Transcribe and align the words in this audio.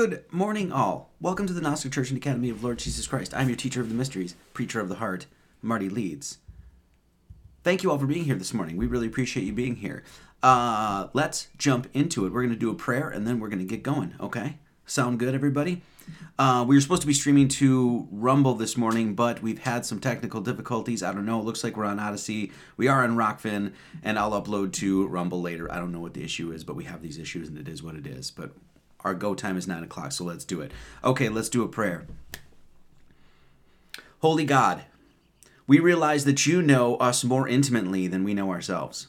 Good 0.00 0.22
morning, 0.30 0.70
all. 0.70 1.10
Welcome 1.20 1.48
to 1.48 1.52
the 1.52 1.60
Gnostic 1.60 1.90
Church 1.90 2.10
and 2.10 2.18
Academy 2.18 2.50
of 2.50 2.62
Lord 2.62 2.78
Jesus 2.78 3.08
Christ. 3.08 3.34
I'm 3.34 3.48
your 3.48 3.56
teacher 3.56 3.80
of 3.80 3.88
the 3.88 3.96
mysteries, 3.96 4.36
preacher 4.54 4.78
of 4.78 4.88
the 4.88 4.94
heart, 4.94 5.26
Marty 5.60 5.88
Leeds. 5.88 6.38
Thank 7.64 7.82
you 7.82 7.90
all 7.90 7.98
for 7.98 8.06
being 8.06 8.24
here 8.24 8.36
this 8.36 8.54
morning. 8.54 8.76
We 8.76 8.86
really 8.86 9.08
appreciate 9.08 9.42
you 9.42 9.52
being 9.52 9.74
here. 9.74 10.04
Uh, 10.40 11.08
let's 11.14 11.48
jump 11.58 11.88
into 11.94 12.26
it. 12.26 12.32
We're 12.32 12.42
going 12.42 12.54
to 12.54 12.56
do 12.56 12.70
a 12.70 12.76
prayer 12.76 13.08
and 13.08 13.26
then 13.26 13.40
we're 13.40 13.48
going 13.48 13.58
to 13.58 13.64
get 13.64 13.82
going, 13.82 14.14
okay? 14.20 14.58
Sound 14.86 15.18
good, 15.18 15.34
everybody? 15.34 15.82
Uh, 16.38 16.64
we 16.66 16.76
were 16.76 16.80
supposed 16.80 17.02
to 17.02 17.08
be 17.08 17.12
streaming 17.12 17.48
to 17.48 18.06
Rumble 18.12 18.54
this 18.54 18.76
morning, 18.76 19.14
but 19.14 19.42
we've 19.42 19.58
had 19.58 19.84
some 19.84 19.98
technical 19.98 20.40
difficulties. 20.40 21.02
I 21.02 21.12
don't 21.12 21.26
know. 21.26 21.40
It 21.40 21.44
looks 21.44 21.64
like 21.64 21.76
we're 21.76 21.84
on 21.84 21.98
Odysee. 21.98 22.52
We 22.76 22.86
are 22.86 23.02
on 23.02 23.16
Rokfin, 23.16 23.72
and 24.04 24.16
I'll 24.16 24.40
upload 24.40 24.72
to 24.74 25.08
Rumble 25.08 25.42
later. 25.42 25.70
I 25.70 25.76
don't 25.78 25.90
know 25.90 25.98
what 25.98 26.14
the 26.14 26.22
issue 26.22 26.52
is, 26.52 26.62
but 26.62 26.76
we 26.76 26.84
have 26.84 27.02
these 27.02 27.18
issues, 27.18 27.48
and 27.48 27.58
it 27.58 27.66
is 27.68 27.82
what 27.82 27.96
it 27.96 28.06
is. 28.06 28.30
But 28.30 28.52
our 29.00 29.14
go 29.14 29.34
time 29.34 29.56
is 29.56 29.66
9 29.66 29.84
o'clock, 29.84 30.12
so 30.12 30.24
let's 30.24 30.44
do 30.44 30.60
it. 30.60 30.72
Okay, 31.04 31.28
let's 31.28 31.48
do 31.48 31.62
a 31.62 31.68
prayer. 31.68 32.06
Holy 34.20 34.44
God, 34.44 34.82
we 35.66 35.78
realize 35.78 36.24
that 36.24 36.46
you 36.46 36.62
know 36.62 36.96
us 36.96 37.22
more 37.22 37.46
intimately 37.46 38.06
than 38.06 38.24
we 38.24 38.34
know 38.34 38.50
ourselves. 38.50 39.08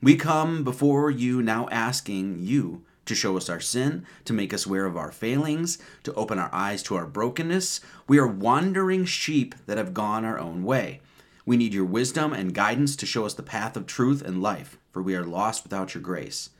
We 0.00 0.16
come 0.16 0.64
before 0.64 1.10
you 1.10 1.42
now 1.42 1.68
asking 1.70 2.38
you 2.38 2.84
to 3.06 3.14
show 3.14 3.36
us 3.36 3.48
our 3.48 3.60
sin, 3.60 4.04
to 4.24 4.32
make 4.32 4.52
us 4.52 4.66
aware 4.66 4.86
of 4.86 4.96
our 4.96 5.12
failings, 5.12 5.78
to 6.02 6.14
open 6.14 6.38
our 6.38 6.50
eyes 6.52 6.82
to 6.84 6.96
our 6.96 7.06
brokenness. 7.06 7.80
We 8.06 8.18
are 8.18 8.26
wandering 8.26 9.04
sheep 9.04 9.54
that 9.66 9.78
have 9.78 9.94
gone 9.94 10.24
our 10.24 10.38
own 10.38 10.64
way. 10.64 11.00
We 11.44 11.56
need 11.56 11.72
your 11.72 11.84
wisdom 11.84 12.32
and 12.32 12.54
guidance 12.54 12.96
to 12.96 13.06
show 13.06 13.24
us 13.24 13.34
the 13.34 13.42
path 13.42 13.76
of 13.76 13.86
truth 13.86 14.22
and 14.22 14.42
life, 14.42 14.78
for 14.90 15.02
we 15.02 15.14
are 15.14 15.24
lost 15.24 15.62
without 15.62 15.94
your 15.94 16.02
grace. 16.02 16.50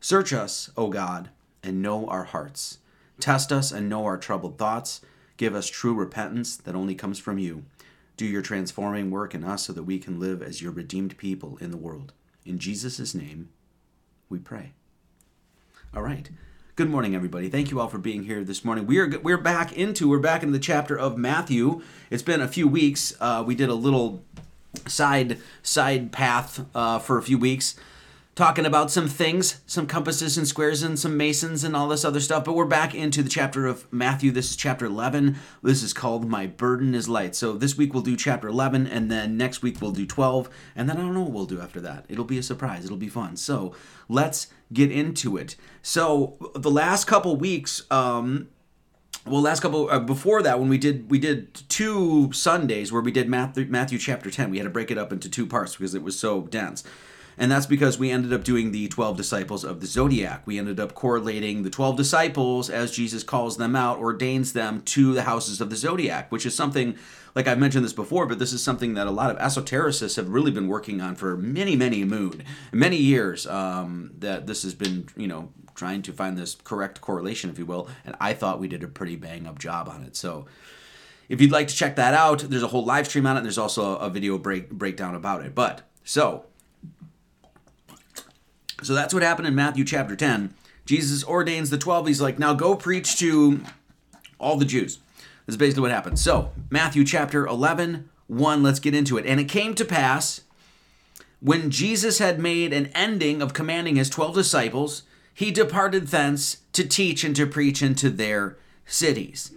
Search 0.00 0.32
us, 0.32 0.70
O 0.76 0.88
God, 0.88 1.30
and 1.66 1.82
know 1.82 2.06
our 2.06 2.24
hearts. 2.24 2.78
Test 3.18 3.52
us 3.52 3.72
and 3.72 3.88
know 3.88 4.04
our 4.04 4.16
troubled 4.16 4.56
thoughts. 4.56 5.00
Give 5.36 5.54
us 5.54 5.66
true 5.66 5.94
repentance 5.94 6.56
that 6.56 6.74
only 6.74 6.94
comes 6.94 7.18
from 7.18 7.38
you. 7.38 7.64
Do 8.16 8.24
your 8.24 8.42
transforming 8.42 9.10
work 9.10 9.34
in 9.34 9.44
us 9.44 9.64
so 9.64 9.72
that 9.72 9.82
we 9.82 9.98
can 9.98 10.20
live 10.20 10.42
as 10.42 10.62
your 10.62 10.72
redeemed 10.72 11.18
people 11.18 11.58
in 11.58 11.70
the 11.70 11.76
world. 11.76 12.12
In 12.46 12.58
Jesus' 12.58 13.14
name, 13.14 13.50
we 14.28 14.38
pray. 14.38 14.72
All 15.94 16.02
right. 16.02 16.30
Good 16.76 16.88
morning, 16.90 17.14
everybody. 17.14 17.48
Thank 17.48 17.70
you 17.70 17.80
all 17.80 17.88
for 17.88 17.98
being 17.98 18.24
here 18.24 18.44
this 18.44 18.64
morning. 18.64 18.86
We 18.86 18.98
are 18.98 19.18
we're 19.20 19.38
back 19.38 19.72
into 19.72 20.08
we're 20.08 20.18
back 20.18 20.42
into 20.42 20.52
the 20.52 20.58
chapter 20.58 20.96
of 20.96 21.16
Matthew. 21.16 21.82
It's 22.10 22.22
been 22.22 22.42
a 22.42 22.48
few 22.48 22.68
weeks. 22.68 23.14
Uh, 23.18 23.42
we 23.46 23.54
did 23.54 23.70
a 23.70 23.74
little 23.74 24.22
side 24.86 25.38
side 25.62 26.12
path 26.12 26.66
uh, 26.74 26.98
for 26.98 27.16
a 27.16 27.22
few 27.22 27.38
weeks 27.38 27.76
talking 28.36 28.66
about 28.66 28.90
some 28.90 29.08
things, 29.08 29.62
some 29.66 29.86
compasses 29.86 30.36
and 30.36 30.46
squares 30.46 30.82
and 30.82 30.98
some 30.98 31.16
masons 31.16 31.64
and 31.64 31.74
all 31.74 31.88
this 31.88 32.04
other 32.04 32.20
stuff. 32.20 32.44
But 32.44 32.52
we're 32.52 32.66
back 32.66 32.94
into 32.94 33.22
the 33.22 33.30
chapter 33.30 33.66
of 33.66 33.90
Matthew. 33.90 34.30
This 34.30 34.50
is 34.50 34.56
chapter 34.56 34.84
11. 34.84 35.36
This 35.62 35.82
is 35.82 35.94
called 35.94 36.28
My 36.28 36.46
Burden 36.46 36.94
is 36.94 37.08
Light. 37.08 37.34
So 37.34 37.54
this 37.54 37.78
week 37.78 37.94
we'll 37.94 38.02
do 38.02 38.14
chapter 38.14 38.46
11, 38.46 38.86
and 38.86 39.10
then 39.10 39.38
next 39.38 39.62
week 39.62 39.80
we'll 39.80 39.90
do 39.90 40.06
12, 40.06 40.50
and 40.76 40.88
then 40.88 40.98
I 40.98 41.00
don't 41.00 41.14
know 41.14 41.22
what 41.22 41.32
we'll 41.32 41.46
do 41.46 41.62
after 41.62 41.80
that. 41.80 42.04
It'll 42.10 42.26
be 42.26 42.36
a 42.36 42.42
surprise. 42.42 42.84
It'll 42.84 42.98
be 42.98 43.08
fun. 43.08 43.38
So 43.38 43.74
let's 44.06 44.48
get 44.70 44.92
into 44.92 45.38
it. 45.38 45.56
So 45.80 46.52
the 46.54 46.70
last 46.70 47.06
couple 47.06 47.36
weeks, 47.36 47.90
um, 47.90 48.48
well 49.24 49.40
last 49.40 49.60
couple 49.60 49.88
uh, 49.88 49.98
before 49.98 50.42
that 50.42 50.60
when 50.60 50.68
we 50.68 50.78
did 50.78 51.10
we 51.10 51.18
did 51.18 51.54
two 51.68 52.30
sundays 52.32 52.92
where 52.92 53.02
we 53.02 53.10
did 53.10 53.28
matthew, 53.28 53.66
matthew 53.66 53.98
chapter 53.98 54.30
10 54.30 54.50
we 54.50 54.58
had 54.58 54.64
to 54.64 54.70
break 54.70 54.88
it 54.88 54.96
up 54.96 55.12
into 55.12 55.28
two 55.28 55.46
parts 55.46 55.74
because 55.74 55.96
it 55.96 56.02
was 56.02 56.16
so 56.16 56.42
dense 56.42 56.84
and 57.38 57.50
that's 57.50 57.66
because 57.66 57.98
we 57.98 58.10
ended 58.10 58.32
up 58.32 58.44
doing 58.44 58.72
the 58.72 58.88
12 58.88 59.16
disciples 59.16 59.64
of 59.64 59.80
the 59.80 59.86
zodiac. 59.86 60.46
We 60.46 60.58
ended 60.58 60.80
up 60.80 60.94
correlating 60.94 61.62
the 61.62 61.70
12 61.70 61.96
disciples 61.96 62.70
as 62.70 62.90
Jesus 62.90 63.22
calls 63.22 63.56
them 63.56 63.76
out, 63.76 63.98
ordains 63.98 64.52
them 64.52 64.82
to 64.82 65.12
the 65.12 65.22
houses 65.22 65.60
of 65.60 65.68
the 65.68 65.76
zodiac, 65.76 66.32
which 66.32 66.46
is 66.46 66.54
something, 66.54 66.96
like 67.34 67.46
I've 67.46 67.58
mentioned 67.58 67.84
this 67.84 67.92
before, 67.92 68.26
but 68.26 68.38
this 68.38 68.52
is 68.52 68.62
something 68.62 68.94
that 68.94 69.06
a 69.06 69.10
lot 69.10 69.30
of 69.30 69.38
esotericists 69.38 70.16
have 70.16 70.28
really 70.28 70.50
been 70.50 70.68
working 70.68 71.00
on 71.00 71.14
for 71.14 71.36
many, 71.36 71.76
many 71.76 72.04
moon, 72.04 72.42
many 72.72 72.96
years. 72.96 73.46
Um, 73.46 74.12
that 74.18 74.46
this 74.46 74.62
has 74.62 74.74
been, 74.74 75.08
you 75.16 75.28
know, 75.28 75.50
trying 75.74 76.00
to 76.02 76.12
find 76.12 76.38
this 76.38 76.56
correct 76.64 77.02
correlation, 77.02 77.50
if 77.50 77.58
you 77.58 77.66
will, 77.66 77.88
and 78.06 78.16
I 78.18 78.32
thought 78.32 78.60
we 78.60 78.68
did 78.68 78.82
a 78.82 78.88
pretty 78.88 79.16
bang 79.16 79.46
up 79.46 79.58
job 79.58 79.88
on 79.88 80.02
it. 80.02 80.16
So, 80.16 80.46
if 81.28 81.40
you'd 81.40 81.50
like 81.50 81.68
to 81.68 81.74
check 81.74 81.96
that 81.96 82.14
out, 82.14 82.38
there's 82.38 82.62
a 82.62 82.68
whole 82.68 82.84
live 82.84 83.06
stream 83.06 83.26
on 83.26 83.36
it. 83.36 83.42
There's 83.42 83.58
also 83.58 83.96
a 83.96 84.08
video 84.08 84.38
break 84.38 84.70
breakdown 84.70 85.14
about 85.14 85.44
it. 85.44 85.54
But 85.54 85.82
so 86.04 86.44
so 88.82 88.94
that's 88.94 89.14
what 89.14 89.22
happened 89.22 89.48
in 89.48 89.54
Matthew 89.54 89.84
chapter 89.84 90.16
10. 90.16 90.54
Jesus 90.84 91.24
ordains 91.24 91.70
the 91.70 91.78
12. 91.78 92.06
He's 92.06 92.20
like, 92.20 92.38
now 92.38 92.54
go 92.54 92.76
preach 92.76 93.18
to 93.18 93.60
all 94.38 94.56
the 94.56 94.64
Jews. 94.64 94.98
This 95.46 95.54
is 95.54 95.56
basically 95.56 95.82
what 95.82 95.90
happened. 95.90 96.18
So, 96.18 96.52
Matthew 96.70 97.04
chapter 97.04 97.46
11, 97.46 98.08
1, 98.26 98.62
let's 98.62 98.80
get 98.80 98.94
into 98.94 99.16
it. 99.16 99.26
And 99.26 99.40
it 99.40 99.48
came 99.48 99.74
to 99.74 99.84
pass 99.84 100.42
when 101.40 101.70
Jesus 101.70 102.18
had 102.18 102.40
made 102.40 102.72
an 102.72 102.90
ending 102.94 103.42
of 103.42 103.52
commanding 103.52 103.96
his 103.96 104.10
12 104.10 104.34
disciples, 104.34 105.02
he 105.34 105.50
departed 105.50 106.08
thence 106.08 106.58
to 106.72 106.84
teach 106.86 107.24
and 107.24 107.36
to 107.36 107.46
preach 107.46 107.82
into 107.82 108.10
their 108.10 108.56
cities. 108.86 109.52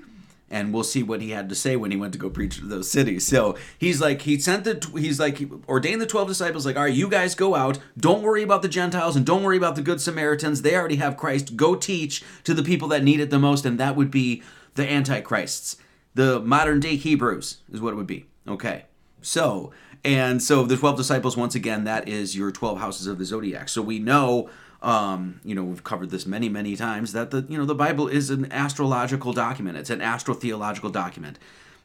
And 0.49 0.73
we'll 0.73 0.83
see 0.83 1.03
what 1.03 1.21
he 1.21 1.31
had 1.31 1.49
to 1.49 1.55
say 1.55 1.75
when 1.75 1.91
he 1.91 1.97
went 1.97 2.13
to 2.13 2.19
go 2.19 2.29
preach 2.29 2.57
to 2.57 2.65
those 2.65 2.89
cities. 2.89 3.25
So 3.25 3.55
he's 3.77 4.01
like, 4.01 4.23
he 4.23 4.39
sent 4.39 4.63
the, 4.63 4.99
he's 4.99 5.19
like, 5.19 5.37
he 5.37 5.47
ordained 5.67 6.01
the 6.01 6.05
12 6.05 6.27
disciples, 6.27 6.65
like, 6.65 6.75
all 6.75 6.83
right, 6.83 6.93
you 6.93 7.09
guys 7.09 7.35
go 7.35 7.55
out. 7.55 7.79
Don't 7.97 8.23
worry 8.23 8.43
about 8.43 8.61
the 8.61 8.67
Gentiles 8.67 9.15
and 9.15 9.25
don't 9.25 9.43
worry 9.43 9.57
about 9.57 9.75
the 9.75 9.81
good 9.81 10.01
Samaritans. 10.01 10.61
They 10.61 10.75
already 10.75 10.97
have 10.97 11.17
Christ. 11.17 11.55
Go 11.55 11.75
teach 11.75 12.23
to 12.43 12.53
the 12.53 12.63
people 12.63 12.87
that 12.89 13.03
need 13.03 13.19
it 13.19 13.29
the 13.29 13.39
most. 13.39 13.65
And 13.65 13.79
that 13.79 13.95
would 13.95 14.11
be 14.11 14.41
the 14.75 14.89
Antichrists. 14.89 15.77
The 16.15 16.39
modern 16.39 16.79
day 16.79 16.95
Hebrews 16.95 17.57
is 17.71 17.81
what 17.81 17.93
it 17.93 17.97
would 17.97 18.07
be. 18.07 18.25
Okay. 18.47 18.85
So, 19.21 19.71
and 20.03 20.41
so 20.41 20.63
the 20.63 20.77
12 20.77 20.97
disciples, 20.97 21.37
once 21.37 21.55
again, 21.55 21.83
that 21.83 22.07
is 22.07 22.35
your 22.35 22.51
12 22.51 22.79
houses 22.79 23.07
of 23.07 23.19
the 23.19 23.25
zodiac. 23.25 23.69
So 23.69 23.81
we 23.81 23.99
know 23.99 24.49
um, 24.81 25.41
you 25.43 25.55
know, 25.55 25.63
we've 25.63 25.83
covered 25.83 26.09
this 26.09 26.25
many, 26.25 26.47
many 26.47 26.75
times 26.75 27.13
that 27.13 27.31
the 27.31 27.45
you 27.49 27.57
know 27.57 27.65
the 27.65 27.75
Bible 27.75 28.07
is 28.07 28.29
an 28.29 28.51
astrological 28.51 29.33
document. 29.33 29.77
It's 29.77 29.89
an 29.89 29.99
astrotheological 29.99 30.91
document, 30.91 31.37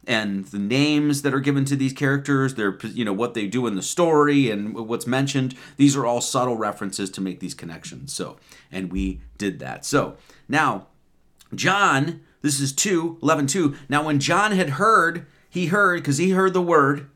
and 0.06 0.44
the 0.46 0.58
names 0.58 1.22
that 1.22 1.34
are 1.34 1.40
given 1.40 1.64
to 1.66 1.76
these 1.76 1.92
characters, 1.92 2.54
their 2.54 2.78
you 2.84 3.04
know 3.04 3.12
what 3.12 3.34
they 3.34 3.46
do 3.46 3.66
in 3.66 3.74
the 3.74 3.82
story 3.82 4.48
and 4.48 4.74
what's 4.74 5.06
mentioned. 5.06 5.56
These 5.76 5.96
are 5.96 6.06
all 6.06 6.20
subtle 6.20 6.56
references 6.56 7.10
to 7.10 7.20
make 7.20 7.40
these 7.40 7.54
connections. 7.54 8.12
So, 8.12 8.36
and 8.70 8.92
we 8.92 9.20
did 9.38 9.58
that. 9.58 9.84
So 9.84 10.16
now, 10.48 10.86
John, 11.52 12.20
this 12.42 12.60
is 12.60 12.72
2, 12.72 13.18
11, 13.22 13.46
2. 13.48 13.74
Now, 13.88 14.04
when 14.04 14.20
John 14.20 14.52
had 14.52 14.70
heard, 14.70 15.26
he 15.48 15.66
heard 15.66 16.00
because 16.00 16.18
he 16.18 16.30
heard 16.30 16.52
the 16.52 16.62
word. 16.62 17.08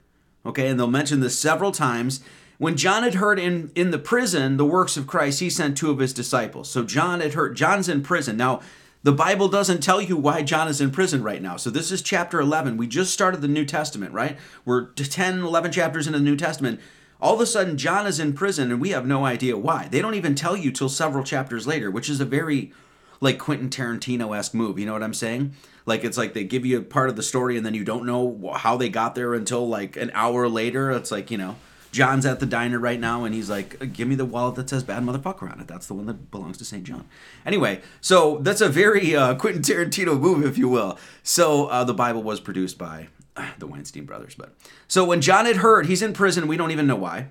Okay, 0.46 0.69
and 0.69 0.78
they'll 0.78 0.86
mention 0.86 1.20
this 1.20 1.38
several 1.38 1.70
times 1.70 2.20
when 2.58 2.76
John 2.76 3.05
had 3.05 3.14
heard 3.14 3.38
in, 3.38 3.70
in 3.75 3.93
the 3.93 3.99
prison 3.99 4.56
the 4.56 4.64
works 4.66 4.96
of 4.96 5.06
Christ, 5.06 5.40
he 5.40 5.49
sent 5.49 5.76
two 5.76 5.90
of 5.90 6.00
his 6.00 6.12
disciples. 6.12 6.69
So 6.69 6.84
John 6.84 7.20
had 7.20 7.34
heard, 7.34 7.56
John's 7.56 7.88
in 7.88 8.02
prison. 8.02 8.37
Now, 8.37 8.60
the 9.05 9.12
Bible 9.12 9.49
doesn't 9.49 9.81
tell 9.81 10.02
you 10.02 10.16
why 10.16 10.43
John 10.43 10.66
is 10.66 10.81
in 10.81 10.90
prison 10.90 11.22
right 11.22 11.40
now. 11.40 11.56
So 11.56 11.70
this 11.70 11.93
is 11.93 12.02
chapter 12.02 12.40
11. 12.40 12.76
We 12.76 12.88
just 12.88 13.12
started 13.12 13.40
the 13.40 13.49
New 13.49 13.64
Testament, 13.64 14.12
right? 14.12 14.37
We're 14.64 14.87
10, 14.87 15.38
11 15.38 15.70
chapters 15.70 16.08
into 16.08 16.19
the 16.19 16.25
New 16.25 16.37
Testament. 16.37 16.81
All 17.20 17.34
of 17.34 17.40
a 17.40 17.46
sudden, 17.46 17.78
John 17.78 18.08
is 18.08 18.19
in 18.19 18.32
prison 18.32 18.72
and 18.72 18.81
we 18.81 18.90
have 18.90 19.06
no 19.06 19.25
idea 19.25 19.56
why. 19.56 19.87
They 19.88 20.02
don't 20.02 20.14
even 20.14 20.34
tell 20.34 20.56
you 20.56 20.72
till 20.72 20.88
several 20.88 21.22
chapters 21.22 21.66
later, 21.66 21.93
which 21.93 22.08
is 22.08 22.20
a 22.20 22.25
very 22.25 22.72
like 23.20 23.38
Quentin 23.38 23.70
Tarantino 23.70 24.37
esque 24.37 24.54
move. 24.54 24.78
You 24.78 24.87
know 24.87 24.93
what 24.93 25.02
I'm 25.02 25.14
saying? 25.14 25.54
Like 25.87 26.02
it's 26.02 26.19
like 26.19 26.34
they 26.34 26.44
give 26.44 26.66
you 26.66 26.78
a 26.78 26.82
part 26.82 27.08
of 27.08 27.16
the 27.16 27.22
story 27.22 27.56
and 27.56 27.64
then 27.64 27.75
you 27.75 27.84
don't 27.84 28.04
know 28.04 28.52
how 28.56 28.76
they 28.76 28.88
got 28.88 29.14
there 29.14 29.34
until 29.34 29.66
like 29.69 29.96
an 29.96 30.11
hour 30.12 30.49
later. 30.49 30.90
It's 30.90 31.12
like, 31.12 31.31
you 31.31 31.38
know. 31.38 31.56
John's 31.90 32.26
at 32.26 32.40
the 32.40 32.46
diner 32.46 32.79
right 32.79 33.00
now, 33.00 33.25
and 33.25 33.35
he's 33.35 33.49
like, 33.49 33.93
"Give 33.93 34.06
me 34.06 34.14
the 34.14 34.25
wallet 34.25 34.56
that 34.56 34.69
says 34.69 34.85
bad 34.85 35.02
motherfucker 35.02 35.50
on 35.50 35.61
it. 35.61 35.67
That's 35.67 35.87
the 35.87 35.94
one 35.94 36.06
that 36.06 36.31
belongs 36.31 36.58
to 36.58 36.64
St. 36.64 36.85
John." 36.85 37.06
Anyway, 37.46 37.81
so 38.00 38.38
that's 38.38 38.61
a 38.61 38.69
very 38.69 39.17
uh, 39.17 39.35
Quentin 39.35 39.62
Tarantino 39.62 40.19
move, 40.19 40.44
if 40.44 40.58
you 40.58 40.69
will. 40.69 40.99
So 41.23 41.67
uh, 41.67 41.85
the 41.85 41.94
Bible 41.94 42.23
was 42.23 42.40
produced 42.40 42.79
by 42.79 43.08
uh, 43.37 43.50
the 43.58 43.67
Weinstein 43.67 44.05
brothers, 44.05 44.35
but 44.35 44.55
so 44.87 45.05
when 45.05 45.20
John 45.20 45.46
had 45.46 45.56
heard, 45.56 45.87
he's 45.87 46.02
in 46.02 46.12
prison. 46.12 46.46
We 46.46 46.56
don't 46.56 46.70
even 46.70 46.87
know 46.87 46.96
why. 46.96 47.29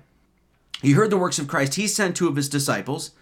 He 0.82 0.92
heard 0.92 1.10
the 1.10 1.16
works 1.16 1.38
of 1.38 1.48
Christ. 1.48 1.74
He 1.74 1.88
sent 1.88 2.16
two 2.16 2.28
of 2.28 2.36
his 2.36 2.48
disciples 2.48 3.12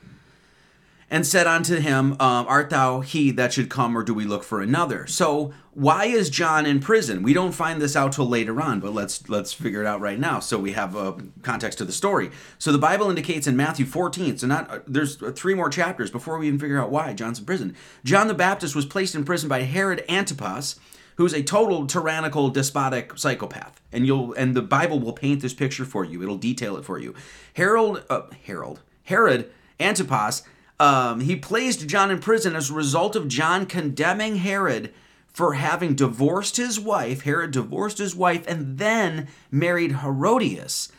and 1.11 1.27
said 1.27 1.47
unto 1.47 1.77
him, 1.77 2.13
um, 2.15 2.47
Art 2.49 2.71
thou 2.71 3.01
he 3.01 3.31
that 3.33 3.53
should 3.53 3.71
come, 3.71 3.97
or 3.97 4.03
do 4.03 4.13
we 4.13 4.25
look 4.25 4.43
for 4.43 4.61
another? 4.61 5.07
So 5.07 5.53
why 5.73 6.07
is 6.07 6.31
John 6.31 6.67
in 6.67 6.81
prison? 6.81 7.23
We 7.23 7.33
don't 7.33 7.53
find 7.53 7.81
this 7.81 7.95
out 7.95 8.13
till 8.13 8.27
later 8.27 8.61
on, 8.61 8.81
but 8.81 8.93
let's 8.93 9.29
let's 9.29 9.53
figure 9.53 9.83
it 9.83 9.87
out 9.87 10.01
right 10.01 10.19
now. 10.19 10.41
So 10.41 10.59
we 10.59 10.73
have 10.73 10.97
a 10.97 11.17
context 11.43 11.79
to 11.79 11.85
the 11.85 11.93
story. 11.93 12.31
So 12.59 12.73
the 12.73 12.79
Bible 12.79 13.11
indicates 13.11 13.47
in 13.47 13.57
Matthew 13.57 13.87
14. 13.87 14.39
So 14.39 14.47
not 14.47 14.71
uh, 14.71 14.79
there's 14.87 15.17
three 15.17 15.55
more 15.55 15.69
chapters 15.69 16.11
before 16.11 16.39
we 16.39 16.49
even 16.49 16.59
figure 16.59 16.81
out 16.81 16.91
why 16.91 17.13
John's 17.13 17.39
in 17.39 17.45
prison. 17.45 17.77
John 18.05 18.27
the 18.27 18.35
Baptist 18.35 18.75
was 18.75 18.87
placed 18.87 19.15
in 19.15 19.25
prison 19.25 19.49
by 19.49 19.63
Herod 19.63 20.03
Antipas, 20.09 20.81
who's 21.17 21.35
a 21.35 21.43
total 21.43 21.87
tyrannical, 21.87 22.49
despotic 22.49 23.17
psychopath. 23.17 23.81
And 23.93 24.07
you'll 24.07 24.33
and 24.33 24.57
the 24.57 24.63
Bible 24.63 24.99
will 24.99 25.13
paint 25.13 25.43
this 25.43 25.55
picture 25.55 25.85
for 25.85 26.05
you. 26.05 26.23
It'll 26.23 26.39
detail 26.39 26.77
it 26.79 26.85
for 26.85 26.99
you. 26.99 27.15
Harold, 27.55 28.03
uh, 28.11 28.23
Harold, 28.47 28.81
Herod 29.05 29.53
Antipas 29.79 30.43
um, 30.79 31.21
he 31.21 31.37
placed 31.37 31.87
John 31.87 32.11
in 32.11 32.19
prison 32.19 32.55
as 32.55 32.71
a 32.71 32.75
result 32.75 33.17
of 33.17 33.29
John 33.29 33.67
condemning 33.67 34.37
Herod 34.37 34.93
for 35.29 35.55
having 35.55 35.95
divorced 35.95 36.57
his 36.57 36.81
wife. 36.81 37.23
Herod 37.23 37.51
divorced 37.51 37.99
his 37.99 38.15
wife 38.15 38.47
and 38.47 38.79
then 38.79 39.29
married 39.51 39.97
Herodias, 40.01 40.91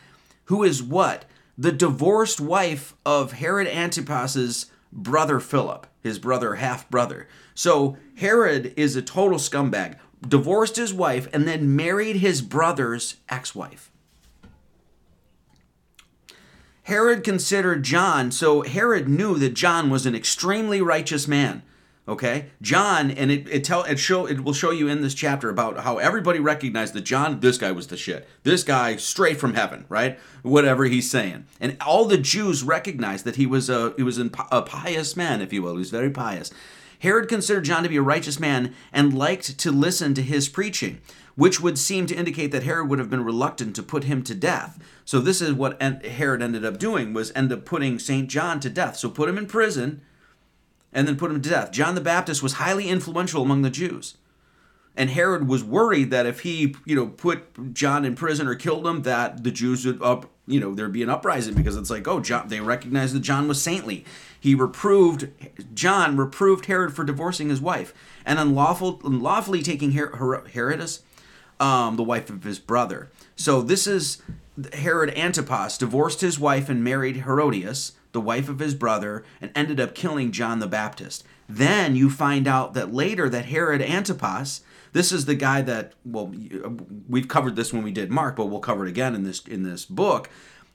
who 0.46 0.64
is 0.64 0.82
what? 0.82 1.26
The 1.58 1.72
divorced 1.72 2.40
wife 2.40 2.94
of 3.06 3.34
Herod 3.34 3.68
Antipas's 3.68 4.68
brother 4.92 5.40
Philip, 5.40 5.88
his 6.02 6.20
brother, 6.20 6.56
half 6.56 6.90
brother. 6.90 7.28
So 7.56 7.98
Herod 8.18 8.74
is 8.78 8.96
a 8.96 9.02
total 9.02 9.40
scumbag. 9.40 9.98
Divorced 10.28 10.76
his 10.76 10.94
wife 10.94 11.28
and 11.34 11.48
then 11.48 11.76
married 11.76 12.18
his 12.18 12.42
brother's 12.42 13.18
ex 13.30 13.54
wife. 13.54 13.92
Herod 16.88 17.26
considered 17.26 17.84
John, 17.84 18.32
so 18.32 18.62
Herod 18.62 19.10
knew 19.10 19.38
that 19.40 19.54
John 19.54 19.90
was 19.90 20.06
an 20.06 20.16
extremely 20.16 20.82
righteous 20.82 21.28
man. 21.28 21.64
Okay, 22.08 22.46
John, 22.62 23.12
and 23.12 23.30
it 23.30 23.46
it 23.50 23.66
tell 23.66 23.84
it 23.84 24.00
show 24.00 24.26
it 24.26 24.46
will 24.46 24.54
show 24.54 24.72
you 24.72 24.88
in 24.88 25.02
this 25.02 25.14
chapter 25.14 25.50
about 25.50 25.80
how 25.80 25.98
everybody 25.98 26.40
recognized 26.40 26.94
that 26.94 27.02
John, 27.02 27.42
this 27.42 27.58
guy 27.58 27.74
was 27.74 27.88
the 27.88 27.98
shit. 27.98 28.26
This 28.44 28.64
guy 28.64 28.96
straight 28.96 29.38
from 29.38 29.56
heaven, 29.56 29.84
right? 29.90 30.18
Whatever 30.44 30.86
he's 30.86 31.12
saying, 31.12 31.44
and 31.60 31.76
all 31.86 32.06
the 32.06 32.18
Jews 32.18 32.64
recognized 32.64 33.26
that 33.26 33.36
he 33.36 33.46
was 33.46 33.70
a 33.70 33.94
he 33.98 34.04
was 34.04 34.18
a 34.18 34.30
pious 34.62 35.18
man, 35.18 35.42
if 35.42 35.52
you 35.52 35.62
will. 35.64 35.74
He 35.74 35.80
was 35.80 35.92
very 35.92 36.10
pious. 36.10 36.52
Herod 37.00 37.28
considered 37.28 37.66
John 37.66 37.84
to 37.84 37.90
be 37.90 37.98
a 37.98 38.02
righteous 38.02 38.40
man 38.40 38.74
and 38.94 39.14
liked 39.14 39.58
to 39.58 39.72
listen 39.74 40.14
to 40.14 40.22
his 40.22 40.48
preaching 40.48 41.02
which 41.38 41.62
would 41.62 41.78
seem 41.78 42.08
to 42.08 42.16
indicate 42.16 42.52
that 42.52 42.64
Herod 42.64 42.90
would 42.90 42.98
have 42.98 43.12
been 43.12 43.24
reluctant 43.24 43.76
to 43.76 43.84
put 43.84 44.06
him 44.06 44.24
to 44.24 44.34
death. 44.34 44.80
So 45.06 45.20
this 45.20 45.40
is 45.40 45.54
what 45.54 45.80
Herod 45.80 46.42
ended 46.42 46.66
up 46.66 46.80
doing 46.80 47.14
was 47.14 47.32
end 47.36 47.54
up 47.54 47.64
putting 47.64 48.00
St. 48.00 48.28
John 48.28 48.60
to 48.60 48.72
death. 48.72 48.98
So 48.98 49.08
put 49.08 49.30
him 49.30 49.38
in 49.38 49.46
prison 49.46 50.02
and 50.92 51.08
then 51.08 51.16
put 51.16 51.30
him 51.30 51.40
to 51.40 51.50
death. 51.50 51.72
John 51.72 51.94
the 51.94 52.02
Baptist 52.02 52.42
was 52.42 52.54
highly 52.54 52.90
influential 52.90 53.44
among 53.44 53.62
the 53.62 53.70
Jews. 53.70 54.18
And 54.96 55.12
Herod 55.12 55.48
was 55.48 55.64
worried 55.64 56.10
that 56.10 56.26
if 56.26 56.40
he, 56.40 56.76
you 56.86 56.96
know, 56.96 57.06
put 57.06 57.72
John 57.76 58.04
in 58.04 58.16
prison 58.16 58.48
or 58.48 58.56
killed 58.56 58.88
him, 58.88 59.04
that 59.04 59.44
the 59.44 59.52
Jews 59.52 59.86
would 59.86 60.02
up, 60.02 60.32
you 60.48 60.60
know, 60.60 60.74
there'd 60.74 60.92
be 60.92 61.04
an 61.04 61.10
uprising 61.12 61.54
because 61.54 61.78
it's 61.78 61.92
like, 61.92 62.08
oh, 62.08 62.20
John, 62.20 62.48
they 62.48 62.62
recognized 62.62 63.14
that 63.14 63.20
John 63.20 63.48
was 63.48 63.62
saintly. 63.62 64.06
He 64.40 64.56
reproved 64.56 65.28
John 65.76 66.18
reproved 66.18 66.66
Herod 66.66 66.96
for 66.96 67.04
divorcing 67.04 67.50
his 67.50 67.62
wife 67.62 67.94
and 68.26 68.40
unlawful, 68.40 69.00
unlawfully 69.04 69.62
taking 69.62 69.92
Her- 69.92 70.16
Her- 70.16 70.46
Herodis 70.52 71.02
um, 71.60 71.96
the 71.96 72.04
wife 72.04 72.30
of 72.30 72.44
his 72.44 72.60
brother. 72.60 73.10
So 73.36 73.62
this 73.62 73.88
is 73.88 74.22
Herod 74.74 75.16
Antipas 75.18 75.78
divorced 75.78 76.22
his 76.22 76.40
wife 76.40 76.70
and 76.70 76.84
married 76.84 77.18
Herodias, 77.18 77.94
the 78.12 78.22
wife 78.22 78.50
of 78.50 78.60
his 78.60 78.74
brother, 78.74 79.24
and 79.40 79.52
ended 79.56 79.80
up 79.80 79.94
killing 79.94 80.32
John 80.32 80.60
the 80.60 80.68
Baptist. 80.68 81.24
Then 81.48 81.96
you 81.96 82.10
find 82.10 82.48
out 82.48 82.74
that 82.74 82.94
later 82.94 83.30
that 83.30 83.46
Herod 83.46 83.82
Antipas, 83.82 84.62
this 84.94 85.12
is 85.12 85.26
the 85.26 85.36
guy 85.36 85.62
that 85.62 85.94
well 86.04 86.34
we've 87.08 87.28
covered 87.28 87.56
this 87.56 87.72
when 87.72 87.84
we 87.84 87.92
did 87.92 88.12
Mark, 88.12 88.36
but 88.36 88.48
we'll 88.48 88.60
cover 88.60 88.86
it 88.86 88.90
again 88.90 89.16
in 89.16 89.24
this 89.24 89.46
in 89.46 89.64
this 89.64 89.86
book. 89.86 90.30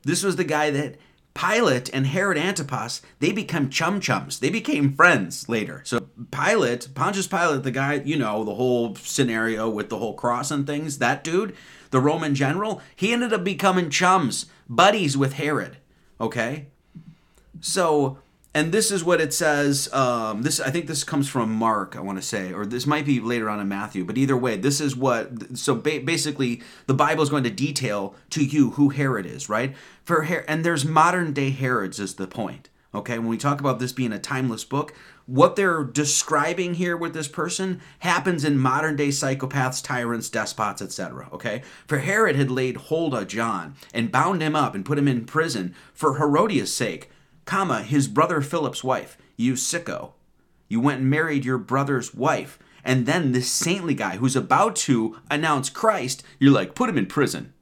This 0.05 0.23
was 0.23 0.37
the 0.37 0.45
guy 0.45 0.71
that 0.71 0.97
Pilate 1.35 1.89
and 1.95 2.07
Herod 2.07 2.37
Antipas, 2.37 3.03
they 3.19 3.33
become 3.33 3.71
chum 3.71 4.01
chums. 4.01 4.41
They 4.41 4.51
became 4.51 4.95
friends 4.95 5.49
later. 5.49 5.81
So 5.85 6.09
Pilate, 6.31 6.89
Pontius 6.95 7.27
Pilate, 7.27 7.63
the 7.63 7.71
guy, 7.71 7.95
you 7.95 8.17
know, 8.17 8.45
the 8.45 8.55
whole 8.55 8.95
scenario 8.97 9.69
with 9.69 9.89
the 9.89 9.99
whole 9.99 10.15
cross 10.15 10.51
and 10.51 10.67
things, 10.67 10.99
that 10.99 11.25
dude, 11.25 11.57
the 11.91 12.01
Roman 12.01 12.35
general, 12.35 12.83
he 12.95 13.13
ended 13.13 13.33
up 13.33 13.45
becoming 13.45 13.91
chums, 13.91 14.47
buddies 14.69 15.17
with 15.17 15.35
Herod. 15.35 15.79
Okay? 16.21 16.67
So 17.61 18.19
and 18.55 18.71
this 18.71 18.91
is 18.91 19.03
what 19.03 19.21
it 19.21 19.33
says. 19.33 19.93
Um, 19.93 20.43
this 20.43 20.61
I 20.61 20.71
think 20.71 20.87
this 20.87 21.05
comes 21.05 21.29
from 21.29 21.53
Mark. 21.55 21.97
I 21.97 22.01
want 22.01 22.19
to 22.19 22.23
say, 22.23 22.53
or 22.53 22.67
this 22.67 22.87
might 22.87 23.07
be 23.07 23.19
later 23.21 23.49
on 23.49 23.61
in 23.61 23.69
Matthew. 23.69 24.05
But 24.05 24.19
either 24.19 24.37
way, 24.37 24.57
this 24.57 24.81
is 24.81 24.95
what. 24.95 25.57
So 25.57 25.75
ba- 25.75 26.03
basically, 26.05 26.63
the 26.87 26.95
Bible 26.95 27.23
is 27.23 27.31
going 27.31 27.45
to 27.45 27.51
detail 27.51 28.15
to 28.31 28.45
you 28.45 28.73
who 28.73 28.91
Herod 28.91 29.27
is, 29.27 29.49
right? 29.49 29.75
For 30.05 30.25
Her- 30.25 30.45
and 30.49 30.65
there's 30.65 30.85
modern 30.85 31.33
day 31.33 31.51
Herods 31.51 31.99
is 31.99 32.15
the 32.15 32.27
point. 32.27 32.69
Okay, 32.95 33.19
when 33.19 33.29
we 33.29 33.39
talk 33.39 33.59
about 33.59 33.79
this 33.79 33.93
being 33.93 34.13
a 34.13 34.19
timeless 34.19 34.65
book, 34.65 34.93
what 35.25 35.57
they're 35.57 35.83
describing 35.83 36.75
here 36.75 36.95
with 36.95 37.15
this 37.15 37.29
person 37.29 37.81
happens 38.01 38.45
in 38.45 38.59
modern 38.59 38.97
day 38.97 39.09
psychopaths, 39.09 39.83
tyrants, 39.83 40.29
despots, 40.29 40.83
etc. 40.83 41.29
Okay, 41.33 41.63
for 41.87 41.99
Herod 41.99 42.37
had 42.37 42.51
laid 42.51 42.77
hold 42.77 43.15
of 43.15 43.29
John 43.29 43.77
and 43.95 44.13
bound 44.13 44.43
him 44.43 44.55
up 44.55 44.75
and 44.75 44.85
put 44.85 44.99
him 44.99 45.09
in 45.09 45.25
prison 45.25 45.75
for 45.95 46.19
Herodias' 46.19 46.75
sake 46.75 47.09
comma, 47.45 47.83
his 47.83 48.09
brother 48.09 48.41
Philip's 48.41 48.85
wife, 48.85 49.17
you 49.37 49.55
sicko. 49.55 50.13
You 50.69 50.81
went 50.81 51.01
and 51.01 51.11
married 51.11 51.45
your 51.45 51.59
brother's 51.59 52.15
wife. 52.15 52.59
And 52.85 53.07
then 53.07 53.33
this 53.33 53.51
saintly 53.51 53.95
guy 53.95 54.17
who's 54.17 54.37
about 54.37 54.75
to 54.77 55.19
announce 55.31 55.71
Christ, 55.71 56.23
you're 56.39 56.53
like, 56.53 56.75
put 56.75 56.89
him 56.89 56.99
in 56.99 57.07
prison. 57.07 57.53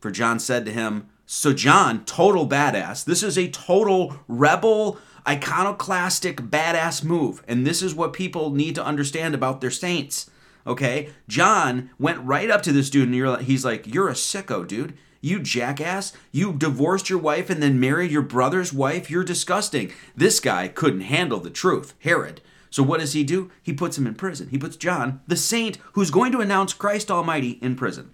For 0.00 0.10
John 0.10 0.38
said 0.38 0.64
to 0.64 0.72
him, 0.72 1.08
So, 1.26 1.52
John, 1.52 2.04
total 2.04 2.48
badass. 2.48 3.04
This 3.04 3.22
is 3.22 3.38
a 3.38 3.48
total 3.48 4.16
rebel, 4.28 4.98
iconoclastic, 5.26 6.38
badass 6.38 7.04
move. 7.04 7.42
And 7.46 7.66
this 7.66 7.82
is 7.82 7.94
what 7.94 8.12
people 8.12 8.50
need 8.50 8.74
to 8.74 8.84
understand 8.84 9.34
about 9.34 9.60
their 9.60 9.70
saints. 9.70 10.30
Okay? 10.66 11.10
John 11.28 11.90
went 11.98 12.20
right 12.20 12.50
up 12.50 12.62
to 12.62 12.72
this 12.72 12.90
dude 12.90 13.08
and 13.08 13.42
he's 13.42 13.64
like, 13.64 13.86
You're 13.86 14.08
a 14.08 14.14
sicko, 14.14 14.66
dude. 14.66 14.96
You 15.20 15.40
jackass. 15.40 16.12
You 16.32 16.52
divorced 16.52 17.10
your 17.10 17.18
wife 17.18 17.50
and 17.50 17.62
then 17.62 17.80
married 17.80 18.10
your 18.10 18.22
brother's 18.22 18.72
wife. 18.72 19.10
You're 19.10 19.24
disgusting. 19.24 19.92
This 20.16 20.40
guy 20.40 20.68
couldn't 20.68 21.02
handle 21.02 21.40
the 21.40 21.50
truth, 21.50 21.94
Herod. 22.00 22.40
So 22.70 22.82
what 22.82 23.00
does 23.00 23.12
he 23.12 23.24
do? 23.24 23.50
He 23.62 23.72
puts 23.72 23.98
him 23.98 24.06
in 24.06 24.14
prison. 24.14 24.48
He 24.48 24.58
puts 24.58 24.76
John, 24.76 25.20
the 25.26 25.36
saint 25.36 25.78
who's 25.92 26.10
going 26.10 26.32
to 26.32 26.40
announce 26.40 26.72
Christ 26.72 27.10
Almighty, 27.10 27.58
in 27.60 27.74
prison. 27.74 28.12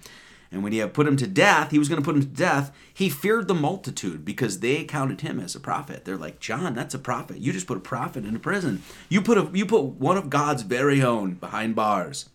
And 0.50 0.62
when 0.62 0.72
he 0.72 0.78
had 0.78 0.94
put 0.94 1.06
him 1.06 1.16
to 1.18 1.26
death, 1.26 1.70
he 1.70 1.78
was 1.78 1.88
going 1.88 2.00
to 2.00 2.04
put 2.04 2.14
him 2.14 2.22
to 2.22 2.28
death. 2.28 2.75
He 2.92 3.10
feared 3.10 3.48
the 3.48 3.54
multitude 3.54 4.25
because 4.25 4.60
they 4.60 4.84
counted 4.84 5.20
him 5.20 5.38
as 5.38 5.54
a 5.54 5.60
prophet. 5.60 6.04
They're 6.04 6.16
like, 6.16 6.40
John, 6.40 6.75
that's 6.75 6.94
a 6.94 6.98
prophet. 6.98 7.38
You 7.38 7.52
just 7.52 7.66
put 7.66 7.76
a 7.76 7.80
prophet 7.80 8.25
into 8.25 8.38
prison. 8.40 8.82
You 9.08 9.20
put 9.20 9.38
a 9.38 9.50
you 9.52 9.66
put 9.66 9.82
one 9.82 10.16
of 10.16 10.30
God's 10.30 10.62
very 10.62 11.02
own 11.02 11.34
behind 11.34 11.75
bars. 11.75 12.30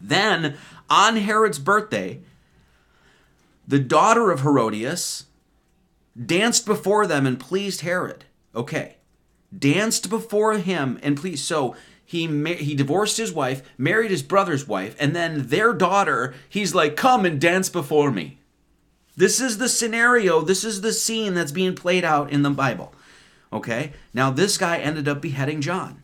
Then 0.00 0.56
on 0.88 1.16
Herod's 1.16 1.58
birthday, 1.58 2.20
the 3.70 3.78
daughter 3.78 4.32
of 4.32 4.40
Herodias 4.40 5.26
danced 6.26 6.66
before 6.66 7.06
them 7.06 7.24
and 7.24 7.38
pleased 7.38 7.82
Herod. 7.82 8.24
Okay, 8.54 8.96
danced 9.56 10.10
before 10.10 10.54
him 10.54 10.98
and 11.02 11.16
pleased. 11.16 11.44
So 11.44 11.76
he 12.04 12.26
he 12.56 12.74
divorced 12.74 13.16
his 13.16 13.32
wife, 13.32 13.62
married 13.78 14.10
his 14.10 14.24
brother's 14.24 14.66
wife, 14.66 14.96
and 14.98 15.14
then 15.14 15.46
their 15.46 15.72
daughter, 15.72 16.34
he's 16.48 16.74
like, 16.74 16.96
"Come 16.96 17.24
and 17.24 17.40
dance 17.40 17.68
before 17.68 18.10
me." 18.10 18.40
This 19.16 19.40
is 19.40 19.58
the 19.58 19.68
scenario, 19.68 20.40
this 20.40 20.64
is 20.64 20.80
the 20.80 20.92
scene 20.92 21.34
that's 21.34 21.52
being 21.52 21.74
played 21.74 22.04
out 22.04 22.30
in 22.32 22.42
the 22.42 22.50
Bible. 22.50 22.92
Okay? 23.52 23.92
Now 24.14 24.30
this 24.30 24.56
guy 24.56 24.78
ended 24.78 25.06
up 25.06 25.20
beheading 25.20 25.60
John. 25.60 26.02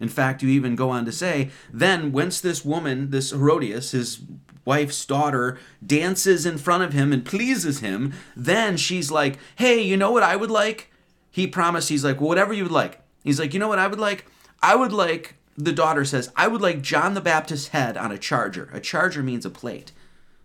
In 0.00 0.08
fact, 0.08 0.42
you 0.42 0.48
even 0.48 0.76
go 0.76 0.90
on 0.90 1.04
to 1.04 1.12
say, 1.12 1.50
then 1.72 2.10
whence 2.10 2.40
this 2.40 2.64
woman, 2.64 3.10
this 3.10 3.30
Herodias, 3.30 3.92
his 3.92 4.20
wife's 4.64 5.04
daughter, 5.04 5.58
dances 5.84 6.46
in 6.46 6.58
front 6.58 6.82
of 6.82 6.92
him 6.92 7.12
and 7.12 7.24
pleases 7.24 7.80
him, 7.80 8.12
then 8.36 8.76
she's 8.76 9.10
like, 9.10 9.38
hey, 9.56 9.80
you 9.80 9.96
know 9.96 10.10
what 10.10 10.22
I 10.22 10.36
would 10.36 10.50
like? 10.50 10.90
He 11.30 11.46
promised, 11.46 11.88
he's 11.88 12.04
like, 12.04 12.20
well, 12.20 12.28
whatever 12.28 12.52
you 12.52 12.64
would 12.64 12.72
like. 12.72 13.00
He's 13.24 13.38
like, 13.38 13.54
you 13.54 13.60
know 13.60 13.68
what 13.68 13.78
I 13.78 13.86
would 13.86 14.00
like? 14.00 14.26
I 14.62 14.76
would 14.76 14.92
like, 14.92 15.36
the 15.56 15.72
daughter 15.72 16.04
says, 16.04 16.32
I 16.36 16.48
would 16.48 16.60
like 16.60 16.82
John 16.82 17.14
the 17.14 17.20
Baptist's 17.20 17.68
head 17.68 17.96
on 17.96 18.12
a 18.12 18.18
charger. 18.18 18.70
A 18.72 18.80
charger 18.80 19.22
means 19.22 19.46
a 19.46 19.50
plate. 19.50 19.92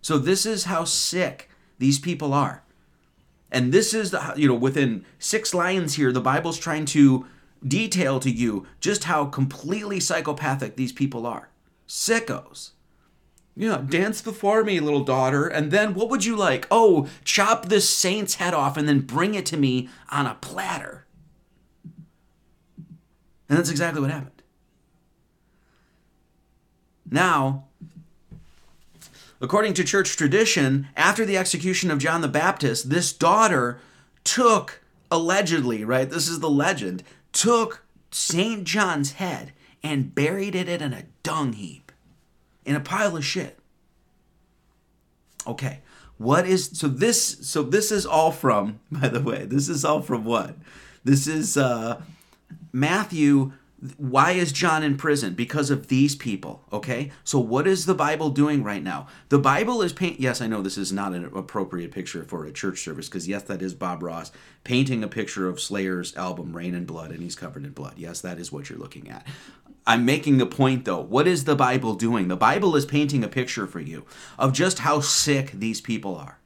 So 0.00 0.18
this 0.18 0.46
is 0.46 0.64
how 0.64 0.84
sick 0.84 1.50
these 1.78 1.98
people 1.98 2.32
are. 2.32 2.62
And 3.50 3.72
this 3.72 3.94
is 3.94 4.10
the, 4.10 4.34
you 4.36 4.48
know, 4.48 4.54
within 4.54 5.04
six 5.18 5.54
lines 5.54 5.94
here, 5.94 6.12
the 6.12 6.20
Bible's 6.20 6.58
trying 6.58 6.84
to 6.86 7.26
detail 7.66 8.20
to 8.20 8.30
you 8.30 8.66
just 8.80 9.04
how 9.04 9.24
completely 9.24 10.00
psychopathic 10.00 10.76
these 10.76 10.92
people 10.92 11.26
are. 11.26 11.48
Sickos. 11.88 12.70
Yeah, 13.56 13.78
mm-hmm. 13.78 13.86
dance 13.86 14.20
before 14.20 14.62
me, 14.62 14.78
little 14.80 15.04
daughter. 15.04 15.46
And 15.46 15.70
then 15.70 15.94
what 15.94 16.10
would 16.10 16.24
you 16.24 16.36
like? 16.36 16.66
Oh, 16.70 17.08
chop 17.24 17.66
this 17.66 17.88
saint's 17.88 18.34
head 18.34 18.54
off 18.54 18.76
and 18.76 18.88
then 18.88 19.00
bring 19.00 19.34
it 19.34 19.46
to 19.46 19.56
me 19.56 19.88
on 20.10 20.26
a 20.26 20.34
platter. 20.34 21.06
And 23.48 23.56
that's 23.56 23.70
exactly 23.70 24.00
what 24.00 24.10
happened. 24.10 24.42
Now, 27.08 27.64
according 29.40 29.74
to 29.74 29.84
church 29.84 30.16
tradition, 30.16 30.88
after 30.96 31.24
the 31.24 31.36
execution 31.36 31.90
of 31.90 31.98
John 31.98 32.20
the 32.20 32.28
Baptist, 32.28 32.90
this 32.90 33.12
daughter 33.12 33.78
took, 34.24 34.82
allegedly, 35.10 35.84
right? 35.84 36.10
This 36.10 36.28
is 36.28 36.40
the 36.40 36.50
legend, 36.50 37.04
took 37.32 37.84
St. 38.10 38.64
John's 38.64 39.12
head 39.12 39.52
and 39.82 40.14
buried 40.14 40.56
it 40.56 40.68
in 40.68 40.92
a 40.92 41.04
dung 41.22 41.52
heap, 41.52 41.85
in 42.66 42.76
a 42.76 42.80
pile 42.80 43.16
of 43.16 43.24
shit. 43.24 43.58
Okay, 45.46 45.80
what 46.18 46.46
is 46.46 46.70
so 46.72 46.88
this 46.88 47.38
so 47.40 47.62
this 47.62 47.90
is 47.90 48.04
all 48.04 48.32
from 48.32 48.80
by 48.90 49.08
the 49.08 49.20
way 49.20 49.46
this 49.46 49.68
is 49.68 49.84
all 49.84 50.02
from 50.02 50.24
what 50.24 50.56
this 51.04 51.26
is 51.26 51.56
uh 51.56 52.02
matthew 52.72 53.52
why 53.98 54.32
is 54.32 54.52
John 54.52 54.82
in 54.82 54.96
prison? 54.96 55.34
Because 55.34 55.70
of 55.70 55.88
these 55.88 56.16
people, 56.16 56.64
okay? 56.72 57.12
So 57.24 57.38
what 57.38 57.66
is 57.66 57.84
the 57.84 57.94
Bible 57.94 58.30
doing 58.30 58.62
right 58.62 58.82
now? 58.82 59.06
The 59.28 59.38
Bible 59.38 59.82
is 59.82 59.92
paint 59.92 60.18
Yes, 60.18 60.40
I 60.40 60.46
know 60.46 60.62
this 60.62 60.78
is 60.78 60.92
not 60.92 61.12
an 61.12 61.26
appropriate 61.26 61.92
picture 61.92 62.24
for 62.24 62.46
a 62.46 62.52
church 62.52 62.80
service 62.80 63.08
because 63.08 63.28
yes, 63.28 63.42
that 63.44 63.60
is 63.60 63.74
Bob 63.74 64.02
Ross 64.02 64.32
painting 64.64 65.04
a 65.04 65.08
picture 65.08 65.46
of 65.46 65.60
Slayer's 65.60 66.16
album 66.16 66.56
Reign 66.56 66.74
in 66.74 66.86
Blood 66.86 67.10
and 67.10 67.22
he's 67.22 67.36
covered 67.36 67.64
in 67.64 67.72
blood. 67.72 67.94
Yes, 67.98 68.22
that 68.22 68.38
is 68.38 68.50
what 68.50 68.70
you're 68.70 68.78
looking 68.78 69.10
at. 69.10 69.26
I'm 69.86 70.04
making 70.04 70.38
the 70.38 70.46
point 70.46 70.84
though. 70.84 71.00
What 71.00 71.28
is 71.28 71.44
the 71.44 71.56
Bible 71.56 71.94
doing? 71.94 72.28
The 72.28 72.36
Bible 72.36 72.74
is 72.74 72.84
painting 72.84 73.22
a 73.22 73.28
picture 73.28 73.66
for 73.66 73.80
you 73.80 74.04
of 74.38 74.52
just 74.52 74.80
how 74.80 75.00
sick 75.00 75.52
these 75.52 75.80
people 75.80 76.16
are. 76.16 76.38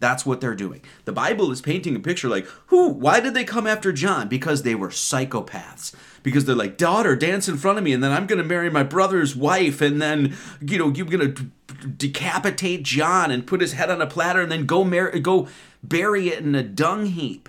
That's 0.00 0.26
what 0.26 0.42
they're 0.42 0.54
doing. 0.54 0.82
The 1.06 1.12
Bible 1.12 1.50
is 1.50 1.62
painting 1.62 1.96
a 1.96 2.00
picture 2.00 2.28
like, 2.28 2.46
who? 2.66 2.88
Why 2.88 3.20
did 3.20 3.32
they 3.32 3.44
come 3.44 3.66
after 3.66 3.90
John? 3.90 4.28
Because 4.28 4.62
they 4.62 4.74
were 4.74 4.90
psychopaths. 4.90 5.94
Because 6.22 6.44
they're 6.44 6.54
like, 6.54 6.76
daughter, 6.76 7.16
dance 7.16 7.48
in 7.48 7.56
front 7.56 7.78
of 7.78 7.84
me, 7.84 7.92
and 7.92 8.02
then 8.02 8.12
I'm 8.12 8.26
going 8.26 8.42
to 8.42 8.44
marry 8.44 8.68
my 8.68 8.82
brother's 8.82 9.34
wife, 9.34 9.80
and 9.80 10.02
then, 10.02 10.36
you 10.60 10.78
know, 10.78 10.90
you're 10.90 11.06
going 11.06 11.34
to 11.34 11.50
decapitate 11.86 12.82
John 12.82 13.30
and 13.30 13.46
put 13.46 13.60
his 13.60 13.74
head 13.74 13.90
on 13.90 14.02
a 14.02 14.06
platter, 14.06 14.42
and 14.42 14.52
then 14.52 14.66
go, 14.66 14.84
mar- 14.84 15.18
go 15.18 15.48
bury 15.82 16.28
it 16.28 16.40
in 16.40 16.54
a 16.54 16.62
dung 16.62 17.06
heap. 17.06 17.48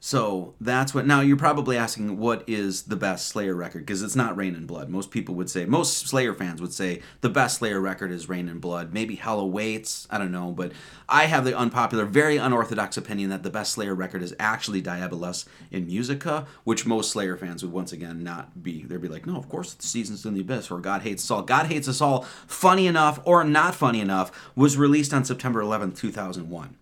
So 0.00 0.54
that's 0.60 0.94
what. 0.94 1.06
Now 1.06 1.22
you're 1.22 1.36
probably 1.36 1.76
asking, 1.76 2.18
what 2.18 2.44
is 2.46 2.84
the 2.84 2.94
best 2.94 3.26
Slayer 3.26 3.54
record? 3.54 3.80
Because 3.80 4.02
it's 4.02 4.14
not 4.14 4.36
Reign 4.36 4.54
in 4.54 4.64
Blood. 4.64 4.88
Most 4.88 5.10
people 5.10 5.34
would 5.34 5.50
say, 5.50 5.64
most 5.64 6.06
Slayer 6.06 6.32
fans 6.32 6.60
would 6.60 6.72
say, 6.72 7.02
the 7.20 7.28
best 7.28 7.58
Slayer 7.58 7.80
record 7.80 8.12
is 8.12 8.28
Reign 8.28 8.48
in 8.48 8.60
Blood. 8.60 8.92
Maybe 8.92 9.16
Hell 9.16 9.40
Awaits. 9.40 10.06
I 10.08 10.18
don't 10.18 10.30
know, 10.30 10.52
but 10.52 10.70
I 11.08 11.24
have 11.24 11.44
the 11.44 11.56
unpopular, 11.56 12.04
very 12.04 12.36
unorthodox 12.36 12.96
opinion 12.96 13.30
that 13.30 13.42
the 13.42 13.50
best 13.50 13.72
Slayer 13.72 13.94
record 13.94 14.22
is 14.22 14.36
actually 14.38 14.82
Diabolus 14.82 15.46
in 15.72 15.88
Musica, 15.88 16.46
which 16.62 16.86
most 16.86 17.10
Slayer 17.10 17.36
fans 17.36 17.64
would 17.64 17.72
once 17.72 17.92
again 17.92 18.22
not 18.22 18.62
be. 18.62 18.82
They'd 18.82 19.02
be 19.02 19.08
like, 19.08 19.26
no, 19.26 19.36
of 19.36 19.48
course, 19.48 19.74
Seasons 19.80 20.24
in 20.24 20.34
the 20.34 20.42
Abyss 20.42 20.70
or 20.70 20.78
God 20.78 21.02
Hates 21.02 21.24
Us 21.24 21.30
All. 21.32 21.42
God 21.42 21.66
Hates 21.66 21.88
Us 21.88 22.00
All, 22.00 22.22
funny 22.46 22.86
enough 22.86 23.18
or 23.24 23.42
not 23.42 23.74
funny 23.74 24.00
enough, 24.00 24.30
was 24.54 24.76
released 24.76 25.12
on 25.12 25.24
September 25.24 25.60
11th, 25.60 25.96
2001. 25.96 26.76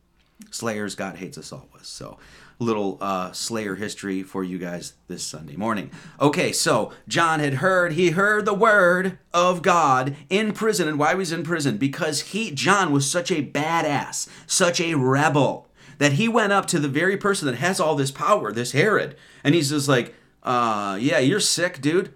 Slayer's 0.50 0.94
God 0.94 1.16
Hates 1.16 1.38
Us 1.38 1.50
All 1.50 1.66
was 1.72 1.88
so 1.88 2.18
little 2.58 2.98
uh, 3.00 3.32
Slayer 3.32 3.76
history 3.76 4.22
for 4.22 4.42
you 4.42 4.58
guys 4.58 4.94
this 5.08 5.22
Sunday 5.22 5.56
morning. 5.56 5.90
Okay, 6.20 6.52
so 6.52 6.92
John 7.06 7.40
had 7.40 7.54
heard, 7.54 7.92
he 7.92 8.10
heard 8.10 8.44
the 8.44 8.54
word 8.54 9.18
of 9.32 9.62
God 9.62 10.16
in 10.30 10.52
prison. 10.52 10.88
And 10.88 10.98
why 10.98 11.14
was 11.14 11.32
in 11.32 11.42
prison? 11.42 11.76
Because 11.76 12.20
he, 12.22 12.50
John, 12.50 12.92
was 12.92 13.10
such 13.10 13.30
a 13.30 13.44
badass, 13.44 14.28
such 14.46 14.80
a 14.80 14.94
rebel, 14.94 15.68
that 15.98 16.14
he 16.14 16.28
went 16.28 16.52
up 16.52 16.66
to 16.66 16.78
the 16.78 16.88
very 16.88 17.16
person 17.16 17.46
that 17.46 17.56
has 17.56 17.80
all 17.80 17.94
this 17.94 18.10
power, 18.10 18.52
this 18.52 18.72
Herod, 18.72 19.16
and 19.44 19.54
he's 19.54 19.70
just 19.70 19.88
like, 19.88 20.14
uh, 20.42 20.98
yeah, 21.00 21.18
you're 21.18 21.40
sick, 21.40 21.80
dude 21.80 22.12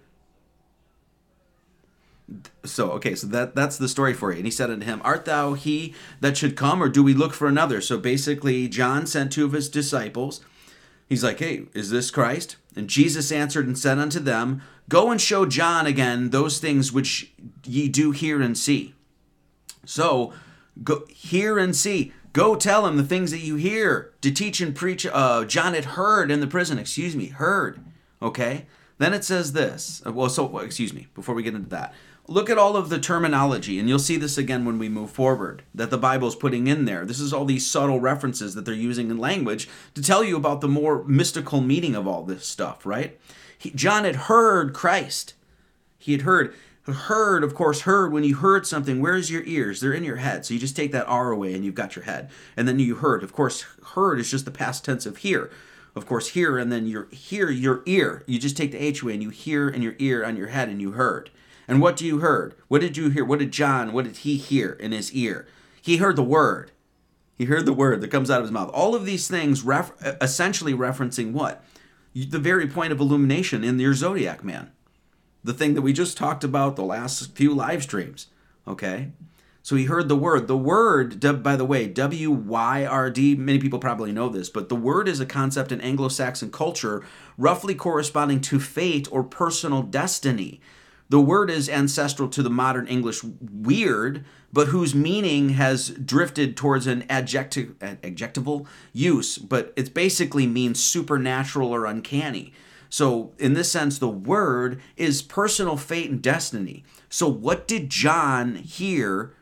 so 2.63 2.91
okay 2.91 3.15
so 3.15 3.27
that 3.27 3.55
that's 3.55 3.77
the 3.77 3.87
story 3.87 4.13
for 4.13 4.31
you. 4.31 4.37
And 4.37 4.45
he 4.45 4.51
said 4.51 4.69
unto 4.69 4.85
him 4.85 5.01
art 5.03 5.25
thou 5.25 5.53
he 5.53 5.93
that 6.19 6.37
should 6.37 6.55
come 6.55 6.81
or 6.81 6.89
do 6.89 7.03
we 7.03 7.13
look 7.13 7.33
for 7.33 7.47
another? 7.47 7.81
So 7.81 7.97
basically 7.97 8.67
john 8.67 9.07
sent 9.07 9.31
two 9.31 9.45
of 9.45 9.53
his 9.53 9.69
disciples. 9.69 10.41
He's 11.07 11.23
like 11.23 11.39
hey 11.39 11.63
is 11.73 11.89
this 11.89 12.11
christ? 12.11 12.57
And 12.75 12.87
jesus 12.89 13.31
answered 13.31 13.67
and 13.67 13.77
said 13.77 13.97
unto 13.97 14.19
them 14.19 14.61
go 14.89 15.11
and 15.11 15.19
show 15.19 15.45
john 15.45 15.85
again 15.85 16.29
those 16.29 16.59
things 16.59 16.91
which 16.91 17.31
ye 17.65 17.87
do 17.87 18.11
hear 18.11 18.41
and 18.41 18.57
see. 18.57 18.93
So 19.85 20.33
go 20.83 21.05
hear 21.09 21.57
and 21.57 21.75
see. 21.75 22.13
Go 22.33 22.55
tell 22.55 22.87
him 22.87 22.95
the 22.95 23.03
things 23.03 23.31
that 23.31 23.39
you 23.39 23.55
hear 23.55 24.13
to 24.21 24.31
teach 24.31 24.61
and 24.61 24.75
preach 24.75 25.05
uh, 25.05 25.45
john 25.45 25.73
had 25.73 25.85
heard 25.85 26.31
in 26.31 26.39
the 26.39 26.47
prison. 26.47 26.79
Excuse 26.79 27.15
me 27.15 27.27
heard 27.27 27.83
okay? 28.21 28.65
Then 28.97 29.13
it 29.13 29.23
says 29.23 29.53
this 29.53 30.01
well 30.05 30.29
so 30.29 30.59
excuse 30.59 30.93
me 30.93 31.07
before 31.15 31.33
we 31.35 31.43
get 31.43 31.55
into 31.55 31.69
that 31.69 31.93
look 32.31 32.49
at 32.49 32.57
all 32.57 32.77
of 32.77 32.89
the 32.89 32.99
terminology, 32.99 33.77
and 33.77 33.89
you'll 33.89 33.99
see 33.99 34.17
this 34.17 34.37
again 34.37 34.65
when 34.65 34.79
we 34.79 34.89
move 34.89 35.11
forward, 35.11 35.63
that 35.75 35.89
the 35.89 35.97
Bible's 35.97 36.35
putting 36.35 36.67
in 36.67 36.85
there. 36.85 37.05
This 37.05 37.19
is 37.19 37.33
all 37.33 37.45
these 37.45 37.69
subtle 37.69 37.99
references 37.99 38.55
that 38.55 38.65
they're 38.65 38.73
using 38.73 39.11
in 39.11 39.17
language 39.17 39.69
to 39.95 40.01
tell 40.01 40.23
you 40.23 40.37
about 40.37 40.61
the 40.61 40.67
more 40.67 41.03
mystical 41.03 41.61
meaning 41.61 41.95
of 41.95 42.07
all 42.07 42.23
this 42.23 42.47
stuff, 42.47 42.85
right? 42.85 43.19
He, 43.57 43.71
John 43.71 44.05
had 44.05 44.15
heard 44.15 44.73
Christ. 44.73 45.33
He 45.99 46.13
had 46.13 46.21
heard. 46.21 46.55
Heard, 46.85 47.43
of 47.43 47.53
course, 47.53 47.81
heard 47.81 48.11
when 48.11 48.23
you 48.23 48.35
heard 48.37 48.65
something, 48.65 48.99
where's 48.99 49.29
your 49.29 49.43
ears? 49.43 49.79
They're 49.79 49.93
in 49.93 50.03
your 50.03 50.15
head. 50.15 50.45
So 50.45 50.55
you 50.55 50.59
just 50.59 50.75
take 50.75 50.91
that 50.93 51.07
R 51.07 51.31
away 51.31 51.53
and 51.53 51.63
you've 51.63 51.75
got 51.75 51.95
your 51.95 52.05
head. 52.05 52.31
And 52.57 52.67
then 52.67 52.79
you 52.79 52.95
heard. 52.95 53.23
Of 53.23 53.33
course, 53.33 53.65
heard 53.93 54.19
is 54.19 54.31
just 54.31 54.45
the 54.45 54.51
past 54.51 54.83
tense 54.83 55.05
of 55.05 55.17
hear 55.17 55.51
of 55.95 56.05
course 56.05 56.29
hear 56.29 56.57
and 56.57 56.71
then 56.71 56.87
your 56.87 57.07
hear 57.11 57.49
your 57.49 57.83
ear 57.85 58.23
you 58.25 58.39
just 58.39 58.55
take 58.55 58.71
the 58.71 58.81
h 58.81 59.01
away 59.01 59.13
and 59.13 59.23
you 59.23 59.29
hear 59.29 59.67
in 59.67 59.81
your 59.81 59.95
ear 59.99 60.23
on 60.23 60.37
your 60.37 60.47
head 60.47 60.69
and 60.69 60.81
you 60.81 60.91
heard 60.91 61.29
and 61.67 61.81
what 61.81 61.95
do 61.95 62.05
you 62.05 62.19
heard? 62.19 62.55
What 62.67 62.81
did 62.81 62.97
you 62.97 63.09
hear? 63.09 63.25
What 63.25 63.39
did 63.39 63.51
John, 63.51 63.93
what 63.93 64.05
did 64.05 64.17
he 64.17 64.37
hear 64.37 64.71
in 64.73 64.91
his 64.91 65.13
ear? 65.13 65.47
He 65.81 65.97
heard 65.97 66.15
the 66.15 66.23
word. 66.23 66.71
He 67.37 67.45
heard 67.45 67.65
the 67.65 67.73
word 67.73 68.01
that 68.01 68.11
comes 68.11 68.29
out 68.29 68.39
of 68.39 68.43
his 68.43 68.51
mouth. 68.51 68.69
All 68.73 68.93
of 68.93 69.05
these 69.05 69.27
things 69.27 69.63
ref- 69.63 69.93
essentially 70.21 70.73
referencing 70.73 71.31
what? 71.31 71.63
The 72.13 72.39
very 72.39 72.67
point 72.67 72.91
of 72.91 72.99
illumination 72.99 73.63
in 73.63 73.79
your 73.79 73.93
zodiac 73.93 74.43
man. 74.43 74.71
the 75.43 75.53
thing 75.53 75.73
that 75.73 75.81
we 75.81 75.93
just 75.93 76.17
talked 76.17 76.43
about 76.43 76.75
the 76.75 76.83
last 76.83 77.35
few 77.35 77.53
live 77.53 77.83
streams. 77.83 78.27
Okay? 78.67 79.11
So 79.63 79.75
he 79.75 79.85
heard 79.85 80.07
the 80.07 80.15
word. 80.15 80.47
The 80.47 80.57
word, 80.57 81.19
by 81.43 81.55
the 81.55 81.65
way, 81.65 81.87
W 81.87 82.31
Y 82.31 82.85
R 82.85 83.09
D, 83.09 83.35
many 83.35 83.59
people 83.59 83.79
probably 83.79 84.11
know 84.11 84.29
this, 84.29 84.49
but 84.49 84.69
the 84.69 84.75
word 84.75 85.07
is 85.07 85.19
a 85.19 85.25
concept 85.25 85.71
in 85.71 85.81
Anglo 85.81 86.07
Saxon 86.07 86.51
culture 86.51 87.03
roughly 87.37 87.75
corresponding 87.75 88.41
to 88.41 88.59
fate 88.59 89.07
or 89.11 89.23
personal 89.23 89.83
destiny. 89.83 90.61
The 91.11 91.19
word 91.19 91.49
is 91.49 91.67
ancestral 91.67 92.29
to 92.29 92.41
the 92.41 92.49
modern 92.49 92.87
English 92.87 93.21
weird, 93.21 94.23
but 94.53 94.69
whose 94.69 94.95
meaning 94.95 95.49
has 95.49 95.89
drifted 95.89 96.55
towards 96.55 96.87
an 96.87 97.03
adjective, 97.09 97.75
adjectival 97.81 98.65
use, 98.93 99.37
but 99.37 99.73
it 99.75 99.93
basically 99.93 100.47
means 100.47 100.81
supernatural 100.81 101.75
or 101.75 101.85
uncanny. 101.85 102.53
So, 102.89 103.33
in 103.37 103.55
this 103.55 103.69
sense, 103.69 103.99
the 103.99 104.07
word 104.07 104.79
is 104.95 105.21
personal 105.21 105.75
fate 105.75 106.09
and 106.09 106.21
destiny. 106.21 106.85
So, 107.09 107.27
what 107.27 107.67
did 107.67 107.89
John 107.89 108.55
hear 108.55 109.33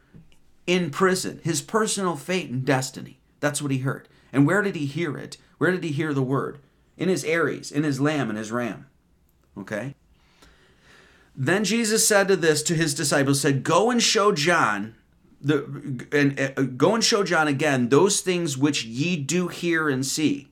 in 0.66 0.90
prison? 0.90 1.40
His 1.44 1.62
personal 1.62 2.16
fate 2.16 2.50
and 2.50 2.66
destiny. 2.66 3.20
That's 3.42 3.62
what 3.62 3.70
he 3.70 3.80
heard. 3.80 4.08
And 4.34 4.48
where 4.48 4.64
did 4.64 4.76
he 4.76 4.88
hear 4.88 5.16
it? 5.20 5.38
Where 5.60 5.70
did 5.70 5.84
he 5.84 5.92
hear 5.92 6.16
the 6.16 6.24
word? 6.24 6.58
In 6.98 7.10
his 7.10 7.24
Aries, 7.24 7.72
in 7.72 7.84
his 7.84 8.02
lamb, 8.02 8.30
and 8.30 8.40
his 8.40 8.52
ram. 8.52 8.88
Okay? 9.56 9.94
Then 11.42 11.64
Jesus 11.64 12.06
said 12.06 12.28
to 12.28 12.36
this 12.36 12.62
to 12.64 12.76
his 12.76 12.94
disciples, 12.94 13.40
said, 13.40 13.64
Go 13.64 13.90
and 13.90 14.04
show 14.04 14.34
John 14.34 14.96
the 15.42 16.06
and 16.12 16.40
uh, 16.40 16.64
go 16.64 16.96
and 16.96 17.04
show 17.04 17.24
John 17.24 17.48
again 17.48 17.90
those 17.90 18.22
things 18.22 18.58
which 18.58 18.84
ye 18.84 19.16
do 19.16 19.48
hear 19.48 19.88
and 19.88 20.06
see. 20.06 20.50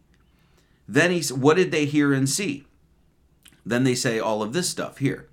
Then 0.88 1.12
he 1.12 1.22
what 1.34 1.58
did 1.58 1.72
they 1.72 1.86
hear 1.86 2.14
and 2.14 2.30
see? 2.30 2.66
Then 3.66 3.84
they 3.84 3.96
say 3.96 4.20
all 4.20 4.42
of 4.42 4.54
this 4.54 4.70
stuff 4.70 5.00
here. 5.00 5.28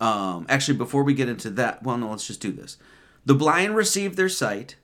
Um, 0.00 0.46
actually, 0.48 0.78
before 0.78 1.02
we 1.02 1.14
get 1.14 1.28
into 1.28 1.50
that, 1.50 1.82
well, 1.82 1.98
no, 1.98 2.10
let's 2.10 2.26
just 2.26 2.40
do 2.40 2.52
this. 2.52 2.76
The 3.24 3.34
blind 3.34 3.74
receive 3.74 4.14
their 4.14 4.28
sight, 4.28 4.76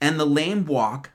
and 0.00 0.18
the 0.18 0.24
lame 0.24 0.64
walk, 0.64 1.10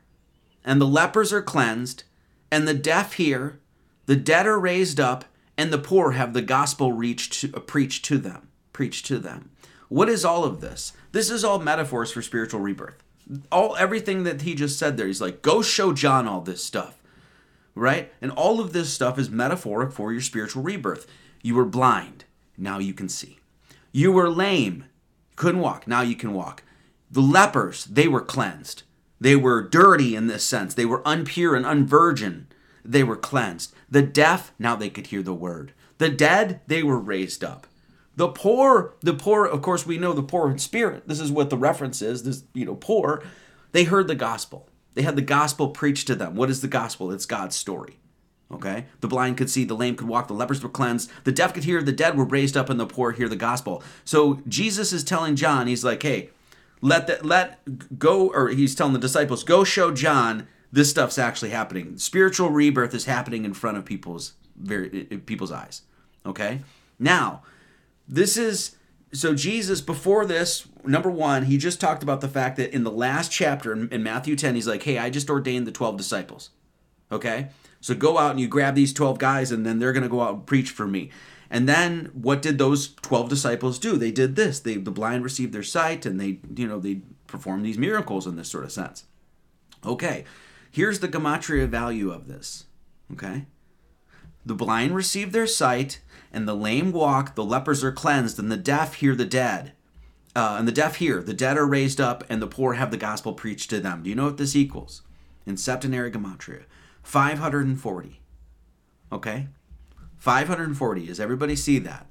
and 0.64 0.80
the 0.80 0.86
lepers 0.86 1.34
are 1.34 1.42
cleansed, 1.42 2.04
and 2.52 2.68
the 2.68 2.74
deaf 2.76 3.14
hear, 3.14 3.60
the 4.06 4.16
dead 4.16 4.46
are 4.46 4.60
raised 4.60 5.00
up, 5.00 5.26
and 5.58 5.72
the 5.72 5.78
poor 5.78 6.12
have 6.12 6.34
the 6.34 6.42
gospel 6.42 6.94
reached 6.94 7.34
to, 7.42 7.54
uh, 7.56 7.60
preached 7.60 8.06
to 8.06 8.18
them. 8.18 8.50
Preached 8.72 9.06
to 9.08 9.20
them. 9.20 9.52
What 9.90 10.10
is 10.10 10.26
all 10.26 10.44
of 10.44 10.62
this? 10.62 10.94
This 11.12 11.30
is 11.30 11.44
all 11.44 11.60
metaphors 11.60 12.12
for 12.12 12.22
spiritual 12.22 12.60
rebirth. 12.60 13.04
All 13.52 13.76
everything 13.76 14.24
that 14.24 14.42
he 14.42 14.56
just 14.56 14.80
said 14.80 14.98
there, 14.98 15.08
he's 15.08 15.22
like, 15.22 15.42
go 15.42 15.62
show 15.62 15.94
John 15.94 16.28
all 16.28 16.42
this 16.42 16.64
stuff. 16.64 17.02
Right? 17.76 18.12
And 18.22 18.32
all 18.32 18.60
of 18.60 18.74
this 18.74 18.92
stuff 18.92 19.20
is 19.20 19.30
metaphoric 19.30 19.92
for 19.92 20.12
your 20.12 20.22
spiritual 20.22 20.64
rebirth. 20.64 21.08
You 21.42 21.56
were 21.56 21.66
blind, 21.66 22.26
now 22.58 22.80
you 22.80 22.94
can 22.94 23.10
see. 23.10 23.40
You 23.92 24.12
were 24.12 24.30
lame, 24.30 24.86
couldn't 25.36 25.62
walk, 25.62 25.88
now 25.88 26.02
you 26.02 26.16
can 26.16 26.34
walk. 26.34 26.64
The 27.12 27.22
lepers, 27.22 27.86
they 27.86 28.08
were 28.08 28.22
cleansed. 28.22 28.84
They 29.20 29.36
were 29.36 29.62
dirty 29.62 30.16
in 30.16 30.28
this 30.28 30.44
sense. 30.44 30.74
They 30.74 30.86
were 30.86 31.02
unpure 31.04 31.56
and 31.56 31.66
unvirgin. 31.66 32.46
They 32.86 33.04
were 33.04 33.16
cleansed. 33.16 33.74
The 33.90 34.02
deaf, 34.02 34.54
now 34.60 34.76
they 34.76 34.90
could 34.90 35.08
hear 35.08 35.24
the 35.24 35.34
word. 35.34 35.74
The 35.98 36.10
dead, 36.10 36.62
they 36.68 36.84
were 36.84 37.00
raised 37.00 37.44
up. 37.44 37.68
The 38.16 38.28
poor, 38.28 38.94
the 39.02 39.14
poor, 39.14 39.46
of 39.46 39.62
course, 39.62 39.86
we 39.86 39.98
know 39.98 40.14
the 40.14 40.22
poor 40.22 40.50
in 40.50 40.60
spirit. 40.60 41.08
This 41.08 41.20
is 41.20 41.32
what 41.32 41.50
the 41.50 41.58
reference 41.58 42.02
is. 42.02 42.24
This, 42.24 42.44
you 42.54 42.66
know, 42.66 42.76
poor. 42.76 43.24
They 43.72 43.86
heard 43.86 44.08
the 44.08 44.16
gospel. 44.16 44.70
They 44.94 45.02
had 45.02 45.16
the 45.16 45.22
gospel 45.22 45.70
preached 45.70 46.08
to 46.08 46.16
them. 46.16 46.36
What 46.36 46.50
is 46.50 46.62
the 46.62 46.68
gospel? 46.68 47.12
It's 47.12 47.26
God's 47.26 47.56
story. 47.56 48.00
Okay? 48.52 48.86
The 49.02 49.08
blind 49.08 49.38
could 49.38 49.50
see, 49.50 49.64
the 49.64 49.74
lame 49.74 49.96
could 49.96 50.08
walk, 50.08 50.28
the 50.28 50.34
lepers 50.34 50.62
were 50.62 50.70
cleansed, 50.70 51.10
the 51.24 51.32
deaf 51.32 51.56
could 51.56 51.64
hear, 51.64 51.82
the 51.82 51.92
dead 51.92 52.16
were 52.16 52.26
raised 52.26 52.56
up, 52.56 52.70
and 52.70 52.80
the 52.80 52.86
poor 52.86 53.12
hear 53.12 53.28
the 53.28 53.36
gospel. 53.36 53.82
So 54.06 54.42
Jesus 54.48 54.94
is 54.94 55.04
telling 55.04 55.36
John, 55.36 55.66
he's 55.66 55.84
like, 55.84 56.04
hey, 56.04 56.30
let 56.82 57.08
that 57.08 57.26
let 57.26 57.98
go, 57.98 58.30
or 58.30 58.50
he's 58.50 58.76
telling 58.76 58.94
the 58.94 59.00
disciples, 59.00 59.44
go 59.44 59.64
show 59.64 59.92
John 59.92 60.48
this 60.74 60.90
stuff's 60.90 61.20
actually 61.20 61.52
happening. 61.52 61.98
Spiritual 62.00 62.50
rebirth 62.50 62.96
is 62.96 63.06
happening 63.06 63.46
in 63.46 63.54
front 63.54 63.78
of 63.78 63.86
people's 63.86 64.34
very 64.56 64.90
people's 64.90 65.52
eyes. 65.52 65.84
Okay? 66.26 66.62
Now, 66.98 67.44
this 68.08 68.38
is 68.38 68.76
so 69.14 69.36
Jesus 69.36 69.82
before 69.82 70.26
this, 70.26 70.68
number 70.84 71.12
one, 71.12 71.46
he 71.46 71.60
just 71.60 71.80
talked 71.80 72.02
about 72.02 72.22
the 72.22 72.28
fact 72.28 72.58
that 72.58 72.74
in 72.74 72.84
the 72.84 72.92
last 72.92 73.32
chapter 73.32 73.72
in 73.72 74.02
Matthew 74.02 74.36
10, 74.36 74.56
he's 74.56 74.68
like, 74.68 74.82
hey, 74.82 74.98
I 74.98 75.12
just 75.12 75.30
ordained 75.30 75.68
the 75.68 75.72
12 75.72 75.96
disciples. 75.96 76.50
Okay? 77.12 77.50
So 77.80 77.94
go 77.94 78.18
out 78.18 78.32
and 78.32 78.40
you 78.40 78.48
grab 78.48 78.74
these 78.74 78.94
12 78.94 79.20
guys 79.20 79.52
and 79.52 79.64
then 79.64 79.78
they're 79.78 79.94
going 79.94 80.02
to 80.02 80.10
go 80.10 80.22
out 80.22 80.34
and 80.34 80.46
preach 80.48 80.72
for 80.72 80.88
me. 80.88 81.12
And 81.52 81.70
then 81.70 82.10
what 82.14 82.42
did 82.42 82.58
those 82.58 82.96
12 82.96 83.30
disciples 83.30 83.78
do? 83.78 83.96
They 83.96 84.10
did 84.10 84.36
this. 84.36 84.60
They 84.60 84.78
the 84.78 84.90
blind 84.90 85.24
received 85.24 85.54
their 85.54 85.62
sight 85.62 86.08
and 86.08 86.20
they, 86.20 86.40
you 86.56 86.68
know, 86.68 86.80
they 86.80 87.02
performed 87.28 87.64
these 87.64 87.78
miracles 87.78 88.26
in 88.26 88.38
this 88.38 88.50
sort 88.50 88.64
of 88.64 88.72
sense. 88.72 89.04
Okay. 89.86 90.26
Here's 90.74 91.02
the 91.02 91.08
gematria 91.08 91.68
value 91.68 92.10
of 92.10 92.28
this. 92.28 92.66
Okay? 93.12 93.46
The 94.44 94.56
blind 94.56 94.96
receive 94.96 95.32
their 95.32 95.46
sight 95.46 96.02
and 96.34 96.48
the 96.48 96.56
lame 96.56 96.92
walk, 96.92 97.36
the 97.36 97.46
lepers 97.46 97.84
are 97.84 97.92
cleansed, 97.92 98.40
and 98.40 98.52
the 98.52 98.58
deaf 98.58 98.96
hear 98.96 99.14
the 99.14 99.24
dead. 99.24 99.74
Uh, 100.36 100.56
and 100.58 100.68
the 100.68 100.72
deaf 100.72 100.96
hear, 100.96 101.22
the 101.22 101.34
dead 101.34 101.58
are 101.58 101.68
raised 101.68 102.02
up, 102.02 102.24
and 102.28 102.42
the 102.42 102.48
poor 102.48 102.74
have 102.74 102.90
the 102.90 102.98
gospel 102.98 103.34
preached 103.34 103.70
to 103.70 103.80
them. 103.80 104.02
Do 104.02 104.10
you 104.10 104.16
know 104.16 104.26
what 104.26 104.38
this 104.38 104.56
equals? 104.56 105.04
In 105.46 105.58
septenary 105.58 106.10
gematria, 106.10 106.64
540. 107.04 108.20
Okay? 109.12 109.48
540. 110.18 111.06
Does 111.06 111.20
everybody 111.20 111.56
see 111.56 111.78
that? 111.78 112.08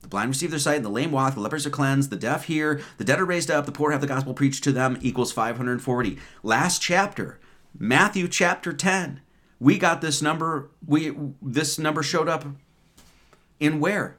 The 0.00 0.08
blind 0.08 0.30
receive 0.30 0.50
their 0.50 0.58
sight, 0.58 0.76
and 0.76 0.84
the 0.86 0.90
lame 0.90 1.12
walk, 1.12 1.34
the 1.34 1.40
lepers 1.40 1.66
are 1.66 1.70
cleansed, 1.70 2.08
the 2.08 2.16
deaf 2.16 2.44
hear, 2.44 2.80
the 2.96 3.04
dead 3.04 3.20
are 3.20 3.26
raised 3.26 3.50
up, 3.50 3.66
the 3.66 3.72
poor 3.72 3.90
have 3.90 4.00
the 4.00 4.06
gospel 4.06 4.32
preached 4.32 4.64
to 4.64 4.72
them, 4.72 4.96
equals 5.02 5.30
540. 5.30 6.16
Last 6.42 6.80
chapter, 6.80 7.38
Matthew 7.78 8.28
chapter 8.28 8.72
10. 8.72 9.20
We 9.58 9.78
got 9.78 10.00
this 10.00 10.20
number, 10.20 10.70
we 10.86 11.16
this 11.40 11.78
number 11.78 12.02
showed 12.02 12.28
up 12.28 12.44
in 13.58 13.80
where? 13.80 14.16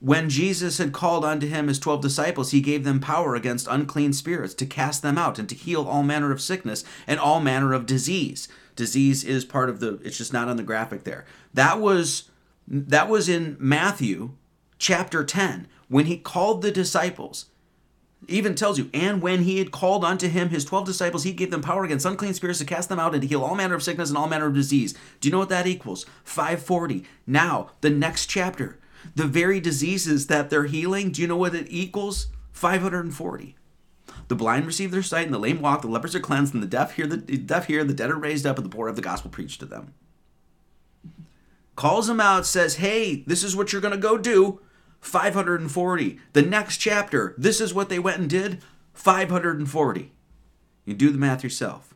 When 0.00 0.30
Jesus 0.30 0.78
had 0.78 0.92
called 0.92 1.24
unto 1.24 1.48
him 1.48 1.66
his 1.66 1.78
twelve 1.78 2.00
disciples, 2.00 2.52
he 2.52 2.60
gave 2.60 2.84
them 2.84 3.00
power 3.00 3.34
against 3.34 3.66
unclean 3.68 4.12
spirits 4.12 4.54
to 4.54 4.66
cast 4.66 5.02
them 5.02 5.18
out 5.18 5.38
and 5.38 5.48
to 5.48 5.56
heal 5.56 5.86
all 5.86 6.04
manner 6.04 6.30
of 6.30 6.40
sickness 6.40 6.84
and 7.06 7.18
all 7.18 7.40
manner 7.40 7.72
of 7.72 7.84
disease. 7.84 8.48
Disease 8.76 9.24
is 9.24 9.44
part 9.44 9.68
of 9.68 9.80
the, 9.80 9.94
it's 10.04 10.16
just 10.16 10.32
not 10.32 10.48
on 10.48 10.56
the 10.56 10.62
graphic 10.62 11.02
there. 11.02 11.26
That 11.52 11.80
was 11.80 12.30
that 12.68 13.08
was 13.08 13.28
in 13.28 13.56
Matthew 13.58 14.32
chapter 14.78 15.24
10 15.24 15.66
when 15.88 16.06
he 16.06 16.16
called 16.16 16.62
the 16.62 16.70
disciples 16.70 17.46
even 18.26 18.54
tells 18.54 18.78
you, 18.78 18.90
and 18.92 19.22
when 19.22 19.44
he 19.44 19.58
had 19.58 19.70
called 19.70 20.04
unto 20.04 20.28
him 20.28 20.48
his 20.48 20.64
twelve 20.64 20.84
disciples, 20.84 21.22
he 21.22 21.32
gave 21.32 21.50
them 21.50 21.62
power 21.62 21.84
against 21.84 22.04
unclean 22.04 22.34
spirits 22.34 22.58
to 22.58 22.64
cast 22.64 22.88
them 22.88 22.98
out 22.98 23.14
and 23.14 23.22
to 23.22 23.28
heal 23.28 23.44
all 23.44 23.54
manner 23.54 23.74
of 23.74 23.82
sickness 23.82 24.08
and 24.08 24.18
all 24.18 24.28
manner 24.28 24.46
of 24.46 24.54
disease. 24.54 24.94
Do 25.20 25.28
you 25.28 25.32
know 25.32 25.38
what 25.38 25.48
that 25.50 25.66
equals? 25.66 26.04
540. 26.24 27.04
Now, 27.26 27.70
the 27.80 27.90
next 27.90 28.26
chapter, 28.26 28.78
the 29.14 29.26
very 29.26 29.60
diseases 29.60 30.26
that 30.26 30.50
they're 30.50 30.64
healing, 30.64 31.12
do 31.12 31.22
you 31.22 31.28
know 31.28 31.36
what 31.36 31.54
it 31.54 31.68
equals? 31.70 32.28
540. 32.52 33.56
The 34.26 34.34
blind 34.34 34.66
receive 34.66 34.90
their 34.90 35.02
sight, 35.02 35.26
and 35.26 35.34
the 35.34 35.38
lame 35.38 35.62
walk, 35.62 35.82
the 35.82 35.88
lepers 35.88 36.14
are 36.14 36.20
cleansed, 36.20 36.52
and 36.52 36.62
the 36.62 36.66
deaf 36.66 36.96
hear, 36.96 37.06
the 37.06 37.16
deaf 37.16 37.66
hear, 37.66 37.84
the 37.84 37.94
dead 37.94 38.10
are 38.10 38.16
raised 38.16 38.46
up, 38.46 38.56
and 38.56 38.66
the 38.66 38.74
poor 38.74 38.88
have 38.88 38.96
the 38.96 39.02
gospel 39.02 39.30
preached 39.30 39.60
to 39.60 39.66
them. 39.66 39.94
Calls 41.76 42.08
them 42.08 42.20
out, 42.20 42.44
says, 42.44 42.76
Hey, 42.76 43.22
this 43.26 43.44
is 43.44 43.54
what 43.54 43.72
you're 43.72 43.80
going 43.80 43.94
to 43.94 43.98
go 43.98 44.18
do. 44.18 44.60
540. 45.00 46.18
The 46.32 46.42
next 46.42 46.78
chapter, 46.78 47.34
this 47.38 47.60
is 47.60 47.74
what 47.74 47.88
they 47.88 47.98
went 47.98 48.18
and 48.18 48.30
did 48.30 48.62
540. 48.94 50.12
You 50.84 50.94
do 50.94 51.10
the 51.10 51.18
math 51.18 51.44
yourself. 51.44 51.94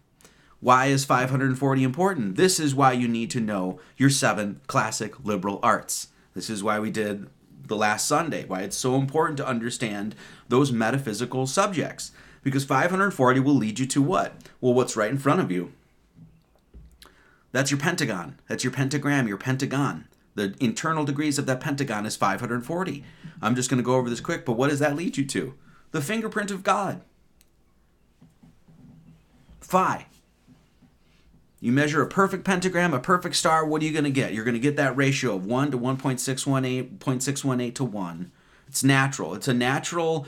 Why 0.61 0.87
is 0.87 1.05
540 1.05 1.83
important? 1.83 2.37
This 2.37 2.61
is 2.61 2.75
why 2.75 2.93
you 2.93 3.09
need 3.09 3.31
to 3.33 3.41
know 3.41 3.81
your 3.97 4.11
seven 4.11 4.61
classic 4.69 5.25
liberal 5.25 5.59
arts. 5.63 6.09
This 6.35 6.49
is 6.49 6.63
why 6.63 6.79
we 6.79 6.91
did 6.91 7.29
the 7.67 7.77
last 7.77 8.07
Sunday, 8.07 8.45
why 8.45 8.61
it's 8.61 8.77
so 8.77 8.95
important 8.95 9.39
to 9.39 9.47
understand 9.47 10.15
those 10.49 10.71
metaphysical 10.71 11.47
subjects. 11.47 12.13
Because 12.43 12.65
540 12.65 13.41
will 13.41 13.55
lead 13.55 13.79
you 13.79 13.87
to 13.87 14.03
what? 14.03 14.35
Well, 14.61 14.75
what's 14.75 14.97
right 14.97 15.11
in 15.11 15.19
front 15.19 15.41
of 15.41 15.51
you? 15.51 15.73
That's 17.51 17.71
your 17.71 17.81
pentagon. 17.81 18.39
That's 18.49 18.65
your 18.65 18.73
pentagram, 18.73 19.29
your 19.29 19.39
pentagon. 19.39 20.07
The 20.35 20.55
internal 20.61 21.05
degrees 21.05 21.39
of 21.39 21.47
that 21.47 21.61
pentagon 21.61 22.07
is 22.07 22.17
540. 22.17 23.05
I'm 23.41 23.55
just 23.55 23.69
going 23.69 23.79
to 23.79 23.85
go 23.85 23.97
over 23.97 24.09
this 24.09 24.21
quick, 24.21 24.45
but 24.45 24.55
what 24.55 24.71
does 24.71 24.79
that 24.79 24.97
lead 24.97 25.17
you 25.17 25.27
to? 25.27 25.55
The 25.91 26.01
fingerprint 26.01 26.51
of 26.51 26.63
God. 26.63 27.03
Phi. 29.61 30.07
You 31.61 31.71
measure 31.71 32.03
a 32.03 32.09
perfect 32.09 32.45
pentagram, 32.45 32.93
a 32.93 32.99
perfect 32.99 33.37
star, 33.37 33.65
what 33.65 33.83
are 33.83 33.85
you 33.85 33.93
going 33.93 34.05
to 34.05 34.11
get? 34.11 34.35
You're 34.35 34.45
going 34.45 34.55
to 34.55 34.61
get 34.61 34.77
that 34.77 34.97
ratio 34.97 35.37
of 35.37 35.47
1 35.47 35.71
to 35.71 35.79
1.618, 35.79 36.99
0.618 36.99 37.75
to 37.77 37.85
1. 37.85 38.33
It's 38.67 38.83
natural. 38.83 39.35
It's 39.35 39.47
a 39.47 39.55
natural, 39.55 40.27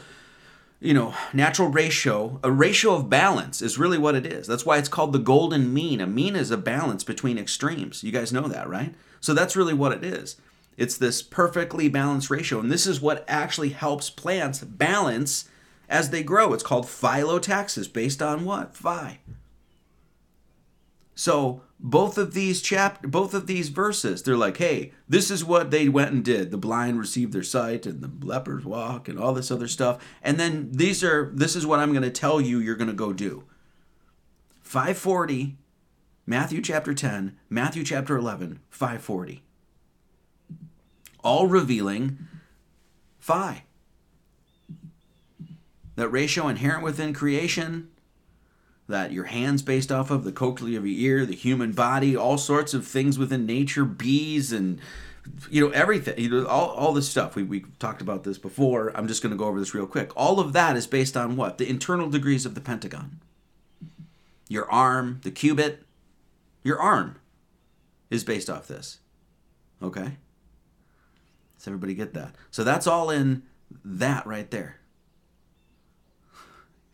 you 0.78 0.94
know, 0.94 1.14
natural 1.32 1.68
ratio. 1.68 2.38
A 2.44 2.52
ratio 2.52 2.94
of 2.94 3.10
balance 3.10 3.62
is 3.62 3.78
really 3.78 3.98
what 3.98 4.14
it 4.14 4.26
is. 4.26 4.46
That's 4.46 4.64
why 4.64 4.78
it's 4.78 4.88
called 4.88 5.12
the 5.12 5.18
golden 5.18 5.74
mean. 5.74 6.00
A 6.00 6.06
mean 6.06 6.36
is 6.36 6.50
a 6.50 6.56
balance 6.56 7.02
between 7.02 7.36
extremes. 7.36 8.04
You 8.04 8.12
guys 8.12 8.32
know 8.32 8.46
that, 8.46 8.68
right? 8.68 8.94
So 9.24 9.32
that's 9.32 9.56
really 9.56 9.72
what 9.72 9.92
it 9.92 10.04
is. 10.04 10.36
It's 10.76 10.98
this 10.98 11.22
perfectly 11.22 11.88
balanced 11.88 12.28
ratio. 12.28 12.60
And 12.60 12.70
this 12.70 12.86
is 12.86 13.00
what 13.00 13.24
actually 13.26 13.70
helps 13.70 14.10
plants 14.10 14.60
balance 14.60 15.48
as 15.88 16.10
they 16.10 16.22
grow. 16.22 16.52
It's 16.52 16.62
called 16.62 16.84
phyllotaxis, 16.84 17.90
based 17.90 18.20
on 18.20 18.44
what? 18.44 18.76
Phi. 18.76 19.20
So 21.14 21.62
both 21.80 22.18
of 22.18 22.34
these 22.34 22.60
chap 22.60 23.00
both 23.00 23.32
of 23.32 23.46
these 23.46 23.70
verses, 23.70 24.22
they're 24.22 24.36
like, 24.36 24.58
hey, 24.58 24.92
this 25.08 25.30
is 25.30 25.42
what 25.42 25.70
they 25.70 25.88
went 25.88 26.12
and 26.12 26.22
did. 26.22 26.50
The 26.50 26.58
blind 26.58 26.98
received 26.98 27.32
their 27.32 27.42
sight 27.42 27.86
and 27.86 28.02
the 28.02 28.26
lepers 28.26 28.66
walk 28.66 29.08
and 29.08 29.18
all 29.18 29.32
this 29.32 29.50
other 29.50 29.68
stuff. 29.68 30.04
And 30.22 30.38
then 30.38 30.68
these 30.70 31.02
are 31.02 31.32
this 31.34 31.56
is 31.56 31.64
what 31.64 31.80
I'm 31.80 31.94
gonna 31.94 32.10
tell 32.10 32.42
you 32.42 32.58
you're 32.58 32.76
gonna 32.76 32.92
go 32.92 33.14
do. 33.14 33.44
540, 34.64 35.56
Matthew 36.26 36.62
chapter 36.62 36.94
10, 36.94 37.36
Matthew 37.50 37.84
chapter 37.84 38.16
11, 38.16 38.60
540. 38.70 39.42
All 41.22 41.46
revealing 41.46 42.18
phi. 43.18 43.64
That 45.96 46.08
ratio 46.08 46.48
inherent 46.48 46.82
within 46.82 47.12
creation, 47.12 47.90
that 48.88 49.12
your 49.12 49.24
hands 49.24 49.62
based 49.62 49.92
off 49.92 50.10
of, 50.10 50.24
the 50.24 50.32
cochlea 50.32 50.78
of 50.78 50.86
your 50.86 50.98
ear, 50.98 51.26
the 51.26 51.34
human 51.34 51.72
body, 51.72 52.16
all 52.16 52.38
sorts 52.38 52.72
of 52.72 52.86
things 52.86 53.18
within 53.18 53.46
nature, 53.46 53.84
bees 53.84 54.50
and 54.52 54.80
you 55.50 55.64
know 55.64 55.70
everything 55.70 56.18
you 56.18 56.28
know 56.28 56.46
all, 56.46 56.68
all 56.70 56.92
this 56.92 57.08
stuff. 57.08 57.34
We, 57.34 57.42
we 57.42 57.64
talked 57.78 58.02
about 58.02 58.24
this 58.24 58.36
before. 58.36 58.94
I'm 58.94 59.08
just 59.08 59.22
going 59.22 59.30
to 59.30 59.38
go 59.38 59.46
over 59.46 59.58
this 59.58 59.74
real 59.74 59.86
quick. 59.86 60.10
All 60.16 60.40
of 60.40 60.52
that 60.52 60.76
is 60.76 60.86
based 60.86 61.16
on 61.16 61.36
what? 61.36 61.58
The 61.58 61.68
internal 61.68 62.10
degrees 62.10 62.44
of 62.44 62.54
the 62.54 62.60
pentagon. 62.60 63.20
Your 64.48 64.70
arm 64.70 65.20
the 65.22 65.30
cubit 65.30 65.84
your 66.64 66.80
arm 66.80 67.20
is 68.10 68.24
based 68.24 68.50
off 68.50 68.66
this 68.66 68.98
okay 69.80 70.16
does 71.56 71.68
everybody 71.68 71.94
get 71.94 72.14
that 72.14 72.34
so 72.50 72.64
that's 72.64 72.86
all 72.86 73.10
in 73.10 73.42
that 73.84 74.26
right 74.26 74.50
there 74.50 74.80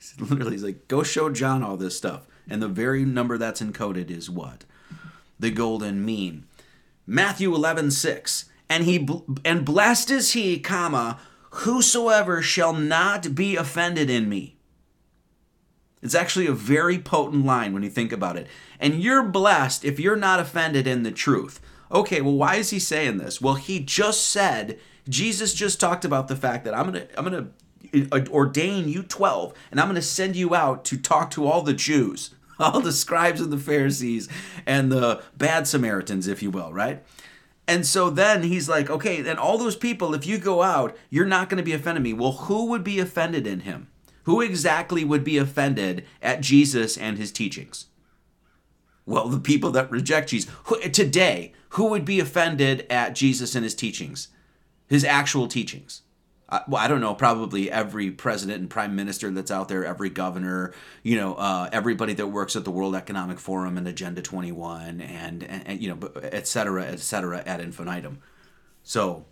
Literally, 0.19 0.53
he's 0.53 0.65
like, 0.65 0.89
go 0.89 1.03
show 1.03 1.31
John 1.31 1.63
all 1.63 1.77
this 1.77 1.97
stuff. 1.97 2.27
And 2.49 2.63
the 2.63 2.69
very 2.69 3.05
number 3.05 3.39
that's 3.39 3.63
encoded 3.63 4.11
is 4.11 4.31
what? 4.31 4.65
The 5.39 5.51
golden 5.51 6.05
mean. 6.05 6.47
Matthew 7.07 7.55
11, 7.55 7.91
6. 7.91 8.47
And 8.69 8.85
he 8.85 9.09
and 9.45 9.65
blessed 9.65 10.11
is 10.11 10.33
he, 10.33 10.59
comma, 10.59 11.19
whosoever 11.51 12.41
shall 12.41 12.73
not 12.73 13.35
be 13.35 13.57
offended 13.57 14.09
in 14.09 14.29
me. 14.29 14.57
It's 16.03 16.15
actually 16.15 16.47
a 16.47 16.53
very 16.53 16.99
potent 16.99 17.45
line 17.45 17.73
when 17.73 17.83
you 17.83 17.91
think 17.91 18.13
about 18.13 18.37
it. 18.37 18.47
And 18.79 19.03
you're 19.03 19.23
blessed 19.23 19.85
if 19.85 20.01
you're 20.01 20.17
not 20.17 20.41
offended 20.41 20.87
in 20.87 21.03
the 21.03 21.11
truth. 21.11 21.61
Okay, 21.93 22.21
well, 22.21 22.35
why 22.35 22.57
is 22.57 22.71
he 22.71 22.79
saying 22.79 23.19
this? 23.19 23.41
Well, 23.41 23.55
he 23.55 23.81
just 23.81 24.27
said, 24.27 24.79
Jesus 25.09 25.53
just 25.53 25.81
talked 25.81 26.05
about 26.05 26.29
the 26.29 26.37
fact 26.37 26.65
that 26.65 26.77
I'm 26.77 26.87
gonna 26.87 27.07
I'm 27.19 27.25
gonna 27.25 27.49
uh, 28.13 28.21
ordain 28.31 28.89
you 28.89 29.03
12 29.03 29.53
and 29.71 29.81
i'm 29.81 29.87
going 29.87 29.97
to 29.97 30.03
send 30.03 30.37
you 30.37 30.55
out 30.55 30.85
to 30.85 30.97
talk 30.97 31.31
to 31.31 31.47
all 31.47 31.63
the 31.63 31.73
jews 31.73 32.31
all 32.61 32.81
the 32.81 32.93
scribes 32.93 33.41
and 33.41 33.53
the 33.53 33.59
pharisees 33.59 34.29
and 34.65 34.93
the 34.93 35.21
bad 35.37 35.67
samaritans 35.67 36.29
if 36.29 36.43
you 36.43 36.51
will 36.51 36.73
right 36.73 37.03
and 37.67 37.87
so 37.87 38.09
then 38.09 38.45
he's 38.45 38.69
like 38.69 38.91
okay 38.91 39.21
then 39.21 39.39
all 39.39 39.59
those 39.59 39.75
people 39.75 40.15
if 40.15 40.25
you 40.27 40.39
go 40.39 40.63
out 40.63 40.97
you're 41.09 41.27
not 41.27 41.49
going 41.49 41.57
to 41.57 41.65
be 41.65 41.73
offended 41.73 42.03
me 42.03 42.13
well 42.13 42.33
who 42.33 42.67
would 42.67 42.85
be 42.85 43.01
offended 43.01 43.47
in 43.47 43.61
him 43.61 43.89
who 44.31 44.41
exactly 44.41 45.05
would 45.05 45.25
be 45.25 45.39
offended 45.39 46.05
at 46.23 46.41
jesus 46.41 46.97
and 46.97 47.19
his 47.19 47.33
teachings? 47.33 47.87
Well 49.05 49.27
the 49.27 49.41
people 49.41 49.73
that 49.73 49.91
reject 49.91 50.29
jesus. 50.31 50.49
Today 50.93 51.53
who 51.71 51.87
would 51.87 52.05
be 52.05 52.21
offended 52.21 52.87
at 52.89 53.17
jesus 53.17 53.57
and 53.57 53.65
his 53.65 53.75
teachings? 53.75 54.29
His 54.87 55.05
actual 55.05 55.49
teachings. 55.49 56.03
Uh, 56.49 56.61
well, 56.69 56.81
I 56.81 56.87
don't 56.87 57.01
know, 57.01 57.13
probably 57.13 57.73
every 57.73 58.13
president 58.13 58.61
and 58.61 58.71
prime 58.71 58.95
minister 58.95 59.33
that's 59.33 59.51
out 59.51 59.69
there, 59.69 59.85
every 59.85 60.11
governor, 60.11 60.75
you 61.03 61.17
know, 61.17 61.35
uh, 61.35 61.69
everybody 61.73 62.15
that 62.15 62.29
works 62.29 62.55
at 62.55 62.65
the 62.65 62.71
World 62.71 62.95
Economic 62.95 63.41
Forum 63.41 63.77
and 63.77 63.89
Agenda 63.89 64.23
21 64.23 65.01
and, 65.01 65.43
and, 65.43 65.67
and, 65.67 65.83
you 65.83 65.89
know, 65.89 66.11
et 66.23 66.47
cetera, 66.47 66.85
et 66.87 67.01
cetera, 67.01 67.43
ad 67.47 67.61
infinitum. 67.61 68.21
So 68.85 69.27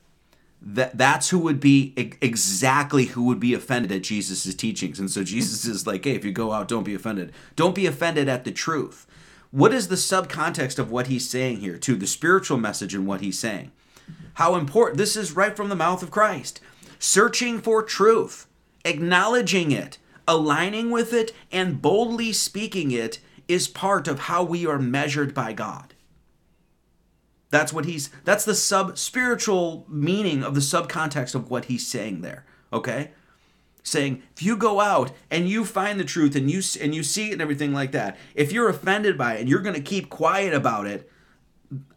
that 0.61 0.99
that's 0.99 1.31
who 1.31 1.39
would 1.39 1.61
be 1.61 1.95
exactly 1.97 3.07
who 3.07 3.25
would 3.25 3.41
be 3.41 3.55
offended 3.55 3.93
at 3.93 4.03
Jesus' 4.03 4.55
teachings. 4.55 4.99
And 4.99 5.11
so 5.11 5.23
Jesus 5.23 5.65
is 5.65 5.87
like, 5.87 6.05
hey, 6.05 6.15
if 6.15 6.25
you 6.25 6.33
go 6.33 6.53
out, 6.53 6.69
don't 6.69 6.85
be 6.85 6.95
offended. 6.95 7.33
Don't 7.57 7.75
be 7.75 7.87
offended 7.87 8.29
at 8.29 8.45
the 8.45 8.51
truth. 8.51 9.07
What 9.51 9.73
is 9.73 9.89
the 9.89 9.95
subcontext 9.95 10.79
of 10.79 10.91
what 10.91 11.07
he's 11.07 11.29
saying 11.29 11.59
here, 11.59 11.79
to 11.79 11.97
the 11.97 12.07
spiritual 12.07 12.59
message 12.59 12.95
and 12.95 13.07
what 13.07 13.21
he's 13.21 13.39
saying? 13.39 13.73
How 14.35 14.57
important 14.57 14.99
this 14.99 15.17
is 15.17 15.33
right 15.33 15.57
from 15.57 15.69
the 15.69 15.77
mouth 15.77 16.03
of 16.03 16.11
Christ 16.11 16.61
searching 16.99 17.61
for 17.61 17.83
truth, 17.83 18.47
acknowledging 18.85 19.71
it, 19.71 19.99
aligning 20.27 20.91
with 20.91 21.13
it, 21.13 21.33
and 21.53 21.81
boldly 21.81 22.33
speaking 22.33 22.91
it 22.91 23.21
is 23.47 23.69
part 23.69 24.09
of 24.09 24.19
how 24.21 24.43
we 24.43 24.67
are 24.67 24.79
measured 24.79 25.33
by 25.33 25.53
God. 25.53 25.88
That's 27.51 27.73
what 27.73 27.87
he's 27.87 28.11
that's 28.25 28.45
the 28.45 28.55
sub 28.55 28.99
spiritual 28.99 29.87
meaning 29.89 30.43
of 30.43 30.55
the 30.55 30.61
subcontext 30.61 31.35
of 31.35 31.51
what 31.51 31.67
he's 31.67 31.87
saying 31.87 32.21
there, 32.21 32.45
okay? 32.73 33.13
Saying 33.83 34.23
if 34.37 34.43
you 34.43 34.57
go 34.57 34.81
out 34.81 35.13
and 35.31 35.49
you 35.49 35.65
find 35.65 35.99
the 35.99 36.05
truth 36.05 36.37
and 36.37 36.51
you 36.51 36.61
and 36.81 36.95
you 36.95 37.03
see 37.03 37.31
it 37.31 37.35
and 37.35 37.43
everything 37.43 37.73
like 37.73 37.93
that, 37.93 38.19
if 38.35 38.53
you're 38.53 38.69
offended 38.69 39.17
by 39.17 39.35
it 39.35 39.41
and 39.41 39.49
you're 39.49 39.61
going 39.61 39.75
to 39.75 39.81
keep 39.81 40.11
quiet 40.11 40.53
about 40.53 40.87
it, 40.87 41.11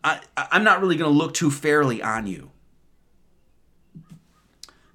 I, 0.04 0.22
I'm 0.38 0.64
not 0.64 0.80
really 0.80 0.96
going 0.96 1.12
to 1.12 1.18
look 1.18 1.34
too 1.34 1.52
fairly 1.52 2.02
on 2.02 2.28
you. 2.28 2.52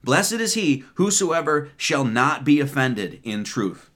Blessed 0.02 0.34
is 0.34 0.54
he 0.54 0.84
whosoever 0.94 1.70
shall 1.76 2.04
not 2.04 2.44
be 2.44 2.60
offended 2.60 3.20
in 3.24 3.44
truth. 3.44 3.90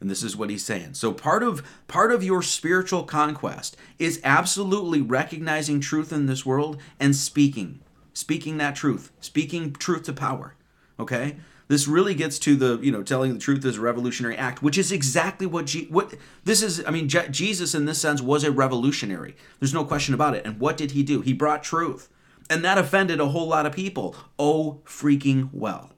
And 0.00 0.10
this 0.10 0.22
is 0.22 0.36
what 0.36 0.50
he's 0.50 0.64
saying. 0.64 0.94
So 0.94 1.12
part 1.12 1.42
of 1.42 1.62
part 1.86 2.10
of 2.10 2.24
your 2.24 2.42
spiritual 2.42 3.04
conquest 3.04 3.76
is 3.98 4.20
absolutely 4.24 5.02
recognizing 5.02 5.78
truth 5.78 6.12
in 6.12 6.26
this 6.26 6.46
world 6.46 6.80
and 6.98 7.14
speaking. 7.14 7.80
Speaking 8.14 8.56
that 8.56 8.74
truth, 8.74 9.12
speaking 9.20 9.72
truth 9.72 10.04
to 10.04 10.12
power. 10.12 10.56
Okay? 10.98 11.36
This 11.68 11.86
really 11.86 12.14
gets 12.14 12.38
to 12.40 12.56
the, 12.56 12.80
you 12.82 12.90
know, 12.90 13.02
telling 13.02 13.32
the 13.32 13.38
truth 13.38 13.64
is 13.64 13.76
a 13.76 13.80
revolutionary 13.80 14.36
act, 14.36 14.60
which 14.60 14.76
is 14.76 14.90
exactly 14.90 15.46
what 15.46 15.70
what 15.90 16.14
this 16.44 16.62
is 16.62 16.82
I 16.86 16.90
mean 16.90 17.08
Je- 17.08 17.28
Jesus 17.28 17.74
in 17.74 17.84
this 17.84 18.00
sense 18.00 18.22
was 18.22 18.42
a 18.42 18.50
revolutionary. 18.50 19.36
There's 19.60 19.74
no 19.74 19.84
question 19.84 20.14
about 20.14 20.34
it. 20.34 20.44
And 20.46 20.58
what 20.58 20.76
did 20.76 20.92
he 20.92 21.02
do? 21.02 21.20
He 21.20 21.32
brought 21.32 21.62
truth. 21.62 22.08
And 22.48 22.64
that 22.64 22.78
offended 22.78 23.20
a 23.20 23.28
whole 23.28 23.46
lot 23.46 23.66
of 23.66 23.72
people. 23.72 24.16
Oh, 24.38 24.80
freaking 24.84 25.50
well. 25.52 25.92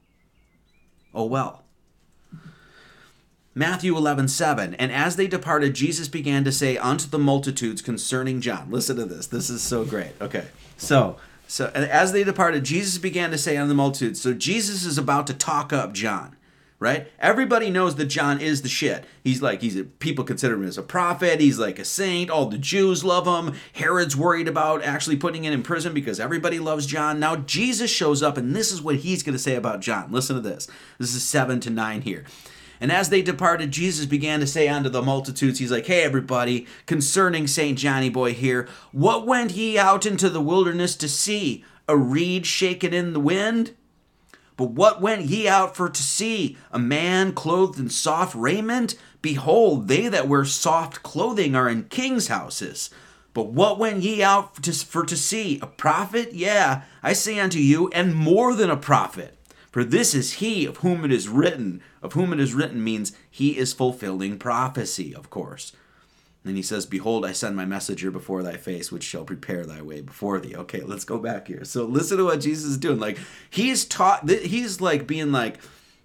Oh, 1.15 1.25
well. 1.25 1.62
Matthew 3.55 3.97
11, 3.97 4.29
7. 4.29 4.75
And 4.75 4.91
as 4.93 5.17
they 5.17 5.27
departed, 5.27 5.75
Jesus 5.75 6.09
began 6.09 6.45
to 6.45 6.53
say 6.53 6.77
unto 6.77 7.07
the 7.09 7.19
multitudes 7.19 7.83
concerning 7.83 8.41
John. 8.41 8.71
Listen 8.71 8.97
to 8.97 9.05
this. 9.05 9.27
This 9.27 9.51
is 9.51 9.63
so 9.63 9.85
great. 9.85 10.13
Okay. 10.21 10.47
So, 10.77 11.17
so 11.47 11.71
as 11.75 12.13
they 12.13 12.25
departed, 12.25 12.65
Jesus 12.65 12.99
began 12.99 13.31
to 13.31 13.39
say 13.39 13.57
unto 13.57 13.69
the 13.69 13.75
multitudes. 13.75 14.21
So 14.21 14.33
Jesus 14.33 14.85
is 14.85 14.97
about 14.97 15.27
to 15.27 15.35
talk 15.35 15.73
up 15.73 15.93
John 15.93 16.37
right? 16.83 17.07
Everybody 17.21 17.71
knows 17.71 17.95
that 17.95 18.07
John 18.07 18.41
is 18.41 18.63
the 18.63 18.69
shit. 18.69 19.05
He's 19.23 19.41
like 19.41 19.63
he's 19.63 19.79
a, 19.79 19.85
people 19.85 20.25
consider 20.25 20.55
him 20.57 20.65
as 20.65 20.77
a 20.77 20.83
prophet. 20.83 21.41
He's 21.41 21.57
like 21.57 21.79
a 21.79 21.85
saint. 21.85 22.29
All 22.29 22.47
the 22.47 22.59
Jews 22.59 23.05
love 23.05 23.25
him. 23.25 23.55
Herod's 23.75 24.17
worried 24.17 24.49
about 24.49 24.83
actually 24.83 25.15
putting 25.15 25.45
him 25.45 25.53
in 25.53 25.63
prison 25.63 25.95
because 25.95 26.19
everybody 26.19 26.59
loves 26.59 26.85
John. 26.87 27.21
Now 27.21 27.37
Jesus 27.37 27.89
shows 27.89 28.21
up 28.21 28.37
and 28.37 28.57
this 28.57 28.73
is 28.73 28.83
what 28.83 28.97
he's 28.97 29.23
going 29.23 29.35
to 29.35 29.39
say 29.39 29.55
about 29.55 29.81
John. 29.81 30.11
Listen 30.11 30.35
to 30.35 30.43
this. 30.43 30.67
This 30.99 31.15
is 31.15 31.23
7 31.23 31.61
to 31.61 31.71
9 31.71 32.03
here. 32.03 32.25
And 32.83 32.91
as 32.91 33.11
they 33.11 33.23
departed, 33.23 33.71
Jesus 33.71 34.07
began 34.07 34.41
to 34.41 34.47
say 34.47 34.67
unto 34.67 34.89
the 34.89 35.03
multitudes, 35.03 35.61
He's 35.61 35.71
like, 35.71 35.87
Hey, 35.87 36.03
everybody, 36.03 36.67
concerning 36.87 37.47
St. 37.47 37.79
Johnny 37.79 38.11
Boy 38.11 38.33
here, 38.35 38.69
what 38.91 39.25
went 39.25 39.53
ye 39.53 39.79
out 39.79 40.05
into 40.05 40.29
the 40.29 40.41
wilderness 40.41 40.97
to 40.97 41.09
see? 41.09 41.65
A 41.87 41.97
reed 41.97 42.45
shaken 42.45 42.93
in 42.93 43.13
the 43.13 43.21
wind? 43.21 43.77
But 44.57 44.71
what 44.71 45.01
went 45.01 45.27
ye 45.27 45.47
out 45.47 45.77
for 45.77 45.89
to 45.89 46.03
see? 46.03 46.59
A 46.73 46.79
man 46.81 47.35
clothed 47.35 47.79
in 47.79 47.89
soft 47.89 48.35
raiment? 48.35 48.97
Behold, 49.23 49.87
they 49.87 50.09
that 50.09 50.27
wear 50.27 50.45
soft 50.45 51.05
clothing 51.05 51.55
are 51.55 51.69
in 51.69 51.85
kings' 51.85 52.27
houses. 52.27 52.91
But 53.33 53.53
what 53.53 53.79
went 53.79 54.03
ye 54.03 54.25
out 54.25 54.57
for 54.57 54.63
to, 54.63 54.73
for 54.73 55.05
to 55.05 55.17
see? 55.17 55.61
A 55.63 55.69
prophet? 55.69 56.33
Yeah, 56.33 56.83
I 57.01 57.13
say 57.13 57.39
unto 57.39 57.61
you, 57.61 57.91
and 57.91 58.13
more 58.13 58.57
than 58.57 58.71
a 58.71 58.77
prophet. 58.77 59.39
For 59.73 59.83
this 59.83 60.15
is 60.15 60.35
he 60.35 60.67
of 60.67 60.79
whom 60.79 61.05
it 61.05 61.11
is 61.11 61.29
written. 61.29 61.83
Of 62.03 62.13
whom 62.13 62.33
it 62.33 62.39
is 62.39 62.55
written 62.55 62.85
means 62.85 63.13
he 63.29 63.59
is 63.59 63.73
fulfilling 63.73 64.39
prophecy, 64.39 65.15
of 65.15 65.31
course. 65.31 65.73
And 66.45 66.57
he 66.57 66.63
says, 66.63 66.87
Behold, 66.87 67.25
I 67.25 67.33
send 67.33 67.57
my 67.57 67.65
messenger 67.65 68.11
before 68.11 68.43
thy 68.43 68.57
face, 68.57 68.93
which 68.93 69.05
shall 69.05 69.25
prepare 69.25 69.65
thy 69.65 69.81
way 69.81 70.03
before 70.03 70.41
thee. 70.41 70.55
Okay, 70.55 70.83
let's 70.83 71.05
go 71.05 71.19
back 71.19 71.49
here. 71.49 71.65
So 71.65 71.85
listen 71.85 72.19
to 72.19 72.25
what 72.25 72.41
Jesus 72.41 72.65
is 72.65 72.79
doing. 72.79 72.99
Like, 72.99 73.19
he's 73.49 73.85
taught, 73.85 74.29
he's 74.29 74.81
like 74.81 75.07
being 75.07 75.33
like, 75.33 75.59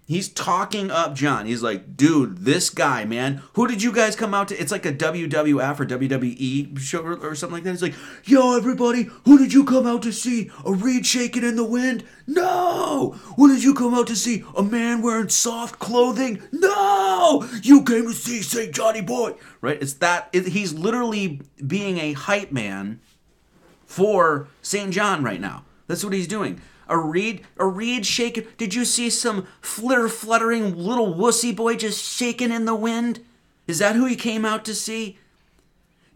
He's 0.08 0.30
talking 0.30 0.90
up 0.90 1.14
John. 1.14 1.44
He's 1.44 1.62
like, 1.62 1.94
dude, 1.94 2.38
this 2.38 2.70
guy, 2.70 3.04
man. 3.04 3.42
Who 3.52 3.68
did 3.68 3.82
you 3.82 3.92
guys 3.92 4.16
come 4.16 4.32
out 4.32 4.48
to? 4.48 4.56
It's 4.56 4.72
like 4.72 4.86
a 4.86 4.92
WWF 4.92 5.80
or 5.80 5.84
WWE 5.84 6.78
show 6.78 7.02
or, 7.02 7.34
something 7.34 7.56
like 7.56 7.64
that. 7.64 7.72
He's 7.72 7.82
like, 7.82 7.94
yo, 8.24 8.56
everybody, 8.56 9.10
who 9.26 9.36
did 9.36 9.52
you 9.52 9.64
come 9.64 9.86
out 9.86 10.00
to 10.04 10.12
see? 10.14 10.50
A 10.64 10.72
reed 10.72 11.04
shaking 11.04 11.44
in 11.44 11.56
the 11.56 11.64
wind? 11.64 12.04
No. 12.26 13.16
Who 13.36 13.52
did 13.52 13.62
you 13.62 13.74
come 13.74 13.92
out 13.92 14.06
to 14.06 14.16
see? 14.16 14.44
A 14.56 14.62
man 14.62 15.02
wearing 15.02 15.28
soft 15.28 15.78
clothing? 15.78 16.42
No. 16.52 17.46
You 17.62 17.84
came 17.84 18.06
to 18.06 18.14
see 18.14 18.40
St. 18.40 18.74
Johnny 18.74 19.02
Boy. 19.02 19.34
Right? 19.60 19.76
It's 19.78 19.92
that. 19.94 20.30
It, 20.32 20.46
he's 20.46 20.72
literally 20.72 21.42
being 21.66 21.98
a 21.98 22.14
hype 22.14 22.50
man 22.50 23.00
for 23.84 24.48
St. 24.62 24.90
John 24.90 25.22
right 25.22 25.40
now. 25.40 25.66
That's 25.86 26.02
what 26.02 26.14
he's 26.14 26.28
doing 26.28 26.62
a 26.88 26.98
reed, 26.98 27.42
a 27.58 27.66
reed 27.66 28.06
shaking. 28.06 28.46
Did 28.56 28.74
you 28.74 28.84
see 28.84 29.10
some 29.10 29.46
flitter 29.60 30.08
fluttering 30.08 30.76
little 30.76 31.14
wussy 31.14 31.54
boy 31.54 31.76
just 31.76 32.02
shaking 32.02 32.52
in 32.52 32.64
the 32.64 32.74
wind? 32.74 33.20
Is 33.66 33.78
that 33.78 33.96
who 33.96 34.06
you 34.06 34.16
came 34.16 34.44
out 34.44 34.64
to 34.64 34.74
see? 34.74 35.18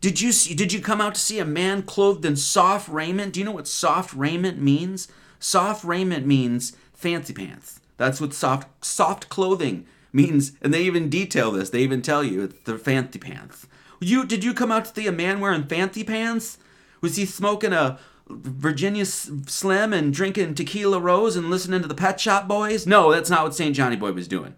Did 0.00 0.20
you 0.20 0.32
see, 0.32 0.54
did 0.54 0.72
you 0.72 0.80
come 0.80 1.00
out 1.00 1.14
to 1.14 1.20
see 1.20 1.38
a 1.38 1.44
man 1.44 1.82
clothed 1.82 2.24
in 2.24 2.37
soft 2.37 2.88
raiment? 2.88 3.35
Do 3.35 3.40
you 3.40 3.46
know 3.46 3.52
what 3.52 3.68
soft 3.68 4.14
raiment 4.14 4.61
means? 4.61 5.08
Soft 5.38 5.85
raiment 5.85 6.26
means 6.26 6.76
fancy 6.92 7.32
pants. 7.32 7.80
That's 7.98 8.20
what 8.20 8.35
soft 8.35 8.85
soft 8.85 9.28
clothing 9.28 9.87
means, 10.12 10.52
and 10.61 10.74
they 10.74 10.82
even 10.82 11.08
detail 11.08 11.52
this. 11.52 11.70
They 11.70 11.82
even 11.82 12.02
tell 12.02 12.24
you 12.24 12.42
it's 12.42 12.61
the 12.64 12.78
fancy 12.78 13.18
pants. 13.18 13.66
You 14.00 14.24
did 14.24 14.42
you 14.42 14.54
come 14.54 14.72
out 14.72 14.87
to 14.87 14.94
see 14.94 15.06
a 15.06 15.12
man 15.12 15.38
wearing 15.38 15.64
fancy 15.64 16.02
pants? 16.02 16.58
Was 17.00 17.16
he 17.16 17.24
smoking 17.24 17.72
a 17.72 17.98
Virginia 18.28 19.04
Slim 19.04 19.92
and 19.92 20.12
drinking 20.12 20.54
tequila 20.54 20.98
rose 20.98 21.37
and 21.37 21.50
listening 21.50 21.82
to 21.82 21.88
the 21.88 21.94
Pet 21.94 22.20
Shop 22.20 22.48
Boys? 22.48 22.87
No, 22.87 23.11
that's 23.11 23.30
not 23.30 23.44
what 23.44 23.54
St. 23.54 23.74
Johnny 23.74 23.96
Boy 23.96 24.12
was 24.12 24.28
doing. 24.28 24.54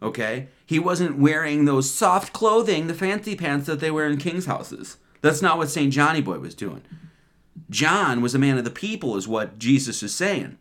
Okay? 0.00 0.48
He 0.64 0.78
wasn't 0.78 1.18
wearing 1.18 1.64
those 1.64 1.90
soft 1.90 2.32
clothing, 2.32 2.86
the 2.86 2.94
fancy 2.94 3.36
pants 3.36 3.66
that 3.66 3.80
they 3.80 3.90
wear 3.90 4.06
in 4.06 4.16
king's 4.18 4.46
houses. 4.46 4.98
That's 5.20 5.42
not 5.42 5.58
what 5.58 5.70
St. 5.70 5.92
Johnny 5.92 6.20
Boy 6.20 6.38
was 6.38 6.54
doing. 6.54 6.82
John 7.70 8.20
was 8.20 8.34
a 8.34 8.38
man 8.38 8.58
of 8.58 8.64
the 8.64 8.70
people, 8.70 9.16
is 9.16 9.28
what 9.28 9.58
Jesus 9.58 10.02
is 10.02 10.14
saying. 10.14 10.58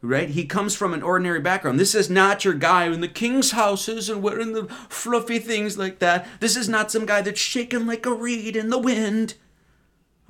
Right? 0.00 0.30
He 0.30 0.46
comes 0.46 0.76
from 0.76 0.94
an 0.94 1.02
ordinary 1.02 1.40
background. 1.40 1.80
This 1.80 1.94
is 1.94 2.08
not 2.08 2.44
your 2.44 2.54
guy 2.54 2.86
in 2.86 3.00
the 3.00 3.08
king's 3.08 3.50
houses 3.50 4.08
and 4.08 4.22
wearing 4.22 4.52
the 4.52 4.66
fluffy 4.88 5.38
things 5.38 5.76
like 5.76 5.98
that. 5.98 6.26
This 6.40 6.56
is 6.56 6.68
not 6.68 6.90
some 6.90 7.04
guy 7.04 7.20
that's 7.20 7.40
shaking 7.40 7.86
like 7.86 8.06
a 8.06 8.12
reed 8.12 8.54
in 8.54 8.70
the 8.70 8.78
wind. 8.78 9.34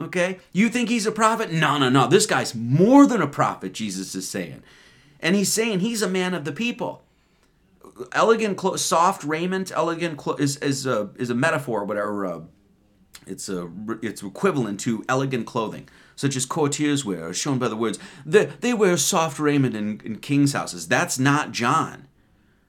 Okay? 0.01 0.39
You 0.53 0.69
think 0.69 0.89
he's 0.89 1.07
a 1.07 1.13
prophet? 1.13 1.53
No, 1.53 1.79
no, 1.79 1.89
no. 1.89 2.07
This 2.07 2.27
guy's 2.27 2.55
more 2.55 3.07
than 3.07 3.21
a 3.21 3.27
prophet, 3.27 3.73
Jesus 3.73 4.15
is 4.15 4.29
saying. 4.29 4.63
And 5.21 5.35
he's 5.35 5.53
saying 5.53 5.81
he's 5.81 6.03
a 6.03 6.09
man 6.09 6.35
of 6.35 6.45
the 6.45 6.53
people. 6.53 7.03
Elegant, 8.13 8.57
clo- 8.57 8.77
soft 8.77 9.25
raiment, 9.25 9.73
elegant 9.75 10.17
clo- 10.19 10.37
is, 10.37 10.57
is, 10.59 10.87
a, 10.87 11.11
is 11.17 11.31
a 11.31 11.35
metaphor, 11.35 11.85
whatever. 11.85 12.27
Uh, 12.27 12.41
it's, 13.27 13.49
a, 13.49 13.71
it's 14.01 14.23
equivalent 14.23 14.79
to 14.81 15.05
elegant 15.09 15.47
clothing, 15.47 15.89
such 16.15 16.37
as 16.37 16.47
courtiers 16.47 17.05
wear, 17.05 17.35
shown 17.35 17.59
by 17.59 17.67
the 17.67 17.77
words, 17.77 17.99
they, 18.25 18.47
they 18.61 18.73
wear 18.73 18.97
soft 18.97 19.41
raiment 19.41 19.75
in, 19.75 20.01
in 20.05 20.19
king's 20.19 20.53
houses. 20.53 20.87
That's 20.87 21.19
not 21.19 21.51
John. 21.51 22.07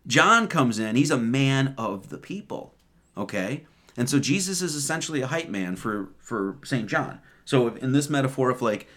John 0.08 0.48
comes 0.48 0.80
in, 0.80 0.96
he's 0.96 1.12
a 1.12 1.18
man 1.18 1.76
of 1.78 2.10
the 2.10 2.18
people. 2.18 2.74
Okay? 3.16 3.66
And 4.00 4.10
so 4.10 4.18
Jesus 4.18 4.62
is 4.62 4.76
essentially 4.76 5.22
a 5.22 5.28
hype 5.28 5.50
man 5.50 5.76
for 5.76 6.08
for 6.20 6.58
St. 6.64 6.88
John. 6.88 7.20
So 7.44 7.68
in 7.68 7.92
this 7.92 8.10
metaphor 8.10 8.50
of 8.50 8.62
like 8.62 8.88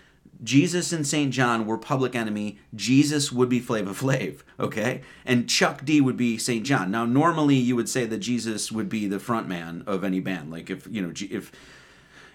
Jesus 0.45 0.93
and 0.93 1.05
St. 1.05 1.33
John 1.33 1.67
were 1.67 1.77
public 1.77 2.15
enemy, 2.15 2.61
Jesus 2.73 3.33
would 3.33 3.49
be 3.49 3.59
Flava 3.59 3.91
Flav, 3.91 4.43
okay? 4.61 5.03
And 5.25 5.49
Chuck 5.49 5.85
D 5.85 6.01
would 6.01 6.17
be 6.17 6.39
St. 6.39 6.65
John. 6.65 6.93
Now 6.93 7.05
normally 7.05 7.57
you 7.57 7.75
would 7.75 7.89
say 7.89 8.07
that 8.07 8.19
Jesus 8.19 8.71
would 8.71 8.89
be 8.89 9.09
the 9.09 9.19
front 9.19 9.49
man 9.49 9.83
of 9.89 10.05
any 10.05 10.21
band. 10.21 10.53
Like 10.53 10.71
if, 10.71 10.87
you 10.89 11.03
know, 11.03 11.13
if 11.19 11.51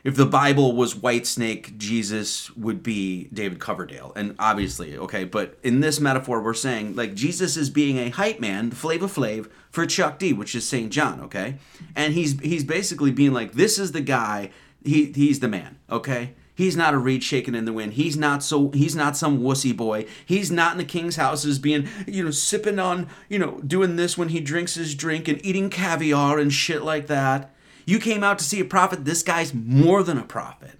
if 0.03 0.15
the 0.15 0.25
Bible 0.25 0.75
was 0.75 0.95
White 0.95 1.27
Snake, 1.27 1.77
Jesus 1.77 2.55
would 2.55 2.83
be 2.83 3.29
David 3.33 3.59
Coverdale. 3.59 4.13
And 4.15 4.35
obviously, 4.39 4.97
okay, 4.97 5.23
but 5.23 5.57
in 5.63 5.79
this 5.79 5.99
metaphor, 5.99 6.41
we're 6.41 6.53
saying 6.53 6.95
like 6.95 7.13
Jesus 7.13 7.57
is 7.57 7.69
being 7.69 7.97
a 7.97 8.09
hype 8.09 8.39
man, 8.39 8.71
Flava 8.71 9.07
Flav, 9.07 9.49
for 9.69 9.85
Chuck 9.85 10.19
D, 10.19 10.33
which 10.33 10.55
is 10.55 10.67
St. 10.67 10.91
John, 10.91 11.21
okay? 11.21 11.57
And 11.95 12.13
he's 12.13 12.39
he's 12.39 12.63
basically 12.63 13.11
being 13.11 13.33
like, 13.33 13.53
this 13.53 13.77
is 13.77 13.91
the 13.91 14.01
guy, 14.01 14.51
he 14.83 15.11
he's 15.11 15.39
the 15.39 15.47
man, 15.47 15.77
okay? 15.89 16.33
He's 16.57 16.75
not 16.75 16.95
a 16.95 16.97
reed 16.97 17.23
shaking 17.23 17.53
in 17.53 17.65
the 17.65 17.73
wind. 17.73 17.93
He's 17.93 18.17
not 18.17 18.41
so 18.41 18.71
he's 18.71 18.95
not 18.95 19.15
some 19.15 19.41
wussy 19.41 19.77
boy. 19.77 20.07
He's 20.25 20.49
not 20.49 20.71
in 20.71 20.79
the 20.79 20.85
king's 20.85 21.15
houses 21.15 21.59
being, 21.59 21.87
you 22.07 22.23
know, 22.23 22.31
sipping 22.31 22.79
on, 22.79 23.07
you 23.29 23.37
know, 23.37 23.59
doing 23.59 23.95
this 23.95 24.17
when 24.17 24.29
he 24.29 24.39
drinks 24.39 24.73
his 24.73 24.95
drink 24.95 25.27
and 25.27 25.45
eating 25.45 25.69
caviar 25.69 26.39
and 26.39 26.51
shit 26.51 26.81
like 26.81 27.05
that. 27.07 27.53
You 27.87 27.99
came 27.99 28.21
out 28.21 28.37
to 28.39 28.45
see 28.45 28.59
a 28.59 28.65
prophet. 28.65 29.05
This 29.05 29.23
guy's 29.23 29.53
more 29.53 30.03
than 30.03 30.17
a 30.17 30.23
prophet. 30.23 30.73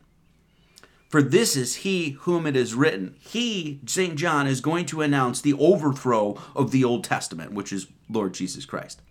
For 1.08 1.22
this 1.22 1.56
is 1.56 1.76
he 1.78 2.12
whom 2.12 2.46
it 2.46 2.58
is 2.58 2.76
written. 2.76 3.15
He, 3.17 3.80
St. 3.86 4.17
John, 4.17 4.46
is 4.46 4.60
going 4.60 4.86
to 4.88 5.02
announce 5.02 5.39
the 5.39 5.54
overthrow 5.54 6.38
of 6.54 6.72
the 6.72 6.84
Old 6.84 7.06
Testament, 7.06 7.54
which 7.54 7.72
is 7.72 7.88
Lord 8.10 8.34
Jesus 8.34 8.65
Christ. 8.65 9.02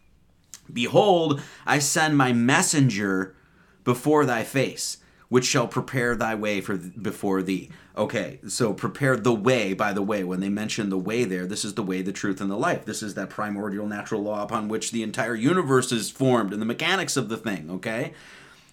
Behold, 0.71 1.41
I 1.65 1.79
send 1.79 2.19
my 2.19 2.35
messenger 2.35 3.35
before 3.83 4.27
thy 4.27 4.45
face 4.45 4.99
which 5.29 5.45
shall 5.45 5.67
prepare 5.67 6.15
thy 6.15 6.35
way 6.35 6.61
for 6.61 6.77
before 6.77 7.43
thee. 7.43 7.71
Okay, 7.97 8.39
so 8.47 8.73
prepare 8.73 9.17
the 9.17 9.35
way, 9.35 9.73
by 9.73 9.93
the 9.93 10.03
way, 10.03 10.23
when 10.23 10.41
they 10.41 10.49
mention 10.49 10.91
the 10.91 10.99
way 10.99 11.25
there, 11.25 11.47
this 11.47 11.65
is 11.65 11.75
the 11.75 11.83
way, 11.83 12.03
the 12.03 12.13
truth, 12.13 12.41
and 12.41 12.51
the 12.51 12.57
life. 12.57 12.85
This 12.85 13.03
is 13.03 13.15
that 13.15 13.31
primordial 13.31 13.87
natural 13.87 14.23
law 14.23 14.43
upon 14.43 14.69
which 14.69 14.93
the 14.93 15.03
entire 15.03 15.35
universe 15.35 15.91
is 15.93 16.11
formed 16.11 16.53
and 16.53 16.61
the 16.61 16.67
mechanics 16.67 17.17
of 17.17 17.29
the 17.29 17.37
thing, 17.37 17.71
okay? 17.71 18.13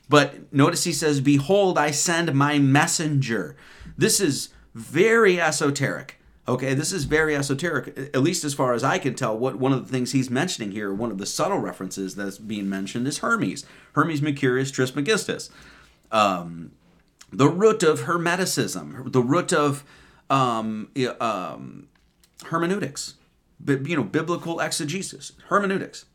But 0.09 0.53
notice 0.53 0.83
he 0.83 0.93
says, 0.93 1.21
Behold, 1.21 1.77
I 1.77 1.91
send 1.91 2.33
my 2.33 2.59
messenger. 2.59 3.55
This 3.97 4.19
is 4.19 4.49
very 4.75 5.39
esoteric. 5.39 6.19
Okay, 6.45 6.73
this 6.73 6.91
is 6.91 7.05
very 7.05 7.37
esoteric, 7.37 7.97
at 7.97 8.21
least 8.21 8.43
as 8.43 8.53
far 8.53 8.73
as 8.73 8.83
I 8.83 8.97
can 8.97 9.15
tell. 9.15 9.37
What 9.37 9.55
one 9.55 9.71
of 9.71 9.85
the 9.85 9.91
things 9.91 10.11
he's 10.11 10.29
mentioning 10.29 10.71
here, 10.71 10.93
one 10.93 11.09
of 11.09 11.17
the 11.17 11.25
subtle 11.25 11.59
references 11.59 12.15
that's 12.15 12.37
being 12.37 12.67
mentioned 12.67 13.07
is 13.07 13.19
Hermes, 13.19 13.65
Hermes 13.93 14.21
Mercurius 14.21 14.69
Trismegistus 14.69 15.49
um, 16.13 16.71
the 17.31 17.49
root 17.49 17.83
of 17.83 18.01
Hermeticism, 18.01 19.11
the 19.11 19.21
root 19.21 19.51
of 19.51 19.83
um, 20.29 20.89
um, 21.19 21.87
hermeneutics, 22.45 23.15
you 23.67 23.95
know, 23.95 24.03
biblical 24.03 24.59
exegesis, 24.59 25.33
hermeneutics. 25.47 26.05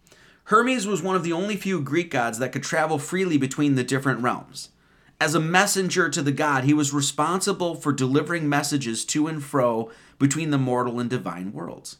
Hermes 0.45 0.87
was 0.87 1.03
one 1.03 1.17
of 1.17 1.25
the 1.25 1.33
only 1.33 1.57
few 1.57 1.81
Greek 1.81 2.11
gods 2.11 2.39
that 2.39 2.53
could 2.53 2.63
travel 2.63 2.99
freely 2.99 3.37
between 3.37 3.75
the 3.75 3.85
different 3.85 4.21
realms. 4.23 4.71
As 5.21 5.35
a 5.35 5.41
messenger 5.41 6.09
to 6.09 6.23
the 6.23 6.33
god, 6.33 6.65
he 6.65 6.73
was 6.73 6.93
responsible 6.93 7.75
for 7.75 7.93
delivering 7.93 8.49
messages 8.49 9.05
to 9.07 9.27
and 9.27 9.43
fro 9.43 9.91
between 10.19 10.51
the 10.51 10.59
mortal 10.59 11.01
and 11.01 11.11
divine 11.11 11.53
worlds. 11.53 11.99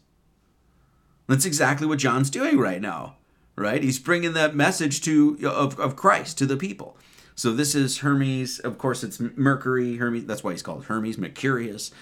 That's 1.27 1.45
exactly 1.45 1.87
what 1.87 1.99
John's 1.99 2.31
doing 2.31 2.59
right 2.59 2.81
now, 2.81 3.17
right? 3.55 3.83
He's 3.83 3.99
bringing 3.99 4.33
that 4.33 4.55
message 4.55 5.03
to 5.03 5.37
of, 5.45 5.79
of 5.79 5.97
Christ 5.97 6.39
to 6.39 6.47
the 6.47 6.57
people. 6.57 6.97
So 7.39 7.53
this 7.53 7.77
is 7.77 7.99
Hermes. 7.99 8.59
Of 8.59 8.79
course, 8.79 9.05
it's 9.05 9.21
Mercury. 9.21 9.99
Hermes. 9.99 10.25
That's 10.25 10.43
why 10.43 10.51
he's 10.51 10.63
called 10.63 10.87
Hermes 10.87 11.19
Mercurius. 11.19 11.93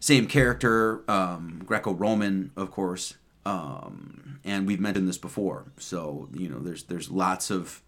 Same 0.00 0.26
character, 0.26 1.02
um, 1.10 1.60
Greco-Roman, 1.66 2.52
of 2.56 2.70
course. 2.70 3.14
Um, 3.44 4.40
and 4.46 4.66
we've 4.66 4.80
mentioned 4.80 5.06
this 5.06 5.18
before. 5.18 5.66
So 5.76 6.30
you 6.32 6.48
know, 6.48 6.58
there's 6.58 6.84
there's 6.84 7.10
lots 7.10 7.50
of 7.50 7.82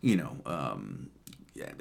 you 0.00 0.16
know 0.16 0.38
um, 0.46 1.10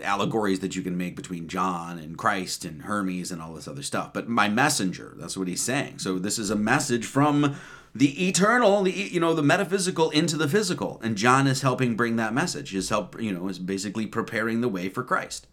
allegories 0.04 0.60
that 0.60 0.76
you 0.76 0.82
can 0.82 0.98
make 0.98 1.16
between 1.16 1.48
John 1.48 1.98
and 1.98 2.18
Christ 2.18 2.66
and 2.66 2.82
Hermes 2.82 3.32
and 3.32 3.42
all 3.42 3.54
this 3.54 3.68
other 3.68 3.84
stuff. 3.84 4.12
But 4.12 4.28
my 4.28 4.50
messenger, 4.50 5.14
that's 5.16 5.38
what 5.38 5.48
he's 5.48 5.64
saying. 5.64 6.00
So 6.00 6.20
this 6.20 6.38
is 6.38 6.50
a 6.50 6.58
message 6.58 7.06
from 7.06 7.56
the 7.94 8.28
eternal, 8.28 8.84
the 8.84 8.92
you 8.92 9.20
know, 9.20 9.34
the 9.34 9.44
metaphysical 9.44 10.10
into 10.12 10.38
the 10.38 10.48
physical, 10.48 11.00
and 11.04 11.16
John 11.16 11.48
is 11.48 11.62
helping 11.62 11.96
bring 11.96 12.16
that 12.18 12.34
message. 12.34 12.74
Is 12.76 12.90
help 12.90 13.20
you 13.22 13.32
know 13.32 13.48
is 13.48 13.60
basically 13.60 14.06
preparing 14.06 14.62
the 14.62 14.70
way 14.70 14.90
for 14.90 15.04
Christ. 15.04 15.48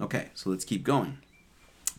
Okay, 0.00 0.30
so 0.34 0.50
let's 0.50 0.64
keep 0.64 0.84
going. 0.84 1.18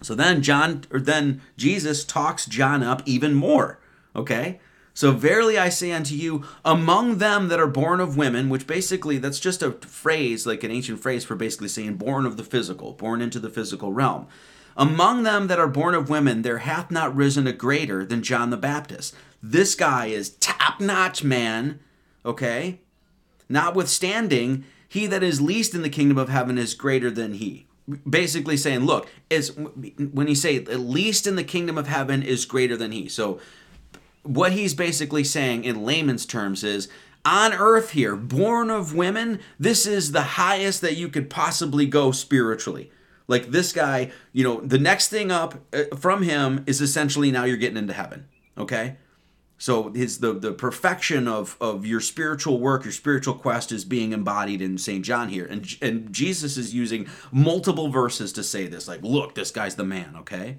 So 0.02 0.16
then 0.16 0.42
John 0.42 0.86
or 0.92 1.00
then 1.00 1.42
Jesus 1.58 2.04
talks 2.04 2.46
John 2.46 2.84
up 2.84 3.02
even 3.06 3.34
more. 3.34 3.80
Okay. 4.16 4.60
So 4.96 5.12
verily 5.12 5.58
I 5.58 5.70
say 5.70 5.92
unto 5.92 6.14
you, 6.14 6.44
among 6.64 7.18
them 7.18 7.48
that 7.48 7.60
are 7.60 7.66
born 7.66 8.00
of 8.00 8.16
women, 8.16 8.48
which 8.50 8.68
basically 8.68 9.18
that's 9.18 9.40
just 9.40 9.64
a 9.64 9.72
phrase, 9.72 10.46
like 10.46 10.64
an 10.64 10.70
ancient 10.70 11.00
phrase 11.00 11.26
for 11.26 11.36
basically 11.36 11.68
saying 11.70 11.96
born 11.96 12.28
of 12.28 12.38
the 12.38 12.44
physical, 12.44 12.94
born 12.94 13.20
into 13.20 13.40
the 13.40 13.50
physical 13.50 13.92
realm. 13.92 14.28
Among 14.78 15.24
them 15.24 15.48
that 15.48 15.60
are 15.60 15.68
born 15.68 15.96
of 15.96 16.10
women, 16.10 16.44
there 16.44 16.60
hath 16.60 16.92
not 16.92 17.16
risen 17.16 17.48
a 17.48 17.54
greater 17.54 18.06
than 18.06 18.22
John 18.22 18.52
the 18.52 18.58
Baptist. 18.58 19.16
This 19.46 19.76
guy 19.76 20.06
is 20.08 20.38
top 20.38 20.80
notch, 20.80 21.22
man. 21.24 21.82
Okay? 22.26 22.80
Notwithstanding, 23.50 24.64
he 24.88 25.06
that 25.08 25.22
is 25.22 25.42
least 25.42 25.76
in 25.76 25.82
the 25.82 25.90
kingdom 25.90 26.18
of 26.18 26.30
heaven 26.30 26.58
is 26.58 26.74
greater 26.74 27.12
than 27.12 27.34
he. 27.34 27.68
Basically 28.10 28.56
saying, 28.56 28.86
look, 28.86 29.10
is 29.30 29.54
when 29.54 30.30
you 30.30 30.36
say 30.36 30.56
at 30.56 30.80
least 30.80 31.28
in 31.28 31.36
the 31.36 31.44
kingdom 31.44 31.78
of 31.78 31.88
heaven 31.88 32.24
is 32.24 32.46
greater 32.46 32.78
than 32.78 32.94
he. 32.94 33.10
So 33.10 33.42
what 34.24 34.54
he's 34.54 34.74
basically 34.74 35.26
saying 35.26 35.66
in 35.66 35.84
layman's 35.84 36.26
terms 36.26 36.64
is 36.64 36.88
on 37.26 37.54
earth 37.54 37.92
here, 37.92 38.16
born 38.16 38.70
of 38.70 38.96
women, 38.96 39.40
this 39.60 39.86
is 39.86 40.14
the 40.14 40.22
highest 40.22 40.80
that 40.82 40.96
you 40.96 41.10
could 41.10 41.30
possibly 41.30 41.86
go 41.86 42.12
spiritually. 42.12 42.90
Like 43.28 43.48
this 43.48 43.74
guy, 43.74 44.12
you 44.32 44.44
know, 44.46 44.62
the 44.62 44.80
next 44.80 45.10
thing 45.10 45.32
up 45.32 45.56
uh, 45.74 45.96
from 45.98 46.24
him 46.24 46.64
is 46.66 46.80
essentially 46.80 47.32
now 47.32 47.44
you're 47.44 47.58
getting 47.58 47.78
into 47.78 47.94
heaven. 47.94 48.28
Okay? 48.58 48.98
So 49.64 49.94
his 49.94 50.18
the 50.18 50.34
the 50.34 50.52
perfection 50.52 51.26
of 51.26 51.56
of 51.62 51.86
your 51.86 52.02
spiritual 52.02 52.60
work, 52.60 52.84
your 52.84 52.92
spiritual 52.92 53.34
quest 53.34 53.72
is 53.72 53.86
being 53.86 54.12
embodied 54.12 54.62
in 54.62 54.78
St. 54.78 55.06
John 55.06 55.30
here. 55.30 55.46
And 55.46 55.66
and 55.82 56.12
Jesus 56.12 56.58
is 56.58 56.74
using 56.74 57.08
multiple 57.32 57.88
verses 57.88 58.34
to 58.34 58.44
say 58.44 58.68
this 58.68 58.90
like, 58.90 59.02
look, 59.04 59.36
this 59.36 59.52
guy's 59.52 59.76
the 59.76 59.86
man, 59.86 60.16
okay? 60.18 60.58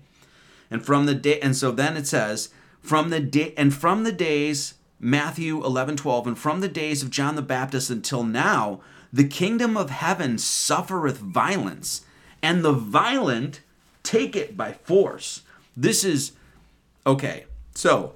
And 0.71 0.83
from 0.83 1.05
the 1.05 1.14
day 1.14 1.38
and 1.40 1.55
so 1.55 1.71
then 1.71 1.99
it 1.99 2.07
says, 2.07 2.49
from 2.81 3.11
the 3.11 3.21
day 3.21 3.53
and 3.59 3.75
from 3.75 4.05
the 4.05 4.11
days 4.11 4.77
Matthew 4.99 5.62
11, 5.62 5.99
12, 5.99 6.27
and 6.29 6.38
from 6.38 6.62
the 6.62 6.69
days 6.69 7.03
of 7.03 7.11
John 7.11 7.35
the 7.35 7.43
Baptist 7.43 7.90
until 7.90 8.25
now, 8.25 8.81
the 9.12 9.29
kingdom 9.29 9.77
of 9.77 9.90
heaven 9.90 10.38
suffereth 10.38 11.19
violence, 11.19 12.07
and 12.40 12.64
the 12.64 12.73
violent 12.73 13.61
take 14.03 14.35
it 14.35 14.57
by 14.57 14.73
force. 14.73 15.43
This 15.77 16.05
is 16.05 16.33
okay. 17.07 17.45
So 17.75 18.14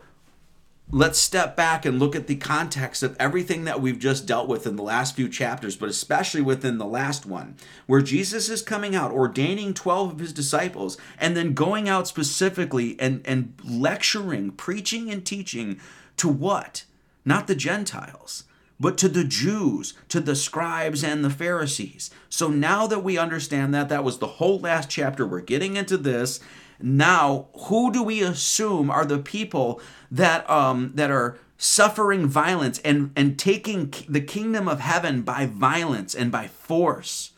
let's 0.90 1.18
step 1.18 1.54
back 1.54 1.84
and 1.84 1.98
look 1.98 2.16
at 2.16 2.26
the 2.26 2.36
context 2.36 3.02
of 3.02 3.16
everything 3.18 3.64
that 3.64 3.80
we've 3.80 3.98
just 3.98 4.26
dealt 4.26 4.48
with 4.48 4.66
in 4.66 4.76
the 4.76 4.82
last 4.82 5.14
few 5.14 5.28
chapters, 5.28 5.76
but 5.76 5.88
especially 5.88 6.40
within 6.40 6.78
the 6.78 6.86
last 6.86 7.26
one, 7.26 7.56
where 7.86 8.00
Jesus 8.00 8.48
is 8.48 8.62
coming 8.62 8.96
out, 8.96 9.12
ordaining 9.12 9.74
12 9.74 10.12
of 10.12 10.18
his 10.18 10.32
disciples, 10.32 10.96
and 11.18 11.36
then 11.36 11.52
going 11.52 11.88
out 11.88 12.08
specifically 12.08 12.98
and, 12.98 13.20
and 13.26 13.52
lecturing, 13.62 14.50
preaching, 14.52 15.10
and 15.10 15.26
teaching 15.26 15.78
to 16.16 16.28
what? 16.28 16.84
Not 17.22 17.48
the 17.48 17.54
Gentiles, 17.54 18.44
but 18.80 18.96
to 18.98 19.08
the 19.08 19.24
Jews, 19.24 19.92
to 20.08 20.20
the 20.20 20.36
scribes 20.36 21.04
and 21.04 21.22
the 21.22 21.30
Pharisees. 21.30 22.10
So 22.30 22.48
now 22.48 22.86
that 22.86 23.04
we 23.04 23.18
understand 23.18 23.74
that, 23.74 23.90
that 23.90 24.04
was 24.04 24.18
the 24.18 24.26
whole 24.26 24.58
last 24.58 24.88
chapter. 24.88 25.26
We're 25.26 25.40
getting 25.40 25.76
into 25.76 25.98
this. 25.98 26.40
Now, 26.80 27.48
who 27.66 27.92
do 27.92 28.02
we 28.02 28.22
assume 28.22 28.90
are 28.90 29.04
the 29.04 29.18
people 29.18 29.80
that 30.10 30.48
um, 30.48 30.92
that 30.94 31.10
are 31.10 31.38
suffering 31.56 32.26
violence 32.26 32.78
and 32.80 33.10
and 33.16 33.38
taking 33.38 33.92
the 34.08 34.20
kingdom 34.20 34.68
of 34.68 34.80
heaven 34.80 35.22
by 35.22 35.46
violence 35.46 36.14
and 36.14 36.30
by 36.30 36.46
force? 36.46 37.32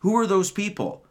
Who 0.00 0.16
are 0.16 0.26
those 0.26 0.50
people? 0.50 1.04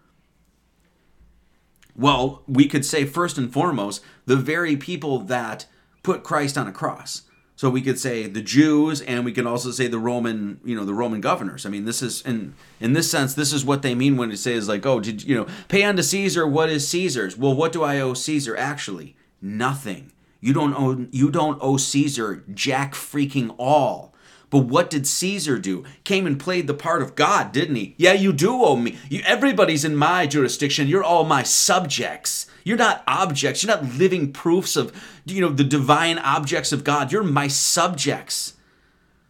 Well, 1.95 2.43
we 2.47 2.67
could 2.67 2.85
say 2.85 3.05
first 3.05 3.37
and 3.37 3.51
foremost 3.51 4.01
the 4.25 4.37
very 4.37 4.77
people 4.77 5.19
that 5.19 5.65
put 6.01 6.23
Christ 6.23 6.57
on 6.57 6.67
a 6.67 6.71
cross. 6.71 7.23
So 7.59 7.69
we 7.69 7.81
could 7.81 7.99
say 7.99 8.25
the 8.25 8.41
Jews, 8.41 9.01
and 9.01 9.25
we 9.25 9.33
can 9.33 9.45
also 9.45 9.71
say 9.71 9.87
the 9.87 9.99
Roman, 9.99 10.61
you 10.63 10.77
know, 10.77 10.85
the 10.85 10.93
Roman 10.93 11.19
governors. 11.19 11.65
I 11.65 11.69
mean, 11.69 11.83
this 11.83 12.01
is 12.01 12.21
in 12.21 12.53
in 12.79 12.93
this 12.93 13.11
sense, 13.11 13.33
this 13.33 13.51
is 13.51 13.65
what 13.65 13.81
they 13.81 13.93
mean 13.93 14.15
when 14.15 14.31
it 14.31 14.37
says 14.37 14.69
like, 14.69 14.85
oh, 14.85 15.01
did 15.01 15.23
you 15.23 15.35
know, 15.35 15.45
pay 15.67 15.83
unto 15.83 16.01
Caesar 16.01 16.47
what 16.47 16.69
is 16.69 16.87
Caesar's? 16.87 17.35
Well, 17.35 17.53
what 17.53 17.73
do 17.73 17.83
I 17.83 17.99
owe 17.99 18.13
Caesar? 18.13 18.55
Actually, 18.55 19.17
nothing. 19.41 20.13
You 20.39 20.53
don't 20.53 20.73
owe 20.73 21.05
you 21.11 21.29
don't 21.29 21.59
owe 21.61 21.75
Caesar 21.75 22.45
jack 22.53 22.93
freaking 22.93 23.53
all. 23.57 24.08
But 24.49 24.59
what 24.59 24.89
did 24.89 25.05
Caesar 25.05 25.59
do? 25.59 25.83
Came 26.03 26.25
and 26.25 26.39
played 26.39 26.67
the 26.67 26.73
part 26.73 27.01
of 27.01 27.15
God, 27.15 27.51
didn't 27.51 27.75
he? 27.75 27.93
Yeah, 27.97 28.13
you 28.13 28.33
do 28.33 28.63
owe 28.63 28.75
me. 28.75 28.97
You, 29.07 29.21
everybody's 29.25 29.85
in 29.85 29.95
my 29.95 30.25
jurisdiction. 30.25 30.87
You're 30.87 31.03
all 31.03 31.23
my 31.23 31.43
subjects. 31.43 32.47
You're 32.63 32.77
not 32.77 33.03
objects. 33.07 33.63
You're 33.63 33.75
not 33.75 33.95
living 33.95 34.33
proofs 34.33 34.75
of, 34.75 34.91
you 35.25 35.41
know, 35.41 35.49
the 35.49 35.63
divine 35.63 36.17
objects 36.17 36.71
of 36.71 36.83
God. 36.83 37.11
You're 37.11 37.23
my 37.23 37.47
subjects. 37.47 38.53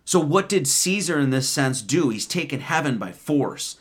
So 0.06 0.20
what 0.20 0.50
did 0.50 0.68
Caesar 0.68 1.20
in 1.20 1.30
this 1.30 1.50
sense 1.50 1.82
do? 1.82 2.10
He's 2.10 2.26
taken 2.26 2.62
heaven 2.62 2.98
by 2.98 3.12
force, 3.12 3.78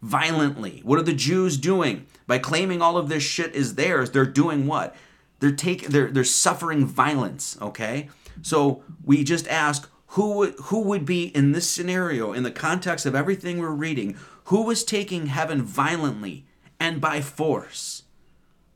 violently. 0.00 0.80
What 0.84 0.98
are 0.98 1.02
the 1.02 1.12
Jews 1.14 1.56
doing? 1.56 2.06
By 2.26 2.38
claiming 2.38 2.80
all 2.80 2.96
of 2.96 3.08
this 3.08 3.22
shit 3.22 3.54
is 3.54 3.74
theirs, 3.74 4.10
they're 4.10 4.24
doing 4.24 4.66
what? 4.66 4.94
They're 5.40 5.50
taking 5.50 5.90
they're 5.90 6.08
they're 6.08 6.22
suffering 6.22 6.86
violence, 6.86 7.58
okay? 7.60 8.08
So 8.42 8.84
we 9.04 9.24
just 9.24 9.48
ask 9.48 9.90
who 10.12 10.34
would 10.34 10.54
who 10.64 10.80
would 10.80 11.06
be 11.06 11.24
in 11.28 11.52
this 11.52 11.68
scenario 11.68 12.32
in 12.32 12.42
the 12.42 12.50
context 12.50 13.06
of 13.06 13.14
everything 13.14 13.58
we're 13.58 13.70
reading, 13.70 14.16
who 14.44 14.62
was 14.62 14.84
taking 14.84 15.26
heaven 15.26 15.62
violently 15.62 16.44
and 16.78 17.00
by 17.00 17.22
force? 17.22 18.02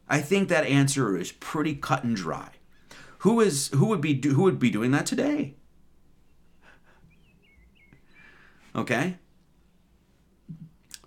I 0.08 0.20
think 0.20 0.48
that 0.48 0.64
answer 0.64 1.16
is 1.16 1.32
pretty 1.32 1.74
cut 1.74 2.04
and 2.04 2.16
dry. 2.16 2.52
Who 3.18 3.40
is 3.40 3.68
who 3.68 3.86
would 3.86 4.00
be 4.00 4.18
who 4.26 4.44
would 4.44 4.58
be 4.58 4.70
doing 4.70 4.92
that 4.92 5.04
today? 5.04 5.54
Okay? 8.74 9.16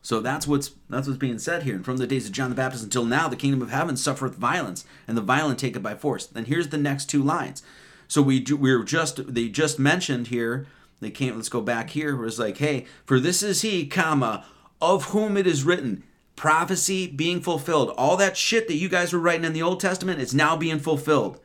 So 0.03 0.21
that's 0.21 0.47
what's 0.47 0.71
that's 0.89 1.07
what's 1.07 1.19
being 1.19 1.39
said 1.39 1.63
here. 1.63 1.75
And 1.75 1.85
from 1.85 1.97
the 1.97 2.07
days 2.07 2.27
of 2.27 2.33
John 2.33 2.51
the 2.51 2.55
Baptist 2.55 2.83
until 2.83 3.05
now, 3.05 3.29
the 3.29 3.35
kingdom 3.35 3.63
of 3.63 3.71
heaven 3.71 3.97
suffereth 3.97 4.35
violence, 4.35 4.85
and 5.07 5.17
the 5.17 5.21
violent 5.21 5.57
take 5.57 5.75
it 5.75 5.83
by 5.83 5.95
force. 5.95 6.27
Then 6.27 6.45
here's 6.45 6.69
the 6.69 6.77
next 6.77 7.05
two 7.05 7.23
lines. 7.23 7.63
So 8.09 8.21
we 8.21 8.41
do, 8.41 8.57
we 8.57 8.75
were 8.75 8.83
just 8.83 9.33
they 9.33 9.47
just 9.47 9.79
mentioned 9.79 10.27
here. 10.27 10.67
They 10.99 11.11
came. 11.11 11.35
Let's 11.35 11.47
go 11.47 11.61
back 11.61 11.91
here. 11.91 12.17
Was 12.17 12.39
like, 12.39 12.57
hey, 12.57 12.85
for 13.05 13.21
this 13.21 13.41
is 13.41 13.61
he, 13.61 13.87
comma, 13.87 14.45
of 14.81 15.05
whom 15.05 15.37
it 15.37 15.47
is 15.47 15.63
written, 15.63 16.03
prophecy 16.35 17.07
being 17.07 17.39
fulfilled. 17.39 17.93
All 17.97 18.17
that 18.17 18.35
shit 18.35 18.67
that 18.67 18.75
you 18.75 18.89
guys 18.89 19.13
were 19.13 19.19
writing 19.19 19.45
in 19.45 19.53
the 19.53 19.61
Old 19.61 19.79
Testament 19.79 20.19
is 20.19 20.33
now 20.33 20.57
being 20.57 20.79
fulfilled. 20.79 21.39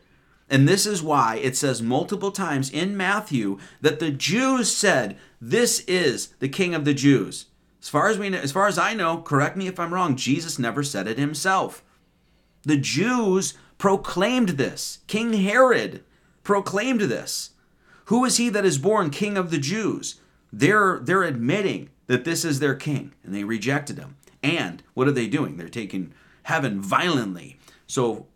And 0.51 0.69
this 0.69 0.87
is 0.87 1.03
why 1.03 1.37
it 1.37 1.57
says 1.57 1.81
multiple 1.81 2.31
times 2.31 2.71
in 2.71 2.97
Matthew 2.97 3.59
that 3.81 4.01
the 4.01 4.11
Jews 4.11 4.75
said, 4.75 5.17
"This 5.41 5.81
is 5.87 6.29
the 6.39 6.49
King 6.49 6.75
of 6.75 6.85
the 6.85 6.95
Jews." 6.95 7.47
As 7.83 7.91
far 7.91 8.09
as 8.09 8.19
we 8.19 8.31
know, 8.31 8.39
as 8.39 8.53
far 8.53 8.67
as 8.67 8.79
I 8.79 8.95
know, 8.95 9.19
correct 9.19 9.57
me 9.57 9.69
if 9.69 9.79
I'm 9.79 9.93
wrong, 9.93 10.17
Jesus 10.17 10.59
never 10.59 10.83
said 10.83 11.07
it 11.07 11.19
himself. 11.19 11.85
The 12.63 12.79
Jews 12.79 13.55
proclaimed 13.77 14.51
this. 14.51 15.01
King 15.07 15.35
Herod 15.35 16.03
proclaimed 16.45 17.01
this. 17.01 17.51
Who 18.07 18.25
is 18.25 18.37
he 18.37 18.49
that 18.51 18.65
is 18.65 18.79
born 18.79 19.11
king 19.11 19.37
of 19.37 19.51
the 19.51 19.59
Jews? 19.59 20.21
They're 20.53 21.01
they're 21.03 21.25
admitting 21.25 21.91
that 22.07 22.25
this 22.25 22.45
is 22.45 22.61
their 22.61 22.75
king 22.75 23.13
and 23.25 23.35
they 23.35 23.45
rejected 23.45 23.99
him. 23.99 24.17
And 24.43 24.83
what 24.93 25.09
are 25.09 25.13
they 25.13 25.27
doing? 25.27 25.57
They're 25.57 25.69
taking 25.69 26.13
heaven 26.45 26.81
violently. 26.81 27.59
So, 27.87 28.27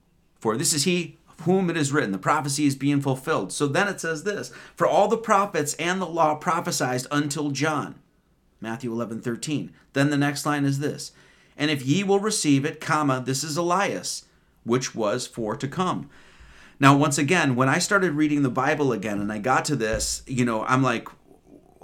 for 0.40 0.56
this 0.56 0.72
is 0.72 0.84
he 0.84 1.18
of 1.28 1.44
whom 1.44 1.70
it 1.70 1.76
is 1.76 1.92
written, 1.92 2.12
the 2.12 2.18
prophecy 2.18 2.66
is 2.66 2.74
being 2.74 3.00
fulfilled. 3.00 3.52
So 3.52 3.66
then 3.66 3.88
it 3.88 4.00
says 4.00 4.24
this 4.24 4.50
For 4.74 4.86
all 4.86 5.08
the 5.08 5.16
prophets 5.16 5.74
and 5.74 6.00
the 6.00 6.06
law 6.06 6.34
prophesied 6.34 7.02
until 7.10 7.50
John. 7.50 7.96
Matthew 8.60 8.92
11, 8.92 9.20
13. 9.20 9.72
Then 9.92 10.10
the 10.10 10.16
next 10.16 10.44
line 10.44 10.64
is 10.64 10.80
this 10.80 11.12
And 11.56 11.70
if 11.70 11.84
ye 11.84 12.02
will 12.02 12.20
receive 12.20 12.64
it, 12.64 12.80
comma, 12.80 13.22
this 13.24 13.44
is 13.44 13.56
Elias, 13.56 14.24
which 14.64 14.94
was 14.94 15.26
for 15.26 15.54
to 15.56 15.68
come. 15.68 16.10
Now, 16.80 16.96
once 16.96 17.18
again, 17.18 17.56
when 17.56 17.68
I 17.68 17.78
started 17.78 18.12
reading 18.12 18.42
the 18.42 18.50
Bible 18.50 18.92
again 18.92 19.20
and 19.20 19.32
I 19.32 19.38
got 19.38 19.64
to 19.66 19.76
this, 19.76 20.22
you 20.26 20.44
know, 20.44 20.64
I'm 20.64 20.82
like, 20.82 21.08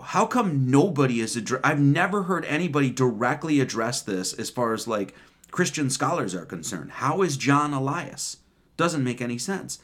how 0.00 0.26
come 0.26 0.70
nobody 0.70 1.20
is 1.20 1.36
address? 1.36 1.60
I've 1.64 1.80
never 1.80 2.24
heard 2.24 2.44
anybody 2.44 2.90
directly 2.90 3.60
address 3.60 4.02
this 4.02 4.32
as 4.34 4.50
far 4.50 4.72
as 4.72 4.86
like 4.86 5.14
Christian 5.50 5.90
scholars 5.90 6.34
are 6.34 6.44
concerned. 6.44 6.92
How 6.92 7.22
is 7.22 7.36
John 7.36 7.72
Elias? 7.72 8.38
Doesn't 8.76 9.04
make 9.04 9.20
any 9.20 9.38
sense. 9.38 9.78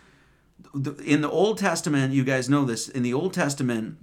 In 1.05 1.23
the 1.23 1.31
Old 1.31 1.59
Testament, 1.59 2.13
you 2.13 2.23
guys 2.23 2.49
know 2.49 2.65
this. 2.65 2.89
In 2.89 3.03
the 3.03 3.15
Old 3.15 3.33
Testament, 3.33 3.97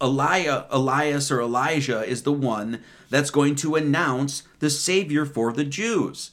Elijah, 0.00 0.66
Elias 0.70 1.30
or 1.30 1.40
Elijah 1.40 2.02
is 2.02 2.22
the 2.22 2.32
one 2.32 2.82
that's 3.10 3.30
going 3.30 3.56
to 3.56 3.74
announce 3.74 4.44
the 4.60 4.70
Savior 4.70 5.26
for 5.26 5.52
the 5.52 5.64
Jews. 5.64 6.30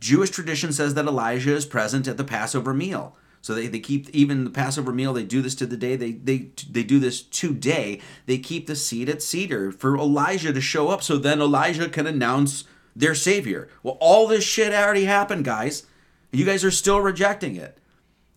Jewish 0.00 0.30
tradition 0.30 0.72
says 0.72 0.94
that 0.94 1.06
Elijah 1.06 1.54
is 1.54 1.66
present 1.66 2.08
at 2.08 2.16
the 2.16 2.24
Passover 2.24 2.74
meal. 2.74 3.16
So 3.42 3.54
they, 3.54 3.68
they 3.68 3.80
keep 3.80 4.08
even 4.10 4.44
the 4.44 4.50
Passover 4.50 4.92
meal. 4.92 5.12
They 5.12 5.24
do 5.24 5.40
this 5.40 5.54
to 5.56 5.66
the 5.66 5.76
day. 5.76 5.96
They 5.96 6.12
they 6.12 6.50
they 6.70 6.82
do 6.82 6.98
this 6.98 7.22
today. 7.22 8.00
They 8.26 8.38
keep 8.38 8.66
the 8.66 8.76
seed 8.76 9.08
at 9.08 9.22
seder 9.22 9.72
for 9.72 9.96
Elijah 9.96 10.52
to 10.52 10.60
show 10.60 10.88
up, 10.88 11.02
so 11.02 11.16
then 11.16 11.40
Elijah 11.40 11.88
can 11.88 12.06
announce 12.06 12.64
their 12.94 13.14
savior. 13.14 13.68
Well, 13.82 13.96
all 14.00 14.26
this 14.26 14.44
shit 14.44 14.74
already 14.74 15.04
happened, 15.04 15.44
guys. 15.44 15.86
You 16.32 16.44
guys 16.44 16.64
are 16.64 16.70
still 16.70 17.00
rejecting 17.00 17.56
it. 17.56 17.78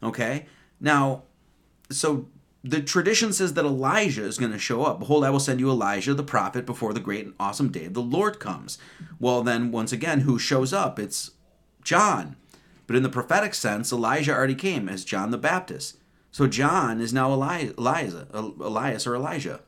Okay, 0.01 0.47
now, 0.80 1.24
so 1.89 2.28
the 2.64 2.82
tradition 2.82 3.34
says 3.34 3.53
that 3.53 3.66
Elijah 3.66 4.24
is 4.24 4.38
going 4.38 4.51
to 4.51 4.59
show 4.59 4.84
up. 4.84 4.99
Behold, 4.99 5.24
I 5.24 5.30
will 5.30 5.39
send 5.39 5.59
you 5.59 5.70
Elijah 5.70 6.14
the 6.14 6.24
prophet 6.24 6.66
before 6.66 6.93
the 6.93 6.99
great 6.99 7.26
and 7.26 7.34
awesome 7.39 7.72
day 7.72 7.86
of 7.86 7.93
the 7.93 8.01
Lord 8.01 8.39
comes. 8.39 8.78
Well, 9.20 9.43
then 9.43 9.72
once 9.72 9.91
again, 9.91 10.22
who 10.22 10.39
shows 10.39 10.72
up? 10.72 10.97
It's 10.97 11.32
John. 11.84 12.36
But 12.88 12.95
in 12.95 13.03
the 13.03 13.09
prophetic 13.09 13.53
sense, 13.53 13.91
Elijah 13.91 14.34
already 14.34 14.55
came 14.55 14.89
as 14.89 15.05
John 15.05 15.31
the 15.31 15.38
Baptist. 15.38 15.97
So 16.31 16.47
John 16.47 16.99
is 16.99 17.13
now 17.13 17.31
Eli- 17.31 17.71
Eliza, 17.77 18.27
Elias 18.34 19.05
or 19.05 19.15
Elijah. 19.15 19.61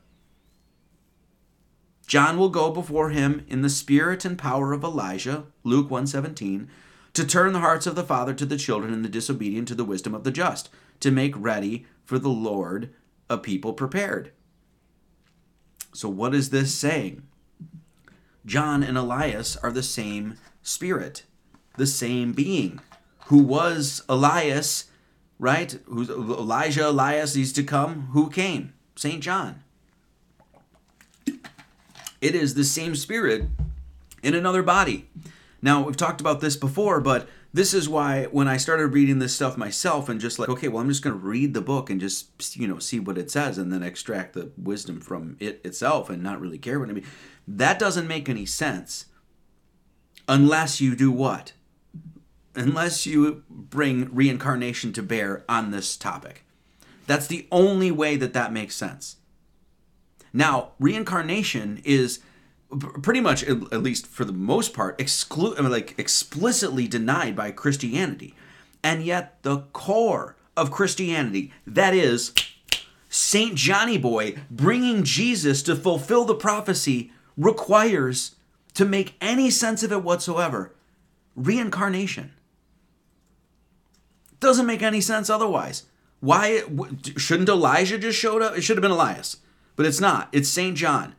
John 2.06 2.38
will 2.38 2.50
go 2.50 2.70
before 2.70 3.10
him 3.10 3.44
in 3.48 3.62
the 3.62 3.68
spirit 3.68 4.24
and 4.24 4.38
power 4.38 4.72
of 4.72 4.84
Elijah, 4.84 5.44
Luke 5.64 5.90
117, 5.90 6.68
to 7.14 7.26
turn 7.26 7.52
the 7.52 7.60
hearts 7.60 7.86
of 7.86 7.94
the 7.94 8.04
father 8.04 8.34
to 8.34 8.46
the 8.46 8.56
children 8.56 8.92
and 8.92 9.04
the 9.04 9.08
disobedient 9.08 9.66
to 9.68 9.74
the 9.74 9.84
wisdom 9.84 10.14
of 10.14 10.22
the 10.22 10.30
just, 10.30 10.68
to 11.00 11.10
make 11.10 11.34
ready 11.36 11.86
for 12.04 12.18
the 12.18 12.28
Lord 12.28 12.90
a 13.28 13.38
people 13.38 13.72
prepared. 13.72 14.32
So, 15.92 16.08
what 16.08 16.34
is 16.34 16.50
this 16.50 16.74
saying? 16.74 17.22
John 18.44 18.82
and 18.82 18.96
Elias 18.96 19.56
are 19.56 19.72
the 19.72 19.82
same 19.82 20.36
spirit, 20.62 21.24
the 21.76 21.86
same 21.86 22.32
being, 22.32 22.80
who 23.26 23.38
was 23.38 24.02
Elias, 24.08 24.86
right? 25.38 25.78
Who's 25.86 26.08
Elijah, 26.08 26.88
Elias, 26.88 27.34
he's 27.34 27.52
to 27.54 27.62
come. 27.62 28.08
Who 28.12 28.30
came? 28.30 28.74
St. 28.94 29.22
John. 29.22 29.62
It 32.20 32.34
is 32.34 32.54
the 32.54 32.64
same 32.64 32.94
spirit 32.94 33.44
in 34.22 34.34
another 34.34 34.62
body. 34.62 35.08
Now, 35.60 35.82
we've 35.82 35.96
talked 35.96 36.20
about 36.20 36.40
this 36.40 36.56
before, 36.56 37.00
but 37.00 37.28
this 37.52 37.72
is 37.72 37.88
why 37.88 38.24
when 38.24 38.48
I 38.48 38.56
started 38.56 38.88
reading 38.88 39.18
this 39.18 39.34
stuff 39.34 39.56
myself 39.56 40.08
and 40.08 40.20
just 40.20 40.38
like, 40.38 40.48
okay, 40.48 40.68
well, 40.68 40.82
I'm 40.82 40.88
just 40.88 41.02
going 41.02 41.18
to 41.18 41.26
read 41.26 41.54
the 41.54 41.60
book 41.60 41.88
and 41.90 42.00
just, 42.00 42.56
you 42.56 42.68
know, 42.68 42.78
see 42.78 43.00
what 43.00 43.18
it 43.18 43.30
says 43.30 43.58
and 43.58 43.72
then 43.72 43.82
extract 43.82 44.34
the 44.34 44.50
wisdom 44.56 45.00
from 45.00 45.36
it 45.40 45.60
itself 45.64 46.10
and 46.10 46.22
not 46.22 46.40
really 46.40 46.58
care 46.58 46.78
what 46.78 46.90
I 46.90 46.92
mean. 46.92 47.06
That 47.48 47.78
doesn't 47.78 48.06
make 48.06 48.28
any 48.28 48.46
sense 48.46 49.06
unless 50.28 50.80
you 50.80 50.94
do 50.94 51.10
what? 51.10 51.52
Unless 52.56 53.06
you 53.06 53.44
bring 53.50 54.12
reincarnation 54.14 54.92
to 54.94 55.02
bear 55.02 55.44
on 55.48 55.70
this 55.70 55.96
topic. 55.96 56.42
That's 57.06 57.26
the 57.26 57.46
only 57.52 57.90
way 57.90 58.16
that 58.16 58.32
that 58.32 58.52
makes 58.52 58.74
sense. 58.74 59.16
Now, 60.32 60.72
reincarnation 60.80 61.80
is 61.84 62.20
pretty 63.02 63.20
much, 63.20 63.44
at 63.44 63.82
least 63.82 64.06
for 64.06 64.24
the 64.24 64.32
most 64.32 64.74
part, 64.74 64.98
exclu- 64.98 65.58
like 65.70 65.94
explicitly 65.98 66.88
denied 66.88 67.36
by 67.36 67.52
Christianity. 67.52 68.34
And 68.82 69.04
yet, 69.04 69.42
the 69.42 69.58
core 69.72 70.36
of 70.56 70.70
Christianity, 70.70 71.52
that 71.66 71.94
is, 71.94 72.32
Saint 73.08 73.54
Johnny 73.54 73.98
Boy 73.98 74.36
bringing 74.50 75.04
Jesus 75.04 75.62
to 75.64 75.76
fulfill 75.76 76.24
the 76.24 76.34
prophecy, 76.34 77.12
requires, 77.36 78.34
to 78.74 78.84
make 78.84 79.14
any 79.20 79.50
sense 79.50 79.82
of 79.82 79.92
it 79.92 80.02
whatsoever, 80.02 80.74
reincarnation. 81.34 82.32
Doesn't 84.40 84.66
make 84.66 84.82
any 84.82 85.00
sense 85.00 85.30
otherwise. 85.30 85.84
Why 86.20 86.62
shouldn't 87.16 87.48
Elijah 87.48 87.98
just 87.98 88.18
showed 88.18 88.42
up? 88.42 88.56
It 88.56 88.62
should 88.62 88.76
have 88.76 88.82
been 88.82 88.90
Elias, 88.90 89.38
but 89.76 89.86
it's 89.86 90.00
not. 90.00 90.28
It's 90.32 90.48
Saint 90.48 90.76
John. 90.76 91.14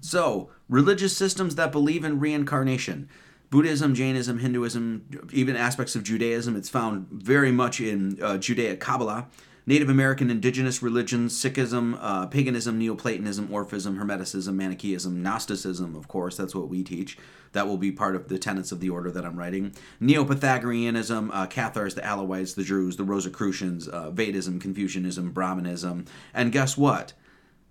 So, 0.00 0.50
religious 0.68 1.16
systems 1.16 1.54
that 1.54 1.70
believe 1.70 2.04
in 2.04 2.18
reincarnation, 2.18 3.08
Buddhism, 3.50 3.94
Jainism, 3.94 4.38
Hinduism, 4.38 5.28
even 5.32 5.54
aspects 5.56 5.94
of 5.94 6.02
Judaism, 6.02 6.56
it's 6.56 6.68
found 6.68 7.06
very 7.10 7.52
much 7.52 7.80
in 7.80 8.20
uh, 8.22 8.38
Judaic 8.38 8.80
Kabbalah, 8.80 9.28
Native 9.64 9.88
American 9.88 10.30
indigenous 10.30 10.82
religions, 10.82 11.38
Sikhism, 11.38 11.96
uh, 12.00 12.26
paganism, 12.26 12.78
Neoplatonism, 12.78 13.48
Orphism, 13.48 13.98
Hermeticism, 13.98 14.54
Manichaeism, 14.54 15.22
Gnosticism, 15.22 15.94
of 15.94 16.08
course, 16.08 16.36
that's 16.36 16.54
what 16.54 16.68
we 16.68 16.82
teach. 16.82 17.16
That 17.52 17.68
will 17.68 17.76
be 17.76 17.92
part 17.92 18.16
of 18.16 18.28
the 18.28 18.38
tenets 18.38 18.72
of 18.72 18.80
the 18.80 18.90
order 18.90 19.10
that 19.10 19.24
I'm 19.24 19.38
writing. 19.38 19.74
Neo 20.00 20.24
Pythagoreanism, 20.24 21.30
uh, 21.32 21.46
Cathars, 21.46 21.94
the 21.94 22.00
Alawites, 22.00 22.54
the 22.54 22.64
Druze, 22.64 22.96
the 22.96 23.04
Rosicrucians, 23.04 23.88
uh, 23.88 24.10
Vedism, 24.10 24.60
Confucianism, 24.60 25.32
Brahmanism, 25.32 26.06
and 26.32 26.50
guess 26.50 26.76
what? 26.76 27.12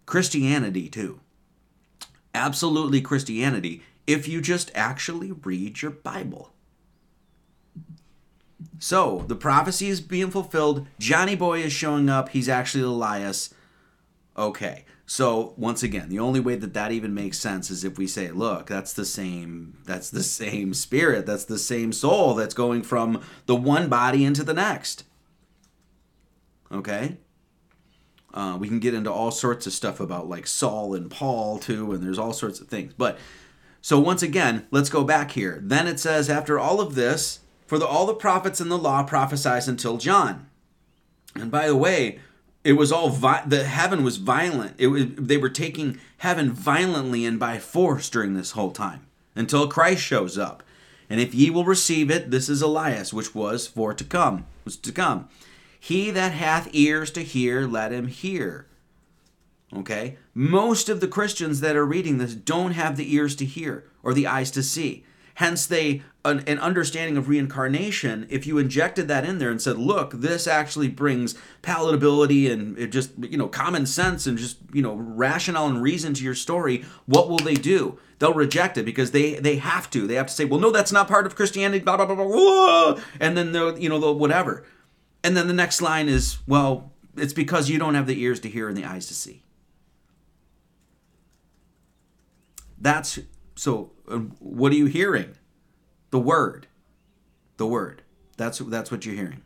Christianity, 0.05 0.87
too 0.87 1.19
absolutely 2.33 3.01
Christianity 3.01 3.83
if 4.07 4.27
you 4.27 4.41
just 4.41 4.71
actually 4.75 5.31
read 5.31 5.81
your 5.81 5.91
Bible. 5.91 6.51
So, 8.79 9.25
the 9.27 9.35
prophecy 9.35 9.87
is 9.89 10.01
being 10.01 10.31
fulfilled. 10.31 10.87
Johnny 10.99 11.35
Boy 11.35 11.59
is 11.59 11.73
showing 11.73 12.09
up. 12.09 12.29
He's 12.29 12.49
actually 12.49 12.83
Elias. 12.83 13.53
Okay. 14.37 14.85
So, 15.05 15.53
once 15.57 15.83
again, 15.83 16.07
the 16.07 16.19
only 16.19 16.39
way 16.39 16.55
that 16.55 16.73
that 16.73 16.91
even 16.91 17.13
makes 17.13 17.37
sense 17.37 17.69
is 17.69 17.83
if 17.83 17.97
we 17.97 18.07
say, 18.07 18.31
look, 18.31 18.67
that's 18.67 18.93
the 18.93 19.05
same 19.05 19.77
that's 19.85 20.09
the 20.09 20.23
same 20.23 20.73
spirit, 20.73 21.25
that's 21.25 21.45
the 21.45 21.59
same 21.59 21.91
soul 21.91 22.33
that's 22.33 22.53
going 22.53 22.83
from 22.83 23.21
the 23.45 23.55
one 23.55 23.89
body 23.89 24.23
into 24.23 24.43
the 24.43 24.53
next. 24.53 25.03
Okay? 26.71 27.17
Uh, 28.33 28.57
we 28.57 28.69
can 28.69 28.79
get 28.79 28.93
into 28.93 29.11
all 29.11 29.31
sorts 29.31 29.67
of 29.67 29.73
stuff 29.73 29.99
about 29.99 30.29
like 30.29 30.47
Saul 30.47 30.95
and 30.95 31.11
Paul 31.11 31.59
too, 31.59 31.91
and 31.91 32.01
there's 32.01 32.19
all 32.19 32.31
sorts 32.31 32.61
of 32.61 32.69
things. 32.69 32.93
But 32.97 33.17
so 33.81 33.99
once 33.99 34.23
again, 34.23 34.65
let's 34.71 34.89
go 34.89 35.03
back 35.03 35.31
here. 35.31 35.59
Then 35.61 35.87
it 35.87 35.99
says, 35.99 36.29
after 36.29 36.57
all 36.57 36.79
of 36.79 36.95
this, 36.95 37.40
for 37.71 37.79
the, 37.79 37.87
all 37.87 38.05
the 38.05 38.13
prophets 38.13 38.59
in 38.59 38.67
the 38.67 38.77
law 38.77 39.01
prophesied 39.01 39.65
until 39.65 39.95
John. 39.95 40.47
And 41.35 41.49
by 41.49 41.67
the 41.67 41.75
way, 41.77 42.19
it 42.65 42.73
was 42.73 42.91
all 42.91 43.07
vi- 43.07 43.45
the 43.47 43.63
heaven 43.63 44.03
was 44.03 44.17
violent. 44.17 44.75
It 44.77 44.87
was 44.87 45.05
they 45.15 45.37
were 45.37 45.47
taking 45.47 45.97
heaven 46.17 46.51
violently 46.51 47.23
and 47.23 47.39
by 47.39 47.59
force 47.59 48.09
during 48.09 48.33
this 48.33 48.51
whole 48.51 48.71
time 48.71 49.07
until 49.37 49.69
Christ 49.69 50.03
shows 50.03 50.37
up. 50.37 50.63
And 51.09 51.21
if 51.21 51.33
ye 51.33 51.49
will 51.49 51.63
receive 51.63 52.11
it, 52.11 52.29
this 52.29 52.49
is 52.49 52.61
Elias, 52.61 53.13
which 53.13 53.33
was 53.33 53.67
for 53.67 53.93
to 53.93 54.03
come, 54.03 54.47
was 54.65 54.75
to 54.75 54.91
come. 54.91 55.29
He 55.79 56.11
that 56.11 56.33
hath 56.33 56.67
ears 56.73 57.09
to 57.11 57.23
hear, 57.23 57.67
let 57.67 57.93
him 57.93 58.07
hear. 58.07 58.65
Okay? 59.73 60.17
Most 60.33 60.89
of 60.89 60.99
the 60.99 61.07
Christians 61.07 61.61
that 61.61 61.77
are 61.77 61.85
reading 61.85 62.17
this 62.17 62.35
don't 62.35 62.73
have 62.73 62.97
the 62.97 63.15
ears 63.15 63.33
to 63.37 63.45
hear 63.45 63.85
or 64.03 64.13
the 64.13 64.27
eyes 64.27 64.51
to 64.51 64.61
see. 64.61 65.05
Hence, 65.35 65.65
they 65.65 66.03
an, 66.23 66.39
an, 66.47 66.59
understanding 66.59 67.17
of 67.17 67.27
reincarnation. 67.27 68.27
If 68.29 68.45
you 68.45 68.57
injected 68.57 69.07
that 69.07 69.25
in 69.25 69.39
there 69.39 69.49
and 69.49 69.61
said, 69.61 69.77
"Look, 69.77 70.11
this 70.11 70.47
actually 70.47 70.87
brings 70.87 71.35
palatability 71.63 72.51
and 72.51 72.77
it 72.77 72.91
just 72.91 73.11
you 73.19 73.37
know 73.37 73.47
common 73.47 73.85
sense 73.85 74.27
and 74.27 74.37
just 74.37 74.57
you 74.73 74.81
know 74.81 74.93
rationale 74.95 75.67
and 75.67 75.81
reason 75.81 76.13
to 76.13 76.23
your 76.23 76.35
story," 76.35 76.85
what 77.05 77.29
will 77.29 77.37
they 77.37 77.55
do? 77.55 77.97
They'll 78.19 78.33
reject 78.33 78.77
it 78.77 78.85
because 78.85 79.11
they 79.11 79.35
they 79.35 79.57
have 79.57 79.89
to. 79.91 80.05
They 80.05 80.15
have 80.15 80.27
to 80.27 80.33
say, 80.33 80.45
"Well, 80.45 80.59
no, 80.59 80.71
that's 80.71 80.91
not 80.91 81.07
part 81.07 81.25
of 81.25 81.35
Christianity." 81.35 81.83
Blah 81.83 81.97
blah 81.97 82.05
blah 82.05 82.15
blah. 82.15 82.99
And 83.19 83.35
then 83.35 83.51
they'll 83.51 83.77
you 83.77 83.89
know 83.89 83.99
they'll 83.99 84.17
whatever. 84.17 84.63
And 85.23 85.37
then 85.37 85.47
the 85.47 85.53
next 85.53 85.81
line 85.81 86.09
is, 86.09 86.39
well, 86.47 86.91
it's 87.15 87.33
because 87.33 87.69
you 87.69 87.77
don't 87.77 87.95
have 87.95 88.07
the 88.07 88.21
ears 88.21 88.39
to 88.41 88.49
hear 88.49 88.67
and 88.67 88.77
the 88.77 88.85
eyes 88.85 89.07
to 89.07 89.13
see. 89.13 89.43
That's 92.79 93.19
so 93.61 93.91
um, 94.07 94.35
what 94.39 94.71
are 94.71 94.75
you 94.75 94.87
hearing? 94.87 95.35
The 96.09 96.17
word. 96.17 96.65
The 97.57 97.67
word. 97.67 98.01
That's 98.35 98.57
that's 98.57 98.89
what 98.89 99.05
you're 99.05 99.13
hearing. 99.13 99.43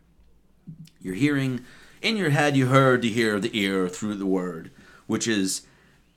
You're 1.01 1.15
hearing 1.15 1.65
in 2.01 2.15
your 2.15 2.29
head 2.29 2.55
you 2.55 2.67
heard 2.67 3.01
to 3.01 3.09
hear 3.09 3.41
the 3.41 3.59
ear 3.59 3.89
through 3.89 4.15
the 4.15 4.25
word, 4.25 4.71
which 5.05 5.27
is 5.27 5.63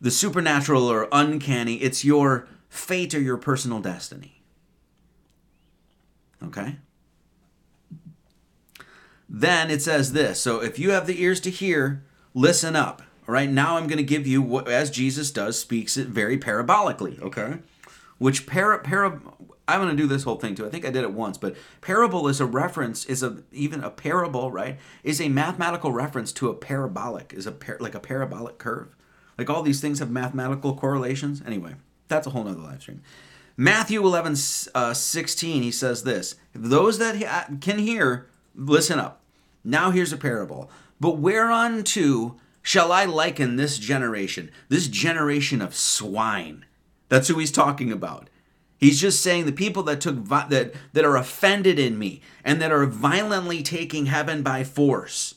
the 0.01 0.12
supernatural 0.12 0.86
or 0.86 1.09
uncanny. 1.11 1.74
It's 1.78 2.05
your 2.05 2.46
fate 2.68 3.14
or 3.14 3.20
your 3.20 3.36
personal 3.36 3.80
destiny. 3.80 4.42
Okay? 6.40 6.76
Then 9.28 9.72
it 9.72 9.82
says 9.82 10.12
this. 10.12 10.40
So 10.40 10.62
if 10.62 10.78
you 10.78 10.92
have 10.92 11.09
the 11.09 11.20
ears 11.20 11.40
to 11.40 11.51
hear, 11.51 12.05
listen 12.32 12.76
up. 12.76 13.03
All 13.26 13.34
right, 13.34 13.51
now 13.51 13.76
I'm 13.76 13.88
going 13.88 13.99
to 13.99 14.05
give 14.05 14.26
you 14.26 14.40
what, 14.40 14.68
as 14.68 14.88
Jesus 14.88 15.32
does, 15.32 15.59
speaks 15.59 15.96
it 15.96 16.07
very 16.07 16.38
parabolically. 16.38 17.20
Okay, 17.20 17.59
which 18.19 18.47
para 18.47 18.79
para. 18.81 19.21
I'm 19.66 19.81
going 19.81 19.95
to 19.95 20.03
do 20.03 20.09
this 20.09 20.23
whole 20.23 20.37
thing 20.37 20.55
too. 20.55 20.66
I 20.66 20.71
think 20.71 20.87
I 20.87 20.91
did 20.91 21.05
it 21.05 21.12
once, 21.12 21.37
but 21.37 21.55
parable 21.83 22.27
is 22.27 22.41
a 22.41 22.47
reference. 22.47 23.05
Is 23.05 23.23
a 23.23 23.43
even 23.53 23.85
a 23.85 23.91
parable, 23.91 24.51
right? 24.51 24.79
Is 25.03 25.21
a 25.21 25.29
mathematical 25.29 25.93
reference 25.93 26.33
to 26.35 26.49
a 26.49 26.55
parabolic. 26.55 27.33
Is 27.35 27.47
a 27.47 27.53
par, 27.53 27.77
like 27.81 27.95
a 27.95 28.01
parabolic 28.01 28.59
curve. 28.59 28.97
Like 29.37 29.49
all 29.49 29.62
these 29.62 29.81
things 29.81 30.01
have 30.01 30.11
mathematical 30.11 30.75
correlations. 30.75 31.43
Anyway, 31.47 31.75
that's 32.09 32.27
a 32.27 32.31
whole 32.31 32.45
nother 32.45 32.61
live 32.61 32.83
stream. 32.83 33.03
Matthew 33.61 34.01
11, 34.05 34.37
uh, 34.75 34.95
16, 34.95 35.62
he 35.62 35.73
says 35.73 36.05
this 36.05 36.37
Those 36.55 36.99
that 36.99 37.61
can 37.61 37.79
hear, 37.79 38.29
listen 38.55 38.99
up. 38.99 39.21
Now 39.64 39.91
here's 39.91 40.12
a 40.12 40.16
parable. 40.16 40.71
But 41.01 41.19
whereunto 41.19 42.37
shall 42.62 42.93
I 42.93 43.05
liken 43.05 43.57
this 43.57 43.79
generation, 43.79 44.51
this 44.69 44.89
generation 44.89 45.61
of 45.61 45.75
swine? 45.75 46.64
That's 47.09 47.28
who 47.28 47.38
he's 47.38 47.52
talking 47.52 47.92
about. 47.92 48.28
He's 48.76 49.00
just 49.00 49.22
saying 49.22 49.46
the 49.46 49.52
people 49.52 49.82
that 49.84 50.00
took 50.00 50.16
vi- 50.16 50.46
that 50.48 50.74
that 50.92 51.04
are 51.04 51.16
offended 51.16 51.78
in 51.78 51.98
me 51.98 52.20
and 52.44 52.62
that 52.62 52.72
are 52.72 52.86
violently 52.86 53.62
taking 53.62 54.06
heaven 54.06 54.42
by 54.42 54.64
force. 54.64 55.34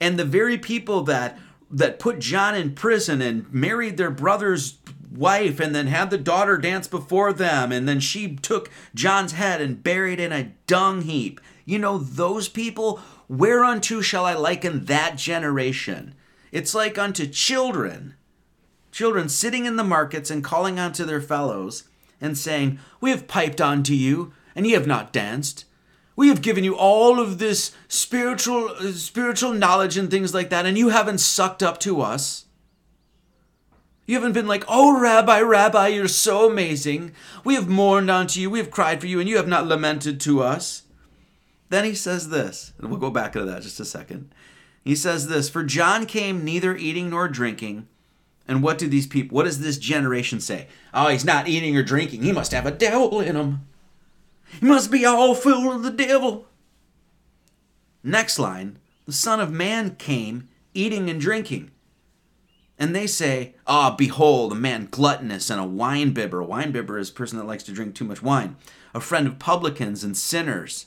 And 0.00 0.18
the 0.18 0.24
very 0.24 0.58
people 0.58 1.02
that 1.04 1.38
that 1.70 1.98
put 1.98 2.18
John 2.18 2.54
in 2.54 2.74
prison 2.74 3.22
and 3.22 3.50
married 3.52 3.96
their 3.96 4.10
brother's 4.10 4.78
wife 5.10 5.60
and 5.60 5.74
then 5.74 5.86
had 5.86 6.10
the 6.10 6.18
daughter 6.18 6.58
dance 6.58 6.88
before 6.88 7.32
them 7.32 7.70
and 7.70 7.86
then 7.86 8.00
she 8.00 8.34
took 8.36 8.70
John's 8.94 9.32
head 9.32 9.60
and 9.60 9.82
buried 9.82 10.18
in 10.18 10.32
a 10.32 10.52
dung 10.66 11.02
heap. 11.02 11.40
You 11.64 11.78
know 11.78 11.98
those 11.98 12.48
people 12.48 13.00
Whereunto 13.32 14.02
shall 14.02 14.26
I 14.26 14.34
liken 14.34 14.84
that 14.86 15.16
generation? 15.16 16.14
It's 16.50 16.74
like 16.74 16.98
unto 16.98 17.26
children. 17.26 18.14
Children 18.92 19.28
sitting 19.28 19.64
in 19.64 19.76
the 19.76 19.82
markets 19.82 20.30
and 20.30 20.44
calling 20.44 20.78
unto 20.78 21.04
their 21.04 21.20
fellows 21.20 21.84
and 22.20 22.38
saying, 22.38 22.78
We 23.00 23.10
have 23.10 23.26
piped 23.26 23.60
unto 23.60 23.94
you, 23.94 24.32
and 24.54 24.66
ye 24.66 24.72
have 24.72 24.86
not 24.86 25.12
danced. 25.12 25.64
We 26.14 26.28
have 26.28 26.42
given 26.42 26.62
you 26.62 26.76
all 26.76 27.18
of 27.18 27.38
this 27.38 27.72
spiritual 27.88 28.68
uh, 28.68 28.92
spiritual 28.92 29.54
knowledge 29.54 29.96
and 29.96 30.10
things 30.10 30.34
like 30.34 30.50
that 30.50 30.66
and 30.66 30.76
you 30.76 30.90
haven't 30.90 31.18
sucked 31.18 31.62
up 31.62 31.80
to 31.80 32.00
us. 32.02 32.44
You 34.04 34.16
haven't 34.16 34.34
been 34.34 34.46
like, 34.46 34.64
"Oh, 34.68 35.00
Rabbi, 35.00 35.40
Rabbi, 35.40 35.88
you're 35.88 36.08
so 36.08 36.50
amazing. 36.50 37.12
We 37.44 37.54
have 37.54 37.68
mourned 37.68 38.10
unto 38.10 38.40
you. 38.40 38.50
We 38.50 38.58
have 38.58 38.70
cried 38.70 39.00
for 39.00 39.06
you 39.06 39.20
and 39.20 39.28
you 39.28 39.36
have 39.36 39.48
not 39.48 39.66
lamented 39.66 40.20
to 40.20 40.42
us." 40.42 40.82
Then 41.70 41.84
he 41.84 41.94
says 41.94 42.28
this, 42.28 42.74
and 42.78 42.90
we'll 42.90 43.00
go 43.00 43.10
back 43.10 43.32
to 43.32 43.44
that 43.46 43.62
just 43.62 43.80
a 43.80 43.84
second. 43.86 44.34
He 44.84 44.94
says 44.94 45.28
this, 45.28 45.48
"For 45.48 45.64
John 45.64 46.04
came 46.04 46.44
neither 46.44 46.76
eating 46.76 47.08
nor 47.08 47.28
drinking, 47.28 47.88
and 48.52 48.62
what 48.62 48.76
do 48.76 48.86
these 48.86 49.06
people, 49.06 49.34
what 49.34 49.44
does 49.44 49.60
this 49.60 49.78
generation 49.78 50.38
say? 50.38 50.68
Oh, 50.92 51.08
he's 51.08 51.24
not 51.24 51.48
eating 51.48 51.74
or 51.74 51.82
drinking. 51.82 52.22
He 52.22 52.32
must 52.32 52.52
have 52.52 52.66
a 52.66 52.70
devil 52.70 53.18
in 53.20 53.34
him. 53.34 53.66
He 54.60 54.66
must 54.66 54.90
be 54.90 55.06
all 55.06 55.34
full 55.34 55.72
of 55.72 55.82
the 55.82 55.90
devil. 55.90 56.46
Next 58.04 58.38
line 58.38 58.78
the 59.06 59.12
Son 59.12 59.40
of 59.40 59.50
Man 59.50 59.96
came 59.96 60.50
eating 60.74 61.08
and 61.08 61.18
drinking. 61.18 61.70
And 62.78 62.94
they 62.94 63.06
say, 63.06 63.54
Ah, 63.66 63.92
oh, 63.92 63.96
behold, 63.96 64.52
a 64.52 64.54
man 64.54 64.88
gluttonous 64.90 65.48
and 65.48 65.60
a 65.60 65.64
wine 65.64 66.12
bibber. 66.12 66.40
A 66.40 66.44
wine 66.44 66.72
bibber 66.72 66.98
is 66.98 67.08
a 67.08 67.14
person 67.14 67.38
that 67.38 67.46
likes 67.46 67.62
to 67.64 67.72
drink 67.72 67.94
too 67.94 68.04
much 68.04 68.22
wine, 68.22 68.56
a 68.94 69.00
friend 69.00 69.26
of 69.26 69.38
publicans 69.38 70.04
and 70.04 70.14
sinners. 70.14 70.86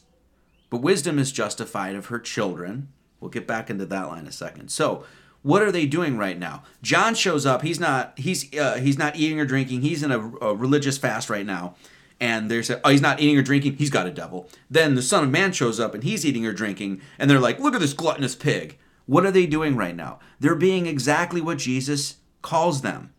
But 0.69 0.81
wisdom 0.81 1.17
is 1.17 1.31
justified 1.31 1.95
of 1.95 2.07
her 2.07 2.19
children. 2.19 2.89
We'll 3.19 3.31
get 3.31 3.47
back 3.47 3.71
into 3.71 3.87
that 3.87 4.07
line 4.07 4.19
in 4.19 4.27
a 4.27 4.31
second. 4.31 4.69
So, 4.69 5.03
what 5.45 5.61
are 5.61 5.71
they 5.71 5.85
doing 5.85 6.17
right 6.17 6.39
now? 6.39 6.63
John 6.81 7.13
shows 7.13 7.45
up. 7.45 7.61
He's 7.61 7.79
not. 7.79 8.17
He's 8.17 8.51
uh, 8.57 8.77
he's 8.77 8.97
not 8.97 9.15
eating 9.15 9.39
or 9.39 9.45
drinking. 9.45 9.83
He's 9.83 10.01
in 10.01 10.09
a, 10.11 10.19
a 10.37 10.55
religious 10.55 10.97
fast 10.97 11.29
right 11.29 11.45
now. 11.45 11.75
And 12.19 12.49
there's 12.49 12.71
a, 12.71 12.81
oh, 12.83 12.89
he's 12.89 13.01
not 13.01 13.19
eating 13.19 13.37
or 13.37 13.43
drinking. 13.43 13.75
He's 13.75 13.91
got 13.91 14.07
a 14.07 14.11
devil. 14.11 14.49
Then 14.71 14.95
the 14.95 15.03
Son 15.03 15.23
of 15.23 15.29
Man 15.29 15.51
shows 15.51 15.79
up 15.79 15.93
and 15.93 16.03
he's 16.03 16.25
eating 16.25 16.47
or 16.47 16.53
drinking. 16.53 16.99
And 17.19 17.29
they're 17.29 17.39
like, 17.39 17.59
look 17.59 17.75
at 17.75 17.81
this 17.81 17.93
gluttonous 17.93 18.33
pig. 18.33 18.79
What 19.05 19.23
are 19.23 19.29
they 19.31 19.45
doing 19.45 19.75
right 19.75 19.95
now? 19.95 20.17
They're 20.39 20.55
being 20.55 20.87
exactly 20.87 21.41
what 21.41 21.59
Jesus 21.59 22.15
calls 22.41 22.81
them 22.81 23.13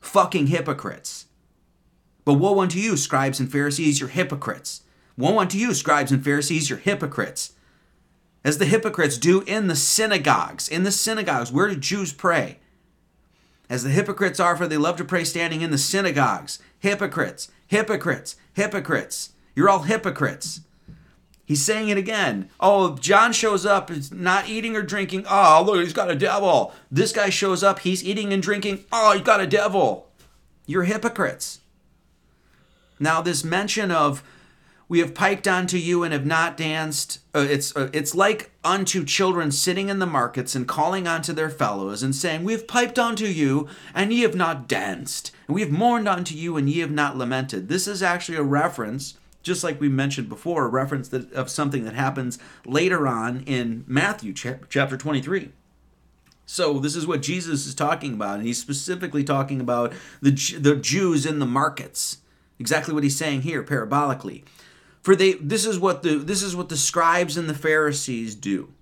fucking 0.00 0.48
hypocrites. 0.48 1.26
But 2.24 2.34
woe 2.34 2.58
unto 2.58 2.80
you, 2.80 2.96
scribes 2.96 3.38
and 3.38 3.52
Pharisees, 3.52 4.00
you're 4.00 4.08
hypocrites. 4.08 4.82
Woe 5.16 5.38
unto 5.38 5.56
you, 5.56 5.74
scribes 5.74 6.10
and 6.10 6.24
Pharisees, 6.24 6.70
you're 6.70 6.80
hypocrites 6.80 7.52
as 8.44 8.58
the 8.58 8.66
hypocrites 8.66 9.18
do 9.18 9.42
in 9.42 9.66
the 9.68 9.76
synagogues. 9.76 10.68
In 10.68 10.84
the 10.84 10.92
synagogues, 10.92 11.52
where 11.52 11.68
do 11.68 11.76
Jews 11.76 12.12
pray? 12.12 12.58
As 13.68 13.82
the 13.82 13.90
hypocrites 13.90 14.40
are, 14.40 14.56
for 14.56 14.66
they 14.66 14.76
love 14.76 14.96
to 14.96 15.04
pray 15.04 15.24
standing 15.24 15.60
in 15.60 15.70
the 15.70 15.78
synagogues. 15.78 16.58
Hypocrites, 16.78 17.50
hypocrites, 17.66 18.36
hypocrites. 18.54 19.30
You're 19.54 19.68
all 19.68 19.82
hypocrites. 19.82 20.60
He's 21.44 21.64
saying 21.64 21.88
it 21.88 21.96
again. 21.96 22.50
Oh, 22.60 22.96
John 22.96 23.32
shows 23.32 23.64
up, 23.64 23.88
he's 23.88 24.12
not 24.12 24.48
eating 24.48 24.76
or 24.76 24.82
drinking. 24.82 25.24
Oh, 25.28 25.62
look, 25.64 25.80
he's 25.80 25.94
got 25.94 26.10
a 26.10 26.14
devil. 26.14 26.74
This 26.90 27.12
guy 27.12 27.30
shows 27.30 27.62
up, 27.62 27.80
he's 27.80 28.04
eating 28.04 28.32
and 28.32 28.42
drinking. 28.42 28.84
Oh, 28.92 29.12
he's 29.12 29.22
got 29.22 29.40
a 29.40 29.46
devil. 29.46 30.08
You're 30.66 30.84
hypocrites. 30.84 31.60
Now, 33.00 33.22
this 33.22 33.44
mention 33.44 33.90
of 33.90 34.22
we 34.88 35.00
have 35.00 35.14
piped 35.14 35.46
unto 35.46 35.76
you 35.76 36.02
and 36.02 36.12
have 36.12 36.24
not 36.24 36.56
danced. 36.56 37.20
Uh, 37.34 37.46
it's 37.48 37.76
uh, 37.76 37.90
it's 37.92 38.14
like 38.14 38.50
unto 38.64 39.04
children 39.04 39.52
sitting 39.52 39.88
in 39.88 39.98
the 39.98 40.06
markets 40.06 40.54
and 40.54 40.66
calling 40.66 41.06
unto 41.06 41.32
their 41.32 41.50
fellows 41.50 42.02
and 42.02 42.14
saying, 42.14 42.42
We 42.42 42.52
have 42.52 42.66
piped 42.66 42.98
unto 42.98 43.26
you 43.26 43.68
and 43.94 44.12
ye 44.12 44.22
have 44.22 44.34
not 44.34 44.66
danced, 44.66 45.30
and 45.46 45.54
we 45.54 45.60
have 45.60 45.70
mourned 45.70 46.08
unto 46.08 46.34
you 46.34 46.56
and 46.56 46.68
ye 46.68 46.80
have 46.80 46.90
not 46.90 47.18
lamented. 47.18 47.68
This 47.68 47.86
is 47.86 48.02
actually 48.02 48.38
a 48.38 48.42
reference, 48.42 49.18
just 49.42 49.62
like 49.62 49.80
we 49.80 49.90
mentioned 49.90 50.30
before, 50.30 50.64
a 50.64 50.68
reference 50.70 51.08
that, 51.08 51.30
of 51.32 51.50
something 51.50 51.84
that 51.84 51.94
happens 51.94 52.38
later 52.64 53.06
on 53.06 53.42
in 53.44 53.84
Matthew 53.86 54.32
chapter 54.32 54.96
23. 54.96 55.50
So 56.46 56.78
this 56.78 56.96
is 56.96 57.06
what 57.06 57.20
Jesus 57.20 57.66
is 57.66 57.74
talking 57.74 58.14
about, 58.14 58.38
and 58.38 58.46
he's 58.46 58.58
specifically 58.58 59.22
talking 59.22 59.60
about 59.60 59.92
the 60.22 60.30
the 60.58 60.76
Jews 60.76 61.26
in 61.26 61.40
the 61.40 61.46
markets. 61.46 62.18
Exactly 62.58 62.94
what 62.94 63.04
he's 63.04 63.16
saying 63.16 63.42
here, 63.42 63.62
parabolically. 63.62 64.44
For 65.08 65.16
they 65.16 65.32
this 65.32 65.64
is 65.64 65.78
what 65.78 66.02
the 66.02 66.16
this 66.16 66.42
is 66.42 66.54
what 66.54 66.68
the 66.68 66.76
scribes 66.76 67.38
and 67.38 67.48
the 67.48 67.54
Pharisees 67.54 68.34
do. 68.34 68.74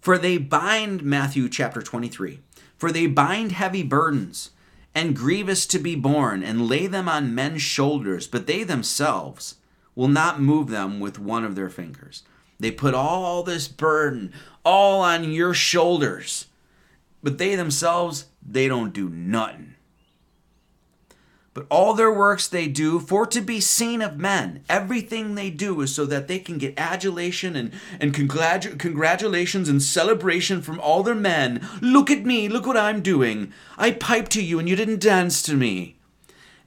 For 0.00 0.18
they 0.18 0.38
bind 0.38 1.04
Matthew 1.04 1.48
chapter 1.48 1.82
23. 1.82 2.40
For 2.76 2.90
they 2.90 3.06
bind 3.06 3.52
heavy 3.52 3.84
burdens 3.84 4.50
and 4.92 5.14
grievous 5.14 5.66
to 5.66 5.78
be 5.78 5.94
borne 5.94 6.42
and 6.42 6.68
lay 6.68 6.88
them 6.88 7.08
on 7.08 7.32
men's 7.32 7.62
shoulders, 7.62 8.26
but 8.26 8.48
they 8.48 8.64
themselves 8.64 9.58
will 9.94 10.08
not 10.08 10.40
move 10.40 10.66
them 10.66 10.98
with 10.98 11.20
one 11.20 11.44
of 11.44 11.54
their 11.54 11.70
fingers. 11.70 12.24
They 12.58 12.72
put 12.72 12.92
all 12.92 13.44
this 13.44 13.68
burden 13.68 14.32
all 14.64 15.00
on 15.00 15.30
your 15.30 15.54
shoulders, 15.54 16.46
but 17.22 17.38
they 17.38 17.54
themselves, 17.54 18.24
they 18.44 18.66
don't 18.66 18.92
do 18.92 19.08
nothing. 19.08 19.73
But 21.54 21.66
all 21.70 21.94
their 21.94 22.12
works 22.12 22.48
they 22.48 22.66
do 22.66 22.98
for 22.98 23.26
to 23.26 23.40
be 23.40 23.60
seen 23.60 24.02
of 24.02 24.18
men. 24.18 24.64
Everything 24.68 25.34
they 25.34 25.50
do 25.50 25.80
is 25.80 25.94
so 25.94 26.04
that 26.06 26.26
they 26.26 26.40
can 26.40 26.58
get 26.58 26.74
adulation 26.76 27.54
and, 27.54 27.72
and 28.00 28.12
congratu- 28.12 28.76
congratulations 28.76 29.68
and 29.68 29.80
celebration 29.80 30.62
from 30.62 30.80
all 30.80 31.04
their 31.04 31.14
men. 31.14 31.66
Look 31.80 32.10
at 32.10 32.24
me, 32.24 32.48
look 32.48 32.66
what 32.66 32.76
I'm 32.76 33.00
doing. 33.00 33.52
I 33.78 33.92
piped 33.92 34.32
to 34.32 34.42
you 34.42 34.58
and 34.58 34.68
you 34.68 34.74
didn't 34.74 35.00
dance 35.00 35.42
to 35.42 35.54
me. 35.54 35.96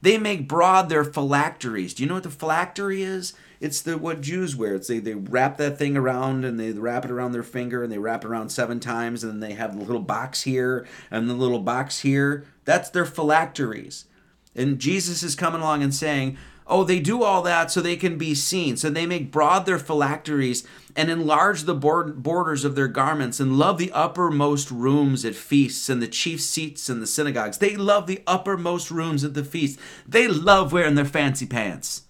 They 0.00 0.16
make 0.16 0.48
broad 0.48 0.88
their 0.88 1.04
phylacteries. 1.04 1.92
Do 1.92 2.02
you 2.02 2.08
know 2.08 2.14
what 2.14 2.22
the 2.22 2.30
phylactery 2.30 3.02
is? 3.02 3.34
It's 3.60 3.82
the 3.82 3.98
what 3.98 4.20
Jews 4.20 4.56
wear. 4.56 4.76
It's 4.76 4.88
they, 4.88 5.00
they 5.00 5.14
wrap 5.14 5.58
that 5.58 5.76
thing 5.76 5.96
around 5.96 6.44
and 6.44 6.58
they 6.58 6.70
wrap 6.72 7.04
it 7.04 7.10
around 7.10 7.32
their 7.32 7.42
finger 7.42 7.82
and 7.82 7.92
they 7.92 7.98
wrap 7.98 8.24
it 8.24 8.28
around 8.28 8.50
seven 8.50 8.80
times 8.80 9.22
and 9.22 9.32
then 9.32 9.40
they 9.40 9.56
have 9.56 9.76
the 9.76 9.84
little 9.84 10.00
box 10.00 10.42
here 10.42 10.86
and 11.10 11.28
the 11.28 11.34
little 11.34 11.58
box 11.58 12.00
here. 12.00 12.46
That's 12.64 12.88
their 12.88 13.04
phylacteries. 13.04 14.06
And 14.54 14.78
Jesus 14.78 15.22
is 15.22 15.34
coming 15.34 15.60
along 15.60 15.82
and 15.82 15.94
saying, 15.94 16.36
Oh, 16.70 16.84
they 16.84 17.00
do 17.00 17.22
all 17.22 17.40
that 17.42 17.70
so 17.70 17.80
they 17.80 17.96
can 17.96 18.18
be 18.18 18.34
seen. 18.34 18.76
So 18.76 18.90
they 18.90 19.06
make 19.06 19.32
broad 19.32 19.64
their 19.64 19.78
phylacteries 19.78 20.66
and 20.94 21.10
enlarge 21.10 21.62
the 21.62 21.74
borders 21.74 22.62
of 22.62 22.74
their 22.74 22.88
garments 22.88 23.40
and 23.40 23.58
love 23.58 23.78
the 23.78 23.90
uppermost 23.92 24.70
rooms 24.70 25.24
at 25.24 25.34
feasts 25.34 25.88
and 25.88 26.02
the 26.02 26.08
chief 26.08 26.42
seats 26.42 26.90
in 26.90 27.00
the 27.00 27.06
synagogues. 27.06 27.56
They 27.56 27.74
love 27.74 28.06
the 28.06 28.22
uppermost 28.26 28.90
rooms 28.90 29.24
at 29.24 29.32
the 29.32 29.44
feast. 29.44 29.78
They 30.06 30.28
love 30.28 30.70
wearing 30.72 30.94
their 30.94 31.06
fancy 31.06 31.46
pants. 31.46 32.02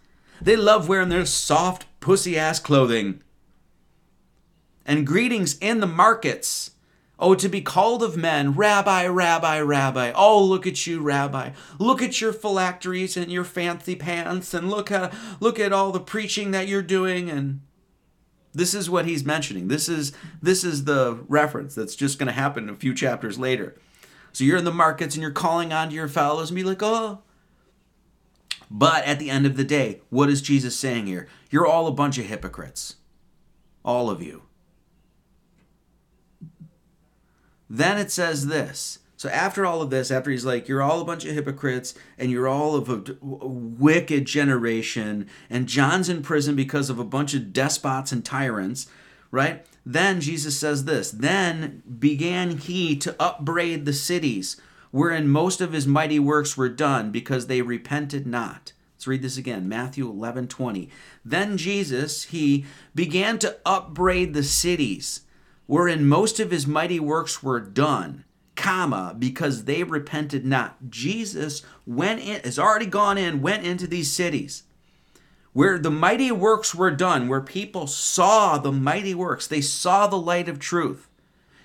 They 0.43 0.57
love 0.57 0.89
wearing 0.89 1.09
their 1.09 1.27
soft, 1.27 1.87
pussy 2.01 2.37
ass 2.37 2.59
clothing. 2.59 3.23
And 4.85 5.07
greetings 5.07 5.57
in 5.59 5.79
the 5.79 5.87
markets 5.87 6.73
Oh, 7.21 7.35
to 7.35 7.49
be 7.49 7.61
called 7.61 8.03
of 8.05 8.17
men, 8.17 8.53
Rabbi, 8.53 9.07
Rabbi, 9.09 9.61
Rabbi. 9.61 10.13
Oh, 10.15 10.43
look 10.43 10.69
at 10.69 10.87
you, 10.87 11.01
Rabbi. 11.01 11.51
Look 11.79 12.01
at 12.01 12.21
your 12.21 12.33
phylacteries 12.33 13.17
and 13.17 13.33
your 13.33 13.43
fancy 13.45 13.97
pants, 13.97 14.55
and 14.55 14.71
look 14.71 14.93
at 14.93 15.13
look 15.41 15.59
at 15.59 15.73
all 15.73 15.91
the 15.91 15.99
preaching 15.99 16.53
that 16.53 16.69
you're 16.69 16.81
doing. 16.81 17.29
And 17.29 17.61
this 18.55 18.73
is 18.73 18.89
what 18.89 19.07
he's 19.07 19.25
mentioning. 19.25 19.67
This 19.67 19.89
is 19.89 20.13
this 20.41 20.63
is 20.63 20.85
the 20.85 21.19
reference 21.27 21.75
that's 21.75 21.97
just 21.97 22.21
going 22.21 22.29
to 22.29 22.33
happen 22.33 22.69
a 22.69 22.77
few 22.77 22.95
chapters 22.95 23.39
later. 23.39 23.77
So 24.33 24.45
you're 24.45 24.59
in 24.59 24.65
the 24.65 24.71
markets 24.71 25.17
and 25.17 25.23
you're 25.23 25.33
calling 25.33 25.73
on 25.73 25.89
to 25.89 25.95
your 25.95 26.07
fellows 26.07 26.51
and 26.51 26.57
be 26.57 26.63
like, 26.63 26.83
oh. 26.83 27.23
But 28.71 29.05
at 29.05 29.19
the 29.19 29.31
end 29.31 29.47
of 29.47 29.57
the 29.57 29.65
day, 29.65 30.03
what 30.11 30.29
is 30.29 30.43
Jesus 30.43 30.77
saying 30.77 31.07
here? 31.07 31.27
You're 31.51 31.67
all 31.67 31.87
a 31.87 31.93
bunch 31.93 32.19
of 32.19 32.27
hypocrites. 32.27 32.97
All 33.85 34.11
of 34.11 34.23
you. 34.23 34.43
Then 37.69 37.99
it 37.99 38.11
says 38.11 38.47
this. 38.47 38.99
So 39.17 39.29
after 39.31 39.67
all 39.67 39.83
of 39.83 39.91
this, 39.91 40.13
after 40.13 40.31
he's 40.31 40.45
like, 40.45 40.69
you're 40.69 40.83
all 40.83 41.01
a 41.01 41.05
bunch 41.05 41.25
of 41.25 41.35
hypocrites 41.35 41.93
and 42.17 42.31
you're 42.31 42.47
all 42.47 42.77
of 42.77 42.89
a 42.89 43.17
wicked 43.21 44.27
generation, 44.27 45.27
and 45.51 45.67
John's 45.67 46.09
in 46.09 46.23
prison 46.23 46.55
because 46.55 46.89
of 46.89 47.01
a 47.01 47.05
bunch 47.05 47.35
of 47.35 47.53
despots 47.53 48.13
and 48.13 48.25
tyrants, 48.25 48.87
right? 49.33 49.67
Then 49.85 50.21
Jesus 50.21 50.59
says 50.59 50.85
this 50.85 51.11
Then 51.11 51.83
began 51.99 52.59
he 52.59 52.95
to 52.99 53.17
upbraid 53.19 53.85
the 53.85 53.93
cities 53.93 54.57
wherein 54.93 55.29
most 55.29 55.61
of 55.61 55.73
his 55.73 55.87
mighty 55.87 56.21
works 56.21 56.57
were 56.57 56.69
done 56.69 57.11
because 57.11 57.49
they 57.49 57.61
repented 57.61 58.25
not. 58.25 58.73
Let's 58.95 59.07
read 59.09 59.23
this 59.23 59.37
again 59.37 59.69
Matthew 59.69 60.09
11 60.09 60.47
20. 60.47 60.91
Then 61.25 61.57
Jesus, 61.57 62.25
he 62.25 62.67
began 62.95 63.39
to 63.41 63.57
upbraid 63.67 64.33
the 64.33 64.45
cities 64.45 65.23
wherein 65.69 66.09
most 66.09 66.41
of 66.41 66.51
his 66.51 66.67
mighty 66.67 66.99
works 66.99 67.43
were 67.43 67.61
done, 67.61 68.25
comma, 68.57 69.15
because 69.17 69.65
they 69.65 69.85
repented 69.85 70.45
not. 70.45 70.91
Jesus 70.91 71.63
went 71.87 72.21
in, 72.21 72.41
has 72.41 72.59
already 72.59 72.87
gone 72.87 73.19
in, 73.19 73.43
went 73.43 73.65
into 73.65 73.87
these 73.87 74.11
cities 74.11 74.65
where 75.53 75.79
the 75.79 75.91
mighty 75.91 76.33
works 76.33 76.75
were 76.75 76.91
done, 76.91 77.29
where 77.29 77.41
people 77.41 77.87
saw 77.87 78.59
the 78.59 78.73
mighty 78.73 79.15
works, 79.15 79.47
they 79.47 79.61
saw 79.61 80.07
the 80.07 80.17
light 80.17 80.49
of 80.49 80.59
truth. 80.59 81.09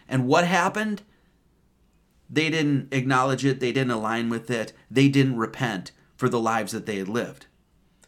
And 0.07 0.27
what 0.27 0.45
happened? 0.45 1.03
They 2.29 2.49
didn't 2.49 2.93
acknowledge 2.93 3.45
it, 3.45 3.59
they 3.59 3.71
didn't 3.71 3.91
align 3.91 4.29
with 4.29 4.49
it, 4.49 4.73
they 4.89 5.07
didn't 5.07 5.37
repent 5.37 5.91
for 6.15 6.27
the 6.27 6.39
lives 6.39 6.71
that 6.71 6.85
they 6.85 6.97
had 6.97 7.07
lived. 7.07 7.45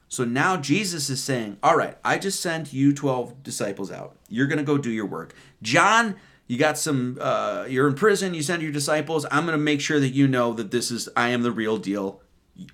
So 0.07 0.23
now 0.23 0.57
Jesus 0.57 1.09
is 1.09 1.23
saying, 1.23 1.57
All 1.63 1.75
right, 1.75 1.97
I 2.03 2.17
just 2.17 2.39
sent 2.39 2.73
you 2.73 2.93
12 2.93 3.43
disciples 3.43 3.91
out. 3.91 4.17
You're 4.29 4.47
going 4.47 4.59
to 4.59 4.63
go 4.63 4.77
do 4.77 4.91
your 4.91 5.05
work. 5.05 5.33
John, 5.61 6.15
you 6.47 6.57
got 6.57 6.77
some, 6.77 7.17
uh, 7.19 7.65
you're 7.67 7.87
in 7.87 7.95
prison, 7.95 8.33
you 8.33 8.43
send 8.43 8.61
your 8.61 8.71
disciples. 8.71 9.25
I'm 9.31 9.45
going 9.45 9.57
to 9.57 9.63
make 9.63 9.81
sure 9.81 9.99
that 9.99 10.09
you 10.09 10.27
know 10.27 10.53
that 10.53 10.71
this 10.71 10.91
is, 10.91 11.09
I 11.15 11.29
am 11.29 11.41
the 11.41 11.51
real 11.51 11.77
deal, 11.77 12.21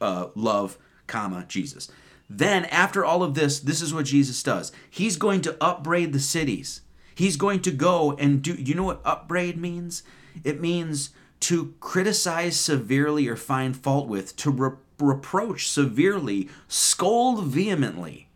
uh, 0.02 0.28
love, 0.36 0.78
comma, 1.08 1.46
Jesus. 1.48 1.90
Then, 2.30 2.66
after 2.66 3.04
all 3.04 3.24
of 3.24 3.34
this, 3.34 3.60
this 3.60 3.82
is 3.82 3.94
what 3.94 4.06
Jesus 4.06 4.42
does. 4.42 4.72
He's 4.90 5.18
going 5.18 5.42
to 5.42 5.58
upbraid 5.62 6.14
the 6.14 6.20
cities. 6.20 6.82
He's 7.14 7.36
going 7.36 7.62
to 7.62 7.72
go 7.72 8.14
and 8.14 8.42
do, 8.42 8.54
you 8.54 8.74
know 8.74 8.84
what 8.84 9.02
upbraid 9.04 9.58
means? 9.58 10.04
It 10.44 10.62
means 10.62 11.10
to 11.42 11.74
criticize 11.80 12.58
severely 12.58 13.28
or 13.28 13.36
find 13.36 13.76
fault 13.76 14.08
with, 14.08 14.36
to 14.38 14.52
re- 14.52 14.78
reproach 15.02 15.70
severely, 15.70 16.50
scold 16.68 17.46
vehemently. 17.46 18.28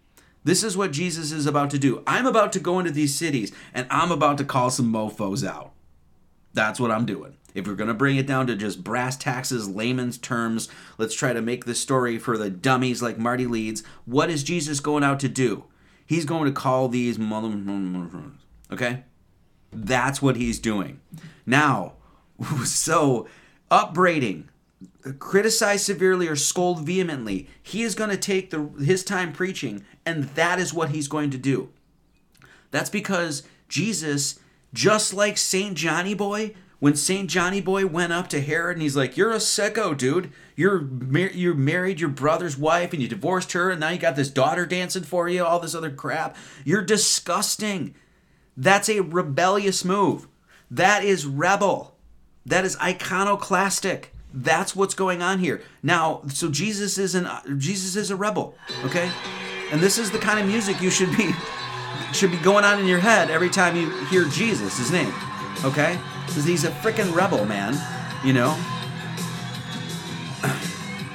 This 0.44 0.64
is 0.64 0.78
what 0.78 0.92
Jesus 0.92 1.32
is 1.32 1.46
about 1.46 1.70
to 1.72 1.80
do. 1.80 2.04
I'm 2.06 2.26
about 2.26 2.54
to 2.54 2.60
go 2.60 2.80
into 2.80 2.92
these 2.92 3.16
cities 3.16 3.52
and 3.74 3.88
I'm 3.90 4.12
about 4.12 4.38
to 4.38 4.46
call 4.46 4.70
some 4.70 4.92
mofos 4.92 5.46
out. 5.46 5.72
That's 6.54 6.80
what 6.80 6.92
I'm 6.92 7.06
doing. 7.06 7.38
If 7.56 7.68
we're 7.68 7.76
going 7.76 7.88
to 7.88 7.94
bring 7.94 8.18
it 8.18 8.28
down 8.28 8.48
to 8.48 8.56
just 8.56 8.84
brass 8.84 9.18
taxes, 9.18 9.68
layman's 9.68 10.18
terms, 10.18 10.70
let's 10.98 11.16
try 11.16 11.34
to 11.34 11.42
make 11.42 11.66
this 11.66 11.80
story 11.80 12.18
for 12.20 12.38
the 12.38 12.50
dummies 12.50 13.02
like 13.02 13.18
Marty 13.18 13.48
Leeds. 13.48 13.82
What 14.06 14.30
is 14.30 14.44
Jesus 14.44 14.80
going 14.80 15.04
out 15.04 15.20
to 15.22 15.30
do? 15.30 15.64
He's 16.06 16.26
going 16.26 16.46
to 16.46 16.52
call 16.52 16.90
these 16.90 17.18
mother. 17.18 17.50
okay? 18.72 19.04
That's 19.72 20.22
what 20.22 20.36
he's 20.36 20.60
doing. 20.60 21.00
Now, 21.46 21.94
so 22.66 23.28
upbraiding, 23.72 24.50
criticize 25.14 25.86
severely 25.86 26.28
or 26.28 26.36
scold 26.36 26.86
vehemently. 26.86 27.48
He 27.62 27.84
is 27.84 27.96
going 27.96 28.10
to 28.10 28.18
take 28.18 28.50
the 28.50 28.70
his 28.84 29.04
time 29.04 29.32
preaching 29.34 29.84
and 30.06 30.26
that 30.36 30.60
is 30.60 30.74
what 30.74 30.90
he's 30.90 31.08
going 31.08 31.30
to 31.32 31.38
do. 31.38 31.70
That's 32.72 32.90
because 32.90 33.44
Jesus 33.70 34.40
just 34.74 35.14
like 35.14 35.38
St. 35.38 35.76
Johnny 35.76 36.14
Boy 36.14 36.56
when 36.80 36.96
St. 36.96 37.30
Johnny 37.30 37.62
Boy 37.62 37.86
went 37.86 38.14
up 38.14 38.28
to 38.30 38.42
Herod 38.42 38.76
and 38.76 38.82
he's 38.84 38.98
like, 38.98 39.16
"You're 39.16 39.32
a 39.32 39.38
sicko, 39.38 39.98
dude. 39.98 40.32
You're 40.56 40.82
mar- 40.82 41.32
you 41.32 41.54
married 41.54 42.00
your 42.00 42.10
brother's 42.10 42.58
wife 42.58 42.94
and 42.94 43.02
you 43.02 43.08
divorced 43.08 43.54
her 43.54 43.72
and 43.72 43.80
now 43.80 43.90
you 43.90 43.98
got 43.98 44.16
this 44.16 44.30
daughter 44.30 44.66
dancing 44.66 45.04
for 45.04 45.30
you, 45.30 45.44
all 45.44 45.60
this 45.60 45.76
other 45.76 45.92
crap. 45.92 46.36
You're 46.64 46.84
disgusting." 46.84 47.96
That's 48.58 48.90
a 48.90 49.02
rebellious 49.02 49.84
move. 49.84 50.28
That 50.72 51.04
is 51.04 51.26
rebel. 51.26 51.96
That 52.46 52.66
is 52.66 52.78
iconoclastic. 52.78 54.15
That's 54.36 54.76
what's 54.76 54.94
going 54.94 55.22
on 55.22 55.40
here. 55.40 55.62
Now, 55.82 56.22
so 56.28 56.50
Jesus 56.50 56.98
is 56.98 57.16
an 57.16 57.28
Jesus 57.58 57.96
is 57.96 58.12
a 58.12 58.16
rebel, 58.18 58.56
okay? 58.84 59.10
And 59.72 59.82
this 59.82 59.98
is 59.98 60.12
the 60.12 60.20
kind 60.20 60.40
of 60.40 60.46
music 60.46 60.82
you 60.82 60.90
should 60.90 61.16
be 61.16 61.34
should 62.12 62.32
be 62.32 62.38
going 62.38 62.66
on 62.66 62.80
in 62.80 62.86
your 62.86 63.00
head 63.00 63.30
every 63.30 63.50
time 63.50 63.76
you 63.76 63.90
hear 64.08 64.26
Jesus, 64.26 64.78
his 64.78 64.92
name. 64.92 65.14
Okay? 65.64 65.98
Because 66.26 66.46
he's 66.46 66.64
a 66.66 66.72
freaking 66.72 67.14
rebel, 67.16 67.46
man. 67.46 67.76
You 68.24 68.34
know? 68.34 68.58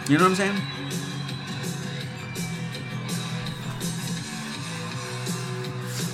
You 0.09 0.19
know 0.19 0.25
what 0.25 0.31
I'm 0.31 0.35
saying? 0.35 0.57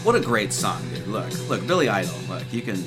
What 0.04 0.14
a 0.16 0.20
great 0.20 0.52
song, 0.52 0.86
dude. 0.90 1.06
Look, 1.06 1.48
look, 1.48 1.66
Billy 1.66 1.88
Idol. 1.88 2.14
Look, 2.28 2.52
you 2.52 2.60
can 2.60 2.84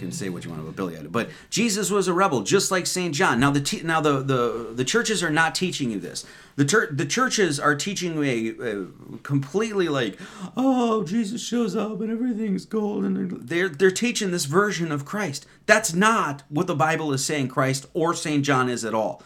can 0.00 0.12
say 0.12 0.28
what 0.28 0.44
you 0.44 0.50
want 0.50 0.62
about 0.62 0.76
Billy 0.76 0.96
but 1.08 1.30
Jesus 1.50 1.90
was 1.90 2.08
a 2.08 2.12
rebel, 2.12 2.42
just 2.42 2.70
like 2.70 2.86
Saint 2.86 3.14
John. 3.14 3.38
Now 3.38 3.50
the 3.50 3.60
te- 3.60 3.82
now 3.82 4.00
the, 4.00 4.22
the 4.22 4.72
the 4.74 4.84
churches 4.84 5.22
are 5.22 5.30
not 5.30 5.54
teaching 5.54 5.90
you 5.90 6.00
this. 6.00 6.26
The 6.56 6.64
ter- 6.64 6.92
the 6.92 7.06
churches 7.06 7.60
are 7.60 7.76
teaching 7.76 8.22
a, 8.24 8.48
a 8.48 8.86
completely 9.22 9.88
like, 9.88 10.18
oh, 10.56 11.04
Jesus 11.04 11.42
shows 11.42 11.76
up 11.76 12.00
and 12.00 12.10
everything's 12.10 12.64
gold, 12.64 13.04
and 13.04 13.48
they're 13.48 13.68
they're 13.68 13.90
teaching 13.90 14.30
this 14.30 14.46
version 14.46 14.90
of 14.90 15.04
Christ. 15.04 15.46
That's 15.66 15.94
not 15.94 16.42
what 16.48 16.66
the 16.66 16.74
Bible 16.74 17.12
is 17.12 17.24
saying 17.24 17.48
Christ 17.48 17.86
or 17.94 18.14
Saint 18.14 18.44
John 18.44 18.68
is 18.68 18.84
at 18.84 18.94
all. 18.94 19.22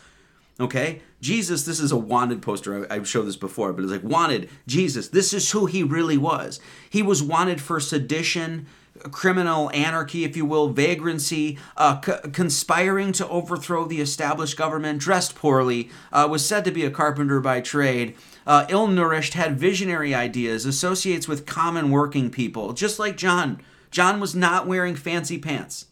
Okay? 0.60 1.00
Jesus, 1.20 1.64
this 1.64 1.80
is 1.80 1.90
a 1.90 1.96
wanted 1.96 2.42
poster. 2.42 2.86
I, 2.90 2.94
have 2.94 3.08
showed 3.08 3.24
this 3.24 3.36
before, 3.36 3.72
but 3.72 3.82
it's 3.82 3.92
like 3.92 4.04
wanted 4.04 4.48
Jesus. 4.66 5.08
This 5.08 5.32
is 5.32 5.50
who 5.50 5.66
he 5.66 5.82
really 5.82 6.18
was. 6.18 6.60
He 6.88 7.02
was 7.02 7.22
wanted 7.22 7.60
for 7.60 7.80
sedition, 7.80 8.66
criminal 9.10 9.70
anarchy, 9.72 10.24
if 10.24 10.36
you 10.36 10.44
will, 10.44 10.68
vagrancy, 10.68 11.58
uh, 11.76 12.00
c- 12.00 12.30
conspiring 12.32 13.12
to 13.12 13.28
overthrow 13.28 13.84
the 13.84 14.00
established 14.00 14.56
government, 14.56 15.00
dressed 15.00 15.34
poorly, 15.34 15.90
uh, 16.12 16.26
was 16.30 16.44
said 16.44 16.64
to 16.64 16.70
be 16.70 16.84
a 16.84 16.90
carpenter 16.90 17.40
by 17.40 17.60
trade, 17.60 18.14
uh, 18.46 18.66
ill 18.68 18.86
nourished, 18.86 19.34
had 19.34 19.58
visionary 19.58 20.14
ideas, 20.14 20.64
associates 20.64 21.26
with 21.26 21.46
common 21.46 21.90
working 21.90 22.30
people, 22.30 22.72
just 22.72 22.98
like 22.98 23.16
John. 23.16 23.60
John 23.90 24.20
was 24.20 24.34
not 24.34 24.66
wearing 24.66 24.96
fancy 24.96 25.38
pants. 25.38 25.86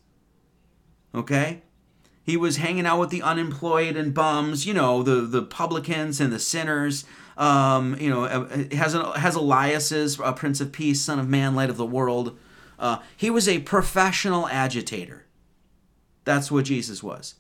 Okay? 1.14 1.62
He 2.24 2.36
was 2.36 2.58
hanging 2.58 2.86
out 2.86 3.00
with 3.00 3.10
the 3.10 3.22
unemployed 3.22 3.96
and 3.96 4.14
bums, 4.14 4.64
you 4.66 4.74
know, 4.74 5.02
the, 5.02 5.22
the 5.22 5.42
publicans 5.42 6.20
and 6.20 6.32
the 6.32 6.38
sinners. 6.38 7.04
Um, 7.36 7.96
you 7.98 8.10
know, 8.10 8.24
uh, 8.24 8.46
has, 8.72 8.92
has 8.92 9.34
Elias's 9.34 10.20
a 10.20 10.32
Prince 10.32 10.60
of 10.60 10.70
Peace, 10.70 11.00
Son 11.00 11.18
of 11.18 11.28
Man, 11.28 11.54
Light 11.54 11.70
of 11.70 11.78
the 11.78 11.86
World. 11.86 12.38
Uh, 12.82 12.98
he 13.16 13.30
was 13.30 13.48
a 13.48 13.60
professional 13.60 14.48
agitator. 14.48 15.24
That's 16.24 16.50
what 16.50 16.64
Jesus 16.64 17.00
was. 17.00 17.36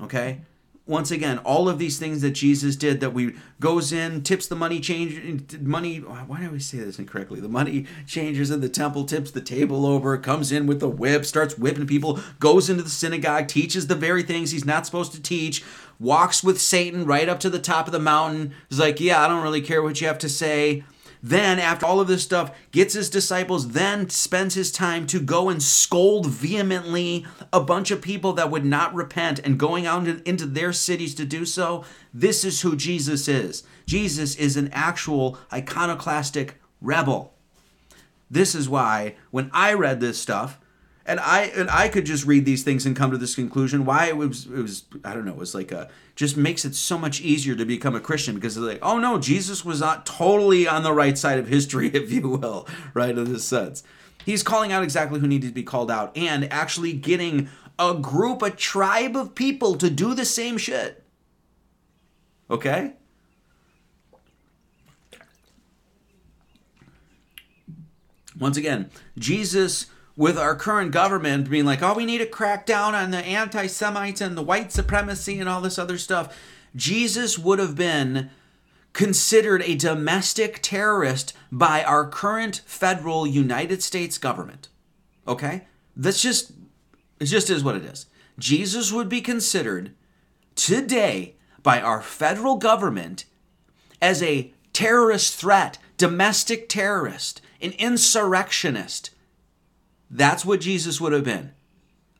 Okay? 0.00 0.40
Once 0.84 1.10
again, 1.10 1.38
all 1.40 1.68
of 1.68 1.78
these 1.78 1.98
things 1.98 2.22
that 2.22 2.30
Jesus 2.30 2.74
did 2.74 2.98
that 3.00 3.12
we 3.12 3.36
goes 3.60 3.92
in, 3.92 4.22
tips 4.22 4.48
the 4.48 4.56
money 4.56 4.80
change 4.80 5.60
money 5.60 5.98
why 5.98 6.40
do 6.40 6.50
we 6.50 6.58
say 6.58 6.78
this 6.78 6.98
incorrectly? 6.98 7.40
The 7.40 7.48
money 7.48 7.84
changers 8.06 8.50
in 8.50 8.62
the 8.62 8.70
temple, 8.70 9.04
tips 9.04 9.30
the 9.30 9.42
table 9.42 9.84
over, 9.84 10.16
comes 10.16 10.50
in 10.50 10.66
with 10.66 10.80
the 10.80 10.88
whip, 10.88 11.26
starts 11.26 11.58
whipping 11.58 11.86
people, 11.86 12.18
goes 12.40 12.70
into 12.70 12.82
the 12.82 12.90
synagogue, 12.90 13.48
teaches 13.48 13.86
the 13.86 13.94
very 13.94 14.22
things 14.22 14.50
he's 14.50 14.64
not 14.64 14.86
supposed 14.86 15.12
to 15.12 15.22
teach, 15.22 15.62
walks 16.00 16.42
with 16.42 16.58
Satan 16.58 17.04
right 17.04 17.28
up 17.28 17.38
to 17.40 17.50
the 17.50 17.58
top 17.58 17.86
of 17.86 17.92
the 17.92 18.00
mountain. 18.00 18.54
He's 18.70 18.80
like, 18.80 18.98
Yeah, 18.98 19.22
I 19.22 19.28
don't 19.28 19.42
really 19.42 19.62
care 19.62 19.82
what 19.82 20.00
you 20.00 20.06
have 20.06 20.18
to 20.20 20.28
say 20.28 20.84
then, 21.22 21.58
after 21.58 21.86
all 21.86 22.00
of 22.00 22.08
this 22.08 22.22
stuff, 22.22 22.56
gets 22.70 22.94
his 22.94 23.10
disciples, 23.10 23.70
then 23.70 24.08
spends 24.10 24.54
his 24.54 24.70
time 24.70 25.06
to 25.08 25.20
go 25.20 25.48
and 25.48 25.62
scold 25.62 26.26
vehemently 26.26 27.26
a 27.52 27.60
bunch 27.60 27.90
of 27.90 28.02
people 28.02 28.32
that 28.34 28.50
would 28.50 28.64
not 28.64 28.94
repent 28.94 29.40
and 29.40 29.58
going 29.58 29.86
out 29.86 30.06
into 30.06 30.46
their 30.46 30.72
cities 30.72 31.14
to 31.16 31.24
do 31.24 31.44
so. 31.44 31.84
This 32.14 32.44
is 32.44 32.60
who 32.60 32.76
Jesus 32.76 33.28
is. 33.28 33.64
Jesus 33.86 34.36
is 34.36 34.56
an 34.56 34.70
actual 34.72 35.38
iconoclastic 35.52 36.56
rebel. 36.80 37.34
This 38.30 38.54
is 38.54 38.68
why 38.68 39.16
when 39.30 39.50
I 39.52 39.72
read 39.72 40.00
this 40.00 40.18
stuff, 40.20 40.60
and 41.08 41.18
I 41.20 41.44
and 41.56 41.70
I 41.70 41.88
could 41.88 42.04
just 42.04 42.26
read 42.26 42.44
these 42.44 42.62
things 42.62 42.84
and 42.84 42.94
come 42.94 43.10
to 43.10 43.16
this 43.16 43.34
conclusion. 43.34 43.86
Why 43.86 44.08
it 44.08 44.16
was 44.18 44.44
it 44.44 44.60
was 44.60 44.84
I 45.02 45.14
don't 45.14 45.24
know. 45.24 45.32
It 45.32 45.38
was 45.38 45.54
like 45.54 45.72
a 45.72 45.88
just 46.18 46.36
makes 46.36 46.64
it 46.64 46.74
so 46.74 46.98
much 46.98 47.20
easier 47.20 47.54
to 47.54 47.64
become 47.64 47.94
a 47.94 48.00
Christian 48.00 48.34
because 48.34 48.56
they're 48.56 48.64
like 48.64 48.80
oh 48.82 48.98
no, 48.98 49.18
Jesus 49.18 49.64
was 49.64 49.78
not 49.78 50.04
totally 50.04 50.66
on 50.66 50.82
the 50.82 50.92
right 50.92 51.16
side 51.16 51.38
of 51.38 51.46
history, 51.46 51.88
if 51.94 52.10
you 52.10 52.28
will, 52.28 52.66
right 52.92 53.16
in 53.16 53.32
this 53.32 53.44
sense. 53.44 53.84
He's 54.24 54.42
calling 54.42 54.72
out 54.72 54.82
exactly 54.82 55.20
who 55.20 55.28
needed 55.28 55.46
to 55.46 55.54
be 55.54 55.62
called 55.62 55.92
out 55.92 56.14
and 56.16 56.52
actually 56.52 56.92
getting 56.92 57.48
a 57.78 57.94
group, 57.94 58.42
a 58.42 58.50
tribe 58.50 59.16
of 59.16 59.36
people 59.36 59.76
to 59.76 59.88
do 59.88 60.12
the 60.12 60.24
same 60.24 60.58
shit. 60.58 61.04
Okay? 62.50 62.94
Once 68.36 68.56
again, 68.56 68.90
Jesus 69.16 69.86
with 70.18 70.36
our 70.36 70.56
current 70.56 70.90
government 70.90 71.48
being 71.48 71.64
like, 71.64 71.80
oh, 71.80 71.94
we 71.94 72.04
need 72.04 72.18
to 72.18 72.26
crack 72.26 72.66
down 72.66 72.92
on 72.92 73.12
the 73.12 73.18
anti 73.18 73.68
Semites 73.68 74.20
and 74.20 74.36
the 74.36 74.42
white 74.42 74.72
supremacy 74.72 75.38
and 75.38 75.48
all 75.48 75.60
this 75.60 75.78
other 75.78 75.96
stuff, 75.96 76.36
Jesus 76.74 77.38
would 77.38 77.60
have 77.60 77.76
been 77.76 78.28
considered 78.92 79.62
a 79.62 79.76
domestic 79.76 80.58
terrorist 80.60 81.34
by 81.52 81.84
our 81.84 82.04
current 82.04 82.62
federal 82.66 83.28
United 83.28 83.80
States 83.80 84.18
government. 84.18 84.68
Okay? 85.28 85.68
That's 85.96 86.20
just, 86.20 86.50
it 87.20 87.26
just 87.26 87.48
is 87.48 87.62
what 87.62 87.76
it 87.76 87.84
is. 87.84 88.06
Jesus 88.40 88.90
would 88.90 89.08
be 89.08 89.20
considered 89.20 89.94
today 90.56 91.36
by 91.62 91.80
our 91.80 92.02
federal 92.02 92.56
government 92.56 93.24
as 94.02 94.20
a 94.20 94.52
terrorist 94.72 95.36
threat, 95.36 95.78
domestic 95.96 96.68
terrorist, 96.68 97.40
an 97.60 97.70
insurrectionist 97.78 99.10
that's 100.10 100.44
what 100.44 100.60
Jesus 100.60 101.00
would 101.00 101.12
have 101.12 101.24
been. 101.24 101.52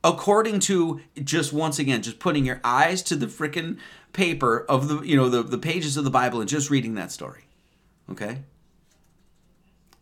According 0.04 0.60
to 0.60 1.00
just 1.22 1.52
once 1.52 1.78
again, 1.78 2.02
just 2.02 2.18
putting 2.18 2.44
your 2.44 2.60
eyes 2.62 3.02
to 3.02 3.16
the 3.16 3.26
freaking 3.26 3.78
paper 4.12 4.64
of 4.68 4.88
the, 4.88 5.00
you 5.02 5.16
know, 5.16 5.28
the, 5.28 5.42
the 5.42 5.58
pages 5.58 5.96
of 5.96 6.04
the 6.04 6.10
Bible 6.10 6.40
and 6.40 6.48
just 6.48 6.70
reading 6.70 6.94
that 6.94 7.10
story. 7.10 7.44
Okay? 8.10 8.38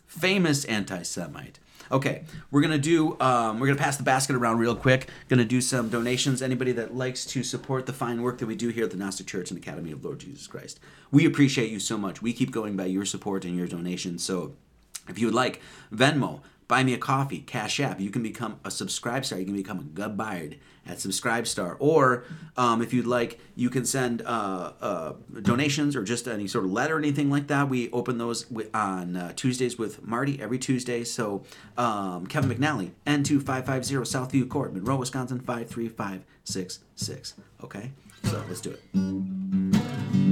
Famous 0.06 0.64
anti 0.64 1.02
Semite. 1.02 1.58
Okay, 1.90 2.24
we're 2.50 2.62
gonna 2.62 2.78
do. 2.78 3.16
Um, 3.20 3.60
we're 3.60 3.68
gonna 3.68 3.78
pass 3.78 3.96
the 3.96 4.02
basket 4.02 4.34
around 4.34 4.58
real 4.58 4.74
quick. 4.74 5.08
Gonna 5.28 5.44
do 5.44 5.60
some 5.60 5.88
donations. 5.88 6.42
Anybody 6.42 6.72
that 6.72 6.96
likes 6.96 7.24
to 7.26 7.44
support 7.44 7.86
the 7.86 7.92
fine 7.92 8.22
work 8.22 8.38
that 8.38 8.46
we 8.46 8.56
do 8.56 8.70
here 8.70 8.84
at 8.84 8.90
the 8.90 8.96
Gnostic 8.96 9.26
Church 9.26 9.50
and 9.50 9.58
Academy 9.58 9.92
of 9.92 10.04
Lord 10.04 10.18
Jesus 10.18 10.46
Christ, 10.48 10.80
we 11.12 11.24
appreciate 11.24 11.70
you 11.70 11.78
so 11.78 11.96
much. 11.96 12.20
We 12.20 12.32
keep 12.32 12.50
going 12.50 12.76
by 12.76 12.86
your 12.86 13.04
support 13.04 13.44
and 13.44 13.56
your 13.56 13.68
donations. 13.68 14.24
So, 14.24 14.54
if 15.08 15.18
you 15.18 15.26
would 15.26 15.34
like 15.34 15.60
Venmo, 15.92 16.40
buy 16.68 16.82
me 16.82 16.94
a 16.94 16.98
coffee, 16.98 17.40
Cash 17.40 17.80
App, 17.80 18.00
you 18.00 18.10
can 18.10 18.22
become 18.22 18.58
a 18.64 18.70
subscribe 18.70 19.24
star. 19.24 19.38
You 19.38 19.44
can 19.44 19.54
become 19.54 19.78
a 19.78 19.84
good 19.84 20.16
bard 20.16 20.58
at 20.86 20.98
Subscribestar. 20.98 21.76
Or 21.78 22.24
um, 22.56 22.82
if 22.82 22.92
you'd 22.92 23.06
like, 23.06 23.40
you 23.54 23.70
can 23.70 23.84
send 23.84 24.22
uh, 24.22 24.72
uh, 24.80 25.12
donations 25.42 25.96
or 25.96 26.02
just 26.02 26.28
any 26.28 26.46
sort 26.46 26.64
of 26.64 26.70
letter 26.72 26.96
or 26.96 26.98
anything 26.98 27.30
like 27.30 27.48
that. 27.48 27.68
We 27.68 27.90
open 27.90 28.18
those 28.18 28.46
on 28.72 29.16
uh, 29.16 29.32
Tuesdays 29.34 29.78
with 29.78 30.06
Marty 30.06 30.40
every 30.40 30.58
Tuesday. 30.58 31.04
So 31.04 31.44
um, 31.76 32.26
Kevin 32.26 32.50
McNally, 32.56 32.92
N2550 33.06 34.02
Southview 34.06 34.48
Court, 34.48 34.72
Monroe, 34.72 34.96
Wisconsin 34.96 35.40
53566. 35.40 37.34
Okay, 37.64 37.90
so 38.24 38.42
let's 38.48 38.60
do 38.60 38.70
it. 38.70 40.25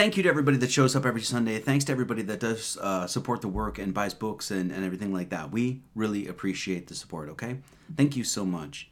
Thank 0.00 0.16
you 0.16 0.22
to 0.22 0.30
everybody 0.30 0.56
that 0.56 0.70
shows 0.70 0.96
up 0.96 1.04
every 1.04 1.20
Sunday. 1.20 1.58
Thanks 1.58 1.84
to 1.84 1.92
everybody 1.92 2.22
that 2.22 2.40
does 2.40 2.78
uh, 2.78 3.06
support 3.06 3.42
the 3.42 3.48
work 3.48 3.78
and 3.78 3.92
buys 3.92 4.14
books 4.14 4.50
and, 4.50 4.72
and 4.72 4.82
everything 4.82 5.12
like 5.12 5.28
that. 5.28 5.52
We 5.52 5.82
really 5.94 6.26
appreciate 6.26 6.86
the 6.86 6.94
support, 6.94 7.28
okay? 7.28 7.58
Thank 7.98 8.16
you 8.16 8.24
so 8.24 8.46
much. 8.46 8.88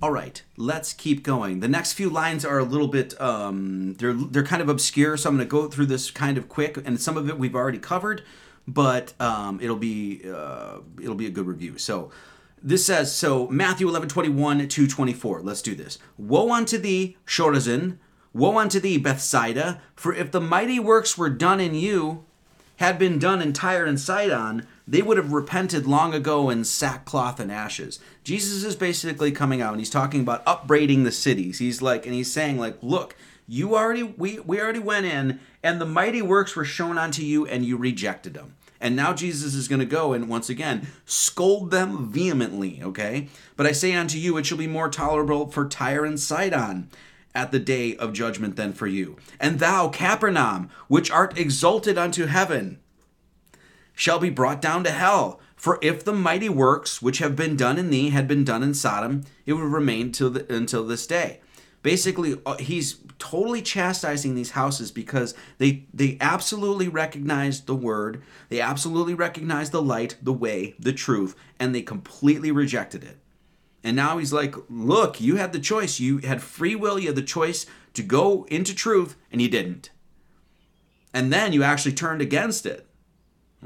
All 0.00 0.10
right, 0.10 0.42
let's 0.56 0.94
keep 0.94 1.22
going. 1.22 1.60
The 1.60 1.68
next 1.68 1.92
few 1.92 2.08
lines 2.08 2.42
are 2.42 2.58
a 2.58 2.64
little 2.64 2.88
bit 2.88 3.20
um, 3.20 3.96
they're 3.98 4.14
they're 4.14 4.42
kind 4.42 4.62
of 4.62 4.70
obscure, 4.70 5.18
so 5.18 5.28
I'm 5.28 5.36
going 5.36 5.46
to 5.46 5.50
go 5.50 5.68
through 5.68 5.86
this 5.86 6.10
kind 6.10 6.38
of 6.38 6.48
quick, 6.48 6.78
and 6.86 6.98
some 6.98 7.18
of 7.18 7.28
it 7.28 7.38
we've 7.38 7.54
already 7.54 7.78
covered, 7.78 8.22
but 8.66 9.12
um, 9.20 9.60
it'll 9.60 9.76
be 9.76 10.22
uh, 10.26 10.78
it'll 11.00 11.14
be 11.14 11.26
a 11.26 11.30
good 11.30 11.46
review. 11.46 11.76
So 11.76 12.10
this 12.62 12.84
says 12.86 13.14
so 13.14 13.46
Matthew 13.48 13.88
11, 13.88 14.08
21 14.08 14.66
to 14.68 14.86
24. 14.86 15.42
Let's 15.42 15.60
do 15.60 15.74
this. 15.74 15.98
Woe 16.16 16.50
unto 16.50 16.78
thee, 16.78 17.18
Chorazin! 17.26 17.98
Woe 18.36 18.58
unto 18.58 18.78
thee, 18.78 18.98
Bethsaida! 18.98 19.80
For 19.94 20.12
if 20.12 20.30
the 20.30 20.42
mighty 20.42 20.78
works 20.78 21.16
were 21.16 21.30
done 21.30 21.58
in 21.58 21.74
you, 21.74 22.26
had 22.76 22.98
been 22.98 23.18
done 23.18 23.40
in 23.40 23.54
Tyre 23.54 23.86
and 23.86 23.98
Sidon, 23.98 24.66
they 24.86 25.00
would 25.00 25.16
have 25.16 25.32
repented 25.32 25.86
long 25.86 26.12
ago 26.12 26.50
in 26.50 26.62
sackcloth 26.62 27.40
and 27.40 27.50
ashes. 27.50 27.98
Jesus 28.24 28.62
is 28.62 28.76
basically 28.76 29.32
coming 29.32 29.62
out 29.62 29.72
and 29.72 29.80
he's 29.80 29.88
talking 29.88 30.20
about 30.20 30.42
upbraiding 30.46 31.04
the 31.04 31.12
cities. 31.12 31.60
He's 31.60 31.80
like, 31.80 32.04
and 32.04 32.14
he's 32.14 32.30
saying, 32.30 32.58
like, 32.58 32.76
look, 32.82 33.16
you 33.48 33.74
already, 33.74 34.02
we, 34.02 34.38
we 34.40 34.60
already 34.60 34.80
went 34.80 35.06
in, 35.06 35.40
and 35.62 35.80
the 35.80 35.86
mighty 35.86 36.20
works 36.20 36.54
were 36.54 36.64
shown 36.66 36.98
unto 36.98 37.22
you, 37.22 37.46
and 37.46 37.64
you 37.64 37.78
rejected 37.78 38.34
them. 38.34 38.54
And 38.82 38.94
now 38.94 39.14
Jesus 39.14 39.54
is 39.54 39.66
going 39.66 39.80
to 39.80 39.86
go 39.86 40.12
and 40.12 40.28
once 40.28 40.50
again 40.50 40.88
scold 41.06 41.70
them 41.70 42.12
vehemently, 42.12 42.82
okay? 42.82 43.28
But 43.56 43.64
I 43.64 43.72
say 43.72 43.94
unto 43.94 44.18
you, 44.18 44.36
it 44.36 44.44
shall 44.44 44.58
be 44.58 44.66
more 44.66 44.90
tolerable 44.90 45.50
for 45.50 45.66
Tyre 45.66 46.04
and 46.04 46.20
Sidon 46.20 46.90
at 47.36 47.52
the 47.52 47.60
day 47.60 47.94
of 47.96 48.14
judgment 48.14 48.56
than 48.56 48.72
for 48.72 48.86
you. 48.86 49.16
And 49.38 49.58
thou, 49.58 49.88
Capernaum, 49.88 50.70
which 50.88 51.10
art 51.10 51.38
exalted 51.38 51.98
unto 51.98 52.26
heaven, 52.26 52.80
shall 53.94 54.18
be 54.18 54.30
brought 54.30 54.62
down 54.62 54.82
to 54.84 54.90
hell. 54.90 55.38
For 55.54 55.78
if 55.82 56.04
the 56.04 56.12
mighty 56.12 56.48
works 56.48 57.00
which 57.00 57.18
have 57.18 57.36
been 57.36 57.56
done 57.56 57.78
in 57.78 57.90
thee 57.90 58.10
had 58.10 58.26
been 58.26 58.44
done 58.44 58.62
in 58.62 58.74
Sodom, 58.74 59.24
it 59.44 59.52
would 59.52 59.62
remain 59.64 60.12
till 60.12 60.30
the, 60.30 60.52
until 60.52 60.86
this 60.86 61.06
day. 61.06 61.40
Basically, 61.82 62.40
uh, 62.44 62.56
he's 62.56 62.96
totally 63.18 63.62
chastising 63.62 64.34
these 64.34 64.50
houses 64.50 64.90
because 64.90 65.34
they 65.58 65.86
they 65.94 66.18
absolutely 66.20 66.88
recognize 66.88 67.60
the 67.62 67.76
word, 67.76 68.22
they 68.48 68.60
absolutely 68.60 69.14
recognize 69.14 69.70
the 69.70 69.82
light, 69.82 70.16
the 70.20 70.32
way, 70.32 70.74
the 70.78 70.92
truth, 70.92 71.36
and 71.60 71.74
they 71.74 71.82
completely 71.82 72.50
rejected 72.50 73.04
it. 73.04 73.18
And 73.86 73.94
now 73.94 74.18
he's 74.18 74.32
like, 74.32 74.56
look, 74.68 75.20
you 75.20 75.36
had 75.36 75.52
the 75.52 75.60
choice. 75.60 76.00
You 76.00 76.18
had 76.18 76.42
free 76.42 76.74
will. 76.74 76.98
You 76.98 77.06
had 77.06 77.14
the 77.14 77.22
choice 77.22 77.66
to 77.94 78.02
go 78.02 78.44
into 78.50 78.74
truth, 78.74 79.14
and 79.30 79.40
you 79.40 79.48
didn't. 79.48 79.90
And 81.14 81.32
then 81.32 81.52
you 81.52 81.62
actually 81.62 81.92
turned 81.92 82.20
against 82.20 82.66
it. 82.66 82.88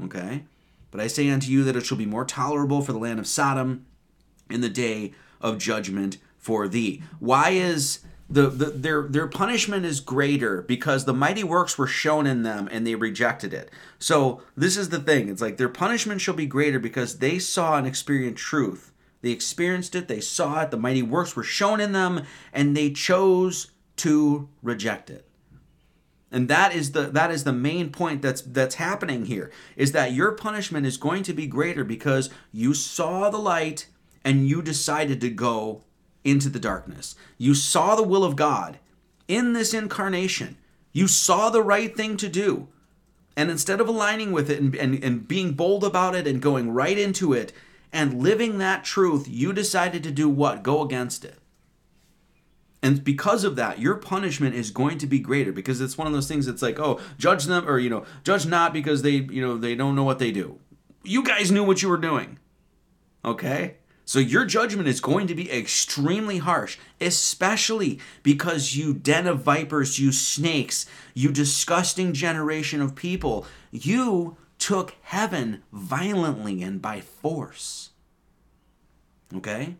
Okay? 0.03 0.43
But 0.91 1.01
I 1.01 1.07
say 1.07 1.27
unto 1.27 1.51
you 1.51 1.63
that 1.63 1.75
it 1.75 1.87
shall 1.87 1.97
be 1.97 2.05
more 2.05 2.23
tolerable 2.23 2.83
for 2.83 2.91
the 2.91 2.99
land 2.99 3.17
of 3.17 3.25
Sodom 3.25 3.87
in 4.47 4.61
the 4.61 4.69
day 4.69 5.13
of 5.41 5.57
judgment 5.57 6.19
for 6.37 6.67
thee. 6.67 7.01
Why 7.17 7.49
is 7.49 8.01
the, 8.29 8.47
the 8.47 8.65
their 8.65 9.01
their 9.07 9.27
punishment 9.27 9.85
is 9.85 9.99
greater 9.99 10.61
because 10.61 11.05
the 11.05 11.13
mighty 11.15 11.43
works 11.43 11.79
were 11.79 11.87
shown 11.87 12.27
in 12.27 12.43
them 12.43 12.69
and 12.71 12.85
they 12.85 12.93
rejected 12.93 13.55
it. 13.55 13.71
So 13.97 14.43
this 14.55 14.77
is 14.77 14.89
the 14.89 14.99
thing. 14.99 15.29
It's 15.29 15.41
like 15.41 15.57
their 15.57 15.67
punishment 15.67 16.21
shall 16.21 16.35
be 16.35 16.45
greater 16.45 16.77
because 16.77 17.17
they 17.17 17.39
saw 17.39 17.77
and 17.77 17.87
experienced 17.87 18.43
truth 18.43 18.91
they 19.21 19.31
experienced 19.31 19.95
it, 19.95 20.07
they 20.07 20.19
saw 20.19 20.61
it, 20.61 20.71
the 20.71 20.77
mighty 20.77 21.03
works 21.03 21.35
were 21.35 21.43
shown 21.43 21.79
in 21.79 21.91
them, 21.91 22.25
and 22.51 22.75
they 22.75 22.91
chose 22.91 23.71
to 23.97 24.49
reject 24.61 25.09
it. 25.09 25.27
And 26.31 26.47
that 26.47 26.73
is 26.73 26.93
the 26.93 27.03
that 27.03 27.29
is 27.29 27.43
the 27.43 27.51
main 27.51 27.89
point 27.91 28.21
that's 28.21 28.41
that's 28.41 28.75
happening 28.75 29.25
here 29.25 29.51
is 29.75 29.91
that 29.91 30.13
your 30.13 30.31
punishment 30.31 30.85
is 30.85 30.95
going 30.95 31.23
to 31.23 31.33
be 31.33 31.45
greater 31.45 31.83
because 31.83 32.29
you 32.53 32.73
saw 32.73 33.29
the 33.29 33.37
light 33.37 33.87
and 34.23 34.47
you 34.47 34.61
decided 34.61 35.19
to 35.21 35.29
go 35.29 35.83
into 36.23 36.47
the 36.49 36.59
darkness. 36.59 37.15
You 37.37 37.53
saw 37.53 37.95
the 37.95 38.03
will 38.03 38.23
of 38.23 38.37
God 38.37 38.79
in 39.27 39.53
this 39.53 39.73
incarnation. 39.73 40.57
You 40.93 41.07
saw 41.07 41.49
the 41.49 41.63
right 41.63 41.95
thing 41.95 42.15
to 42.17 42.29
do. 42.29 42.67
And 43.35 43.49
instead 43.49 43.81
of 43.81 43.87
aligning 43.87 44.31
with 44.31 44.49
it 44.49 44.59
and, 44.59 44.75
and, 44.75 45.03
and 45.03 45.27
being 45.27 45.53
bold 45.53 45.83
about 45.83 46.15
it 46.15 46.27
and 46.27 46.41
going 46.41 46.71
right 46.71 46.97
into 46.97 47.33
it, 47.33 47.53
and 47.93 48.21
living 48.21 48.57
that 48.57 48.83
truth, 48.83 49.27
you 49.27 49.53
decided 49.53 50.03
to 50.03 50.11
do 50.11 50.29
what? 50.29 50.63
Go 50.63 50.81
against 50.81 51.25
it. 51.25 51.37
And 52.83 53.03
because 53.03 53.43
of 53.43 53.55
that, 53.57 53.79
your 53.79 53.95
punishment 53.95 54.55
is 54.55 54.71
going 54.71 54.97
to 54.99 55.07
be 55.07 55.19
greater 55.19 55.51
because 55.51 55.81
it's 55.81 55.97
one 55.97 56.07
of 56.07 56.13
those 56.13 56.27
things 56.27 56.47
that's 56.47 56.63
like, 56.63 56.79
oh, 56.79 56.99
judge 57.17 57.45
them 57.45 57.67
or, 57.67 57.77
you 57.77 57.89
know, 57.89 58.05
judge 58.23 58.45
not 58.45 58.73
because 58.73 59.03
they, 59.03 59.11
you 59.11 59.41
know, 59.41 59.57
they 59.57 59.75
don't 59.75 59.95
know 59.95 60.03
what 60.03 60.19
they 60.19 60.31
do. 60.31 60.59
You 61.03 61.23
guys 61.23 61.51
knew 61.51 61.63
what 61.63 61.81
you 61.81 61.89
were 61.89 61.97
doing. 61.97 62.39
Okay? 63.23 63.75
So 64.03 64.19
your 64.19 64.45
judgment 64.45 64.87
is 64.87 64.99
going 64.99 65.27
to 65.27 65.35
be 65.35 65.51
extremely 65.51 66.39
harsh, 66.39 66.77
especially 66.99 67.99
because 68.23 68.75
you 68.75 68.93
den 68.93 69.27
of 69.27 69.41
vipers, 69.41 69.99
you 69.99 70.11
snakes, 70.11 70.85
you 71.13 71.31
disgusting 71.31 72.13
generation 72.13 72.81
of 72.81 72.95
people, 72.95 73.45
you 73.71 74.37
took 74.57 74.95
heaven 75.01 75.63
violently 75.71 76.61
and 76.61 76.81
by 76.81 76.99
force. 77.01 77.80
Okay? 79.35 79.75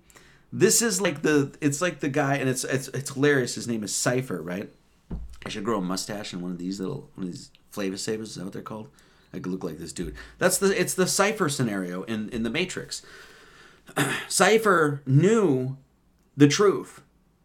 This 0.53 0.81
is 0.81 0.99
like 0.99 1.21
the 1.21 1.55
it's 1.61 1.81
like 1.81 1.99
the 1.99 2.09
guy 2.09 2.35
and 2.35 2.49
it's 2.49 2.63
it's 2.63 2.89
it's 2.89 3.13
hilarious. 3.13 3.55
His 3.55 3.67
name 3.67 3.83
is 3.83 3.95
Cypher, 3.95 4.41
right? 4.41 4.69
I 5.45 5.49
should 5.49 5.63
grow 5.63 5.79
a 5.79 5.81
mustache 5.81 6.33
and 6.33 6.41
one 6.41 6.51
of 6.51 6.57
these 6.57 6.79
little 6.79 7.09
one 7.15 7.27
of 7.27 7.31
these 7.31 7.51
flavor 7.69 7.97
savers, 7.97 8.29
is 8.29 8.35
that 8.35 8.43
what 8.43 8.53
they're 8.53 8.61
called? 8.61 8.89
I 9.33 9.39
could 9.39 9.51
look 9.51 9.63
like 9.63 9.77
this 9.77 9.93
dude. 9.93 10.15
That's 10.37 10.57
the 10.57 10.79
it's 10.79 10.93
the 10.93 11.07
Cypher 11.07 11.49
scenario 11.49 12.03
in, 12.03 12.29
in 12.29 12.43
the 12.43 12.49
Matrix. 12.49 13.01
Cypher 14.27 15.01
knew 15.05 15.77
the 16.35 16.47
truth 16.47 17.01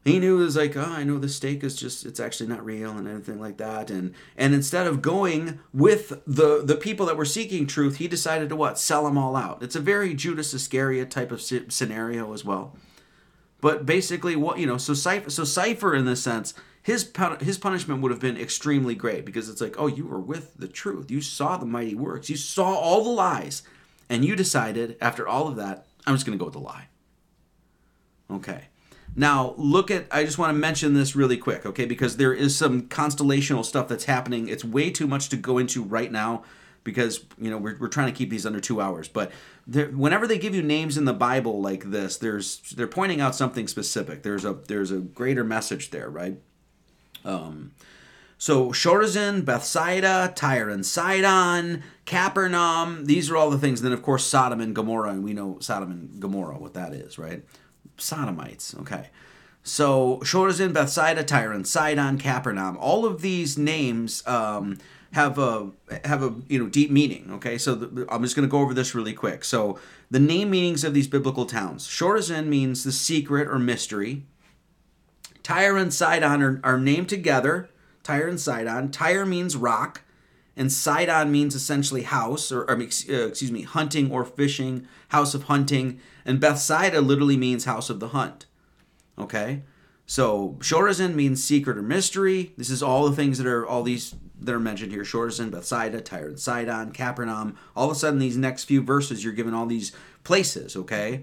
he 0.06 0.20
knew 0.20 0.40
it 0.40 0.44
was 0.44 0.56
like, 0.56 0.76
oh, 0.76 0.82
I 0.82 1.02
know 1.02 1.18
the 1.18 1.28
stake 1.28 1.64
is 1.64 1.74
just 1.74 2.06
it's 2.06 2.20
actually 2.20 2.48
not 2.48 2.64
real 2.64 2.92
and 2.92 3.08
anything 3.08 3.40
like 3.40 3.56
that. 3.56 3.90
And 3.90 4.14
and 4.36 4.54
instead 4.54 4.86
of 4.86 5.02
going 5.02 5.58
with 5.74 6.22
the 6.26 6.62
the 6.64 6.76
people 6.76 7.06
that 7.06 7.16
were 7.16 7.24
seeking 7.24 7.66
truth, 7.66 7.96
he 7.96 8.06
decided 8.06 8.48
to 8.50 8.56
what 8.56 8.78
sell 8.78 9.04
them 9.04 9.18
all 9.18 9.34
out. 9.34 9.62
It's 9.62 9.74
a 9.74 9.80
very 9.80 10.14
Judas 10.14 10.54
Iscariot 10.54 11.10
type 11.10 11.32
of 11.32 11.42
scenario 11.42 12.32
as 12.32 12.44
well. 12.44 12.76
But 13.60 13.84
basically, 13.84 14.36
what 14.36 14.58
you 14.58 14.66
know, 14.66 14.78
so 14.78 14.94
Cypher, 14.94 15.30
so 15.30 15.42
Cypher 15.42 15.94
in 15.94 16.04
this 16.04 16.22
sense, 16.22 16.54
his 16.80 17.10
his 17.40 17.58
punishment 17.58 18.00
would 18.00 18.12
have 18.12 18.20
been 18.20 18.36
extremely 18.36 18.94
great 18.94 19.24
because 19.24 19.48
it's 19.48 19.60
like, 19.60 19.74
oh, 19.76 19.88
you 19.88 20.06
were 20.06 20.20
with 20.20 20.54
the 20.56 20.68
truth, 20.68 21.10
you 21.10 21.20
saw 21.20 21.56
the 21.56 21.66
mighty 21.66 21.96
works, 21.96 22.30
you 22.30 22.36
saw 22.36 22.74
all 22.74 23.02
the 23.02 23.10
lies, 23.10 23.64
and 24.08 24.24
you 24.24 24.36
decided 24.36 24.96
after 25.00 25.26
all 25.26 25.48
of 25.48 25.56
that, 25.56 25.84
I'm 26.06 26.14
just 26.14 26.24
going 26.24 26.38
to 26.38 26.40
go 26.40 26.46
with 26.46 26.54
the 26.54 26.60
lie. 26.60 26.86
Okay. 28.30 28.66
Now, 29.18 29.54
look 29.56 29.90
at, 29.90 30.06
I 30.10 30.24
just 30.24 30.36
want 30.36 30.50
to 30.50 30.58
mention 30.58 30.92
this 30.92 31.16
really 31.16 31.38
quick, 31.38 31.64
okay, 31.64 31.86
because 31.86 32.18
there 32.18 32.34
is 32.34 32.54
some 32.54 32.82
constellational 32.82 33.64
stuff 33.64 33.88
that's 33.88 34.04
happening. 34.04 34.48
It's 34.48 34.62
way 34.62 34.90
too 34.90 35.06
much 35.06 35.30
to 35.30 35.36
go 35.38 35.56
into 35.56 35.82
right 35.82 36.12
now 36.12 36.44
because, 36.84 37.24
you 37.40 37.50
know, 37.50 37.56
we're, 37.56 37.78
we're 37.80 37.88
trying 37.88 38.12
to 38.12 38.16
keep 38.16 38.28
these 38.28 38.44
under 38.44 38.60
two 38.60 38.78
hours. 38.78 39.08
But 39.08 39.32
whenever 39.66 40.26
they 40.26 40.38
give 40.38 40.54
you 40.54 40.62
names 40.62 40.98
in 40.98 41.06
the 41.06 41.14
Bible 41.14 41.62
like 41.62 41.84
this, 41.84 42.18
there's 42.18 42.60
they're 42.76 42.86
pointing 42.86 43.20
out 43.22 43.34
something 43.34 43.66
specific. 43.66 44.22
There's 44.22 44.44
a 44.44 44.52
there's 44.52 44.90
a 44.90 44.98
greater 44.98 45.42
message 45.42 45.90
there, 45.90 46.08
right? 46.10 46.38
Um, 47.24 47.72
so 48.38 48.68
Chorazin, 48.68 49.44
Bethsaida, 49.44 50.32
Tyre 50.36 50.68
and 50.68 50.84
Sidon, 50.84 51.82
Capernaum, 52.04 53.06
these 53.06 53.30
are 53.30 53.36
all 53.36 53.50
the 53.50 53.58
things. 53.58 53.80
And 53.80 53.86
then 53.86 53.92
of 53.92 54.02
course 54.02 54.24
Sodom 54.24 54.60
and 54.60 54.74
Gomorrah, 54.74 55.10
and 55.10 55.24
we 55.24 55.32
know 55.32 55.58
Sodom 55.60 55.90
and 55.90 56.20
Gomorrah, 56.20 56.58
what 56.58 56.74
that 56.74 56.92
is, 56.92 57.18
right? 57.18 57.42
Sodomites. 57.98 58.74
Okay. 58.80 59.08
So 59.62 60.18
Chorazin, 60.22 60.72
Bethsaida, 60.72 61.24
Tyre, 61.24 61.64
Sidon, 61.64 62.18
Capernaum. 62.18 62.76
All 62.76 63.04
of 63.04 63.20
these 63.20 63.58
names 63.58 64.24
um, 64.26 64.78
have 65.12 65.38
a 65.38 65.70
have 66.04 66.22
a 66.22 66.34
you 66.48 66.58
know 66.58 66.68
deep 66.68 66.90
meaning. 66.90 67.30
Okay, 67.32 67.58
so 67.58 67.74
the, 67.74 68.06
I'm 68.08 68.22
just 68.22 68.36
going 68.36 68.46
to 68.46 68.50
go 68.50 68.60
over 68.60 68.74
this 68.74 68.94
really 68.94 69.12
quick. 69.12 69.44
So 69.44 69.78
the 70.10 70.20
name 70.20 70.50
meanings 70.50 70.84
of 70.84 70.94
these 70.94 71.08
biblical 71.08 71.46
towns. 71.46 71.88
Chorazin 71.88 72.46
means 72.46 72.84
the 72.84 72.92
secret 72.92 73.48
or 73.48 73.58
mystery. 73.58 74.22
Tyre 75.42 75.76
and 75.76 75.92
Sidon 75.92 76.42
are, 76.42 76.60
are 76.62 76.78
named 76.78 77.08
together. 77.08 77.68
Tyre 78.02 78.28
and 78.28 78.38
Sidon. 78.40 78.90
Tyre 78.90 79.26
means 79.26 79.56
rock, 79.56 80.02
and 80.56 80.72
Sidon 80.72 81.30
means 81.30 81.54
essentially 81.54 82.02
house, 82.02 82.50
or, 82.50 82.62
or 82.62 82.72
uh, 82.72 82.82
excuse 82.82 83.52
me, 83.52 83.62
hunting 83.62 84.10
or 84.10 84.24
fishing, 84.24 84.88
house 85.08 85.34
of 85.34 85.44
hunting. 85.44 86.00
And 86.24 86.40
Bethsaida 86.40 87.00
literally 87.00 87.36
means 87.36 87.66
house 87.66 87.90
of 87.90 88.00
the 88.00 88.08
hunt. 88.08 88.46
Okay? 89.18 89.62
So 90.06 90.56
Shorazin 90.60 91.14
means 91.14 91.44
secret 91.44 91.76
or 91.76 91.82
mystery. 91.82 92.54
This 92.56 92.70
is 92.70 92.82
all 92.82 93.08
the 93.08 93.14
things 93.14 93.38
that 93.38 93.46
are 93.46 93.66
all 93.66 93.82
these 93.82 94.14
that 94.40 94.54
are 94.54 94.60
mentioned 94.60 94.92
here. 94.92 95.02
Shorazin, 95.02 95.50
Bethsaida, 95.50 96.00
Tyre 96.00 96.28
and 96.28 96.40
Sidon, 96.40 96.92
Capernaum. 96.92 97.56
All 97.74 97.90
of 97.90 97.96
a 97.96 97.98
sudden, 97.98 98.18
these 98.18 98.36
next 98.36 98.64
few 98.64 98.82
verses, 98.82 99.24
you're 99.24 99.32
given 99.32 99.54
all 99.54 99.66
these 99.66 99.92
places, 100.24 100.76
okay? 100.76 101.22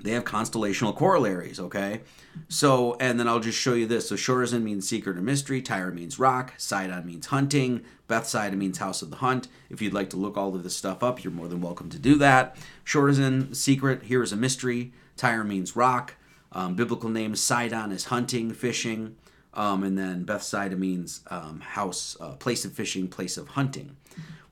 They 0.00 0.12
have 0.12 0.24
constellational 0.24 0.94
corollaries, 0.94 1.58
okay? 1.58 2.02
So, 2.48 2.96
and 3.00 3.18
then 3.18 3.26
I'll 3.26 3.40
just 3.40 3.58
show 3.58 3.74
you 3.74 3.86
this. 3.86 4.08
So 4.08 4.14
Chorazin 4.14 4.62
means 4.62 4.88
secret 4.88 5.16
or 5.16 5.20
mystery, 5.20 5.60
Tyre 5.60 5.90
means 5.90 6.18
rock, 6.18 6.54
Sidon 6.56 7.04
means 7.04 7.26
hunting, 7.26 7.82
Bethsaida 8.06 8.56
means 8.56 8.78
house 8.78 9.02
of 9.02 9.10
the 9.10 9.16
hunt. 9.16 9.48
If 9.70 9.82
you'd 9.82 9.92
like 9.92 10.10
to 10.10 10.16
look 10.16 10.36
all 10.36 10.54
of 10.54 10.62
this 10.62 10.76
stuff 10.76 11.02
up, 11.02 11.24
you're 11.24 11.32
more 11.32 11.48
than 11.48 11.60
welcome 11.60 11.90
to 11.90 11.98
do 11.98 12.14
that. 12.16 12.56
Chorazin, 12.86 13.54
secret, 13.54 14.04
here 14.04 14.22
is 14.22 14.32
a 14.32 14.36
mystery. 14.36 14.92
Tyre 15.16 15.44
means 15.44 15.74
rock. 15.74 16.14
Um, 16.52 16.74
biblical 16.76 17.10
name 17.10 17.34
Sidon 17.34 17.92
is 17.92 18.06
hunting, 18.06 18.52
fishing. 18.52 19.16
Um, 19.52 19.82
and 19.82 19.98
then 19.98 20.22
Bethsaida 20.22 20.76
means 20.76 21.22
um, 21.30 21.60
house, 21.60 22.16
uh, 22.20 22.32
place 22.32 22.64
of 22.64 22.72
fishing, 22.72 23.08
place 23.08 23.36
of 23.36 23.48
hunting. 23.48 23.96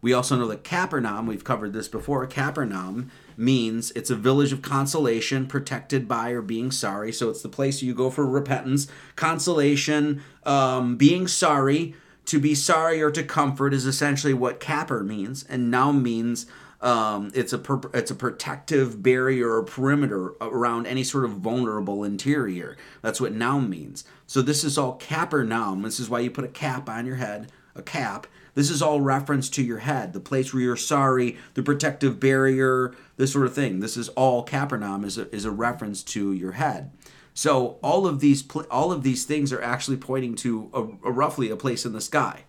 We 0.03 0.13
also 0.13 0.37
know 0.37 0.49
that 0.49 0.65
Capernaum, 0.65 1.27
we've 1.27 1.45
covered 1.45 1.73
this 1.73 1.89
before, 1.89 2.27
Capernaum 2.27 3.11
means 3.37 3.91
it's 3.93 4.11
a 4.11 4.17
village 4.17 4.53
of 4.53 4.63
consolation, 4.63 5.47
protected 5.47 6.09
by 6.09 6.31
or 6.31 6.43
being 6.43 6.71
sorry. 6.71 7.13
So 7.13 7.31
it's 7.31 7.43
the 7.43 7.49
place 7.49 7.83
you 7.83 7.95
go 7.95 8.11
for 8.11 8.27
repentance, 8.27 8.89
consolation, 9.15 10.23
um, 10.45 10.97
being 10.97 11.29
sorry. 11.29 11.95
To 12.27 12.41
be 12.41 12.57
sorry 12.57 13.01
or 13.01 13.13
to 13.13 13.23
comfort 13.23 13.73
is 13.73 13.87
essentially 13.87 14.35
what 14.35 14.59
Capper 14.59 15.05
means, 15.05 15.45
and 15.45 15.71
now 15.71 15.93
means 15.93 16.47
um, 16.81 17.31
it's 17.35 17.53
a 17.53 17.59
per, 17.59 17.81
it's 17.95 18.11
a 18.11 18.15
protective 18.15 19.03
barrier 19.03 19.51
or 19.51 19.63
perimeter 19.63 20.35
around 20.41 20.87
any 20.87 21.05
sort 21.05 21.25
of 21.25 21.33
vulnerable 21.33 22.05
interior. 22.05 22.77
That's 23.01 23.21
what 23.21 23.33
noun 23.33 23.71
means. 23.71 24.05
So 24.27 24.43
this 24.43 24.65
is 24.65 24.77
all 24.77 24.95
capper 24.95 25.45
noun. 25.45 25.83
This 25.83 25.99
is 26.01 26.11
why 26.11 26.21
you 26.21 26.31
put 26.31 26.45
a 26.45 26.49
cap 26.49 26.89
on 26.89 27.07
your 27.07 27.17
head, 27.17 27.51
a 27.75 27.83
cap, 27.83 28.27
this 28.57 28.71
is 28.71 28.81
all 28.81 29.03
reference 29.03 29.51
to 29.51 29.63
your 29.63 29.81
head, 29.81 30.15
the 30.15 30.19
place 30.19 30.53
where 30.53 30.63
you're 30.63 30.77
sorry, 30.77 31.37
the 31.53 31.63
protective 31.63 32.19
barrier, 32.19 32.95
this 33.19 33.35
sort 33.35 33.45
of 33.45 33.55
thing. 33.55 33.81
This 33.81 33.99
is 33.99 34.09
all 34.11 34.43
Capernaum 34.43 35.05
is 35.05 35.19
a, 35.19 35.33
is 35.33 35.45
a 35.45 35.51
reference 35.51 36.03
to 36.05 36.33
your 36.33 36.53
head. 36.53 36.91
So 37.35 37.79
all 37.83 38.07
of 38.07 38.21
these 38.21 38.43
all 38.71 38.93
of 38.93 39.03
these 39.03 39.27
things 39.27 39.53
are 39.53 39.61
actually 39.61 39.99
pointing 39.99 40.35
to 40.37 40.71
a, 40.73 41.09
a 41.09 41.13
roughly 41.13 41.51
a 41.51 41.57
place 41.57 41.85
in 41.85 41.93
the 41.93 42.01
sky. 42.01 42.45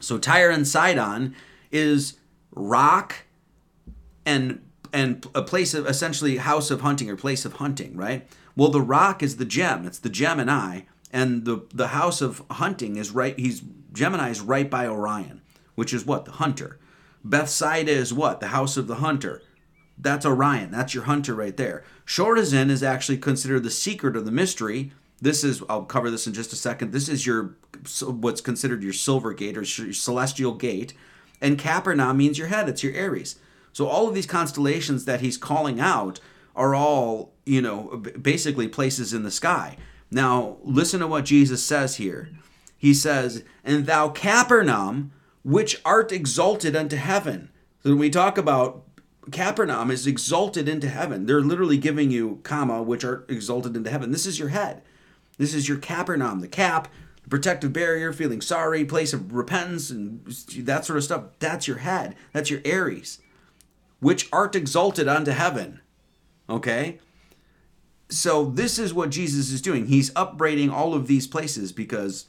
So 0.00 0.16
Tyre 0.16 0.48
and 0.48 0.66
Sidon 0.66 1.36
is 1.70 2.16
rock 2.50 3.16
and 4.24 4.62
and 4.94 5.26
a 5.34 5.42
place 5.42 5.74
of 5.74 5.86
essentially 5.86 6.38
house 6.38 6.70
of 6.70 6.80
hunting 6.80 7.10
or 7.10 7.16
place 7.16 7.44
of 7.44 7.54
hunting, 7.54 7.98
right? 7.98 8.26
Well, 8.56 8.70
the 8.70 8.80
rock 8.80 9.22
is 9.22 9.36
the 9.36 9.44
gem. 9.44 9.84
It's 9.84 9.98
the 9.98 10.08
Gemini, 10.08 10.82
and 11.12 11.44
the 11.44 11.66
the 11.74 11.88
house 11.88 12.22
of 12.22 12.42
hunting 12.50 12.96
is 12.96 13.10
right. 13.10 13.38
He's 13.38 13.62
Gemini 13.94 14.28
is 14.28 14.40
right 14.40 14.68
by 14.68 14.86
Orion, 14.86 15.40
which 15.76 15.94
is 15.94 16.04
what? 16.04 16.24
The 16.26 16.32
hunter. 16.32 16.78
Bethsaida 17.22 17.90
is 17.90 18.12
what? 18.12 18.40
The 18.40 18.48
house 18.48 18.76
of 18.76 18.88
the 18.88 18.96
hunter. 18.96 19.40
That's 19.96 20.26
Orion. 20.26 20.70
That's 20.72 20.92
your 20.92 21.04
hunter 21.04 21.34
right 21.34 21.56
there. 21.56 21.84
Chorazin 22.04 22.68
is 22.68 22.82
actually 22.82 23.18
considered 23.18 23.62
the 23.62 23.70
secret 23.70 24.16
of 24.16 24.24
the 24.24 24.32
mystery. 24.32 24.92
This 25.22 25.44
is, 25.44 25.62
I'll 25.70 25.84
cover 25.84 26.10
this 26.10 26.26
in 26.26 26.34
just 26.34 26.52
a 26.52 26.56
second. 26.56 26.92
This 26.92 27.08
is 27.08 27.24
your, 27.24 27.54
what's 28.02 28.40
considered 28.40 28.82
your 28.82 28.92
silver 28.92 29.32
gate 29.32 29.56
or 29.56 29.62
your 29.62 29.92
celestial 29.92 30.54
gate. 30.54 30.92
And 31.40 31.58
Capernaum 31.58 32.16
means 32.16 32.36
your 32.36 32.48
head. 32.48 32.68
It's 32.68 32.82
your 32.82 32.94
Aries. 32.94 33.36
So 33.72 33.86
all 33.86 34.08
of 34.08 34.14
these 34.14 34.26
constellations 34.26 35.04
that 35.04 35.20
he's 35.20 35.36
calling 35.36 35.80
out 35.80 36.18
are 36.56 36.74
all, 36.74 37.32
you 37.46 37.62
know, 37.62 38.02
basically 38.20 38.68
places 38.68 39.14
in 39.14 39.22
the 39.22 39.30
sky. 39.30 39.76
Now, 40.10 40.56
listen 40.62 41.00
to 41.00 41.06
what 41.06 41.24
Jesus 41.24 41.64
says 41.64 41.96
here 41.96 42.30
he 42.84 42.92
says, 42.92 43.42
And 43.64 43.86
thou 43.86 44.10
Capernaum, 44.10 45.10
which 45.42 45.80
art 45.86 46.12
exalted 46.12 46.76
unto 46.76 46.96
heaven. 46.96 47.48
So 47.82 47.88
when 47.88 47.98
we 47.98 48.10
talk 48.10 48.36
about 48.36 48.84
Capernaum 49.32 49.90
is 49.90 50.06
exalted 50.06 50.68
into 50.68 50.90
heaven, 50.90 51.24
they're 51.24 51.40
literally 51.40 51.78
giving 51.78 52.10
you, 52.10 52.40
comma, 52.42 52.82
which 52.82 53.02
are 53.02 53.24
exalted 53.26 53.74
into 53.74 53.88
heaven. 53.88 54.12
This 54.12 54.26
is 54.26 54.38
your 54.38 54.50
head. 54.50 54.82
This 55.38 55.54
is 55.54 55.66
your 55.66 55.78
Capernaum, 55.78 56.40
the 56.40 56.46
cap, 56.46 56.88
the 57.22 57.30
protective 57.30 57.72
barrier, 57.72 58.12
feeling 58.12 58.42
sorry, 58.42 58.84
place 58.84 59.14
of 59.14 59.32
repentance, 59.32 59.88
and 59.88 60.22
that 60.58 60.84
sort 60.84 60.98
of 60.98 61.04
stuff. 61.04 61.24
That's 61.38 61.66
your 61.66 61.78
head. 61.78 62.14
That's 62.34 62.50
your 62.50 62.60
Aries, 62.66 63.18
which 64.00 64.28
art 64.30 64.54
exalted 64.54 65.08
unto 65.08 65.30
heaven. 65.30 65.80
Okay? 66.50 66.98
So 68.10 68.44
this 68.44 68.78
is 68.78 68.92
what 68.92 69.08
Jesus 69.08 69.50
is 69.50 69.62
doing. 69.62 69.86
He's 69.86 70.12
upbraiding 70.14 70.68
all 70.68 70.92
of 70.92 71.06
these 71.06 71.26
places 71.26 71.72
because 71.72 72.26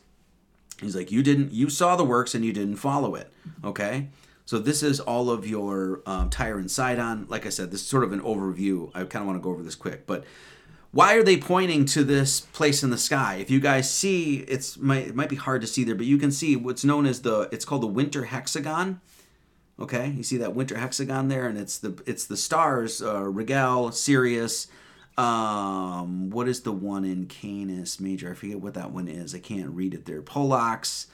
He's 0.81 0.95
like, 0.95 1.11
you 1.11 1.23
didn't, 1.23 1.51
you 1.51 1.69
saw 1.69 1.95
the 1.95 2.03
works 2.03 2.35
and 2.35 2.43
you 2.43 2.53
didn't 2.53 2.75
follow 2.77 3.15
it. 3.15 3.31
Okay. 3.63 4.09
So 4.45 4.59
this 4.59 4.83
is 4.83 4.99
all 4.99 5.29
of 5.29 5.47
your 5.47 6.01
um, 6.05 6.29
Tyre 6.29 6.59
and 6.59 6.69
Sidon. 6.69 7.25
Like 7.29 7.45
I 7.45 7.49
said, 7.49 7.71
this 7.71 7.81
is 7.81 7.87
sort 7.87 8.03
of 8.03 8.13
an 8.13 8.21
overview. 8.21 8.91
I 8.93 9.03
kind 9.05 9.23
of 9.23 9.25
want 9.25 9.39
to 9.39 9.43
go 9.43 9.49
over 9.49 9.63
this 9.63 9.75
quick, 9.75 10.05
but 10.05 10.23
why 10.91 11.15
are 11.15 11.23
they 11.23 11.35
pointing 11.35 11.85
to 11.85 12.03
this 12.03 12.39
place 12.39 12.83
in 12.83 12.89
the 12.89 12.97
sky? 12.97 13.35
If 13.35 13.49
you 13.49 13.59
guys 13.59 13.91
see, 13.91 14.37
it's 14.41 14.77
might, 14.77 15.07
it 15.07 15.15
might 15.15 15.29
be 15.29 15.35
hard 15.35 15.61
to 15.61 15.67
see 15.67 15.83
there, 15.83 15.95
but 15.95 16.05
you 16.05 16.17
can 16.17 16.31
see 16.31 16.55
what's 16.55 16.85
known 16.85 17.05
as 17.05 17.21
the, 17.21 17.49
it's 17.51 17.65
called 17.65 17.81
the 17.81 17.87
winter 17.87 18.25
hexagon. 18.25 19.01
Okay, 19.77 20.11
you 20.11 20.23
see 20.23 20.37
that 20.37 20.55
winter 20.55 20.77
hexagon 20.77 21.27
there, 21.27 21.47
and 21.47 21.57
it's 21.57 21.77
the 21.79 22.01
it's 22.05 22.25
the 22.25 22.37
stars, 22.37 23.01
uh, 23.01 23.23
Rigel, 23.23 23.91
Sirius, 23.91 24.67
um, 25.17 26.29
what 26.29 26.47
is 26.47 26.61
the 26.61 26.71
one 26.71 27.05
in 27.05 27.27
Canis 27.27 27.99
Major? 27.99 28.31
I 28.31 28.33
forget 28.33 28.59
what 28.59 28.73
that 28.73 28.91
one 28.91 29.07
is. 29.07 29.33
I 29.33 29.39
can't 29.39 29.69
read 29.69 29.93
it 29.93 30.05
there. 30.05 30.21
Pollux, 30.21 31.07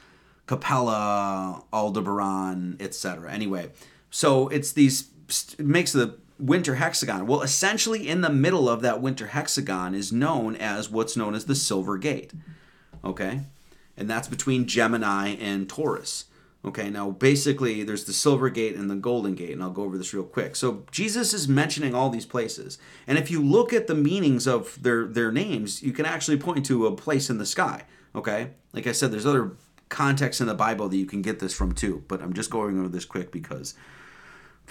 Capella, 0.47 1.63
Aldebaran, 1.71 2.77
etc. 2.79 3.31
Anyway, 3.31 3.71
so 4.09 4.47
it's 4.49 4.71
these 4.71 5.09
it 5.57 5.65
makes 5.65 5.91
the 5.91 6.17
winter 6.39 6.75
hexagon. 6.75 7.27
Well, 7.27 7.41
essentially 7.41 8.07
in 8.07 8.21
the 8.21 8.29
middle 8.29 8.67
of 8.67 8.81
that 8.81 9.01
winter 9.01 9.27
hexagon 9.27 9.93
is 9.93 10.11
known 10.11 10.55
as 10.55 10.89
what's 10.89 11.15
known 11.15 11.35
as 11.35 11.45
the 11.45 11.55
Silver 11.55 11.97
Gate. 11.97 12.33
Okay? 13.05 13.41
And 13.95 14.09
that's 14.09 14.27
between 14.27 14.65
Gemini 14.65 15.29
and 15.35 15.69
Taurus. 15.69 16.25
Okay, 16.63 16.91
now 16.91 17.09
basically 17.09 17.83
there's 17.83 18.03
the 18.03 18.13
silver 18.13 18.49
gate 18.49 18.75
and 18.75 18.89
the 18.89 18.95
golden 18.95 19.33
gate, 19.33 19.51
and 19.51 19.63
I'll 19.63 19.71
go 19.71 19.83
over 19.83 19.97
this 19.97 20.13
real 20.13 20.23
quick. 20.23 20.55
So 20.55 20.85
Jesus 20.91 21.33
is 21.33 21.47
mentioning 21.47 21.95
all 21.95 22.09
these 22.09 22.25
places. 22.25 22.77
And 23.07 23.17
if 23.17 23.31
you 23.31 23.43
look 23.43 23.73
at 23.73 23.87
the 23.87 23.95
meanings 23.95 24.47
of 24.47 24.81
their, 24.81 25.05
their 25.07 25.31
names, 25.31 25.81
you 25.81 25.91
can 25.91 26.05
actually 26.05 26.37
point 26.37 26.65
to 26.67 26.85
a 26.85 26.95
place 26.95 27.31
in 27.31 27.39
the 27.39 27.47
sky. 27.47 27.85
Okay? 28.13 28.51
Like 28.73 28.85
I 28.85 28.91
said, 28.91 29.11
there's 29.11 29.25
other 29.25 29.53
contexts 29.89 30.39
in 30.39 30.47
the 30.47 30.53
Bible 30.53 30.87
that 30.87 30.97
you 30.97 31.05
can 31.05 31.21
get 31.21 31.39
this 31.39 31.53
from 31.53 31.73
too, 31.73 32.03
but 32.07 32.21
I'm 32.21 32.33
just 32.33 32.49
going 32.49 32.79
over 32.79 32.87
this 32.89 33.05
quick 33.05 33.31
because 33.31 33.73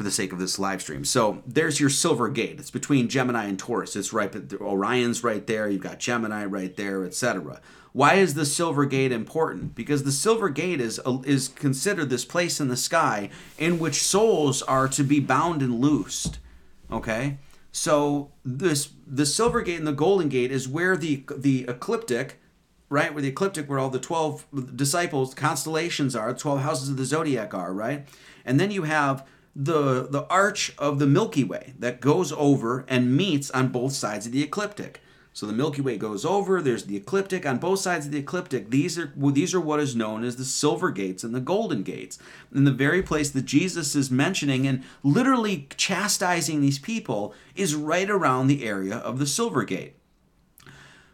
for 0.00 0.04
the 0.04 0.10
sake 0.10 0.32
of 0.32 0.38
this 0.38 0.58
live 0.58 0.80
stream. 0.80 1.04
So 1.04 1.42
there's 1.46 1.78
your 1.78 1.90
silver 1.90 2.30
gate. 2.30 2.58
It's 2.58 2.70
between 2.70 3.10
Gemini 3.10 3.44
and 3.44 3.58
Taurus. 3.58 3.94
It's 3.94 4.14
right 4.14 4.32
Orion's 4.58 5.22
right 5.22 5.46
there, 5.46 5.68
you've 5.68 5.82
got 5.82 5.98
Gemini 5.98 6.46
right 6.46 6.74
there, 6.74 7.04
etc. 7.04 7.60
Why 7.92 8.14
is 8.14 8.32
the 8.32 8.46
Silver 8.46 8.86
Gate 8.86 9.12
important? 9.12 9.74
Because 9.74 10.04
the 10.04 10.10
Silver 10.10 10.48
Gate 10.48 10.80
is 10.80 11.02
uh, 11.04 11.18
is 11.26 11.48
considered 11.48 12.08
this 12.08 12.24
place 12.24 12.60
in 12.60 12.68
the 12.68 12.78
sky 12.78 13.28
in 13.58 13.78
which 13.78 14.02
souls 14.02 14.62
are 14.62 14.88
to 14.88 15.02
be 15.02 15.20
bound 15.20 15.60
and 15.60 15.82
loosed. 15.82 16.38
Okay? 16.90 17.36
So 17.70 18.30
this 18.42 18.88
the 19.06 19.26
Silver 19.26 19.60
Gate 19.60 19.76
and 19.76 19.86
the 19.86 19.92
Golden 19.92 20.30
Gate 20.30 20.50
is 20.50 20.66
where 20.66 20.96
the 20.96 21.24
the 21.36 21.66
ecliptic, 21.68 22.40
right? 22.88 23.12
Where 23.12 23.20
the 23.20 23.28
ecliptic 23.28 23.68
where 23.68 23.78
all 23.78 23.90
the 23.90 24.00
12 24.00 24.46
disciples 24.74 25.34
constellations 25.34 26.16
are, 26.16 26.32
12 26.32 26.60
houses 26.62 26.88
of 26.88 26.96
the 26.96 27.04
zodiac 27.04 27.52
are, 27.52 27.74
right? 27.74 28.08
And 28.46 28.58
then 28.58 28.70
you 28.70 28.84
have 28.84 29.26
the 29.64 30.08
the 30.08 30.26
arch 30.28 30.72
of 30.78 30.98
the 30.98 31.06
Milky 31.06 31.44
Way 31.44 31.74
that 31.78 32.00
goes 32.00 32.32
over 32.32 32.84
and 32.88 33.16
meets 33.16 33.50
on 33.50 33.68
both 33.68 33.92
sides 33.92 34.26
of 34.26 34.32
the 34.32 34.42
ecliptic. 34.42 35.00
So 35.32 35.46
the 35.46 35.52
Milky 35.52 35.82
Way 35.82 35.96
goes 35.96 36.24
over. 36.24 36.60
There's 36.60 36.84
the 36.84 36.96
ecliptic 36.96 37.46
on 37.46 37.58
both 37.58 37.80
sides 37.80 38.06
of 38.06 38.12
the 38.12 38.18
ecliptic. 38.18 38.70
These 38.70 38.98
are 38.98 39.12
these 39.16 39.54
are 39.54 39.60
what 39.60 39.80
is 39.80 39.94
known 39.94 40.24
as 40.24 40.36
the 40.36 40.44
silver 40.44 40.90
gates 40.90 41.22
and 41.22 41.34
the 41.34 41.40
golden 41.40 41.82
gates. 41.82 42.18
And 42.52 42.66
the 42.66 42.72
very 42.72 43.02
place 43.02 43.30
that 43.30 43.44
Jesus 43.44 43.94
is 43.94 44.10
mentioning 44.10 44.66
and 44.66 44.82
literally 45.02 45.68
chastising 45.76 46.60
these 46.60 46.78
people 46.78 47.34
is 47.54 47.74
right 47.74 48.08
around 48.08 48.46
the 48.46 48.64
area 48.64 48.96
of 48.96 49.18
the 49.18 49.26
silver 49.26 49.64
gate. 49.64 49.94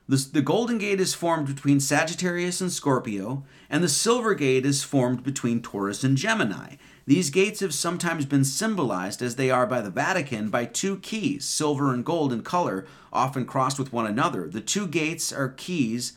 The, 0.09 0.24
the 0.32 0.42
golden 0.42 0.78
gate 0.78 1.01
is 1.01 1.14
formed 1.14 1.49
between 1.49 1.80
Sagittarius 1.80 2.61
and 2.61 2.70
Scorpio, 2.70 3.44
and 3.68 3.82
the 3.82 3.88
silver 3.88 4.34
gate 4.34 4.64
is 4.64 4.84
formed 4.84 5.24
between 5.24 5.61
Taurus 5.61 6.05
and 6.05 6.16
Gemini. 6.16 6.76
These 7.07 7.31
gates 7.31 7.61
have 7.61 7.73
sometimes 7.73 8.27
been 8.27 8.45
symbolized, 8.45 9.23
as 9.23 9.37
they 9.37 9.49
are 9.49 9.67
by 9.67 9.81
the 9.81 9.91
Vatican, 9.91 10.51
by 10.51 10.65
two 10.65 10.97
keys, 10.99 11.45
silver 11.45 11.95
and 11.95 12.05
gold 12.05 12.33
in 12.33 12.43
color, 12.43 12.85
often 13.13 13.45
crossed 13.45 13.79
with 13.79 13.93
one 13.93 14.07
another. 14.07 14.49
The 14.49 14.61
two 14.61 14.89
gates 14.89 15.33
are 15.33 15.51
keys. 15.51 16.15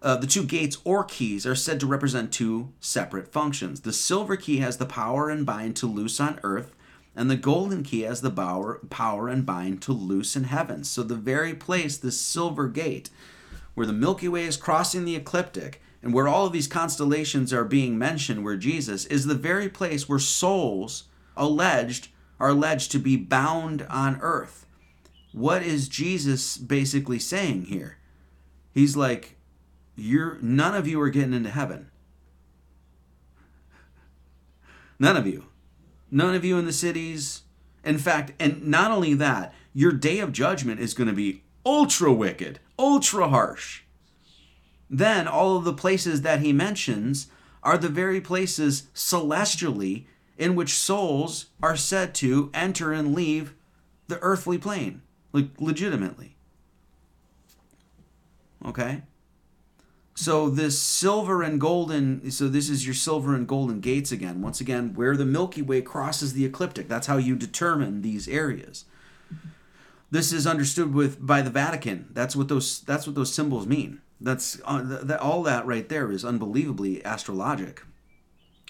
Uh, 0.00 0.14
the 0.16 0.28
two 0.28 0.44
gates 0.44 0.78
or 0.84 1.02
keys 1.02 1.44
are 1.44 1.56
said 1.56 1.80
to 1.80 1.88
represent 1.88 2.30
two 2.30 2.72
separate 2.78 3.32
functions. 3.32 3.80
The 3.80 3.92
silver 3.92 4.36
key 4.36 4.58
has 4.58 4.76
the 4.76 4.86
power 4.86 5.28
and 5.28 5.44
bind 5.44 5.74
to 5.76 5.88
loose 5.88 6.20
on 6.20 6.38
earth, 6.44 6.72
and 7.16 7.28
the 7.28 7.36
golden 7.36 7.82
key 7.82 8.02
has 8.02 8.20
the 8.20 8.30
power, 8.30 8.78
power 8.90 9.28
and 9.28 9.44
bind 9.44 9.82
to 9.82 9.92
loose 9.92 10.36
in 10.36 10.44
heaven. 10.44 10.84
So 10.84 11.02
the 11.02 11.16
very 11.16 11.52
place, 11.52 11.96
this 11.96 12.20
silver 12.20 12.68
gate, 12.68 13.10
where 13.74 13.88
the 13.88 13.92
Milky 13.92 14.28
Way 14.28 14.44
is 14.44 14.56
crossing 14.56 15.04
the 15.04 15.16
ecliptic, 15.16 15.82
and 16.02 16.14
where 16.14 16.28
all 16.28 16.46
of 16.46 16.52
these 16.52 16.68
constellations 16.68 17.52
are 17.52 17.64
being 17.64 17.98
mentioned, 17.98 18.44
where 18.44 18.56
Jesus 18.56 19.04
is 19.06 19.26
the 19.26 19.34
very 19.34 19.68
place 19.68 20.08
where 20.08 20.18
souls 20.18 21.04
alleged 21.36 22.08
are 22.38 22.50
alleged 22.50 22.92
to 22.92 22.98
be 22.98 23.16
bound 23.16 23.82
on 23.90 24.18
earth. 24.20 24.66
What 25.32 25.62
is 25.62 25.88
Jesus 25.88 26.56
basically 26.56 27.18
saying 27.18 27.66
here? 27.66 27.98
He's 28.72 28.96
like, 28.96 29.36
you're 29.96 30.38
none 30.40 30.74
of 30.74 30.86
you 30.86 31.00
are 31.00 31.10
getting 31.10 31.34
into 31.34 31.50
heaven. 31.50 31.90
None 35.00 35.16
of 35.16 35.26
you. 35.26 35.46
None 36.10 36.34
of 36.34 36.44
you 36.44 36.58
in 36.58 36.66
the 36.66 36.72
cities. 36.72 37.42
In 37.84 37.98
fact, 37.98 38.32
and 38.38 38.66
not 38.66 38.92
only 38.92 39.14
that, 39.14 39.52
your 39.74 39.92
day 39.92 40.20
of 40.20 40.32
judgment 40.32 40.80
is 40.80 40.94
going 40.94 41.08
to 41.08 41.14
be 41.14 41.42
ultra 41.66 42.12
wicked, 42.12 42.60
ultra 42.78 43.28
harsh 43.28 43.82
then 44.90 45.28
all 45.28 45.56
of 45.56 45.64
the 45.64 45.72
places 45.72 46.22
that 46.22 46.40
he 46.40 46.52
mentions 46.52 47.28
are 47.62 47.78
the 47.78 47.88
very 47.88 48.20
places 48.20 48.88
celestially 48.94 50.06
in 50.36 50.54
which 50.54 50.74
souls 50.74 51.46
are 51.62 51.76
said 51.76 52.14
to 52.14 52.50
enter 52.54 52.92
and 52.92 53.14
leave 53.14 53.54
the 54.06 54.18
earthly 54.20 54.56
plane, 54.56 55.02
like 55.32 55.48
legitimately. 55.58 56.36
Okay? 58.64 59.02
So 60.14 60.50
this 60.50 60.80
silver 60.80 61.42
and 61.42 61.60
golden, 61.60 62.30
so 62.30 62.48
this 62.48 62.68
is 62.68 62.84
your 62.84 62.94
silver 62.94 63.34
and 63.36 63.46
golden 63.46 63.80
gates 63.80 64.10
again. 64.10 64.42
Once 64.42 64.60
again, 64.60 64.94
where 64.94 65.16
the 65.16 65.24
Milky 65.24 65.62
Way 65.62 65.80
crosses 65.80 66.32
the 66.32 66.44
ecliptic. 66.44 66.88
That's 66.88 67.06
how 67.06 67.18
you 67.18 67.36
determine 67.36 68.02
these 68.02 68.26
areas. 68.26 68.84
This 70.10 70.32
is 70.32 70.46
understood 70.46 70.92
with 70.92 71.24
by 71.24 71.42
the 71.42 71.50
Vatican. 71.50 72.08
That's 72.12 72.34
what 72.34 72.48
those 72.48 72.80
that's 72.80 73.06
what 73.06 73.14
those 73.14 73.32
symbols 73.32 73.66
mean. 73.66 74.00
That's 74.20 74.60
uh, 74.64 74.86
th- 74.86 75.00
that 75.02 75.20
all 75.20 75.42
that 75.44 75.66
right 75.66 75.88
there 75.88 76.10
is 76.10 76.24
unbelievably 76.24 77.02
astrologic. 77.04 77.78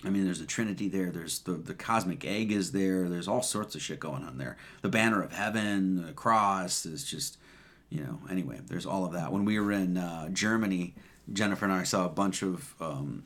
I 0.05 0.11
mean, 0.11 0.25
there's 0.25 0.41
a 0.41 0.47
Trinity 0.47 0.89
there. 0.89 1.11
There's 1.11 1.41
the 1.41 1.53
the 1.53 1.75
cosmic 1.75 2.25
egg 2.25 2.53
is 2.53 2.73
there. 2.73 3.09
There's 3.09 3.29
all 3.29 3.43
sorts 3.43 3.75
of 3.75 3.83
shit 3.83 3.99
going 3.99 4.25
on 4.25 4.39
there. 4.39 4.57
The 4.83 4.89
banner 4.89 5.23
of 5.23 5.33
heaven, 5.33 6.07
the 6.07 6.13
cross 6.13 6.87
is 6.87 7.05
just, 7.05 7.39
you 7.89 8.03
know. 8.03 8.21
Anyway, 8.31 8.61
there's 8.67 8.87
all 8.87 9.05
of 9.05 9.13
that. 9.13 9.33
When 9.33 9.45
we 9.45 9.59
were 9.59 9.73
in 9.73 9.97
uh, 9.97 10.29
Germany, 10.29 10.95
Jennifer 11.33 11.65
and 11.65 11.75
I 11.75 11.83
saw 11.83 12.05
a 12.05 12.11
bunch 12.11 12.43
of, 12.43 12.75
um, 12.81 13.25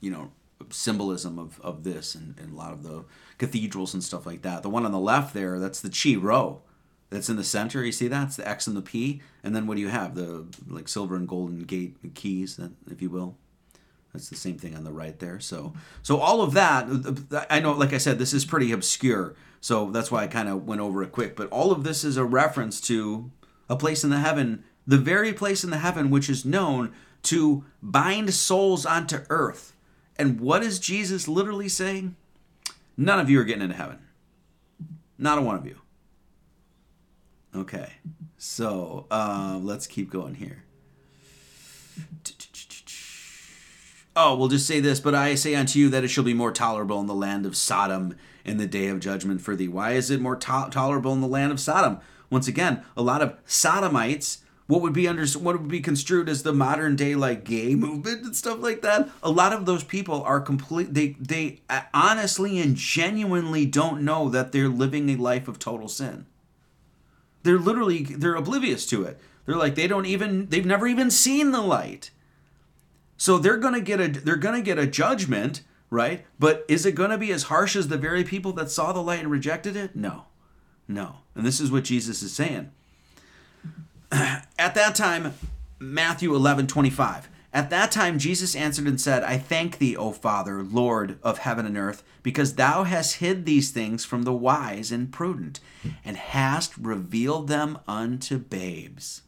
you 0.00 0.10
know, 0.10 0.30
symbolism 0.70 1.38
of, 1.38 1.60
of 1.60 1.84
this 1.84 2.14
and, 2.14 2.38
and 2.38 2.52
a 2.52 2.56
lot 2.56 2.72
of 2.72 2.82
the 2.82 3.04
cathedrals 3.38 3.92
and 3.92 4.02
stuff 4.02 4.24
like 4.26 4.42
that. 4.42 4.62
The 4.62 4.70
one 4.70 4.86
on 4.86 4.92
the 4.92 4.98
left 4.98 5.34
there, 5.34 5.58
that's 5.58 5.80
the 5.80 5.90
Chi 5.90 6.18
Rho 6.18 6.62
that's 7.10 7.28
in 7.28 7.36
the 7.36 7.44
center. 7.44 7.84
You 7.84 7.92
see 7.92 8.08
that? 8.08 8.28
It's 8.28 8.36
the 8.36 8.48
X 8.48 8.66
and 8.66 8.76
the 8.76 8.82
P. 8.82 9.22
And 9.42 9.54
then 9.54 9.66
what 9.66 9.76
do 9.76 9.80
you 9.80 9.88
have? 9.88 10.14
The 10.14 10.46
like 10.68 10.88
silver 10.88 11.16
and 11.16 11.28
golden 11.28 11.60
gate 11.60 11.96
keys, 12.14 12.58
if 12.90 13.00
you 13.00 13.10
will. 13.10 13.36
That's 14.12 14.28
the 14.28 14.36
same 14.36 14.58
thing 14.58 14.76
on 14.76 14.84
the 14.84 14.92
right 14.92 15.18
there. 15.18 15.40
So, 15.40 15.74
so 16.02 16.18
all 16.18 16.40
of 16.40 16.54
that, 16.54 16.86
I 17.50 17.58
know, 17.58 17.72
like 17.72 17.92
I 17.92 17.98
said, 17.98 18.18
this 18.18 18.32
is 18.32 18.44
pretty 18.44 18.70
obscure. 18.70 19.34
So 19.60 19.90
that's 19.90 20.10
why 20.10 20.22
I 20.22 20.28
kind 20.28 20.48
of 20.48 20.66
went 20.66 20.80
over 20.80 21.02
it 21.02 21.10
quick. 21.10 21.34
But 21.34 21.50
all 21.50 21.72
of 21.72 21.82
this 21.82 22.04
is 22.04 22.16
a 22.16 22.24
reference 22.24 22.80
to 22.82 23.32
a 23.68 23.74
place 23.74 24.04
in 24.04 24.10
the 24.10 24.20
heaven, 24.20 24.62
the 24.86 24.98
very 24.98 25.32
place 25.32 25.64
in 25.64 25.70
the 25.70 25.78
heaven 25.78 26.10
which 26.10 26.30
is 26.30 26.44
known 26.44 26.92
to 27.24 27.64
bind 27.82 28.32
souls 28.34 28.86
onto 28.86 29.20
earth. 29.30 29.74
And 30.16 30.38
what 30.38 30.62
is 30.62 30.78
Jesus 30.78 31.26
literally 31.26 31.68
saying? 31.68 32.14
None 32.96 33.18
of 33.18 33.28
you 33.28 33.40
are 33.40 33.44
getting 33.44 33.62
into 33.62 33.74
heaven. 33.74 33.98
Not 35.18 35.38
a 35.38 35.42
one 35.42 35.56
of 35.56 35.66
you. 35.66 35.80
Okay, 37.56 37.92
so 38.36 39.06
um, 39.12 39.64
let's 39.64 39.86
keep 39.86 40.10
going 40.10 40.34
here. 40.34 40.64
Oh, 44.16 44.36
we'll 44.36 44.48
just 44.48 44.66
say 44.66 44.80
this, 44.80 45.00
but 45.00 45.14
I 45.14 45.34
say 45.34 45.54
unto 45.54 45.78
you 45.78 45.88
that 45.90 46.04
it 46.04 46.08
shall 46.08 46.24
be 46.24 46.34
more 46.34 46.52
tolerable 46.52 47.00
in 47.00 47.06
the 47.06 47.14
land 47.14 47.46
of 47.46 47.56
Sodom 47.56 48.16
in 48.44 48.58
the 48.58 48.66
day 48.66 48.88
of 48.88 49.00
judgment 49.00 49.40
for 49.40 49.56
thee. 49.56 49.68
Why 49.68 49.92
is 49.92 50.10
it 50.10 50.20
more 50.20 50.36
to- 50.36 50.68
tolerable 50.70 51.12
in 51.12 51.20
the 51.20 51.26
land 51.26 51.52
of 51.52 51.60
Sodom? 51.60 51.98
Once 52.30 52.48
again, 52.48 52.84
a 52.96 53.02
lot 53.02 53.22
of 53.22 53.36
Sodomites, 53.44 54.38
what 54.66 54.82
would 54.82 54.92
be 54.92 55.06
under 55.06 55.26
what 55.38 55.60
would 55.60 55.68
be 55.68 55.80
construed 55.80 56.28
as 56.28 56.42
the 56.42 56.52
modern 56.52 56.96
day 56.96 57.14
like 57.14 57.44
gay 57.44 57.74
movement 57.74 58.24
and 58.24 58.36
stuff 58.36 58.60
like 58.60 58.82
that. 58.82 59.08
A 59.22 59.30
lot 59.30 59.52
of 59.52 59.66
those 59.66 59.84
people 59.84 60.22
are 60.22 60.40
complete. 60.40 60.94
They 60.94 61.16
they 61.20 61.60
honestly 61.92 62.58
and 62.58 62.76
genuinely 62.76 63.66
don't 63.66 64.02
know 64.02 64.28
that 64.28 64.52
they're 64.52 64.68
living 64.68 65.10
a 65.10 65.16
life 65.16 65.48
of 65.48 65.58
total 65.58 65.88
sin. 65.88 66.26
They're 67.44 67.58
literally 67.58 68.02
they're 68.02 68.34
oblivious 68.34 68.84
to 68.86 69.04
it. 69.04 69.20
They're 69.46 69.56
like 69.56 69.76
they 69.76 69.86
don't 69.86 70.06
even 70.06 70.48
they've 70.48 70.66
never 70.66 70.86
even 70.86 71.10
seen 71.10 71.52
the 71.52 71.60
light. 71.60 72.10
So 73.16 73.38
they're 73.38 73.58
going 73.58 73.74
to 73.74 73.80
get 73.80 74.00
a 74.00 74.08
they're 74.08 74.36
going 74.36 74.56
to 74.56 74.62
get 74.62 74.78
a 74.78 74.86
judgment, 74.86 75.62
right? 75.90 76.24
But 76.38 76.64
is 76.68 76.84
it 76.84 76.94
going 76.94 77.10
to 77.10 77.18
be 77.18 77.30
as 77.30 77.44
harsh 77.44 77.76
as 77.76 77.88
the 77.88 77.98
very 77.98 78.24
people 78.24 78.52
that 78.54 78.70
saw 78.70 78.92
the 78.92 79.02
light 79.02 79.20
and 79.20 79.30
rejected 79.30 79.76
it? 79.76 79.94
No. 79.94 80.24
No. 80.88 81.16
And 81.34 81.46
this 81.46 81.60
is 81.60 81.70
what 81.70 81.84
Jesus 81.84 82.22
is 82.22 82.32
saying. 82.32 82.72
At 84.10 84.74
that 84.74 84.94
time, 84.94 85.34
Matthew 85.78 86.34
11, 86.34 86.66
25. 86.66 87.28
At 87.54 87.70
that 87.70 87.92
time, 87.92 88.18
Jesus 88.18 88.56
answered 88.56 88.88
and 88.88 89.00
said, 89.00 89.22
I 89.22 89.38
thank 89.38 89.78
thee, 89.78 89.96
O 89.96 90.10
Father, 90.10 90.60
Lord 90.60 91.20
of 91.22 91.38
heaven 91.38 91.64
and 91.66 91.78
earth, 91.78 92.02
because 92.24 92.56
thou 92.56 92.82
hast 92.82 93.16
hid 93.16 93.46
these 93.46 93.70
things 93.70 94.04
from 94.04 94.24
the 94.24 94.32
wise 94.32 94.90
and 94.90 95.12
prudent, 95.12 95.60
and 96.04 96.16
hast 96.16 96.76
revealed 96.76 97.46
them 97.46 97.78
unto 97.86 98.38
babes. 98.38 99.22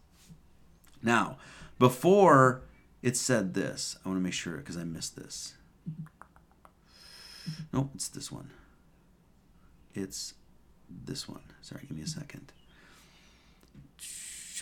Now, 1.04 1.36
before 1.78 2.62
it 3.00 3.16
said 3.16 3.54
this, 3.54 3.96
I 4.04 4.08
want 4.08 4.18
to 4.18 4.24
make 4.24 4.32
sure 4.32 4.56
because 4.56 4.76
I 4.76 4.82
missed 4.82 5.14
this. 5.14 5.54
No, 7.72 7.90
it's 7.94 8.08
this 8.08 8.32
one. 8.32 8.50
It's 9.94 10.34
this 10.90 11.28
one. 11.28 11.42
Sorry, 11.62 11.82
give 11.86 11.96
me 11.96 12.02
a 12.02 12.08
second. 12.08 12.52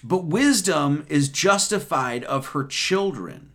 But 0.03 0.25
wisdom 0.25 1.07
is 1.09 1.31
justified 1.31 2.25
of 2.25 2.49
her 2.49 2.65
children. 2.65 3.53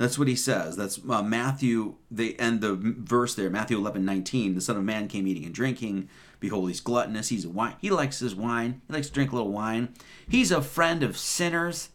That's 0.00 0.18
what 0.18 0.28
he 0.28 0.34
says. 0.34 0.78
That's 0.78 0.98
uh, 1.10 1.22
Matthew, 1.22 1.96
they 2.10 2.32
end 2.36 2.62
the 2.62 2.74
verse 2.74 3.34
there, 3.34 3.50
Matthew 3.50 3.76
11, 3.76 4.02
19. 4.02 4.54
The 4.54 4.62
Son 4.62 4.78
of 4.78 4.82
Man 4.82 5.08
came 5.08 5.26
eating 5.26 5.44
and 5.44 5.54
drinking. 5.54 6.08
Behold, 6.40 6.70
he's 6.70 6.80
gluttonous. 6.80 7.28
He's 7.28 7.44
a 7.44 7.50
wine. 7.50 7.74
He 7.82 7.90
likes 7.90 8.20
his 8.20 8.34
wine. 8.34 8.80
He 8.86 8.94
likes 8.94 9.08
to 9.08 9.12
drink 9.12 9.30
a 9.30 9.36
little 9.36 9.52
wine. 9.52 9.92
He's 10.26 10.50
a 10.50 10.62
friend 10.62 11.02
of 11.02 11.18
sinners. 11.18 11.90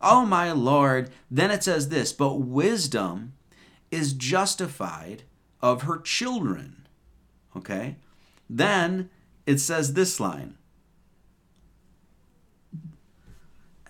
Oh, 0.00 0.24
my 0.24 0.52
Lord. 0.52 1.10
Then 1.32 1.50
it 1.50 1.64
says 1.64 1.88
this, 1.88 2.12
but 2.12 2.34
wisdom 2.34 3.32
is 3.90 4.12
justified 4.12 5.24
of 5.60 5.82
her 5.82 5.98
children. 5.98 6.86
Okay? 7.56 7.96
Then 8.48 9.10
it 9.46 9.58
says 9.58 9.94
this 9.94 10.20
line 10.20 10.56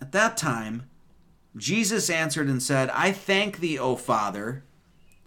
At 0.01 0.13
that 0.13 0.39
time, 0.39 0.89
Jesus 1.59 2.09
answered 2.09 2.49
and 2.49 2.63
said, 2.63 2.91
I 2.91 3.13
thank 3.13 3.59
thee, 3.59 3.79
O 3.79 3.97
Father, 3.97 4.65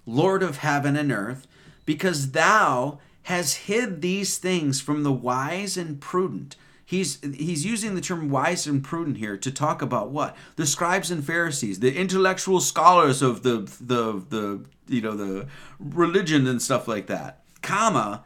Lord 0.05 0.41
of 0.41 0.57
heaven 0.57 0.95
and 0.95 1.11
earth, 1.11 1.47
because 1.85 2.31
thou 2.31 2.99
has 3.23 3.53
hid 3.53 4.01
these 4.01 4.37
things 4.37 4.81
from 4.81 5.03
the 5.03 5.11
wise 5.11 5.77
and 5.77 6.01
prudent. 6.01 6.55
He's 6.85 7.21
he's 7.21 7.65
using 7.65 7.95
the 7.95 8.01
term 8.01 8.29
wise 8.29 8.67
and 8.67 8.83
prudent 8.83 9.17
here 9.17 9.37
to 9.37 9.51
talk 9.51 9.81
about 9.81 10.09
what? 10.09 10.35
The 10.57 10.65
scribes 10.65 11.09
and 11.09 11.23
Pharisees, 11.23 11.79
the 11.79 11.95
intellectual 11.95 12.59
scholars 12.59 13.21
of 13.21 13.43
the 13.43 13.59
the 13.79 14.21
the 14.27 14.65
you 14.87 15.01
know 15.01 15.15
the 15.15 15.47
religion 15.79 16.47
and 16.47 16.61
stuff 16.61 16.87
like 16.87 17.07
that, 17.07 17.43
comma, 17.61 18.25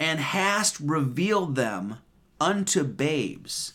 and 0.00 0.18
hast 0.18 0.80
revealed 0.80 1.54
them 1.54 1.98
unto 2.40 2.82
babes 2.82 3.74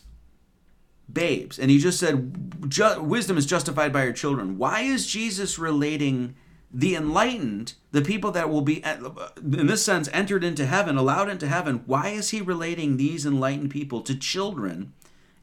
babes. 1.12 1.58
And 1.58 1.70
he 1.70 1.78
just 1.78 1.98
said, 1.98 2.68
wisdom 3.00 3.36
is 3.36 3.46
justified 3.46 3.92
by 3.92 4.04
your 4.04 4.12
children. 4.12 4.58
Why 4.58 4.80
is 4.80 5.06
Jesus 5.06 5.58
relating 5.58 6.34
the 6.72 6.96
enlightened, 6.96 7.74
the 7.92 8.02
people 8.02 8.32
that 8.32 8.50
will 8.50 8.62
be, 8.62 8.82
uh, 8.82 9.10
in 9.36 9.66
this 9.66 9.84
sense, 9.84 10.08
entered 10.12 10.42
into 10.42 10.66
heaven, 10.66 10.96
allowed 10.96 11.28
into 11.28 11.46
heaven? 11.46 11.82
Why 11.86 12.08
is 12.08 12.30
he 12.30 12.40
relating 12.40 12.96
these 12.96 13.24
enlightened 13.24 13.70
people 13.70 14.00
to 14.02 14.16
children 14.16 14.92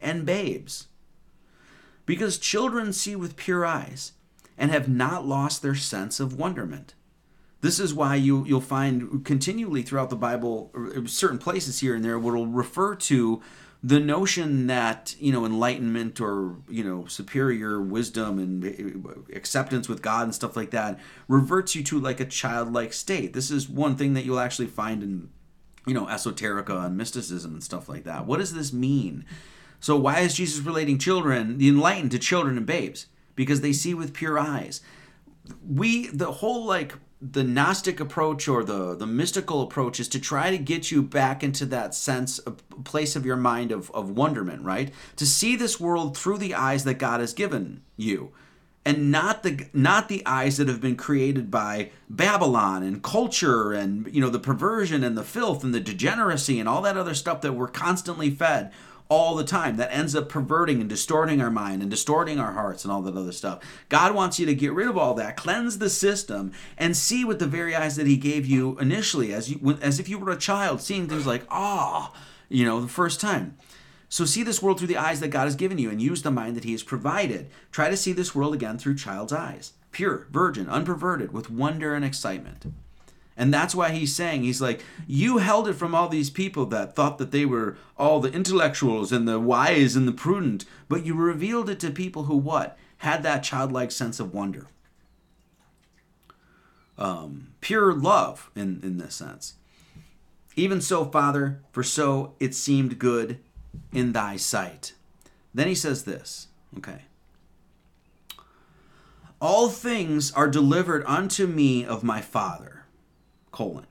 and 0.01 0.25
babes? 0.25 0.87
Because 2.05 2.37
children 2.37 2.91
see 2.91 3.15
with 3.15 3.37
pure 3.37 3.65
eyes 3.65 4.13
and 4.57 4.71
have 4.71 4.89
not 4.89 5.25
lost 5.25 5.61
their 5.61 5.75
sense 5.75 6.19
of 6.19 6.37
wonderment. 6.37 6.93
This 7.61 7.79
is 7.79 7.93
why 7.93 8.15
you, 8.15 8.43
you'll 8.45 8.59
find 8.59 9.23
continually 9.23 9.83
throughout 9.83 10.09
the 10.09 10.15
Bible, 10.15 10.71
er, 10.75 10.97
er, 10.97 11.07
certain 11.07 11.37
places 11.37 11.79
here 11.79 11.95
and 11.95 12.03
there 12.03 12.19
will 12.19 12.47
refer 12.47 12.95
to 12.95 13.41
the 13.83 13.99
notion 13.99 14.67
that 14.67 15.15
you 15.19 15.31
know 15.31 15.45
enlightenment 15.45 16.21
or 16.21 16.57
you 16.69 16.83
know 16.83 17.05
superior 17.05 17.81
wisdom 17.81 18.37
and 18.37 19.05
uh, 19.05 19.35
acceptance 19.35 19.89
with 19.89 20.01
god 20.01 20.23
and 20.23 20.35
stuff 20.35 20.55
like 20.55 20.71
that 20.71 20.99
reverts 21.27 21.75
you 21.75 21.83
to 21.83 21.99
like 21.99 22.19
a 22.19 22.25
childlike 22.25 22.93
state. 22.93 23.33
This 23.33 23.49
is 23.49 23.67
one 23.67 23.95
thing 23.95 24.13
that 24.13 24.23
you'll 24.23 24.39
actually 24.39 24.67
find 24.67 25.01
in 25.01 25.29
you 25.87 25.93
know 25.93 26.05
esoterica 26.05 26.85
and 26.85 26.95
mysticism 26.97 27.53
and 27.53 27.63
stuff 27.63 27.89
like 27.89 28.03
that. 28.03 28.25
What 28.25 28.37
does 28.37 28.53
this 28.53 28.71
mean? 28.71 29.25
So 29.79 29.97
why 29.97 30.19
is 30.19 30.35
jesus 30.35 30.63
relating 30.63 30.99
children 30.99 31.57
the 31.57 31.67
enlightened 31.67 32.11
to 32.11 32.19
children 32.19 32.57
and 32.57 32.65
babes? 32.65 33.07
Because 33.35 33.61
they 33.61 33.73
see 33.73 33.93
with 33.93 34.13
pure 34.13 34.37
eyes. 34.37 34.81
We 35.67 36.07
the 36.07 36.33
whole 36.33 36.65
like 36.65 36.93
the 37.21 37.43
Gnostic 37.43 37.99
approach 37.99 38.47
or 38.47 38.63
the, 38.63 38.95
the 38.95 39.05
mystical 39.05 39.61
approach 39.61 39.99
is 39.99 40.07
to 40.09 40.19
try 40.19 40.49
to 40.49 40.57
get 40.57 40.89
you 40.89 41.03
back 41.03 41.43
into 41.43 41.65
that 41.67 41.93
sense, 41.93 42.39
of 42.39 42.67
place 42.83 43.15
of 43.15 43.25
your 43.25 43.37
mind 43.37 43.71
of, 43.71 43.91
of 43.91 44.09
wonderment, 44.09 44.63
right? 44.63 44.91
To 45.17 45.25
see 45.25 45.55
this 45.55 45.79
world 45.79 46.17
through 46.17 46.39
the 46.39 46.55
eyes 46.55 46.83
that 46.85 46.95
God 46.95 47.19
has 47.19 47.33
given 47.33 47.83
you. 47.95 48.31
And 48.83 49.11
not 49.11 49.43
the 49.43 49.67
not 49.73 50.09
the 50.09 50.23
eyes 50.25 50.57
that 50.57 50.67
have 50.67 50.81
been 50.81 50.95
created 50.95 51.51
by 51.51 51.91
Babylon 52.09 52.81
and 52.81 53.03
culture 53.03 53.73
and 53.73 54.11
you 54.11 54.19
know 54.19 54.31
the 54.31 54.39
perversion 54.39 55.03
and 55.03 55.15
the 55.15 55.23
filth 55.23 55.63
and 55.63 55.71
the 55.71 55.79
degeneracy 55.79 56.59
and 56.59 56.67
all 56.67 56.81
that 56.81 56.97
other 56.97 57.13
stuff 57.13 57.41
that 57.41 57.53
we're 57.53 57.67
constantly 57.67 58.31
fed 58.31 58.71
all 59.11 59.35
the 59.35 59.43
time 59.43 59.75
that 59.75 59.93
ends 59.93 60.15
up 60.15 60.29
perverting 60.29 60.79
and 60.79 60.89
distorting 60.89 61.41
our 61.41 61.51
mind 61.51 61.81
and 61.81 61.91
distorting 61.91 62.39
our 62.39 62.53
hearts 62.53 62.85
and 62.85 62.93
all 62.93 63.01
that 63.01 63.17
other 63.17 63.33
stuff. 63.33 63.61
God 63.89 64.15
wants 64.15 64.39
you 64.39 64.45
to 64.45 64.55
get 64.55 64.71
rid 64.71 64.87
of 64.87 64.97
all 64.97 65.13
that, 65.15 65.35
cleanse 65.35 65.79
the 65.79 65.89
system, 65.89 66.53
and 66.77 66.95
see 66.95 67.25
with 67.25 67.37
the 67.37 67.45
very 67.45 67.75
eyes 67.75 67.97
that 67.97 68.07
He 68.07 68.15
gave 68.15 68.45
you 68.45 68.79
initially, 68.79 69.33
as 69.33 69.51
you 69.51 69.77
as 69.81 69.99
if 69.99 70.07
you 70.07 70.17
were 70.17 70.31
a 70.31 70.37
child, 70.37 70.79
seeing 70.79 71.09
things 71.09 71.27
like 71.27 71.45
ah, 71.49 72.13
you 72.47 72.63
know, 72.63 72.79
the 72.79 72.87
first 72.87 73.19
time. 73.19 73.57
So 74.07 74.23
see 74.23 74.43
this 74.43 74.61
world 74.61 74.77
through 74.79 74.87
the 74.87 74.95
eyes 74.95 75.19
that 75.19 75.27
God 75.27 75.43
has 75.43 75.57
given 75.57 75.77
you, 75.77 75.89
and 75.89 76.01
use 76.01 76.21
the 76.21 76.31
mind 76.31 76.55
that 76.55 76.63
He 76.63 76.71
has 76.71 76.81
provided. 76.81 77.49
Try 77.73 77.89
to 77.89 77.97
see 77.97 78.13
this 78.13 78.33
world 78.33 78.53
again 78.53 78.77
through 78.77 78.95
child's 78.95 79.33
eyes, 79.33 79.73
pure, 79.91 80.27
virgin, 80.31 80.67
unperverted, 80.67 81.33
with 81.33 81.49
wonder 81.49 81.93
and 81.95 82.05
excitement. 82.05 82.65
And 83.41 83.51
that's 83.51 83.73
why 83.73 83.89
he's 83.89 84.15
saying, 84.15 84.43
he's 84.43 84.61
like, 84.61 84.83
you 85.07 85.39
held 85.39 85.67
it 85.67 85.73
from 85.73 85.95
all 85.95 86.07
these 86.07 86.29
people 86.29 86.67
that 86.67 86.95
thought 86.95 87.17
that 87.17 87.31
they 87.31 87.43
were 87.43 87.75
all 87.97 88.19
the 88.19 88.31
intellectuals 88.31 89.11
and 89.11 89.27
the 89.27 89.39
wise 89.39 89.95
and 89.95 90.07
the 90.07 90.11
prudent, 90.11 90.63
but 90.87 91.07
you 91.07 91.15
revealed 91.15 91.67
it 91.67 91.79
to 91.79 91.89
people 91.89 92.25
who 92.25 92.37
what? 92.37 92.77
Had 92.97 93.23
that 93.23 93.41
childlike 93.41 93.89
sense 93.89 94.19
of 94.19 94.31
wonder. 94.31 94.67
Um, 96.99 97.53
pure 97.61 97.93
love 97.93 98.51
in, 98.55 98.79
in 98.83 98.99
this 98.99 99.15
sense. 99.15 99.55
Even 100.55 100.79
so, 100.79 101.03
Father, 101.05 101.63
for 101.71 101.81
so 101.81 102.35
it 102.39 102.53
seemed 102.53 102.99
good 102.99 103.39
in 103.91 104.11
thy 104.11 104.35
sight. 104.35 104.93
Then 105.51 105.67
he 105.67 105.73
says 105.73 106.03
this, 106.03 106.49
okay. 106.77 107.05
All 109.41 109.69
things 109.69 110.31
are 110.33 110.47
delivered 110.47 111.03
unto 111.07 111.47
me 111.47 111.83
of 111.83 112.03
my 112.03 112.21
Father 112.21 112.70
colon. 113.51 113.87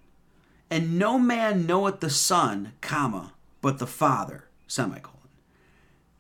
And 0.71 0.99
no 0.99 1.19
man 1.19 1.67
knoweth 1.67 2.01
the 2.01 2.11
Son, 2.11 2.73
comma, 2.81 3.33
but 3.61 3.79
the 3.79 3.87
Father, 3.87 4.45
semicolon. 4.67 5.17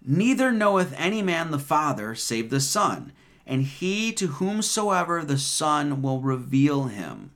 Neither 0.04 0.50
knoweth 0.50 0.94
any 0.96 1.22
man 1.22 1.50
the 1.50 1.58
Father 1.58 2.14
save 2.14 2.50
the 2.50 2.60
Son, 2.60 3.12
and 3.46 3.62
he 3.64 4.12
to 4.12 4.26
whomsoever 4.26 5.24
the 5.24 5.38
Son 5.38 6.02
will 6.02 6.20
reveal 6.20 6.84
him. 6.84 7.30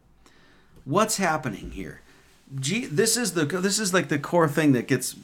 What's 0.85 1.19
happening 1.19 1.73
here? 1.73 2.01
G- 2.59 2.87
this 2.87 3.17
is 3.17 3.35
the 3.35 3.45
this 3.45 3.79
is 3.79 3.95
like 3.95 4.09
the 4.09 4.19
core 4.19 4.49
thing 4.49 4.73
that 4.73 4.89
gets 4.89 5.17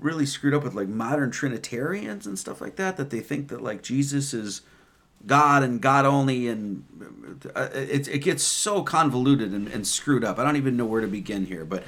really 0.00 0.26
screwed 0.26 0.54
up 0.54 0.64
with 0.64 0.74
like 0.74 0.88
modern 0.88 1.30
Trinitarians 1.30 2.26
and 2.26 2.38
stuff 2.38 2.60
like 2.60 2.76
that. 2.76 2.96
That 2.96 3.10
they 3.10 3.20
think 3.20 3.48
that 3.48 3.62
like 3.62 3.82
Jesus 3.82 4.32
is 4.34 4.62
God 5.26 5.62
and 5.62 5.80
God 5.80 6.06
only, 6.06 6.48
and 6.48 6.84
uh, 7.54 7.68
it, 7.72 8.08
it 8.08 8.18
gets 8.18 8.42
so 8.42 8.82
convoluted 8.82 9.52
and, 9.52 9.68
and 9.68 9.86
screwed 9.86 10.24
up. 10.24 10.38
I 10.38 10.44
don't 10.44 10.56
even 10.56 10.76
know 10.76 10.86
where 10.86 11.00
to 11.00 11.08
begin 11.08 11.46
here. 11.46 11.64
But 11.64 11.82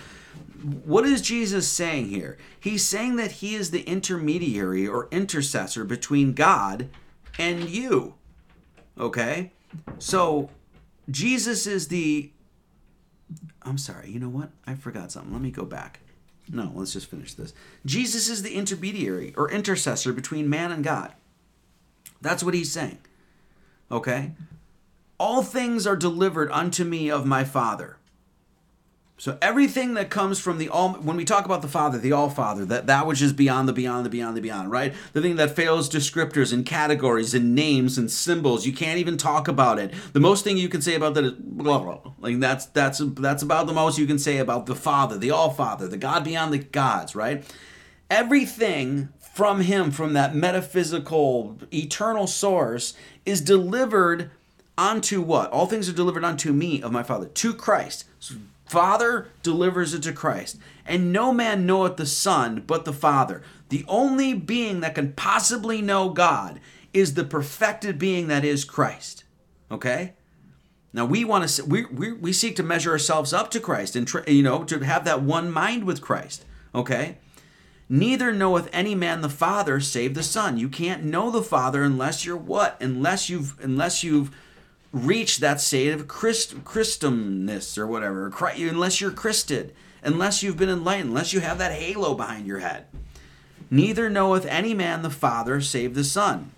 what 0.84 1.04
is 1.04 1.22
Jesus 1.22 1.68
saying 1.68 2.08
here? 2.08 2.36
He's 2.58 2.84
saying 2.84 3.16
that 3.16 3.32
he 3.32 3.54
is 3.54 3.70
the 3.70 3.82
intermediary 3.82 4.86
or 4.86 5.08
intercessor 5.10 5.84
between 5.84 6.34
God 6.34 6.88
and 7.38 7.68
you. 7.68 8.14
Okay? 8.98 9.52
So 9.98 10.50
Jesus 11.10 11.66
is 11.66 11.88
the. 11.88 12.32
I'm 13.62 13.78
sorry, 13.78 14.10
you 14.10 14.18
know 14.18 14.28
what? 14.30 14.50
I 14.66 14.74
forgot 14.74 15.12
something. 15.12 15.32
Let 15.32 15.42
me 15.42 15.50
go 15.50 15.64
back. 15.64 16.00
No, 16.50 16.72
let's 16.74 16.94
just 16.94 17.10
finish 17.10 17.34
this. 17.34 17.52
Jesus 17.84 18.28
is 18.28 18.42
the 18.42 18.54
intermediary 18.54 19.34
or 19.36 19.50
intercessor 19.50 20.12
between 20.14 20.48
man 20.48 20.72
and 20.72 20.82
God. 20.82 21.12
That's 22.22 22.42
what 22.42 22.54
he's 22.54 22.72
saying. 22.72 22.98
Okay? 23.90 24.32
All 25.18 25.42
things 25.42 25.86
are 25.86 25.96
delivered 25.96 26.50
unto 26.52 26.84
me 26.84 27.10
of 27.10 27.26
my 27.26 27.44
Father. 27.44 27.98
So 29.20 29.36
everything 29.42 29.94
that 29.94 30.10
comes 30.10 30.38
from 30.38 30.58
the 30.58 30.68
all 30.68 30.92
when 30.92 31.16
we 31.16 31.24
talk 31.24 31.44
about 31.44 31.60
the 31.60 31.68
Father, 31.68 31.98
the 31.98 32.12
All 32.12 32.30
Father, 32.30 32.64
that 32.66 32.86
that 32.86 33.04
which 33.04 33.20
is 33.20 33.32
beyond 33.32 33.68
the 33.68 33.72
beyond 33.72 34.06
the 34.06 34.10
beyond 34.10 34.36
the 34.36 34.40
beyond, 34.40 34.70
right? 34.70 34.94
The 35.12 35.20
thing 35.20 35.34
that 35.36 35.56
fails 35.56 35.90
descriptors 35.90 36.52
and 36.52 36.64
categories 36.64 37.34
and 37.34 37.52
names 37.52 37.98
and 37.98 38.08
symbols, 38.08 38.64
you 38.64 38.72
can't 38.72 39.00
even 39.00 39.16
talk 39.16 39.48
about 39.48 39.80
it. 39.80 39.92
The 40.12 40.20
most 40.20 40.44
thing 40.44 40.56
you 40.56 40.68
can 40.68 40.80
say 40.80 40.94
about 40.94 41.14
that 41.14 41.24
is 41.24 41.32
blah 41.32 41.80
blah. 41.80 42.12
Like 42.20 42.38
that's 42.38 42.66
that's 42.66 43.02
that's 43.16 43.42
about 43.42 43.66
the 43.66 43.72
most 43.72 43.98
you 43.98 44.06
can 44.06 44.20
say 44.20 44.38
about 44.38 44.66
the 44.66 44.76
Father, 44.76 45.18
the 45.18 45.32
All 45.32 45.50
Father, 45.50 45.88
the 45.88 45.96
God 45.96 46.22
beyond 46.22 46.52
the 46.52 46.58
gods, 46.58 47.16
right? 47.16 47.44
Everything 48.08 49.08
from 49.38 49.60
him, 49.60 49.92
from 49.92 50.14
that 50.14 50.34
metaphysical, 50.34 51.56
eternal 51.72 52.26
source, 52.26 52.94
is 53.24 53.40
delivered 53.40 54.32
unto 54.76 55.22
what? 55.22 55.48
All 55.52 55.66
things 55.66 55.88
are 55.88 55.92
delivered 55.92 56.24
unto 56.24 56.52
me 56.52 56.82
of 56.82 56.90
my 56.90 57.04
Father, 57.04 57.26
to 57.26 57.54
Christ. 57.54 58.06
So 58.18 58.34
Father 58.66 59.28
delivers 59.44 59.94
it 59.94 60.02
to 60.02 60.12
Christ. 60.12 60.58
And 60.84 61.12
no 61.12 61.32
man 61.32 61.66
knoweth 61.66 61.98
the 61.98 62.04
Son 62.04 62.64
but 62.66 62.84
the 62.84 62.92
Father. 62.92 63.44
The 63.68 63.84
only 63.86 64.34
being 64.34 64.80
that 64.80 64.96
can 64.96 65.12
possibly 65.12 65.80
know 65.80 66.08
God 66.08 66.58
is 66.92 67.14
the 67.14 67.22
perfected 67.22 67.96
being 67.96 68.26
that 68.26 68.44
is 68.44 68.64
Christ. 68.64 69.22
Okay? 69.70 70.14
Now 70.92 71.04
we 71.04 71.24
want 71.24 71.48
to 71.48 71.64
we, 71.64 71.84
we 71.84 72.10
we 72.10 72.32
seek 72.32 72.56
to 72.56 72.64
measure 72.64 72.90
ourselves 72.90 73.32
up 73.32 73.52
to 73.52 73.60
Christ 73.60 73.94
and 73.94 74.12
you 74.26 74.42
know 74.42 74.64
to 74.64 74.80
have 74.80 75.04
that 75.04 75.22
one 75.22 75.48
mind 75.52 75.84
with 75.84 76.00
Christ. 76.00 76.44
Okay? 76.74 77.18
Neither 77.88 78.32
knoweth 78.32 78.68
any 78.72 78.94
man 78.94 79.22
the 79.22 79.30
Father 79.30 79.80
save 79.80 80.14
the 80.14 80.22
Son. 80.22 80.58
You 80.58 80.68
can't 80.68 81.04
know 81.04 81.30
the 81.30 81.42
Father 81.42 81.82
unless 81.82 82.24
you're 82.24 82.36
what? 82.36 82.76
Unless 82.80 83.30
you've 83.30 83.58
unless 83.62 84.04
you've 84.04 84.30
reached 84.92 85.40
that 85.40 85.60
state 85.60 85.92
of 85.92 86.06
Christ 86.06 86.64
Christumness 86.64 87.78
or 87.78 87.86
whatever. 87.86 88.32
Unless 88.56 89.00
you're 89.00 89.10
Christed, 89.10 89.74
unless 90.02 90.42
you've 90.42 90.58
been 90.58 90.68
enlightened, 90.68 91.10
unless 91.10 91.32
you 91.32 91.40
have 91.40 91.58
that 91.58 91.72
halo 91.72 92.14
behind 92.14 92.46
your 92.46 92.58
head. 92.58 92.84
Neither 93.70 94.08
knoweth 94.10 94.46
any 94.46 94.74
man 94.74 95.02
the 95.02 95.10
Father 95.10 95.60
save 95.60 95.94
the 95.94 96.04
Son. 96.04 96.52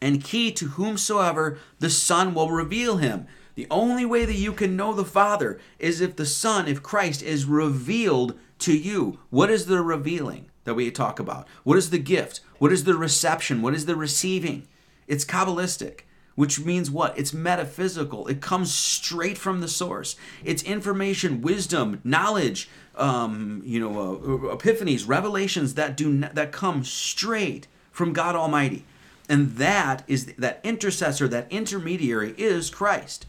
And 0.00 0.22
key 0.22 0.52
to 0.52 0.68
whomsoever 0.68 1.58
the 1.78 1.90
Son 1.90 2.34
will 2.34 2.50
reveal 2.50 2.98
him. 2.98 3.26
The 3.54 3.66
only 3.70 4.04
way 4.04 4.24
that 4.24 4.34
you 4.34 4.52
can 4.52 4.76
know 4.76 4.92
the 4.92 5.04
Father 5.04 5.60
is 5.78 6.00
if 6.00 6.16
the 6.16 6.26
Son, 6.26 6.66
if 6.66 6.82
Christ, 6.82 7.22
is 7.22 7.44
revealed 7.44 8.38
to 8.60 8.76
you. 8.76 9.20
What 9.30 9.50
is 9.50 9.66
the 9.66 9.80
revealing 9.80 10.46
that 10.64 10.74
we 10.74 10.90
talk 10.90 11.20
about? 11.20 11.46
What 11.62 11.78
is 11.78 11.90
the 11.90 11.98
gift? 11.98 12.40
What 12.58 12.72
is 12.72 12.84
the 12.84 12.96
reception? 12.96 13.62
What 13.62 13.74
is 13.74 13.86
the 13.86 13.96
receiving? 13.96 14.66
It's 15.06 15.24
Kabbalistic, 15.24 16.00
which 16.34 16.64
means 16.64 16.90
what? 16.90 17.16
It's 17.16 17.32
metaphysical. 17.32 18.26
It 18.26 18.40
comes 18.40 18.72
straight 18.72 19.38
from 19.38 19.60
the 19.60 19.68
source. 19.68 20.16
It's 20.44 20.62
information, 20.62 21.42
wisdom, 21.42 22.00
knowledge, 22.02 22.68
um, 22.96 23.62
you 23.64 23.78
know, 23.78 24.50
uh, 24.50 24.56
epiphanies, 24.56 25.06
revelations 25.06 25.74
that 25.74 25.96
do 25.96 26.18
that 26.18 26.52
come 26.52 26.82
straight 26.82 27.66
from 27.92 28.12
God 28.12 28.34
Almighty. 28.34 28.84
And 29.28 29.52
that 29.56 30.02
is 30.06 30.26
that 30.34 30.60
intercessor, 30.64 31.28
that 31.28 31.50
intermediary 31.50 32.34
is 32.36 32.68
Christ. 32.68 33.26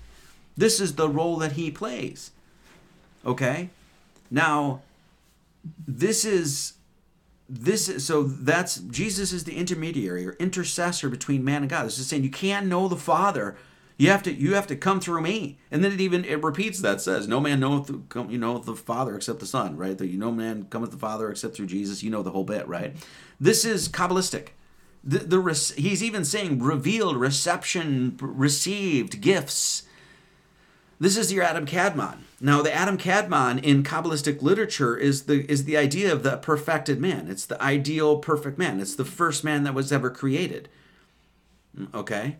This 0.57 0.80
is 0.80 0.95
the 0.95 1.10
role 1.10 1.38
that 1.38 1.53
he 1.53 1.72
plays. 1.72 2.32
Okay? 3.26 3.69
Now, 4.32 4.82
this 5.88 6.26
is 6.26 6.73
this 7.48 7.88
is 7.90 8.06
so 8.06 8.23
that's 8.23 8.77
Jesus 8.77 9.32
is 9.32 9.44
the 9.44 9.56
intermediary 9.56 10.26
or 10.26 10.34
intercessor 10.34 11.10
between 11.10 11.44
man 11.44 11.61
and 11.61 11.69
God. 11.69 11.86
This 11.86 11.99
is 11.99 12.07
saying 12.07 12.23
you 12.23 12.30
can't 12.30 12.68
know 12.68 12.88
the 12.88 12.95
Father. 12.95 13.56
You 13.98 14.10
have 14.10 14.23
to 14.23 14.34
you 14.34 14.56
have 14.56 14.68
to 14.68 14.76
come 14.76 14.99
through 14.99 15.22
me. 15.22 15.57
And 15.72 15.84
then 15.84 15.91
it 15.91 16.02
even 16.02 16.26
it 16.26 16.44
repeats 16.44 16.80
that 16.82 17.02
says, 17.02 17.27
No 17.27 17.40
man 17.40 17.60
knoweth 17.60 17.88
the, 17.88 18.23
you 18.23 18.38
know 18.38 18.57
the 18.57 18.76
Father 18.76 19.15
except 19.15 19.40
the 19.40 19.45
Son, 19.45 19.77
right? 19.77 19.98
That 19.98 20.07
you 20.07 20.18
know 20.18 20.32
man 20.32 20.65
cometh 20.69 20.91
the 20.91 20.98
Father 20.98 21.30
except 21.30 21.56
through 21.56 21.68
Jesus. 21.68 22.03
You 22.03 22.10
know 22.10 22.23
the 22.23 22.32
whole 22.32 22.44
bit, 22.44 22.68
right? 22.68 22.95
This 23.40 23.64
is 23.64 23.88
Kabbalistic. 23.88 24.49
The, 25.03 25.19
the 25.19 25.73
he's 25.77 26.03
even 26.03 26.26
saying 26.26 26.64
revealed, 26.64 27.15
reception, 27.18 28.18
received, 28.19 29.22
gifts. 29.22 29.84
This 30.99 31.17
is 31.17 31.34
your 31.34 31.43
Adam 31.43 31.65
Kadmon. 31.65 32.19
Now, 32.39 32.61
the 32.61 32.73
Adam 32.73 32.97
Kadmon 32.97 33.61
in 33.63 33.84
Kabbalistic 33.84 34.41
literature 34.41 34.95
is 34.95 35.23
the 35.23 35.49
is 35.51 35.65
the 35.65 35.77
idea 35.77 36.11
of 36.11 36.23
the 36.23 36.38
perfected 36.38 36.99
man. 36.99 37.27
It's 37.30 37.45
the 37.45 37.61
ideal 37.61 38.19
perfect 38.19 38.57
man. 38.57 38.80
It's 38.80 38.95
the 38.95 39.05
first 39.05 39.43
man 39.43 39.63
that 39.63 39.73
was 39.73 39.91
ever 39.91 40.09
created. 40.09 40.69
Hmm, 41.76 41.85
okay? 41.93 42.38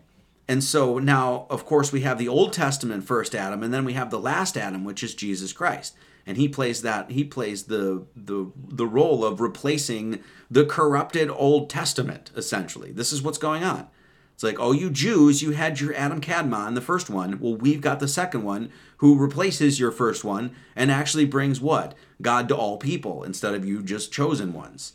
And 0.48 0.62
so 0.62 0.98
now, 0.98 1.46
of 1.50 1.66
course, 1.66 1.92
we 1.92 2.02
have 2.02 2.18
the 2.18 2.28
Old 2.28 2.52
Testament 2.52 3.04
first 3.04 3.34
Adam, 3.34 3.62
and 3.62 3.74
then 3.74 3.84
we 3.84 3.94
have 3.94 4.10
the 4.10 4.18
last 4.18 4.56
Adam, 4.56 4.84
which 4.84 5.02
is 5.02 5.14
Jesus 5.14 5.52
Christ. 5.52 5.94
And 6.24 6.36
he 6.36 6.48
plays 6.48 6.82
that 6.82 7.10
he 7.10 7.24
plays 7.24 7.64
the 7.64 8.04
the 8.16 8.50
the 8.56 8.86
role 8.86 9.24
of 9.24 9.40
replacing 9.40 10.20
the 10.50 10.64
corrupted 10.64 11.30
Old 11.30 11.68
Testament, 11.68 12.30
essentially. 12.34 12.90
This 12.90 13.12
is 13.12 13.22
what's 13.22 13.38
going 13.38 13.64
on. 13.64 13.88
It's 14.36 14.42
like, 14.42 14.60
oh, 14.60 14.72
you 14.72 14.90
Jews, 14.90 15.40
you 15.40 15.52
had 15.52 15.80
your 15.80 15.94
Adam 15.94 16.20
Kadmon, 16.20 16.74
the 16.74 16.82
first 16.82 17.08
one. 17.08 17.40
Well, 17.40 17.56
we've 17.56 17.80
got 17.80 18.00
the 18.00 18.06
second 18.06 18.42
one 18.42 18.70
who 18.98 19.18
replaces 19.18 19.80
your 19.80 19.90
first 19.90 20.24
one 20.24 20.54
and 20.76 20.90
actually 20.90 21.24
brings 21.24 21.58
what? 21.58 21.94
God 22.20 22.46
to 22.48 22.54
all 22.54 22.76
people 22.76 23.22
instead 23.22 23.54
of 23.54 23.64
you 23.64 23.82
just 23.82 24.12
chosen 24.12 24.52
ones. 24.52 24.92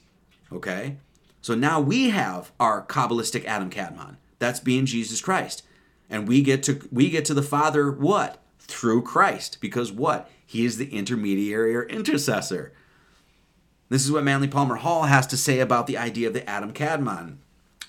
Okay? 0.53 0.97
So 1.41 1.55
now 1.55 1.81
we 1.81 2.11
have 2.11 2.51
our 2.59 2.85
Kabbalistic 2.85 3.43
Adam 3.45 3.71
Kadmon. 3.71 4.17
That's 4.37 4.59
being 4.59 4.85
Jesus 4.85 5.21
Christ. 5.21 5.63
And 6.07 6.27
we 6.27 6.43
get 6.43 6.61
to 6.63 6.87
we 6.91 7.09
get 7.09 7.25
to 7.25 7.33
the 7.33 7.41
Father 7.41 7.91
what? 7.91 8.43
Through 8.59 9.01
Christ. 9.01 9.57
Because 9.59 9.91
what? 9.91 10.29
He 10.45 10.65
is 10.65 10.77
the 10.77 10.95
intermediary 10.95 11.75
or 11.75 11.81
intercessor. 11.85 12.73
This 13.89 14.05
is 14.05 14.11
what 14.11 14.23
Manly 14.23 14.47
Palmer 14.47 14.75
Hall 14.75 15.03
has 15.03 15.25
to 15.27 15.35
say 15.35 15.59
about 15.59 15.87
the 15.87 15.97
idea 15.97 16.27
of 16.27 16.35
the 16.35 16.47
Adam 16.47 16.73
Kadmon. 16.73 17.37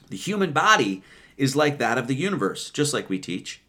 The 0.08 0.16
human 0.16 0.52
body 0.52 1.02
is 1.42 1.56
like 1.56 1.78
that 1.78 1.98
of 1.98 2.06
the 2.06 2.14
universe, 2.14 2.70
just 2.70 2.94
like 2.94 3.08
we 3.08 3.18
teach, 3.18 3.60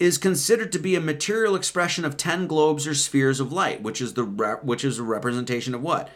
is 0.00 0.16
considered 0.16 0.72
to 0.72 0.78
be 0.78 0.94
a 0.94 1.00
material 1.00 1.54
expression 1.54 2.06
of 2.06 2.16
10 2.16 2.46
globes 2.46 2.86
or 2.86 2.94
spheres 2.94 3.38
of 3.38 3.52
light, 3.52 3.82
which 3.82 4.00
is 4.00 4.14
the 4.14 4.24
re- 4.24 4.56
which 4.62 4.82
is 4.82 4.98
a 4.98 5.02
representation 5.02 5.74
of 5.74 5.82
what? 5.82 6.08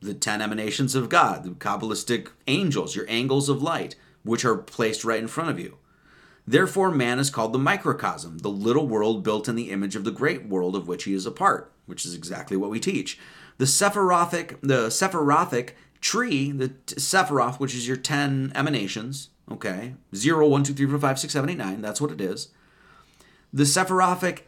The 0.00 0.14
10 0.14 0.40
emanations 0.40 0.94
of 0.94 1.08
God, 1.08 1.42
the 1.42 1.50
Kabbalistic 1.50 2.28
angels, 2.46 2.94
your 2.94 3.06
angles 3.08 3.48
of 3.48 3.60
light, 3.60 3.96
which 4.22 4.44
are 4.44 4.56
placed 4.56 5.04
right 5.04 5.18
in 5.18 5.26
front 5.26 5.50
of 5.50 5.58
you. 5.58 5.78
Therefore, 6.46 6.92
man 6.92 7.18
is 7.18 7.28
called 7.28 7.52
the 7.52 7.58
microcosm, 7.58 8.38
the 8.38 8.50
little 8.50 8.86
world 8.86 9.24
built 9.24 9.48
in 9.48 9.56
the 9.56 9.72
image 9.72 9.96
of 9.96 10.04
the 10.04 10.12
great 10.12 10.46
world 10.46 10.76
of 10.76 10.86
which 10.86 11.04
he 11.04 11.12
is 11.12 11.26
a 11.26 11.32
part, 11.32 11.72
which 11.86 12.06
is 12.06 12.14
exactly 12.14 12.56
what 12.56 12.70
we 12.70 12.78
teach. 12.78 13.18
The 13.58 13.64
Sephirothic, 13.64 14.60
the 14.60 14.90
Sephirothic 14.90 15.70
tree, 16.00 16.52
the 16.52 16.68
Sephiroth, 16.86 17.58
which 17.58 17.74
is 17.74 17.88
your 17.88 17.96
10 17.96 18.52
emanations, 18.54 19.29
Okay, 19.50 19.94
0, 20.14 20.46
1, 20.46 20.64
2, 20.64 20.74
3, 20.74 20.86
4, 20.86 20.98
5, 20.98 21.18
6, 21.18 21.32
7, 21.32 21.50
8, 21.50 21.58
9. 21.58 21.82
That's 21.82 22.00
what 22.00 22.12
it 22.12 22.20
is. 22.20 22.48
The 23.52 23.64
Sephirothic 23.64 24.42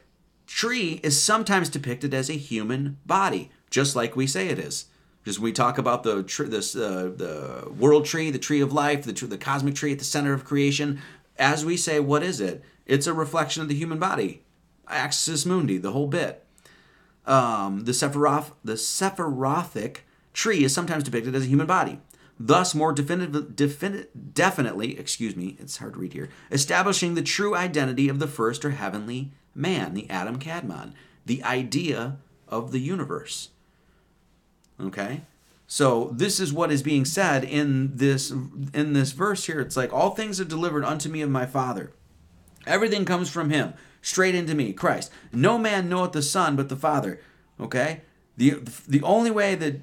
tree 0.46 1.00
is 1.02 1.20
sometimes 1.20 1.68
depicted 1.68 2.14
as 2.14 2.30
a 2.30 2.34
human 2.34 2.98
body, 3.04 3.50
just 3.70 3.96
like 3.96 4.14
we 4.14 4.26
say 4.26 4.48
it 4.48 4.58
is. 4.58 4.86
Just 5.24 5.40
we 5.40 5.52
talk 5.52 5.78
about 5.78 6.02
the 6.02 6.22
this 6.48 6.74
uh, 6.74 7.12
the 7.16 7.70
world 7.78 8.04
tree, 8.04 8.30
the 8.30 8.38
tree 8.38 8.60
of 8.60 8.72
life, 8.72 9.04
the 9.04 9.12
the 9.12 9.38
cosmic 9.38 9.74
tree 9.74 9.92
at 9.92 9.98
the 9.98 10.04
center 10.04 10.32
of 10.32 10.44
creation, 10.44 11.00
as 11.38 11.64
we 11.64 11.76
say, 11.76 12.00
what 12.00 12.22
is 12.22 12.40
it? 12.40 12.62
It's 12.86 13.06
a 13.06 13.14
reflection 13.14 13.62
of 13.62 13.68
the 13.68 13.74
human 13.74 13.98
body, 13.98 14.42
axis 14.88 15.46
mundi, 15.46 15.78
the 15.78 15.92
whole 15.92 16.08
bit. 16.08 16.44
Um, 17.24 17.84
the 17.84 17.92
Sephiroth, 17.92 18.50
the 18.64 18.74
Sephirothic 18.74 19.98
tree 20.32 20.64
is 20.64 20.74
sometimes 20.74 21.04
depicted 21.04 21.36
as 21.36 21.44
a 21.44 21.48
human 21.48 21.68
body 21.68 22.00
thus 22.46 22.74
more 22.74 22.92
definitive, 22.92 23.50
defini- 23.54 24.06
definitely, 24.34 24.98
excuse 24.98 25.36
me, 25.36 25.56
it's 25.60 25.76
hard 25.76 25.94
to 25.94 26.00
read 26.00 26.12
here, 26.12 26.28
establishing 26.50 27.14
the 27.14 27.22
true 27.22 27.54
identity 27.54 28.08
of 28.08 28.18
the 28.18 28.26
first 28.26 28.64
or 28.64 28.70
heavenly 28.70 29.32
man, 29.54 29.94
the 29.94 30.10
Adam 30.10 30.38
Kadmon, 30.38 30.92
the 31.24 31.42
idea 31.44 32.18
of 32.48 32.72
the 32.72 32.80
universe. 32.80 33.50
Okay? 34.80 35.22
So 35.66 36.10
this 36.12 36.40
is 36.40 36.52
what 36.52 36.72
is 36.72 36.82
being 36.82 37.04
said 37.04 37.44
in 37.44 37.96
this 37.96 38.30
in 38.30 38.92
this 38.92 39.12
verse 39.12 39.46
here. 39.46 39.60
It's 39.60 39.76
like 39.76 39.92
all 39.92 40.10
things 40.10 40.40
are 40.40 40.44
delivered 40.44 40.84
unto 40.84 41.08
me 41.08 41.22
of 41.22 41.30
my 41.30 41.46
Father. 41.46 41.92
Everything 42.66 43.04
comes 43.04 43.30
from 43.30 43.50
him, 43.50 43.72
straight 44.02 44.34
into 44.34 44.54
me, 44.54 44.72
Christ. 44.72 45.10
No 45.32 45.56
man 45.56 45.88
knoweth 45.88 46.12
the 46.12 46.22
Son 46.22 46.56
but 46.56 46.68
the 46.68 46.76
Father. 46.76 47.20
Okay? 47.58 48.02
The 48.36 48.60
the 48.86 49.02
only 49.02 49.30
way 49.30 49.54
that 49.54 49.80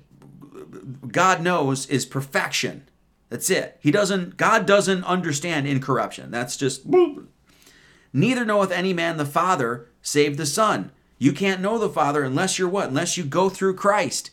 God 1.08 1.42
knows 1.42 1.86
is 1.88 2.06
perfection. 2.06 2.88
That's 3.30 3.50
it. 3.50 3.78
He 3.80 3.92
doesn't 3.92 4.38
God 4.38 4.66
doesn't 4.66 5.04
understand 5.04 5.68
incorruption. 5.68 6.32
That's 6.32 6.58
just 6.58 6.84
Neither 8.12 8.46
knoweth 8.46 8.72
any 8.72 8.94
man 8.94 9.18
the 9.18 9.26
Father 9.26 9.88
save 10.02 10.38
the 10.38 10.46
Son. 10.46 10.92
You 11.18 11.32
can't 11.32 11.62
know 11.62 11.78
the 11.78 11.90
Father 11.90 12.24
unless 12.24 12.58
you're 12.58 12.70
what? 12.70 12.90
Unless 12.90 13.18
you 13.18 13.24
go 13.24 13.50
through 13.50 13.76
Christ. 13.76 14.32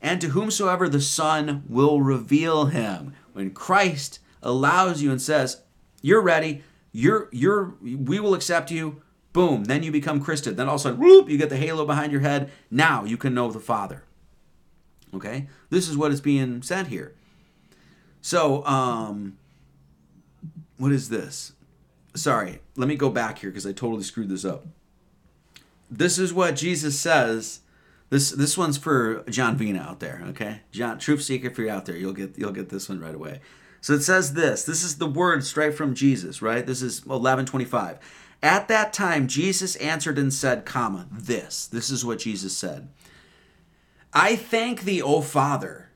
And 0.00 0.20
to 0.20 0.30
whomsoever 0.30 0.88
the 0.88 1.00
Son 1.00 1.62
will 1.68 2.02
reveal 2.02 2.66
him. 2.66 3.14
When 3.32 3.52
Christ 3.52 4.18
allows 4.42 5.00
you 5.00 5.10
and 5.10 5.22
says, 5.22 5.62
You're 6.02 6.20
ready, 6.20 6.64
you're 6.90 7.28
you're 7.32 7.74
we 7.80 8.20
will 8.20 8.34
accept 8.34 8.70
you, 8.70 9.00
boom, 9.32 9.64
then 9.64 9.82
you 9.82 9.92
become 9.92 10.22
Christed. 10.22 10.56
Then 10.56 10.68
all 10.68 10.74
of 10.74 10.80
a 10.80 10.82
sudden, 10.82 11.00
whoop, 11.00 11.30
you 11.30 11.38
get 11.38 11.48
the 11.48 11.56
halo 11.56 11.86
behind 11.86 12.12
your 12.12 12.20
head. 12.20 12.50
Now 12.70 13.04
you 13.04 13.16
can 13.16 13.32
know 13.32 13.50
the 13.50 13.60
Father. 13.60 14.02
Okay? 15.14 15.48
This 15.70 15.88
is 15.88 15.96
what 15.96 16.12
is 16.12 16.20
being 16.20 16.62
said 16.62 16.88
here. 16.88 17.14
So, 18.20 18.64
um, 18.66 19.36
what 20.78 20.92
is 20.92 21.08
this? 21.08 21.52
Sorry, 22.14 22.60
let 22.76 22.88
me 22.88 22.96
go 22.96 23.10
back 23.10 23.38
here 23.38 23.50
because 23.50 23.66
I 23.66 23.72
totally 23.72 24.02
screwed 24.02 24.28
this 24.28 24.44
up. 24.44 24.66
This 25.90 26.18
is 26.18 26.32
what 26.32 26.56
Jesus 26.56 26.98
says. 26.98 27.60
This 28.10 28.30
this 28.30 28.58
one's 28.58 28.76
for 28.76 29.24
John 29.30 29.56
Vina 29.56 29.80
out 29.80 30.00
there, 30.00 30.22
okay? 30.28 30.60
John 30.70 30.98
Truth 30.98 31.22
Seeker 31.22 31.50
for 31.50 31.62
you 31.62 31.70
out 31.70 31.86
there. 31.86 31.96
You'll 31.96 32.12
get 32.12 32.38
you'll 32.38 32.52
get 32.52 32.68
this 32.68 32.88
one 32.88 33.00
right 33.00 33.14
away. 33.14 33.40
So 33.80 33.94
it 33.94 34.02
says 34.02 34.34
this. 34.34 34.64
This 34.64 34.84
is 34.84 34.98
the 34.98 35.08
word 35.08 35.44
straight 35.44 35.74
from 35.74 35.94
Jesus, 35.94 36.40
right? 36.40 36.64
This 36.64 36.82
is 36.82 37.04
1125. 37.04 37.98
At 38.42 38.68
that 38.68 38.92
time 38.92 39.26
Jesus 39.26 39.76
answered 39.76 40.18
and 40.18 40.32
said, 40.32 40.64
comma, 40.64 41.08
this. 41.10 41.66
This 41.66 41.90
is 41.90 42.04
what 42.04 42.20
Jesus 42.20 42.56
said. 42.56 42.88
I 44.12 44.36
thank 44.36 44.82
thee, 44.82 45.00
O 45.00 45.22
Father. 45.22 45.90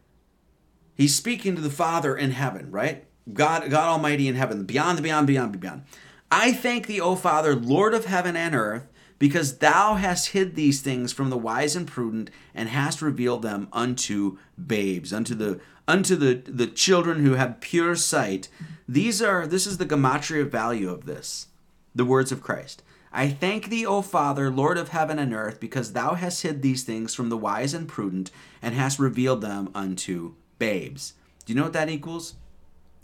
He's 0.95 1.15
speaking 1.15 1.55
to 1.55 1.61
the 1.61 1.71
Father 1.71 2.17
in 2.17 2.31
heaven, 2.31 2.71
right? 2.71 3.05
God, 3.33 3.71
God 3.71 3.89
Almighty 3.89 4.29
in 4.29 4.37
heaven, 4.37 4.65
beyond, 4.65 5.03
beyond, 5.03 5.27
beyond, 5.27 5.61
beyond. 5.61 5.83
I 6.31 6.53
thank 6.53 6.87
thee, 6.87 7.01
O 7.01 7.15
Father, 7.17 7.55
Lord 7.55 7.93
of 7.93 8.07
heaven 8.07 8.37
and 8.37 8.55
earth, 8.55 8.89
because 9.19 9.59
thou 9.59 9.95
hast 9.95 10.29
hid 10.29 10.55
these 10.55 10.81
things 10.81 11.13
from 11.13 11.31
the 11.31 11.37
wise 11.37 11.77
and 11.77 11.87
prudent, 11.87 12.31
and 12.55 12.69
hast 12.69 13.03
revealed 13.03 13.43
them 13.43 13.69
unto 13.73 14.39
babes, 14.67 15.13
unto 15.13 15.35
the 15.35 15.61
unto 15.89 16.17
the, 16.17 16.43
the 16.47 16.67
children 16.67 17.25
who 17.25 17.35
have 17.35 17.61
pure 17.61 17.95
sight. 17.95 18.49
These 18.89 19.23
are 19.23 19.47
this 19.47 19.67
is 19.67 19.79
the 19.79 19.87
gematria 19.87 20.49
value 20.49 20.91
of 20.91 21.07
this, 21.07 21.49
the 21.95 22.05
words 22.05 22.33
of 22.33 22.43
Christ. 22.43 22.83
I 23.17 23.31
thank 23.31 23.71
thee, 23.71 23.87
O 23.87 24.03
Father, 24.03 24.51
Lord 24.51 24.77
of 24.77 24.91
heaven 24.91 25.19
and 25.19 25.33
earth, 25.33 25.59
because 25.59 25.95
thou 25.95 26.13
hast 26.17 26.43
hid 26.43 26.61
these 26.61 26.85
things 26.85 27.15
from 27.15 27.31
the 27.31 27.37
wise 27.39 27.73
and 27.73 27.89
prudent, 27.89 28.31
and 28.61 28.75
hast 28.75 28.99
revealed 28.99 29.41
them 29.41 29.71
unto 29.75 30.35
babes. 30.59 31.15
Do 31.47 31.55
you 31.55 31.57
know 31.57 31.63
what 31.63 31.73
that 31.73 31.89
equals? 31.89 32.35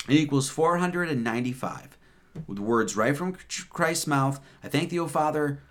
It 0.06 0.16
equals 0.16 0.50
495. 0.50 1.96
With 2.46 2.58
words 2.58 2.94
right 2.94 3.16
from 3.16 3.38
Christ's 3.70 4.06
mouth. 4.06 4.38
I 4.62 4.68
thank 4.68 4.90
thee, 4.90 4.98
O 4.98 5.08
Father, 5.08 5.62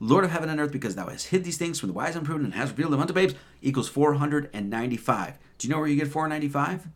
Lord 0.00 0.24
of 0.24 0.30
heaven 0.30 0.48
and 0.48 0.58
earth, 0.58 0.72
because 0.72 0.94
thou 0.94 1.08
hast 1.08 1.26
hid 1.26 1.44
these 1.44 1.58
things 1.58 1.78
from 1.78 1.90
the 1.90 1.94
wise 1.94 2.16
and 2.16 2.24
prudent 2.24 2.46
and 2.46 2.54
hast 2.54 2.70
revealed 2.70 2.94
them 2.94 3.02
unto 3.02 3.12
babes, 3.12 3.34
equals 3.60 3.90
495. 3.90 5.38
Do 5.58 5.68
you 5.68 5.74
know 5.74 5.78
where 5.78 5.88
you 5.88 5.96
get 5.96 6.08
495? 6.08 6.88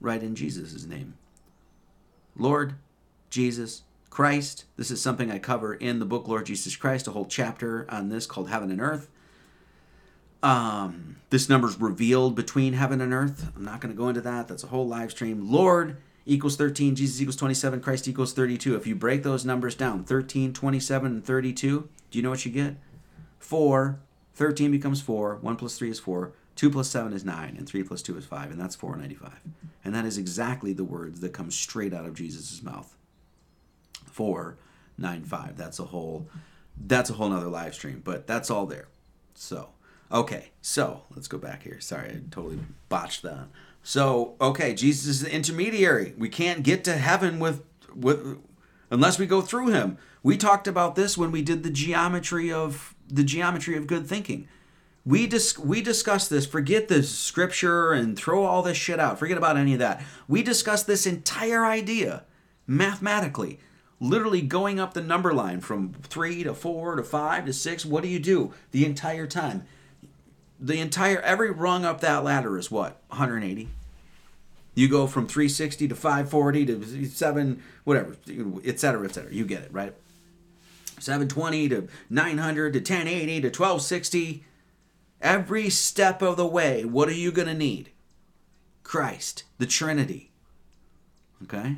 Right 0.00 0.22
in 0.22 0.34
Jesus' 0.34 0.84
name. 0.84 1.14
Lord 2.36 2.74
Jesus 3.30 3.84
Christ. 4.14 4.66
This 4.76 4.92
is 4.92 5.02
something 5.02 5.28
I 5.28 5.40
cover 5.40 5.74
in 5.74 5.98
the 5.98 6.04
book 6.04 6.28
Lord 6.28 6.46
Jesus 6.46 6.76
Christ, 6.76 7.08
a 7.08 7.10
whole 7.10 7.24
chapter 7.24 7.84
on 7.90 8.10
this 8.10 8.26
called 8.26 8.48
Heaven 8.48 8.70
and 8.70 8.80
Earth. 8.80 9.10
Um, 10.40 11.16
this 11.30 11.48
number's 11.48 11.80
revealed 11.80 12.36
between 12.36 12.74
heaven 12.74 13.00
and 13.00 13.12
earth. 13.12 13.50
I'm 13.56 13.64
not 13.64 13.80
going 13.80 13.92
to 13.92 13.98
go 13.98 14.08
into 14.08 14.20
that. 14.20 14.46
That's 14.46 14.62
a 14.62 14.68
whole 14.68 14.86
live 14.86 15.10
stream. 15.10 15.50
Lord 15.50 15.96
equals 16.26 16.54
13, 16.54 16.94
Jesus 16.94 17.20
equals 17.20 17.34
27, 17.34 17.80
Christ 17.80 18.06
equals 18.06 18.32
32. 18.34 18.76
If 18.76 18.86
you 18.86 18.94
break 18.94 19.24
those 19.24 19.44
numbers 19.44 19.74
down, 19.74 20.04
13, 20.04 20.52
27, 20.52 21.10
and 21.10 21.24
32, 21.24 21.88
do 22.12 22.18
you 22.18 22.22
know 22.22 22.30
what 22.30 22.46
you 22.46 22.52
get? 22.52 22.76
4, 23.40 23.98
13 24.34 24.70
becomes 24.70 25.00
4, 25.00 25.38
1 25.40 25.56
plus 25.56 25.76
3 25.76 25.90
is 25.90 25.98
4, 25.98 26.32
2 26.54 26.70
plus 26.70 26.88
7 26.88 27.12
is 27.12 27.24
9, 27.24 27.56
and 27.58 27.68
3 27.68 27.82
plus 27.82 28.00
2 28.00 28.16
is 28.16 28.26
5, 28.26 28.52
and 28.52 28.60
that's 28.60 28.76
495. 28.76 29.40
And 29.84 29.92
that 29.92 30.04
is 30.04 30.18
exactly 30.18 30.72
the 30.72 30.84
words 30.84 31.18
that 31.18 31.30
come 31.30 31.50
straight 31.50 31.92
out 31.92 32.06
of 32.06 32.14
Jesus' 32.14 32.62
mouth. 32.62 32.96
495. 34.14 35.56
That's 35.56 35.78
a 35.78 35.84
whole 35.84 36.28
that's 36.86 37.10
a 37.10 37.12
whole 37.12 37.28
nother 37.28 37.46
live 37.46 37.74
stream, 37.74 38.00
but 38.04 38.26
that's 38.26 38.50
all 38.50 38.66
there. 38.66 38.88
So 39.34 39.70
okay, 40.10 40.50
so 40.62 41.02
let's 41.14 41.28
go 41.28 41.38
back 41.38 41.64
here. 41.64 41.80
Sorry, 41.80 42.10
I 42.10 42.20
totally 42.30 42.60
botched 42.88 43.22
that. 43.22 43.48
So, 43.82 44.36
okay, 44.40 44.72
Jesus 44.74 45.06
is 45.06 45.20
the 45.20 45.30
intermediary. 45.30 46.14
We 46.16 46.30
can't 46.30 46.62
get 46.62 46.84
to 46.84 46.96
heaven 46.96 47.38
with 47.38 47.62
with 47.94 48.38
unless 48.90 49.18
we 49.18 49.26
go 49.26 49.42
through 49.42 49.68
him. 49.68 49.98
We 50.22 50.36
talked 50.36 50.66
about 50.66 50.94
this 50.94 51.18
when 51.18 51.30
we 51.30 51.42
did 51.42 51.62
the 51.62 51.70
geometry 51.70 52.50
of 52.50 52.94
the 53.08 53.24
geometry 53.24 53.76
of 53.76 53.86
good 53.86 54.06
thinking. 54.06 54.48
We 55.04 55.26
dis- 55.26 55.58
we 55.58 55.82
discussed 55.82 56.30
this. 56.30 56.46
Forget 56.46 56.88
the 56.88 57.02
scripture 57.02 57.92
and 57.92 58.16
throw 58.16 58.44
all 58.44 58.62
this 58.62 58.78
shit 58.78 58.98
out. 59.00 59.18
Forget 59.18 59.36
about 59.36 59.58
any 59.58 59.74
of 59.74 59.80
that. 59.80 60.02
We 60.28 60.42
discussed 60.42 60.86
this 60.86 61.06
entire 61.06 61.66
idea 61.66 62.24
mathematically, 62.66 63.60
literally 64.08 64.42
going 64.42 64.78
up 64.78 64.94
the 64.94 65.02
number 65.02 65.32
line 65.32 65.60
from 65.60 65.94
3 66.02 66.44
to 66.44 66.54
4 66.54 66.96
to 66.96 67.02
5 67.02 67.46
to 67.46 67.52
6. 67.52 67.86
What 67.86 68.02
do 68.02 68.08
you 68.08 68.18
do? 68.18 68.52
The 68.70 68.84
entire 68.84 69.26
time? 69.26 69.66
the 70.64 70.80
entire 70.80 71.20
every 71.20 71.50
rung 71.50 71.84
up 71.84 72.00
that 72.00 72.24
ladder 72.24 72.58
is 72.58 72.70
what? 72.70 73.00
180 73.08 73.68
you 74.76 74.88
go 74.88 75.06
from 75.06 75.26
360 75.26 75.88
to 75.88 75.94
540 75.94 76.66
to 76.66 77.06
7 77.06 77.62
whatever 77.84 78.16
etc 78.64 79.04
etc 79.04 79.32
you 79.32 79.44
get 79.44 79.62
it 79.62 79.72
right? 79.72 79.94
720 80.98 81.68
to 81.68 81.88
900 82.08 82.72
to 82.72 82.78
1080 82.78 83.40
to 83.40 83.48
1260 83.48 84.44
every 85.20 85.68
step 85.70 86.22
of 86.22 86.36
the 86.36 86.46
way 86.46 86.84
what 86.84 87.08
are 87.08 87.12
you 87.12 87.32
going 87.32 87.48
to 87.48 87.54
need? 87.54 87.90
Christ 88.82 89.44
the 89.58 89.66
trinity. 89.66 90.30
Okay 91.42 91.76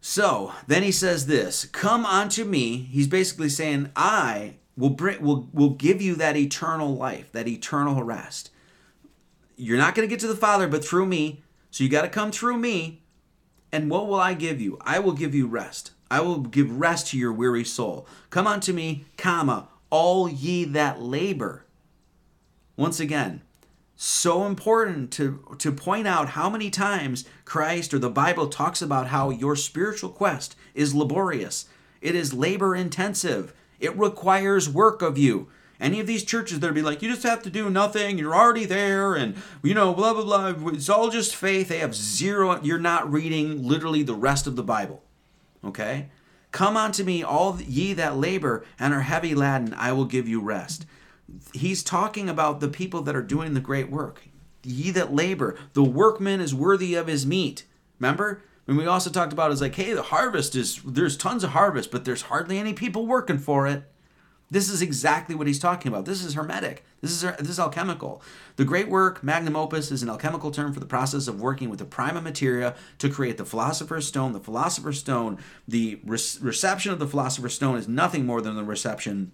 so 0.00 0.52
then 0.66 0.82
he 0.82 0.92
says 0.92 1.26
this 1.26 1.64
come 1.66 2.06
unto 2.06 2.44
me 2.44 2.76
he's 2.76 3.06
basically 3.06 3.48
saying 3.48 3.90
i 3.94 4.54
will 4.80 4.90
bring 4.90 5.20
will 5.22 5.48
will 5.52 5.70
give 5.70 6.00
you 6.00 6.14
that 6.16 6.36
eternal 6.36 6.94
life, 6.94 7.30
that 7.32 7.46
eternal 7.46 8.02
rest. 8.02 8.50
You're 9.56 9.78
not 9.78 9.94
going 9.94 10.08
to 10.08 10.10
get 10.10 10.20
to 10.20 10.26
the 10.26 10.34
Father 10.34 10.66
but 10.66 10.84
through 10.84 11.06
me. 11.06 11.42
So 11.70 11.84
you 11.84 11.90
got 11.90 12.02
to 12.02 12.08
come 12.08 12.32
through 12.32 12.56
me. 12.56 13.02
And 13.70 13.88
what 13.88 14.08
will 14.08 14.18
I 14.18 14.34
give 14.34 14.60
you? 14.60 14.78
I 14.80 14.98
will 14.98 15.12
give 15.12 15.34
you 15.34 15.46
rest. 15.46 15.92
I 16.10 16.20
will 16.22 16.38
give 16.38 16.80
rest 16.80 17.08
to 17.08 17.18
your 17.18 17.32
weary 17.32 17.62
soul. 17.62 18.08
Come 18.30 18.48
unto 18.48 18.72
me, 18.72 19.04
comma, 19.16 19.68
all 19.90 20.28
ye 20.28 20.64
that 20.64 21.00
labor. 21.00 21.66
Once 22.76 22.98
again, 22.98 23.42
so 24.02 24.46
important 24.46 25.10
to, 25.12 25.44
to 25.58 25.70
point 25.70 26.08
out 26.08 26.30
how 26.30 26.48
many 26.48 26.70
times 26.70 27.26
Christ 27.44 27.92
or 27.92 27.98
the 27.98 28.08
Bible 28.08 28.46
talks 28.48 28.80
about 28.80 29.08
how 29.08 29.28
your 29.28 29.54
spiritual 29.54 30.08
quest 30.08 30.56
is 30.74 30.94
laborious. 30.94 31.66
It 32.00 32.14
is 32.14 32.32
labor 32.32 32.74
intensive. 32.74 33.52
It 33.78 33.94
requires 33.98 34.70
work 34.70 35.02
of 35.02 35.18
you. 35.18 35.48
Any 35.78 36.00
of 36.00 36.06
these 36.06 36.24
churches 36.24 36.60
that'll 36.60 36.74
be 36.74 36.80
like, 36.80 37.02
you 37.02 37.10
just 37.10 37.24
have 37.24 37.42
to 37.42 37.50
do 37.50 37.68
nothing, 37.68 38.16
you're 38.16 38.34
already 38.34 38.64
there, 38.64 39.14
and 39.14 39.34
you 39.62 39.74
know, 39.74 39.92
blah 39.92 40.14
blah 40.14 40.52
blah. 40.54 40.70
It's 40.70 40.88
all 40.88 41.10
just 41.10 41.36
faith. 41.36 41.68
They 41.68 41.80
have 41.80 41.94
zero. 41.94 42.58
You're 42.62 42.78
not 42.78 43.12
reading 43.12 43.68
literally 43.68 44.02
the 44.02 44.14
rest 44.14 44.46
of 44.46 44.56
the 44.56 44.62
Bible. 44.62 45.02
Okay? 45.62 46.08
Come 46.52 46.74
unto 46.74 47.04
me, 47.04 47.22
all 47.22 47.60
ye 47.60 47.92
that 47.92 48.16
labor 48.16 48.64
and 48.78 48.94
are 48.94 49.02
heavy 49.02 49.34
laden, 49.34 49.74
I 49.74 49.92
will 49.92 50.06
give 50.06 50.26
you 50.26 50.40
rest. 50.40 50.86
He's 51.52 51.82
talking 51.82 52.28
about 52.28 52.60
the 52.60 52.68
people 52.68 53.02
that 53.02 53.16
are 53.16 53.22
doing 53.22 53.54
the 53.54 53.60
great 53.60 53.90
work. 53.90 54.22
Ye 54.62 54.90
that 54.90 55.14
labor, 55.14 55.56
the 55.72 55.84
workman 55.84 56.40
is 56.40 56.54
worthy 56.54 56.94
of 56.94 57.06
his 57.06 57.26
meat. 57.26 57.64
Remember? 57.98 58.42
And 58.66 58.76
we 58.76 58.86
also 58.86 59.10
talked 59.10 59.32
about 59.32 59.50
is 59.50 59.60
like, 59.60 59.74
hey, 59.74 59.92
the 59.92 60.02
harvest 60.02 60.54
is 60.54 60.80
there's 60.84 61.16
tons 61.16 61.42
of 61.42 61.50
harvest, 61.50 61.90
but 61.90 62.04
there's 62.04 62.22
hardly 62.22 62.58
any 62.58 62.72
people 62.72 63.06
working 63.06 63.38
for 63.38 63.66
it. 63.66 63.84
This 64.50 64.68
is 64.68 64.82
exactly 64.82 65.34
what 65.34 65.46
he's 65.46 65.60
talking 65.60 65.90
about. 65.90 66.04
This 66.06 66.24
is 66.24 66.34
hermetic. 66.34 66.84
This 67.00 67.10
is 67.10 67.22
this 67.38 67.48
is 67.48 67.60
alchemical. 67.60 68.20
The 68.56 68.64
great 68.64 68.88
work, 68.88 69.22
magnum 69.22 69.56
opus, 69.56 69.92
is 69.92 70.02
an 70.02 70.08
alchemical 70.08 70.50
term 70.50 70.72
for 70.72 70.80
the 70.80 70.86
process 70.86 71.28
of 71.28 71.40
working 71.40 71.70
with 71.70 71.78
the 71.78 71.84
prima 71.84 72.20
materia 72.20 72.74
to 72.98 73.08
create 73.08 73.38
the 73.38 73.44
philosopher's 73.44 74.08
stone. 74.08 74.32
The 74.32 74.40
philosopher's 74.40 74.98
stone, 74.98 75.38
the 75.68 76.00
re- 76.04 76.18
reception 76.40 76.92
of 76.92 76.98
the 76.98 77.06
philosopher's 77.06 77.54
stone 77.54 77.76
is 77.76 77.86
nothing 77.86 78.26
more 78.26 78.40
than 78.40 78.56
the 78.56 78.64
reception, 78.64 79.30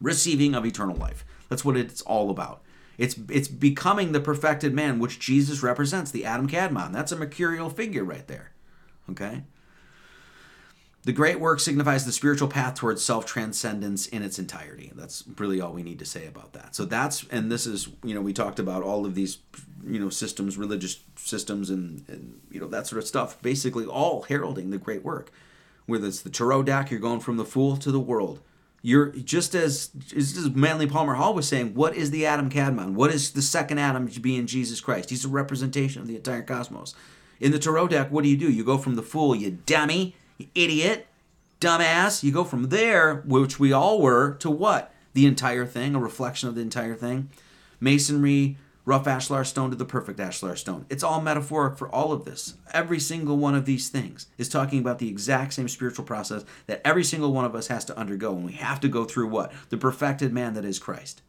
receiving 0.00 0.54
of 0.54 0.64
eternal 0.64 0.96
life. 0.96 1.26
That's 1.48 1.64
what 1.64 1.76
it's 1.76 2.02
all 2.02 2.30
about. 2.30 2.62
It's 2.96 3.16
it's 3.28 3.48
becoming 3.48 4.12
the 4.12 4.20
perfected 4.20 4.72
man, 4.72 4.98
which 4.98 5.18
Jesus 5.18 5.62
represents, 5.62 6.10
the 6.10 6.24
Adam 6.24 6.48
Kadmon. 6.48 6.92
That's 6.92 7.12
a 7.12 7.16
mercurial 7.16 7.70
figure 7.70 8.04
right 8.04 8.26
there. 8.26 8.52
Okay? 9.10 9.42
The 11.04 11.12
great 11.12 11.38
work 11.38 11.60
signifies 11.60 12.06
the 12.06 12.12
spiritual 12.12 12.48
path 12.48 12.76
towards 12.76 13.04
self 13.04 13.26
transcendence 13.26 14.06
in 14.06 14.22
its 14.22 14.38
entirety. 14.38 14.90
That's 14.94 15.22
really 15.36 15.60
all 15.60 15.72
we 15.72 15.82
need 15.82 15.98
to 15.98 16.06
say 16.06 16.26
about 16.26 16.54
that. 16.54 16.74
So 16.74 16.86
that's, 16.86 17.26
and 17.28 17.52
this 17.52 17.66
is, 17.66 17.88
you 18.02 18.14
know, 18.14 18.22
we 18.22 18.32
talked 18.32 18.58
about 18.58 18.82
all 18.82 19.04
of 19.04 19.14
these, 19.14 19.38
you 19.86 20.00
know, 20.00 20.08
systems, 20.08 20.56
religious 20.56 21.00
systems, 21.16 21.68
and, 21.68 22.08
and 22.08 22.40
you 22.50 22.58
know, 22.58 22.68
that 22.68 22.86
sort 22.86 23.02
of 23.02 23.06
stuff, 23.06 23.40
basically 23.42 23.84
all 23.84 24.22
heralding 24.22 24.70
the 24.70 24.78
great 24.78 25.04
work. 25.04 25.30
Whether 25.84 26.06
it's 26.06 26.22
the 26.22 26.30
Tarot 26.30 26.62
deck, 26.62 26.90
you're 26.90 27.00
going 27.00 27.20
from 27.20 27.36
the 27.36 27.44
fool 27.44 27.76
to 27.76 27.92
the 27.92 28.00
world. 28.00 28.40
You're 28.86 29.12
just 29.12 29.54
as, 29.54 29.88
just 29.88 30.36
as 30.36 30.50
Manly 30.50 30.86
Palmer 30.86 31.14
Hall 31.14 31.32
was 31.32 31.48
saying, 31.48 31.72
what 31.72 31.96
is 31.96 32.10
the 32.10 32.26
Adam 32.26 32.50
Kadmon? 32.50 32.92
What 32.92 33.10
is 33.10 33.30
the 33.30 33.40
second 33.40 33.78
Adam 33.78 34.06
to 34.08 34.20
be 34.20 34.36
in 34.36 34.46
Jesus 34.46 34.78
Christ? 34.82 35.08
He's 35.08 35.24
a 35.24 35.28
representation 35.28 36.02
of 36.02 36.06
the 36.06 36.16
entire 36.16 36.42
cosmos. 36.42 36.94
In 37.40 37.50
the 37.50 37.58
tarot 37.58 37.88
deck, 37.88 38.10
what 38.10 38.24
do 38.24 38.28
you 38.28 38.36
do? 38.36 38.52
You 38.52 38.62
go 38.62 38.76
from 38.76 38.96
the 38.96 39.02
fool, 39.02 39.34
you 39.34 39.52
dummy, 39.64 40.14
you 40.36 40.48
idiot, 40.54 41.06
dumbass. 41.62 42.22
You 42.22 42.30
go 42.30 42.44
from 42.44 42.68
there, 42.68 43.22
which 43.24 43.58
we 43.58 43.72
all 43.72 44.02
were, 44.02 44.34
to 44.40 44.50
what? 44.50 44.92
The 45.14 45.24
entire 45.24 45.64
thing, 45.64 45.94
a 45.94 45.98
reflection 45.98 46.50
of 46.50 46.54
the 46.54 46.60
entire 46.60 46.94
thing. 46.94 47.30
Masonry, 47.80 48.58
rough 48.84 49.06
ashlar 49.06 49.44
stone 49.44 49.70
to 49.70 49.76
the 49.76 49.84
perfect 49.84 50.20
ashlar 50.20 50.56
stone. 50.56 50.86
It's 50.90 51.02
all 51.02 51.20
metaphoric 51.20 51.78
for 51.78 51.88
all 51.88 52.12
of 52.12 52.24
this. 52.24 52.54
Every 52.72 53.00
single 53.00 53.36
one 53.36 53.54
of 53.54 53.64
these 53.64 53.88
things 53.88 54.26
is 54.36 54.48
talking 54.48 54.78
about 54.78 54.98
the 54.98 55.08
exact 55.08 55.54
same 55.54 55.68
spiritual 55.68 56.04
process 56.04 56.44
that 56.66 56.82
every 56.86 57.04
single 57.04 57.32
one 57.32 57.44
of 57.44 57.54
us 57.54 57.68
has 57.68 57.84
to 57.86 57.98
undergo. 57.98 58.34
And 58.34 58.44
we 58.44 58.52
have 58.52 58.80
to 58.80 58.88
go 58.88 59.04
through 59.04 59.28
what? 59.28 59.52
The 59.70 59.78
perfected 59.78 60.32
man 60.32 60.54
that 60.54 60.64
is 60.64 60.78
Christ 60.78 61.22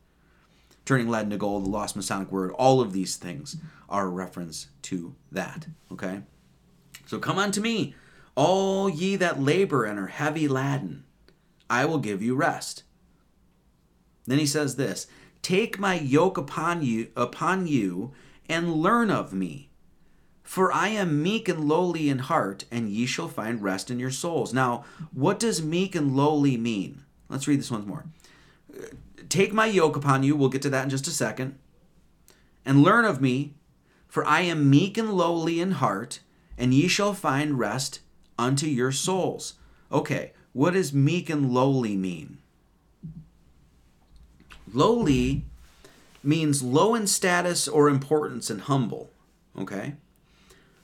turning 0.86 1.10
lead 1.10 1.24
into 1.26 1.38
gold, 1.38 1.66
the 1.66 1.70
lost 1.70 1.96
Masonic 1.96 2.32
word, 2.32 2.52
all 2.52 2.80
of 2.80 2.94
these 2.94 3.18
things 3.18 3.58
are 3.90 4.06
a 4.06 4.10
reference 4.10 4.68
to 4.84 5.16
that. 5.32 5.68
Okay? 5.92 6.22
So 7.06 7.20
come 7.20 7.38
unto 7.38 7.60
me, 7.60 7.96
all 8.36 8.90
ye 8.90 9.16
that 9.16 9.42
labor 9.42 9.84
and 9.84 10.00
are 10.00 10.08
heavy 10.08 10.48
laden, 10.48 11.04
I 11.70 11.86
will 11.86 11.98
give 11.98 12.22
you 12.22 12.36
rest. 12.36 12.84
Then 14.26 14.40
he 14.40 14.46
says 14.46 14.76
this 14.76 15.08
Take 15.46 15.78
my 15.78 15.94
yoke 15.94 16.40
upon 16.40 16.82
you 16.82 17.10
upon 17.16 17.68
you 17.68 18.14
and 18.50 18.74
learn 18.74 19.12
of 19.12 19.32
me. 19.32 19.70
For 20.42 20.74
I 20.74 20.88
am 20.88 21.22
meek 21.22 21.48
and 21.48 21.68
lowly 21.68 22.10
in 22.10 22.18
heart, 22.18 22.66
and 22.72 22.90
ye 22.90 23.06
shall 23.06 23.28
find 23.28 23.62
rest 23.62 23.92
in 23.92 24.00
your 24.00 24.10
souls. 24.10 24.56
Now, 24.56 24.86
what 25.14 25.40
does 25.40 25.62
meek 25.62 25.94
and 25.94 26.18
lowly 26.18 26.58
mean? 26.58 27.04
Let's 27.30 27.48
read 27.48 27.60
this 27.60 27.70
once 27.70 27.86
more. 27.86 28.06
Take 29.30 29.54
my 29.54 29.68
yoke 29.68 29.96
upon 29.96 30.24
you, 30.24 30.36
we'll 30.36 30.50
get 30.50 30.64
to 30.64 30.70
that 30.72 30.86
in 30.86 30.90
just 30.90 31.06
a 31.06 31.12
second, 31.12 31.60
and 32.66 32.82
learn 32.82 33.06
of 33.06 33.22
me, 33.22 33.54
for 34.08 34.26
I 34.26 34.42
am 34.42 34.68
meek 34.68 34.98
and 34.98 35.14
lowly 35.14 35.62
in 35.62 35.74
heart, 35.74 36.22
and 36.58 36.74
ye 36.74 36.88
shall 36.88 37.14
find 37.14 37.60
rest 37.60 38.00
unto 38.40 38.66
your 38.66 38.92
souls. 38.92 39.54
Okay, 39.92 40.34
what 40.54 40.74
does 40.74 40.92
meek 40.92 41.30
and 41.30 41.52
lowly 41.52 41.96
mean? 41.96 42.40
Lowly 44.74 45.46
means 46.24 46.64
low 46.64 46.96
in 46.96 47.08
status 47.08 47.68
or 47.68 47.88
importance 47.88 48.50
and 48.50 48.62
humble. 48.62 49.12
Okay? 49.58 49.96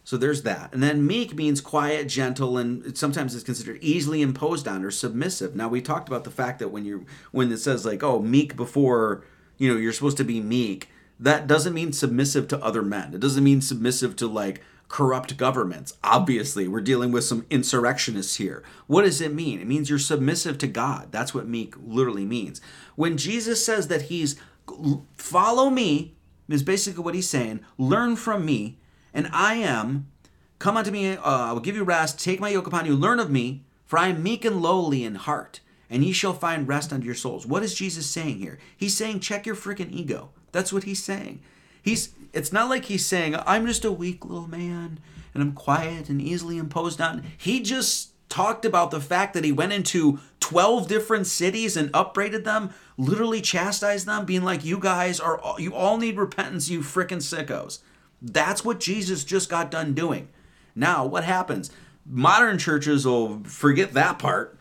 So 0.03 0.17
there's 0.17 0.43
that. 0.43 0.73
And 0.73 0.81
then 0.81 1.05
meek 1.05 1.35
means 1.35 1.61
quiet, 1.61 2.07
gentle, 2.07 2.57
and 2.57 2.97
sometimes 2.97 3.35
it's 3.35 3.43
considered 3.43 3.79
easily 3.81 4.21
imposed 4.21 4.67
on 4.67 4.83
or 4.83 4.91
submissive. 4.91 5.55
Now 5.55 5.67
we 5.67 5.81
talked 5.81 6.09
about 6.09 6.23
the 6.23 6.31
fact 6.31 6.59
that 6.59 6.69
when 6.69 6.85
you 6.85 7.05
when 7.31 7.51
it 7.51 7.57
says 7.57 7.85
like, 7.85 8.03
oh, 8.03 8.19
meek 8.19 8.55
before, 8.55 9.23
you 9.57 9.71
know, 9.71 9.79
you're 9.79 9.93
supposed 9.93 10.17
to 10.17 10.23
be 10.23 10.41
meek, 10.41 10.89
that 11.19 11.47
doesn't 11.47 11.73
mean 11.73 11.93
submissive 11.93 12.47
to 12.47 12.63
other 12.63 12.81
men. 12.81 13.13
It 13.13 13.19
doesn't 13.19 13.43
mean 13.43 13.61
submissive 13.61 14.15
to 14.17 14.27
like 14.27 14.61
corrupt 14.91 15.37
governments. 15.37 15.93
Obviously, 16.03 16.67
we're 16.67 16.81
dealing 16.81 17.13
with 17.13 17.23
some 17.23 17.45
insurrectionists 17.49 18.35
here. 18.35 18.61
What 18.87 19.03
does 19.03 19.21
it 19.21 19.33
mean? 19.33 19.61
It 19.61 19.67
means 19.67 19.89
you're 19.89 19.97
submissive 19.97 20.57
to 20.57 20.67
God. 20.67 21.13
That's 21.13 21.33
what 21.33 21.47
meek 21.47 21.75
literally 21.81 22.25
means. 22.25 22.59
When 22.95 23.15
Jesus 23.15 23.65
says 23.65 23.87
that 23.87 24.03
he's 24.03 24.35
follow 25.15 25.69
me, 25.69 26.15
is 26.49 26.61
basically 26.61 27.03
what 27.03 27.15
he's 27.15 27.29
saying, 27.29 27.61
learn 27.77 28.17
from 28.17 28.45
me, 28.45 28.79
and 29.13 29.29
I 29.31 29.55
am, 29.55 30.07
come 30.59 30.75
unto 30.75 30.91
me, 30.91 31.15
uh, 31.15 31.21
I 31.23 31.53
will 31.53 31.61
give 31.61 31.77
you 31.77 31.85
rest, 31.85 32.19
take 32.19 32.41
my 32.41 32.49
yoke 32.49 32.67
upon 32.67 32.85
you, 32.85 32.93
learn 32.93 33.21
of 33.21 33.31
me, 33.31 33.63
for 33.85 33.97
I 33.97 34.07
am 34.07 34.21
meek 34.21 34.43
and 34.43 34.61
lowly 34.61 35.05
in 35.05 35.15
heart, 35.15 35.61
and 35.89 36.03
ye 36.03 36.11
shall 36.11 36.33
find 36.33 36.67
rest 36.67 36.91
unto 36.91 37.05
your 37.05 37.15
souls. 37.15 37.45
What 37.45 37.63
is 37.63 37.73
Jesus 37.73 38.09
saying 38.09 38.39
here? 38.39 38.59
He's 38.75 38.97
saying, 38.97 39.21
check 39.21 39.45
your 39.45 39.55
freaking 39.55 39.91
ego. 39.91 40.31
That's 40.51 40.73
what 40.73 40.83
he's 40.83 41.01
saying. 41.01 41.41
He's 41.81 42.13
it's 42.33 42.53
not 42.53 42.69
like 42.69 42.85
he's 42.85 43.05
saying, 43.05 43.35
I'm 43.45 43.67
just 43.67 43.85
a 43.85 43.91
weak 43.91 44.25
little 44.25 44.47
man 44.47 44.99
and 45.33 45.43
I'm 45.43 45.53
quiet 45.53 46.09
and 46.09 46.21
easily 46.21 46.57
imposed 46.57 47.01
on. 47.01 47.23
He 47.37 47.61
just 47.61 48.11
talked 48.29 48.65
about 48.65 48.91
the 48.91 49.01
fact 49.01 49.33
that 49.33 49.43
he 49.43 49.51
went 49.51 49.73
into 49.73 50.19
12 50.39 50.87
different 50.87 51.27
cities 51.27 51.77
and 51.77 51.89
upbraided 51.93 52.45
them, 52.45 52.73
literally 52.97 53.41
chastised 53.41 54.05
them, 54.05 54.25
being 54.25 54.43
like, 54.43 54.63
You 54.63 54.79
guys 54.79 55.19
are, 55.19 55.41
you 55.57 55.73
all 55.73 55.97
need 55.97 56.17
repentance, 56.17 56.69
you 56.69 56.79
freaking 56.79 57.17
sickos. 57.17 57.79
That's 58.21 58.63
what 58.63 58.79
Jesus 58.79 59.23
just 59.23 59.49
got 59.49 59.71
done 59.71 59.93
doing. 59.93 60.29
Now, 60.75 61.05
what 61.05 61.23
happens? 61.23 61.71
Modern 62.05 62.57
churches 62.57 63.05
will 63.05 63.43
forget 63.43 63.93
that 63.93 64.19
part 64.19 64.57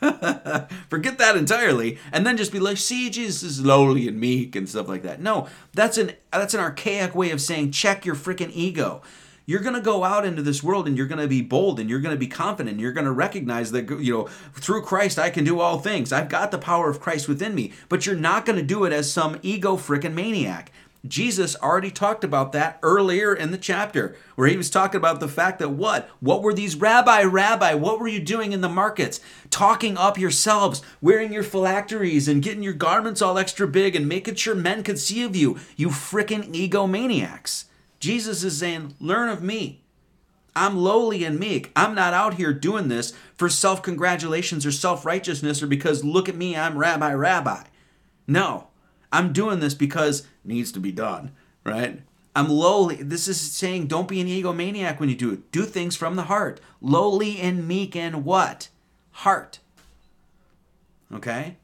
Forget 0.88 1.18
that 1.18 1.36
entirely, 1.36 1.98
and 2.10 2.26
then 2.26 2.36
just 2.36 2.52
be 2.52 2.58
like, 2.58 2.78
"See, 2.78 3.10
Jesus 3.10 3.42
is 3.42 3.64
lowly 3.64 4.08
and 4.08 4.18
meek 4.18 4.56
and 4.56 4.68
stuff 4.68 4.88
like 4.88 5.02
that." 5.02 5.20
No, 5.20 5.48
that's 5.74 5.98
an 5.98 6.12
that's 6.32 6.54
an 6.54 6.60
archaic 6.60 7.14
way 7.14 7.30
of 7.30 7.40
saying 7.40 7.72
check 7.72 8.06
your 8.06 8.14
freaking 8.14 8.50
ego. 8.54 9.02
You're 9.44 9.60
gonna 9.60 9.80
go 9.80 10.04
out 10.04 10.24
into 10.24 10.42
this 10.42 10.62
world 10.62 10.86
and 10.86 10.96
you're 10.96 11.06
gonna 11.06 11.26
be 11.26 11.42
bold 11.42 11.80
and 11.80 11.90
you're 11.90 12.00
gonna 12.00 12.16
be 12.16 12.28
confident. 12.28 12.74
And 12.74 12.80
you're 12.80 12.92
gonna 12.92 13.12
recognize 13.12 13.72
that 13.72 13.90
you 13.90 14.12
know 14.12 14.28
through 14.54 14.82
Christ 14.82 15.18
I 15.18 15.28
can 15.28 15.44
do 15.44 15.60
all 15.60 15.80
things. 15.80 16.12
I've 16.12 16.28
got 16.28 16.50
the 16.50 16.58
power 16.58 16.88
of 16.88 17.00
Christ 17.00 17.28
within 17.28 17.54
me. 17.54 17.72
But 17.88 18.06
you're 18.06 18.16
not 18.16 18.46
gonna 18.46 18.62
do 18.62 18.84
it 18.84 18.92
as 18.92 19.12
some 19.12 19.38
ego 19.42 19.76
freaking 19.76 20.14
maniac. 20.14 20.72
Jesus 21.06 21.56
already 21.56 21.90
talked 21.90 22.24
about 22.24 22.52
that 22.52 22.78
earlier 22.82 23.34
in 23.34 23.52
the 23.52 23.58
chapter, 23.58 24.16
where 24.34 24.48
he 24.48 24.56
was 24.56 24.68
talking 24.68 24.98
about 24.98 25.18
the 25.18 25.28
fact 25.28 25.58
that 25.58 25.70
what? 25.70 26.10
What 26.20 26.42
were 26.42 26.52
these 26.52 26.76
rabbi, 26.76 27.22
rabbi? 27.22 27.72
What 27.74 27.98
were 27.98 28.08
you 28.08 28.20
doing 28.20 28.52
in 28.52 28.60
the 28.60 28.68
markets? 28.68 29.20
Talking 29.48 29.96
up 29.96 30.18
yourselves, 30.18 30.82
wearing 31.00 31.32
your 31.32 31.42
phylacteries 31.42 32.28
and 32.28 32.42
getting 32.42 32.62
your 32.62 32.74
garments 32.74 33.22
all 33.22 33.38
extra 33.38 33.66
big 33.66 33.96
and 33.96 34.08
making 34.08 34.34
sure 34.34 34.54
men 34.54 34.82
could 34.82 34.98
see 34.98 35.22
of 35.22 35.34
you, 35.34 35.58
you 35.76 35.88
frickin' 35.88 36.52
egomaniacs. 36.54 37.64
Jesus 37.98 38.44
is 38.44 38.58
saying, 38.58 38.94
Learn 39.00 39.30
of 39.30 39.42
me. 39.42 39.82
I'm 40.54 40.76
lowly 40.76 41.24
and 41.24 41.38
meek. 41.38 41.70
I'm 41.76 41.94
not 41.94 42.12
out 42.12 42.34
here 42.34 42.52
doing 42.52 42.88
this 42.88 43.14
for 43.36 43.48
self 43.48 43.82
congratulations 43.82 44.66
or 44.66 44.72
self 44.72 45.06
righteousness 45.06 45.62
or 45.62 45.66
because 45.66 46.04
look 46.04 46.28
at 46.28 46.36
me, 46.36 46.56
I'm 46.56 46.76
rabbi, 46.76 47.14
rabbi. 47.14 47.62
No, 48.26 48.68
I'm 49.12 49.32
doing 49.32 49.60
this 49.60 49.74
because 49.74 50.26
needs 50.44 50.72
to 50.72 50.80
be 50.80 50.92
done, 50.92 51.32
right? 51.64 52.00
I'm 52.34 52.48
lowly. 52.48 52.96
This 52.96 53.26
is 53.26 53.40
saying 53.40 53.88
don't 53.88 54.08
be 54.08 54.20
an 54.20 54.28
egomaniac 54.28 55.00
when 55.00 55.08
you 55.08 55.16
do 55.16 55.32
it. 55.32 55.50
Do 55.50 55.64
things 55.64 55.96
from 55.96 56.16
the 56.16 56.24
heart. 56.24 56.60
Lowly 56.80 57.40
and 57.40 57.66
meek 57.66 57.96
and 57.96 58.24
what? 58.24 58.68
Heart. 59.10 59.58
Okay? 61.12 61.56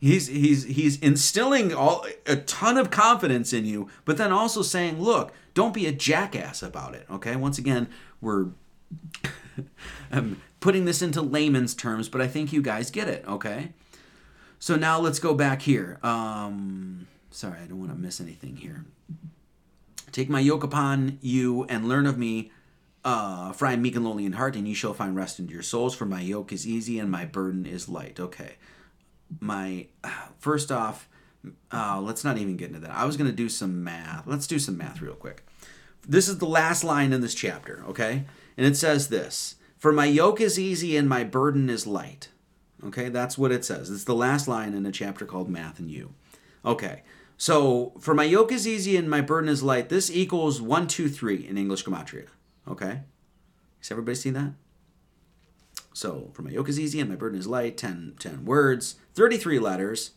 He's 0.00 0.26
he's 0.26 0.64
he's 0.64 0.98
instilling 0.98 1.72
all 1.72 2.04
a 2.26 2.36
ton 2.36 2.76
of 2.76 2.90
confidence 2.90 3.52
in 3.52 3.64
you, 3.64 3.88
but 4.04 4.18
then 4.18 4.32
also 4.32 4.60
saying, 4.60 5.00
look, 5.00 5.32
don't 5.54 5.72
be 5.72 5.86
a 5.86 5.92
jackass 5.92 6.62
about 6.62 6.94
it. 6.94 7.06
Okay? 7.10 7.36
Once 7.36 7.56
again, 7.56 7.88
we're 8.20 8.48
I'm 10.12 10.40
putting 10.60 10.84
this 10.84 11.02
into 11.02 11.22
layman's 11.22 11.74
terms, 11.74 12.08
but 12.08 12.20
I 12.20 12.28
think 12.28 12.52
you 12.52 12.62
guys 12.62 12.90
get 12.90 13.08
it, 13.08 13.24
okay? 13.26 13.70
So 14.62 14.76
now 14.76 15.00
let's 15.00 15.18
go 15.18 15.34
back 15.34 15.60
here. 15.60 15.98
Um, 16.04 17.08
sorry, 17.32 17.58
I 17.58 17.66
don't 17.66 17.80
want 17.80 17.90
to 17.90 17.98
miss 17.98 18.20
anything 18.20 18.58
here. 18.58 18.84
Take 20.12 20.28
my 20.28 20.38
yoke 20.38 20.62
upon 20.62 21.18
you 21.20 21.64
and 21.64 21.88
learn 21.88 22.06
of 22.06 22.16
me, 22.16 22.52
uh, 23.04 23.50
for 23.54 23.66
I 23.66 23.72
am 23.72 23.82
meek 23.82 23.96
and 23.96 24.04
lowly 24.04 24.24
in 24.24 24.34
heart, 24.34 24.54
and 24.54 24.68
ye 24.68 24.72
shall 24.72 24.94
find 24.94 25.16
rest 25.16 25.40
into 25.40 25.52
your 25.52 25.64
souls. 25.64 25.96
For 25.96 26.06
my 26.06 26.20
yoke 26.20 26.52
is 26.52 26.64
easy 26.64 27.00
and 27.00 27.10
my 27.10 27.24
burden 27.24 27.66
is 27.66 27.88
light. 27.88 28.20
Okay, 28.20 28.52
my 29.40 29.88
first 30.38 30.70
off, 30.70 31.08
uh, 31.72 32.00
let's 32.00 32.22
not 32.22 32.38
even 32.38 32.56
get 32.56 32.68
into 32.68 32.78
that. 32.82 32.92
I 32.92 33.04
was 33.04 33.16
going 33.16 33.28
to 33.28 33.36
do 33.36 33.48
some 33.48 33.82
math. 33.82 34.28
Let's 34.28 34.46
do 34.46 34.60
some 34.60 34.78
math 34.78 35.02
real 35.02 35.14
quick. 35.14 35.44
This 36.06 36.28
is 36.28 36.38
the 36.38 36.46
last 36.46 36.84
line 36.84 37.12
in 37.12 37.20
this 37.20 37.34
chapter. 37.34 37.82
Okay, 37.88 38.26
and 38.56 38.64
it 38.64 38.76
says 38.76 39.08
this: 39.08 39.56
For 39.76 39.90
my 39.90 40.04
yoke 40.04 40.40
is 40.40 40.56
easy 40.56 40.96
and 40.96 41.08
my 41.08 41.24
burden 41.24 41.68
is 41.68 41.84
light. 41.84 42.28
Okay, 42.84 43.08
that's 43.08 43.38
what 43.38 43.52
it 43.52 43.64
says. 43.64 43.90
It's 43.90 44.04
the 44.04 44.14
last 44.14 44.48
line 44.48 44.74
in 44.74 44.84
a 44.86 44.92
chapter 44.92 45.24
called 45.24 45.48
Math 45.48 45.78
and 45.78 45.90
You. 45.90 46.14
Okay, 46.64 47.02
so 47.36 47.92
for 47.98 48.14
my 48.14 48.24
yoke 48.24 48.52
is 48.52 48.68
easy 48.68 48.96
and 48.96 49.10
my 49.10 49.20
burden 49.20 49.48
is 49.48 49.62
light, 49.62 49.88
this 49.88 50.10
equals 50.10 50.60
1, 50.60 50.86
2, 50.86 51.08
3 51.08 51.46
in 51.48 51.58
English 51.58 51.84
Gematria. 51.84 52.26
Okay? 52.68 53.00
Has 53.80 53.90
everybody 53.90 54.14
seen 54.14 54.34
that? 54.34 54.52
So 55.92 56.30
for 56.32 56.42
my 56.42 56.50
yoke 56.50 56.68
is 56.68 56.78
easy 56.78 57.00
and 57.00 57.10
my 57.10 57.16
burden 57.16 57.38
is 57.38 57.46
light, 57.46 57.76
10, 57.76 58.14
10 58.18 58.44
words, 58.44 58.96
33 59.14 59.58
letters, 59.58 60.12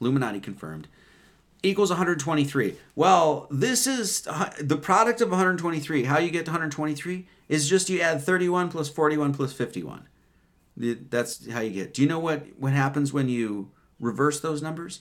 Illuminati 0.00 0.40
confirmed, 0.40 0.88
equals 1.62 1.90
123. 1.90 2.76
Well, 2.94 3.46
this 3.50 3.86
is 3.86 4.26
uh, 4.28 4.50
the 4.60 4.76
product 4.76 5.20
of 5.20 5.30
123. 5.30 6.04
How 6.04 6.18
you 6.18 6.30
get 6.30 6.44
to 6.44 6.52
123 6.52 7.26
is 7.48 7.68
just 7.68 7.90
you 7.90 8.00
add 8.00 8.22
31 8.22 8.68
plus 8.68 8.88
41 8.88 9.34
plus 9.34 9.52
51. 9.52 10.06
That's 10.76 11.50
how 11.50 11.60
you 11.60 11.70
get. 11.70 11.94
Do 11.94 12.02
you 12.02 12.08
know 12.08 12.18
what 12.18 12.46
what 12.58 12.72
happens 12.72 13.12
when 13.12 13.28
you 13.28 13.70
reverse 13.98 14.40
those 14.40 14.62
numbers? 14.62 15.00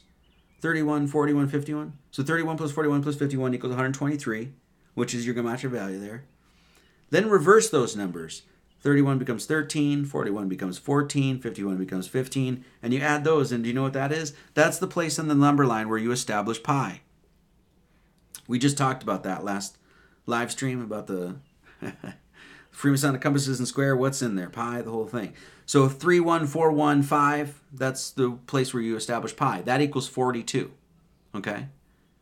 31, 0.61 1.07
41, 1.07 1.47
51. 1.47 1.93
So 2.11 2.23
31 2.23 2.57
plus 2.57 2.71
41 2.71 3.03
plus 3.03 3.15
51 3.15 3.53
equals 3.53 3.71
123, 3.71 4.53
which 4.93 5.13
is 5.13 5.25
your 5.25 5.35
gematria 5.35 5.69
value 5.69 5.99
there. 5.99 6.25
Then 7.09 7.29
reverse 7.29 7.69
those 7.69 7.95
numbers. 7.95 8.43
31 8.81 9.17
becomes 9.17 9.45
13, 9.45 10.05
41 10.05 10.47
becomes 10.47 10.77
14, 10.77 11.39
51 11.39 11.77
becomes 11.77 12.07
15, 12.07 12.63
and 12.83 12.93
you 12.93 12.99
add 12.99 13.23
those, 13.23 13.51
and 13.51 13.63
do 13.63 13.67
you 13.67 13.73
know 13.73 13.81
what 13.81 13.93
that 13.93 14.11
is? 14.11 14.33
That's 14.53 14.77
the 14.77 14.85
place 14.85 15.17
in 15.17 15.27
the 15.27 15.33
number 15.33 15.65
line 15.65 15.89
where 15.89 15.97
you 15.97 16.11
establish 16.11 16.61
pi. 16.61 17.01
We 18.47 18.59
just 18.59 18.77
talked 18.77 19.01
about 19.01 19.23
that 19.23 19.43
last 19.43 19.77
live 20.27 20.51
stream 20.51 20.81
about 20.81 21.07
the 21.07 21.37
Freemasonic 22.75 23.21
compasses 23.21 23.59
and 23.59 23.67
square, 23.67 23.95
what's 23.95 24.21
in 24.21 24.35
there? 24.35 24.49
Pi, 24.49 24.81
the 24.81 24.91
whole 24.91 25.07
thing. 25.07 25.33
So 25.65 25.87
31415, 25.87 27.55
that's 27.71 28.11
the 28.11 28.31
place 28.47 28.73
where 28.73 28.83
you 28.83 28.97
establish 28.97 29.35
pi. 29.35 29.61
That 29.61 29.81
equals 29.81 30.07
42. 30.09 30.71
Okay? 31.35 31.67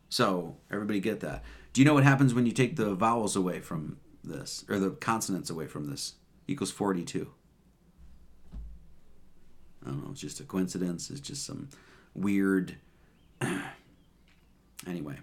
So 0.08 0.56
everybody 0.70 1.00
get 1.00 1.20
that. 1.20 1.42
Do 1.72 1.80
you 1.80 1.84
know 1.84 1.94
what 1.94 2.04
happens 2.04 2.34
when 2.34 2.46
you 2.46 2.52
take 2.52 2.76
the 2.76 2.94
vowels 2.94 3.34
away 3.34 3.58
from 3.60 3.98
this, 4.22 4.64
or 4.68 4.78
the 4.78 4.90
consonants 4.90 5.50
away 5.50 5.66
from 5.66 5.90
this? 5.90 6.14
Equals 6.46 6.70
42. 6.70 7.28
I 9.84 9.88
don't 9.88 10.04
know, 10.04 10.12
it's 10.12 10.20
just 10.20 10.40
a 10.40 10.44
coincidence. 10.44 11.10
It's 11.10 11.20
just 11.20 11.44
some 11.44 11.68
weird. 12.14 12.76
anyway. 14.86 15.18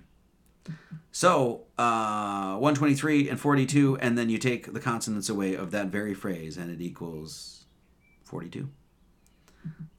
So, 1.11 1.63
uh, 1.77 2.55
123 2.57 3.29
and 3.29 3.39
42, 3.39 3.97
and 3.97 4.17
then 4.17 4.29
you 4.29 4.37
take 4.37 4.73
the 4.73 4.79
consonants 4.79 5.27
away 5.27 5.55
of 5.55 5.71
that 5.71 5.87
very 5.87 6.13
phrase, 6.13 6.55
and 6.57 6.71
it 6.71 6.81
equals 6.81 7.65
42. 8.23 8.69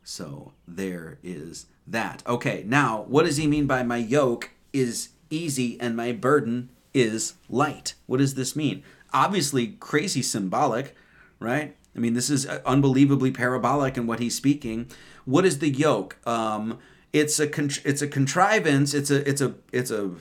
So, 0.03 0.53
there 0.67 1.19
is 1.23 1.67
that. 1.87 2.23
Okay, 2.27 2.65
now, 2.67 3.05
what 3.09 3.27
does 3.27 3.37
he 3.37 3.47
mean 3.47 3.67
by 3.67 3.83
my 3.83 3.99
yoke 3.99 4.53
is 4.73 5.11
easy 5.33 5.81
and 5.81 5.97
my 5.97 6.13
burden 6.13 6.71
is 6.95 7.35
light. 7.49 7.95
What 8.07 8.19
does 8.19 8.35
this 8.35 8.55
mean? 8.55 8.83
Obviously, 9.13 9.69
crazy 9.69 10.23
symbolic, 10.23 10.95
right? 11.39 11.77
I 11.95 11.99
mean, 11.99 12.15
this 12.15 12.31
is 12.31 12.47
unbelievably 12.47 13.33
parabolic 13.33 13.97
in 13.97 14.07
what 14.07 14.21
he's 14.21 14.35
speaking. 14.35 14.91
What 15.25 15.45
is 15.45 15.59
the 15.59 15.69
yoke? 15.69 16.17
Um, 16.27 16.79
it's 17.13 17.39
a 17.39 17.47
con- 17.47 17.71
it's 17.85 18.01
a 18.01 18.09
contrivance. 18.09 18.95
It's 18.95 19.11
a 19.11 19.29
it's 19.29 19.41
a 19.41 19.55
it's 19.73 19.91
a 19.91 20.13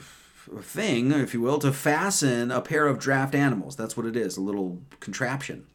thing, 0.60 1.12
if 1.12 1.34
you 1.34 1.40
will, 1.40 1.58
to 1.60 1.72
fasten 1.72 2.50
a 2.50 2.60
pair 2.60 2.86
of 2.86 2.98
draft 2.98 3.34
animals. 3.34 3.76
That's 3.76 3.96
what 3.96 4.06
it 4.06 4.16
is, 4.16 4.36
a 4.36 4.40
little 4.40 4.80
contraption. 5.00 5.66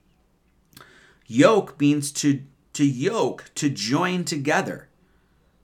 Yoke 1.26 1.80
means 1.80 2.11
to 2.14 2.44
to 2.73 2.85
yoke, 2.85 3.49
to 3.56 3.69
join 3.69 4.23
together. 4.23 4.88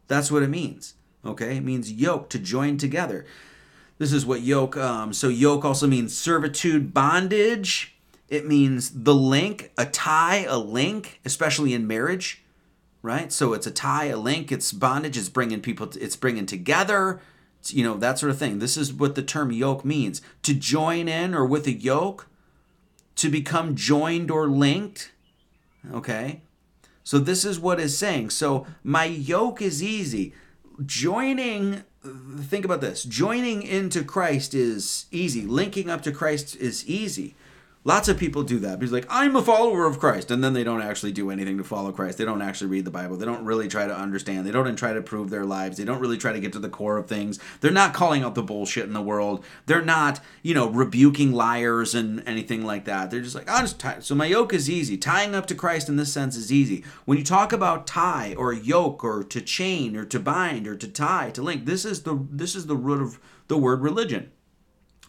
That's 0.08 0.32
what 0.32 0.42
it 0.42 0.50
means. 0.50 0.96
Okay, 1.24 1.58
it 1.58 1.64
means 1.64 1.92
yoke, 1.92 2.30
to 2.32 2.40
join 2.40 2.78
together. 2.78 3.26
This 4.00 4.12
is 4.12 4.26
what 4.26 4.42
yoke. 4.42 4.76
Um, 4.76 5.14
so 5.14 5.28
yoke 5.30 5.64
also 5.64 5.86
means 5.86 6.18
servitude, 6.18 6.94
bondage. 6.94 7.96
It 8.30 8.48
means 8.48 9.04
the 9.04 9.14
link, 9.14 9.72
a 9.78 9.86
tie, 9.86 10.46
a 10.50 10.58
link, 10.58 11.22
especially 11.24 11.74
in 11.74 11.86
marriage, 11.86 12.44
right? 13.04 13.32
So 13.32 13.54
it's 13.54 13.68
a 13.68 13.72
tie, 13.72 14.06
a 14.06 14.18
link. 14.18 14.52
It's 14.52 14.72
bondage. 14.72 15.18
It's 15.18 15.30
bringing 15.30 15.62
people. 15.62 15.90
It's 16.02 16.16
bringing 16.16 16.48
together. 16.48 17.22
You 17.68 17.84
know 17.84 17.96
that 17.98 18.20
sort 18.20 18.32
of 18.32 18.38
thing. 18.38 18.60
This 18.60 18.76
is 18.76 18.92
what 18.94 19.16
the 19.16 19.24
term 19.24 19.52
yoke 19.52 19.86
means: 19.86 20.22
to 20.42 20.54
join 20.54 21.08
in 21.08 21.34
or 21.34 21.46
with 21.46 21.68
a 21.68 21.74
yoke, 21.74 22.28
to 23.16 23.30
become 23.30 23.76
joined 23.76 24.30
or 24.30 24.48
linked. 24.48 25.12
Okay, 25.94 26.42
so 27.04 27.20
this 27.20 27.46
is 27.46 27.60
what 27.60 27.80
is 27.80 27.98
saying. 27.98 28.32
So 28.32 28.66
my 28.84 29.06
yoke 29.06 29.62
is 29.62 29.84
easy. 29.84 30.34
Joining, 30.86 31.84
think 32.40 32.66
about 32.66 32.82
this 32.82 33.04
joining 33.04 33.62
into 33.62 34.04
Christ 34.04 34.54
is 34.54 35.06
easy, 35.12 35.44
linking 35.44 35.90
up 35.90 36.02
to 36.02 36.12
Christ 36.12 36.56
is 36.56 36.88
easy. 36.88 37.36
Lots 37.86 38.08
of 38.08 38.18
people 38.18 38.44
do 38.44 38.60
that. 38.60 38.82
He's 38.82 38.94
like, 38.94 39.06
I'm 39.10 39.36
a 39.36 39.42
follower 39.42 39.86
of 39.86 40.00
Christ. 40.00 40.32
And 40.32 40.42
then 40.42 40.54
they 40.54 40.64
don't 40.64 40.82
actually 40.82 41.12
do 41.12 41.30
anything 41.30 41.58
to 41.58 41.66
follow 41.66 41.92
Christ. 41.92 42.18
They 42.18 42.24
don't 42.24 42.42
actually 42.42 42.68
read 42.68 42.86
the 42.86 42.92
Bible. 42.92 43.18
They 43.18 43.26
don't 43.26 43.44
really 43.44 43.68
try 43.68 43.88
to 43.88 43.96
understand. 43.96 44.46
They 44.46 44.52
don't 44.52 44.74
try 44.78 44.94
to 44.94 45.02
prove 45.02 45.30
their 45.30 45.44
lives. 45.44 45.78
They 45.78 45.84
don't 45.84 46.00
really 46.00 46.18
try 46.18 46.32
to 46.32 46.40
get 46.40 46.54
to 46.54 46.60
the 46.60 46.70
core 46.70 46.98
of 46.98 47.08
things. 47.08 47.40
They're 47.60 47.72
not 47.72 47.94
calling 47.94 48.24
out 48.24 48.36
the 48.36 48.44
bullshit 48.44 48.86
in 48.86 48.94
the 48.94 49.02
world. 49.02 49.44
They're 49.66 49.82
not, 49.82 50.22
you 50.44 50.54
know, 50.54 50.70
rebuking 50.70 51.34
liars 51.34 51.94
and 51.94 52.24
anything 52.26 52.64
like 52.64 52.86
that. 52.86 53.12
They're 53.12 53.22
just 53.22 53.36
like, 53.36 53.50
i 53.50 53.60
just 53.60 53.80
tie. 53.80 54.00
So 54.00 54.16
my 54.16 54.28
yoke 54.28 54.54
is 54.54 54.70
easy. 54.70 54.98
Tying 54.98 55.36
up 55.36 55.46
to 55.48 55.56
Christ 55.56 55.90
in 55.90 55.98
this 55.98 56.14
sense 56.14 56.38
is 56.38 56.54
easy. 56.54 56.86
When 57.04 57.18
you 57.18 57.24
talk 57.26 57.52
about 57.52 57.86
tie 57.86 58.34
or 58.38 58.54
yoke 58.54 59.04
or 59.04 59.24
to 59.26 59.42
chain 59.42 59.98
or 59.98 60.06
to 60.06 60.20
bind 60.22 60.68
or 60.68 60.76
to 60.78 60.88
tie, 60.88 61.32
to 61.32 61.42
link, 61.42 61.66
this 61.66 61.84
is 61.84 62.04
the 62.04 62.26
this 62.32 62.56
is 62.56 62.68
the 62.68 62.78
root 62.78 63.02
of 63.02 63.20
the 63.50 63.58
word 63.58 63.82
religion. 63.82 64.32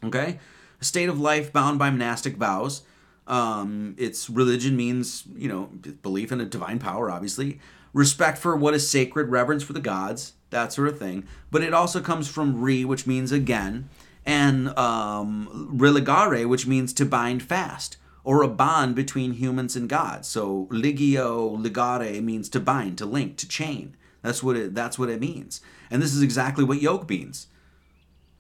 Okay? 0.03 0.41
State 0.85 1.09
of 1.09 1.21
life 1.21 1.53
bound 1.53 1.79
by 1.79 1.91
monastic 1.91 2.37
vows. 2.37 2.83
Um, 3.27 3.95
its 3.99 4.29
religion 4.29 4.77
means, 4.77 5.25
you 5.35 5.49
know, 5.49 5.71
belief 6.03 6.31
in 6.31 6.41
a 6.41 6.45
divine 6.45 6.79
power, 6.79 7.11
obviously, 7.11 7.59
respect 7.93 8.39
for 8.39 8.55
what 8.57 8.75
is 8.75 8.89
sacred, 8.89 9.31
reverence 9.31 9.63
for 9.63 9.73
the 9.73 9.81
gods, 9.81 10.35
that 10.51 10.73
sort 10.73 10.89
of 10.89 10.99
thing. 10.99 11.27
But 11.51 11.63
it 11.63 11.73
also 11.73 12.01
comes 12.01 12.29
from 12.29 12.61
re, 12.61 12.85
which 12.85 13.07
means 13.07 13.33
again, 13.33 13.89
and 14.27 14.77
um, 14.79 15.71
religare, 15.75 16.49
which 16.49 16.67
means 16.67 16.93
to 16.95 17.05
bind 17.05 17.43
fast 17.43 17.97
or 18.25 18.43
a 18.43 18.49
bond 18.49 18.95
between 18.95 19.35
humans 19.35 19.77
and 19.77 19.89
gods. 19.89 20.29
So 20.29 20.67
ligio, 20.71 21.59
ligare 21.59 22.23
means 22.23 22.49
to 22.51 22.61
bind, 22.61 22.99
to 22.99 23.07
link, 23.07 23.37
to 23.39 23.49
chain. 23.49 23.97
That's 24.23 24.43
what 24.43 24.57
it. 24.57 24.75
That's 24.75 24.99
what 24.99 25.11
it 25.11 25.21
means. 25.21 25.61
And 25.91 26.03
this 26.03 26.15
is 26.15 26.23
exactly 26.23 26.65
what 26.65 26.81
yoke 26.81 27.09
means 27.09 27.47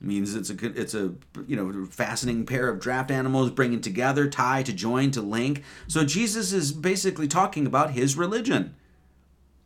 means 0.00 0.34
it's 0.34 0.50
a 0.50 0.54
good 0.54 0.76
it's 0.76 0.94
a 0.94 1.14
you 1.46 1.56
know 1.56 1.86
fascinating 1.86 2.46
pair 2.46 2.68
of 2.68 2.80
draft 2.80 3.10
animals 3.10 3.50
bringing 3.50 3.80
together 3.80 4.28
tie 4.28 4.62
to 4.62 4.72
join 4.72 5.10
to 5.12 5.22
link. 5.22 5.62
So 5.88 6.04
jesus 6.04 6.52
is 6.52 6.72
basically 6.72 7.28
talking 7.28 7.66
about 7.66 7.92
his 7.92 8.16
religion. 8.16 8.74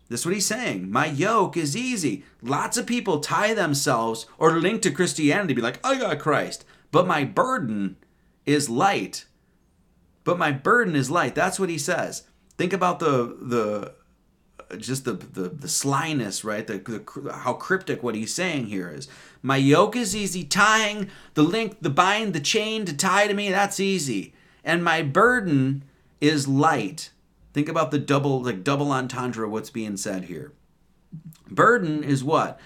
That's 0.09 0.25
what 0.25 0.35
he's 0.35 0.47
saying. 0.47 0.91
My 0.91 1.07
yoke 1.07 1.57
is 1.57 1.77
easy. 1.77 2.25
Lots 2.41 2.79
of 2.79 2.87
people 2.87 3.21
tie 3.21 3.53
themselves 3.53 4.27
or 4.39 4.53
link 4.53 4.83
to 4.83 4.91
christianity 4.91 5.55
be 5.55 5.63
like 5.63 5.85
i 5.85 5.99
got 5.99 6.19
christ. 6.19 6.65
But 6.91 7.07
my 7.07 7.25
burden 7.25 7.97
is 8.47 8.71
light. 8.71 9.27
But 10.25 10.39
my 10.39 10.53
burden 10.53 10.97
is 10.97 11.11
light. 11.11 11.35
That's 11.35 11.61
what 11.61 11.69
he 11.69 11.79
says. 11.79 12.25
Think 12.57 12.73
about 12.73 12.99
the 12.99 13.37
the 13.41 13.95
just 14.77 15.05
the 15.05 15.13
the, 15.13 15.49
the 15.49 15.69
slyness, 15.69 16.45
right? 16.45 16.67
The, 16.67 16.79
the 16.79 17.33
how 17.33 17.55
cryptic 17.55 18.03
what 18.03 18.15
he's 18.15 18.35
saying 18.35 18.67
here 18.67 18.91
is. 18.91 19.09
My 19.43 19.57
yoke 19.57 19.97
is 19.97 20.15
easy 20.15 20.45
tying 20.45 21.11
the 21.35 21.43
link, 21.43 21.77
the 21.81 21.91
bind, 21.91 22.35
the 22.35 22.41
chain 22.41 22.85
to 22.85 22.97
tie 22.97 23.27
to 23.27 23.35
me. 23.35 23.51
That's 23.51 23.81
easy, 23.81 24.35
and 24.65 24.85
my 24.85 25.03
burden 25.03 25.85
is 26.21 26.49
light. 26.49 27.11
Think 27.53 27.69
about 27.69 27.91
the 27.91 27.99
double 27.99 28.43
like 28.43 28.65
double 28.65 28.93
entendre. 28.93 29.49
What's 29.49 29.71
being 29.71 29.97
said 29.97 30.25
here? 30.25 30.53
Burden 31.51 32.05
is 32.05 32.23
what? 32.23 32.61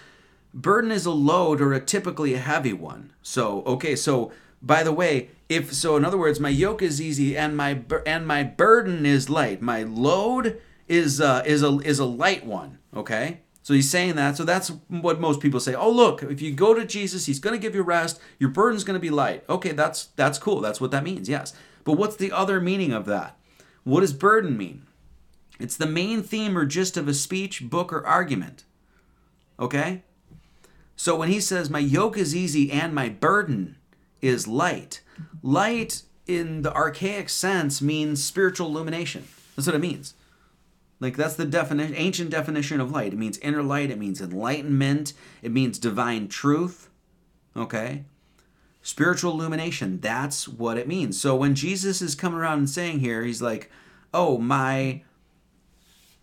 Burden 0.55 0.91
is 0.91 1.07
a 1.07 1.13
load 1.13 1.61
or 1.61 1.73
a 1.73 1.81
typically 1.81 2.35
a 2.35 2.39
heavy 2.39 2.73
one. 2.73 3.13
So 3.23 3.63
okay, 3.63 3.97
so 3.97 4.33
by 4.61 4.83
the 4.83 4.93
way, 4.93 5.31
if 5.49 5.73
so, 5.73 5.97
in 5.97 6.05
other 6.05 6.19
words, 6.19 6.41
my 6.41 6.49
yoke 6.49 6.83
is 6.83 7.01
easy 7.01 7.37
and 7.37 7.57
my 7.57 7.83
and 8.07 8.27
my 8.27 8.43
burden 8.43 9.05
is 9.05 9.29
light. 9.29 9.61
My 9.61 9.83
load 9.83 10.61
is 10.93 11.21
uh, 11.21 11.43
is 11.47 11.63
a 11.63 11.79
is 11.79 11.99
a 11.99 12.05
light 12.05 12.45
one. 12.45 12.79
Okay, 12.95 13.41
so 13.63 13.73
he's 13.73 13.91
saying 13.91 14.17
that. 14.17 14.37
So 14.37 14.45
that's 14.45 14.69
what 14.89 15.21
most 15.21 15.41
people 15.41 15.59
say. 15.59 15.75
Oh, 15.75 15.91
look, 15.91 16.23
if 16.23 16.43
you 16.43 16.53
go 16.53 16.75
to 16.75 16.85
Jesus, 16.85 17.27
he's 17.27 17.39
going 17.39 17.55
to 17.55 17.63
give 17.63 17.75
you 17.75 17.83
rest. 17.83 18.21
Your 18.39 18.51
burden's 18.51 18.85
going 18.85 18.97
to 18.97 19.01
be 19.01 19.11
light. 19.11 19.45
Okay, 19.49 19.73
that's 19.73 20.07
that's 20.17 20.39
cool. 20.39 20.61
That's 20.61 20.81
what 20.81 20.91
that 20.91 21.03
means. 21.03 21.29
Yes, 21.29 21.55
but 21.85 21.95
what's 21.95 22.17
the 22.17 22.31
other 22.31 22.61
meaning 22.61 22.93
of 22.93 23.07
that? 23.07 23.39
What 23.85 24.01
does 24.01 24.13
burden 24.13 24.57
mean? 24.57 24.87
It's 25.59 25.77
the 25.77 25.87
main 25.87 26.23
theme 26.23 26.59
or 26.59 26.67
gist 26.67 26.97
of 26.97 27.09
a 27.09 27.15
speech, 27.15 27.69
book, 27.69 27.93
or 27.93 28.07
argument. 28.07 28.65
Okay? 29.59 30.03
So 30.97 31.17
when 31.17 31.29
he 31.29 31.41
says, 31.41 31.71
My 31.71 31.79
yoke 31.79 32.19
is 32.19 32.35
easy 32.35 32.71
and 32.71 32.95
my 32.95 33.09
burden 33.09 33.77
is 34.21 34.47
light, 34.47 35.01
light 35.43 36.03
in 36.27 36.63
the 36.63 36.75
archaic 36.75 37.29
sense 37.29 37.81
means 37.81 38.23
spiritual 38.23 38.69
illumination. 38.69 39.27
That's 39.57 39.67
what 39.67 39.75
it 39.75 39.81
means. 39.81 40.15
Like 41.03 41.17
that's 41.17 41.35
the 41.35 41.45
definition, 41.45 41.97
ancient 41.97 42.31
definition 42.31 42.81
of 42.81 42.93
light. 42.93 43.13
It 43.13 43.19
means 43.19 43.37
inner 43.39 43.63
light. 43.63 43.91
It 43.91 43.99
means 43.99 44.21
enlightenment. 44.21 45.15
It 45.43 45.51
means 45.51 45.81
divine 45.81 46.29
truth. 46.29 46.91
Okay, 47.57 48.05
spiritual 48.83 49.33
illumination. 49.33 49.99
That's 49.99 50.47
what 50.47 50.79
it 50.79 50.87
means. 50.87 51.21
So 51.21 51.35
when 51.35 51.57
Jesus 51.57 52.03
is 52.03 52.15
coming 52.15 52.39
around 52.39 52.59
and 52.59 52.71
saying 52.71 53.01
here, 53.01 53.25
he's 53.25 53.43
like, 53.43 53.69
"Oh 54.15 54.39
my, 54.39 55.03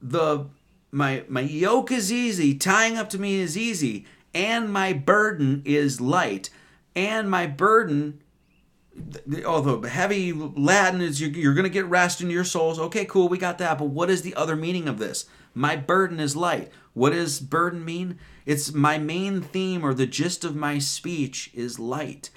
the 0.00 0.46
my 0.90 1.24
my 1.28 1.42
yoke 1.42 1.92
is 1.92 2.10
easy. 2.10 2.54
Tying 2.54 2.96
up 2.96 3.10
to 3.10 3.20
me 3.20 3.34
is 3.34 3.54
easy, 3.54 4.06
and 4.32 4.72
my 4.72 4.94
burden 4.94 5.60
is 5.66 6.00
light, 6.00 6.48
and 6.94 7.30
my 7.30 7.46
burden." 7.46 8.22
The 9.26 9.88
heavy 9.90 10.32
laden 10.32 11.00
is 11.00 11.20
you're, 11.20 11.30
you're 11.30 11.54
going 11.54 11.64
to 11.64 11.70
get 11.70 11.86
rest 11.86 12.20
in 12.20 12.30
your 12.30 12.44
souls. 12.44 12.78
Okay, 12.78 13.04
cool, 13.04 13.28
we 13.28 13.38
got 13.38 13.58
that. 13.58 13.78
But 13.78 13.86
what 13.86 14.10
is 14.10 14.22
the 14.22 14.34
other 14.34 14.56
meaning 14.56 14.88
of 14.88 14.98
this? 14.98 15.26
My 15.54 15.76
burden 15.76 16.20
is 16.20 16.36
light. 16.36 16.70
What 16.92 17.10
does 17.10 17.40
burden 17.40 17.84
mean? 17.84 18.18
It's 18.44 18.72
my 18.72 18.98
main 18.98 19.40
theme 19.42 19.84
or 19.84 19.94
the 19.94 20.06
gist 20.06 20.44
of 20.44 20.56
my 20.56 20.78
speech 20.78 21.50
is 21.54 21.78
light. 21.78 22.30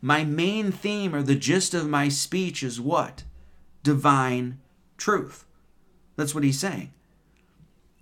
My 0.00 0.24
main 0.24 0.72
theme 0.72 1.14
or 1.14 1.22
the 1.22 1.34
gist 1.34 1.74
of 1.74 1.88
my 1.88 2.08
speech 2.08 2.62
is 2.62 2.80
what? 2.80 3.24
Divine 3.82 4.58
truth. 4.96 5.44
That's 6.16 6.34
what 6.34 6.44
he's 6.44 6.58
saying. 6.58 6.92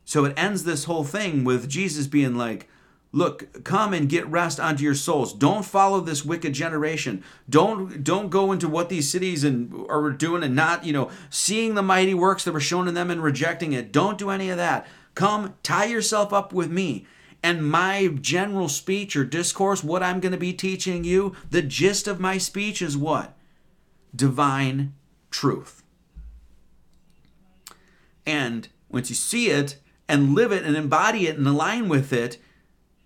So 0.04 0.24
it 0.24 0.38
ends 0.38 0.64
this 0.64 0.84
whole 0.84 1.04
thing 1.04 1.44
with 1.44 1.68
Jesus 1.68 2.06
being 2.06 2.36
like, 2.36 2.68
Look, 3.10 3.64
come 3.64 3.94
and 3.94 4.08
get 4.08 4.26
rest 4.28 4.60
unto 4.60 4.84
your 4.84 4.94
souls. 4.94 5.32
Don't 5.32 5.64
follow 5.64 6.00
this 6.00 6.26
wicked 6.26 6.52
generation. 6.52 7.24
Don't 7.48 8.04
don't 8.04 8.28
go 8.28 8.52
into 8.52 8.68
what 8.68 8.90
these 8.90 9.10
cities 9.10 9.44
and 9.44 9.86
are 9.88 10.10
doing 10.10 10.42
and 10.42 10.54
not, 10.54 10.84
you 10.84 10.92
know, 10.92 11.10
seeing 11.30 11.74
the 11.74 11.82
mighty 11.82 12.12
works 12.12 12.44
that 12.44 12.52
were 12.52 12.60
shown 12.60 12.86
in 12.86 12.94
them 12.94 13.10
and 13.10 13.22
rejecting 13.22 13.72
it. 13.72 13.92
Don't 13.92 14.18
do 14.18 14.28
any 14.28 14.50
of 14.50 14.58
that. 14.58 14.86
Come, 15.14 15.54
tie 15.62 15.86
yourself 15.86 16.32
up 16.32 16.52
with 16.52 16.70
me. 16.70 17.06
And 17.42 17.68
my 17.68 18.08
general 18.20 18.68
speech 18.68 19.16
or 19.16 19.24
discourse, 19.24 19.82
what 19.82 20.02
I'm 20.02 20.20
going 20.20 20.32
to 20.32 20.38
be 20.38 20.52
teaching 20.52 21.04
you, 21.04 21.34
the 21.50 21.62
gist 21.62 22.06
of 22.06 22.20
my 22.20 22.36
speech 22.36 22.82
is 22.82 22.96
what? 22.96 23.36
Divine 24.14 24.94
truth. 25.30 25.82
And 28.26 28.68
once 28.90 29.08
you 29.08 29.16
see 29.16 29.50
it 29.50 29.78
and 30.08 30.34
live 30.34 30.52
it 30.52 30.64
and 30.64 30.76
embody 30.76 31.26
it 31.26 31.38
and 31.38 31.46
align 31.46 31.88
with 31.88 32.12
it, 32.12 32.38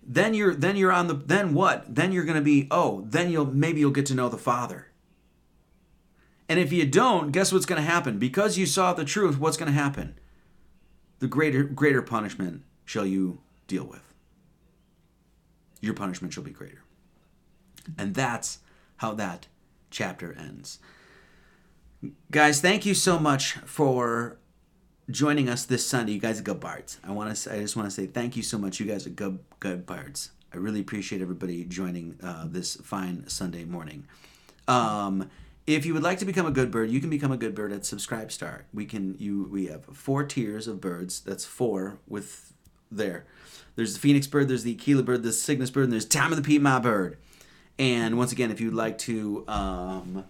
then 0.05 0.33
you're 0.33 0.53
then 0.53 0.75
you're 0.75 0.91
on 0.91 1.07
the 1.07 1.13
then 1.13 1.53
what? 1.53 1.95
Then 1.95 2.11
you're 2.11 2.25
going 2.25 2.37
to 2.37 2.41
be 2.41 2.67
oh 2.71 3.05
then 3.07 3.31
you'll 3.31 3.45
maybe 3.45 3.79
you'll 3.79 3.91
get 3.91 4.05
to 4.07 4.15
know 4.15 4.29
the 4.29 4.37
father. 4.37 4.87
And 6.49 6.59
if 6.59 6.71
you 6.71 6.85
don't 6.85 7.31
guess 7.31 7.51
what's 7.51 7.65
going 7.65 7.81
to 7.81 7.87
happen? 7.87 8.19
Because 8.19 8.57
you 8.57 8.65
saw 8.65 8.93
the 8.93 9.05
truth 9.05 9.39
what's 9.39 9.57
going 9.57 9.71
to 9.71 9.77
happen? 9.77 10.17
The 11.19 11.27
greater 11.27 11.63
greater 11.63 12.01
punishment 12.01 12.63
shall 12.85 13.05
you 13.05 13.41
deal 13.67 13.85
with. 13.85 14.13
Your 15.81 15.93
punishment 15.93 16.33
shall 16.33 16.43
be 16.43 16.51
greater. 16.51 16.83
And 17.97 18.15
that's 18.15 18.59
how 18.97 19.13
that 19.15 19.47
chapter 19.89 20.33
ends. 20.33 20.79
Guys, 22.31 22.61
thank 22.61 22.85
you 22.85 22.93
so 22.93 23.19
much 23.19 23.53
for 23.65 24.37
joining 25.09 25.49
us 25.49 25.65
this 25.65 25.85
Sunday. 25.85 26.13
You 26.13 26.19
guys 26.19 26.39
are 26.39 26.43
good 26.43 26.59
bards. 26.59 26.99
I 27.03 27.11
want 27.11 27.35
to. 27.35 27.53
I 27.53 27.59
just 27.59 27.75
want 27.75 27.87
to 27.87 27.91
say 27.91 28.07
thank 28.07 28.35
you 28.35 28.43
so 28.43 28.57
much. 28.57 28.79
You 28.79 28.85
guys 28.85 29.05
are 29.05 29.11
good 29.11 29.39
good 29.59 29.85
bards. 29.85 30.31
I 30.53 30.57
really 30.57 30.81
appreciate 30.81 31.21
everybody 31.21 31.63
joining 31.65 32.17
uh, 32.21 32.45
this 32.47 32.75
fine 32.75 33.27
Sunday 33.27 33.65
morning. 33.65 34.05
Um, 34.67 35.29
if 35.65 35.85
you 35.85 35.93
would 35.93 36.03
like 36.03 36.19
to 36.19 36.25
become 36.25 36.45
a 36.45 36.51
good 36.51 36.71
bird, 36.71 36.91
you 36.91 36.99
can 36.99 37.09
become 37.09 37.31
a 37.31 37.37
good 37.37 37.55
bird 37.55 37.71
at 37.71 37.81
Subscribestar. 37.81 38.61
We 38.73 38.85
can 38.85 39.15
you 39.17 39.49
we 39.51 39.67
have 39.67 39.85
four 39.85 40.23
tiers 40.23 40.67
of 40.67 40.79
birds. 40.79 41.21
That's 41.21 41.45
four 41.45 41.99
with 42.07 42.53
there. 42.91 43.25
There's 43.75 43.93
the 43.93 43.99
phoenix 43.99 44.27
bird, 44.27 44.47
there's 44.47 44.63
the 44.63 44.73
Aquila 44.73 45.03
bird, 45.03 45.23
the 45.23 45.33
Cygnus 45.33 45.71
bird, 45.71 45.85
and 45.85 45.93
there's 45.93 46.05
Time 46.05 46.31
of 46.31 46.37
the 46.37 46.43
Piedmont 46.43 46.83
bird. 46.83 47.17
And 47.79 48.17
once 48.17 48.31
again, 48.31 48.51
if 48.51 48.61
you'd 48.61 48.73
like 48.73 48.99
to 48.99 49.43
um, 49.47 50.25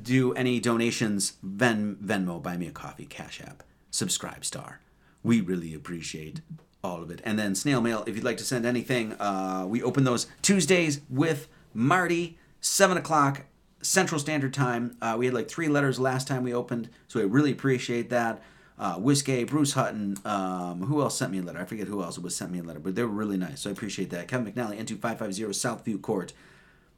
do 0.00 0.32
any 0.34 0.60
donations, 0.60 1.32
Ven 1.42 1.96
Venmo, 1.96 2.40
buy 2.40 2.56
me 2.56 2.68
a 2.68 2.70
coffee, 2.70 3.06
Cash 3.06 3.40
App, 3.40 3.64
Subscribestar. 3.94 4.78
We 5.22 5.40
really 5.40 5.72
appreciate 5.72 6.40
all 6.82 7.00
of 7.00 7.12
it. 7.12 7.22
And 7.24 7.38
then 7.38 7.54
snail 7.54 7.80
mail, 7.80 8.02
if 8.08 8.16
you'd 8.16 8.24
like 8.24 8.38
to 8.38 8.44
send 8.44 8.66
anything, 8.66 9.12
uh, 9.14 9.66
we 9.68 9.84
open 9.84 10.02
those 10.02 10.26
Tuesdays 10.42 11.00
with 11.08 11.46
Marty, 11.72 12.36
seven 12.60 12.96
o'clock 12.96 13.44
Central 13.82 14.18
Standard 14.18 14.52
Time. 14.52 14.96
Uh, 15.00 15.14
we 15.16 15.26
had 15.26 15.34
like 15.34 15.48
three 15.48 15.68
letters 15.68 16.00
last 16.00 16.26
time 16.26 16.42
we 16.42 16.52
opened, 16.52 16.90
so 17.06 17.20
I 17.20 17.22
really 17.22 17.52
appreciate 17.52 18.10
that. 18.10 18.42
Uh, 18.76 18.94
Whiskey, 18.94 19.44
Bruce 19.44 19.74
Hutton, 19.74 20.16
um, 20.24 20.82
who 20.86 21.00
else 21.00 21.16
sent 21.16 21.30
me 21.30 21.38
a 21.38 21.42
letter? 21.42 21.60
I 21.60 21.64
forget 21.64 21.86
who 21.86 22.02
else 22.02 22.18
was 22.18 22.34
sent 22.34 22.50
me 22.50 22.58
a 22.58 22.64
letter, 22.64 22.80
but 22.80 22.96
they 22.96 23.02
were 23.02 23.08
really 23.08 23.36
nice, 23.36 23.60
so 23.60 23.70
I 23.70 23.72
appreciate 23.72 24.10
that. 24.10 24.26
Kevin 24.26 24.52
McNally, 24.52 24.84
N2550 24.84 25.50
Southview 25.50 26.02
Court, 26.02 26.32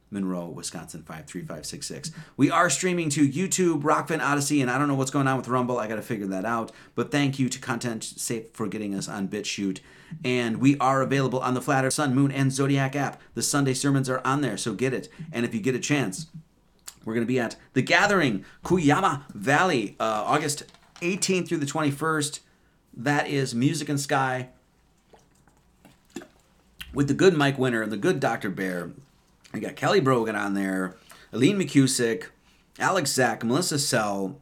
Monroe, 0.09 0.47
Wisconsin 0.47 1.01
53566. 1.01 2.11
We 2.37 2.49
are 2.49 2.69
streaming 2.69 3.09
to 3.09 3.27
YouTube, 3.27 3.81
Rokfin 3.81 4.19
Odysee, 4.19 4.61
and 4.61 4.71
I 4.71 4.77
don't 4.77 4.87
know 4.87 4.95
what's 4.95 5.11
going 5.11 5.27
on 5.27 5.37
with 5.37 5.47
Rumble. 5.47 5.79
I 5.79 5.87
got 5.87 5.95
to 5.95 6.01
figure 6.01 6.27
that 6.27 6.45
out. 6.45 6.71
But 6.95 7.11
thank 7.11 7.39
you 7.39 7.49
to 7.49 7.59
Content 7.59 8.03
Safe 8.03 8.49
for 8.53 8.67
getting 8.67 8.95
us 8.95 9.09
on 9.09 9.27
BitChute. 9.27 9.79
And 10.23 10.57
we 10.57 10.77
are 10.79 11.01
available 11.01 11.39
on 11.39 11.53
the 11.53 11.61
Flat 11.61 11.83
Earth, 11.83 11.93
Sun, 11.93 12.15
Moon, 12.15 12.31
and 12.31 12.51
Zodiac 12.51 12.95
app. 12.95 13.21
The 13.33 13.41
Sunday 13.43 13.73
sermons 13.73 14.09
are 14.09 14.21
on 14.23 14.41
there, 14.41 14.55
so 14.55 14.73
get 14.73 14.93
it. 14.93 15.09
And 15.31 15.45
if 15.45 15.53
you 15.53 15.59
get 15.59 15.75
a 15.75 15.79
chance, 15.79 16.27
we're 17.03 17.13
going 17.13 17.25
to 17.25 17.31
be 17.31 17.39
at 17.39 17.57
The 17.73 17.81
Gathering, 17.81 18.45
Cuyama 18.63 19.29
Valley, 19.33 19.95
uh, 19.99 20.23
August 20.25 20.63
18th 21.01 21.49
through 21.49 21.57
the 21.57 21.65
21st. 21.65 22.39
That 22.95 23.27
is 23.27 23.53
Music 23.53 23.89
and 23.89 23.99
Sky 23.99 24.49
with 26.93 27.07
the 27.07 27.13
good 27.13 27.35
Mike 27.35 27.59
Winter 27.59 27.83
and 27.83 27.91
the 27.91 27.97
good 27.97 28.19
Dr. 28.19 28.49
Bear. 28.49 28.91
We 29.57 29.61
got 29.61 29.75
Kelly 29.75 30.01
Brogan 30.01 30.35
on 30.35 30.53
there, 30.53 30.97
Aline 31.33 31.57
McCusick, 31.57 32.25
Alex 32.77 33.11
Zach, 33.11 33.43
Melissa 33.43 33.79
Sell, 33.79 34.39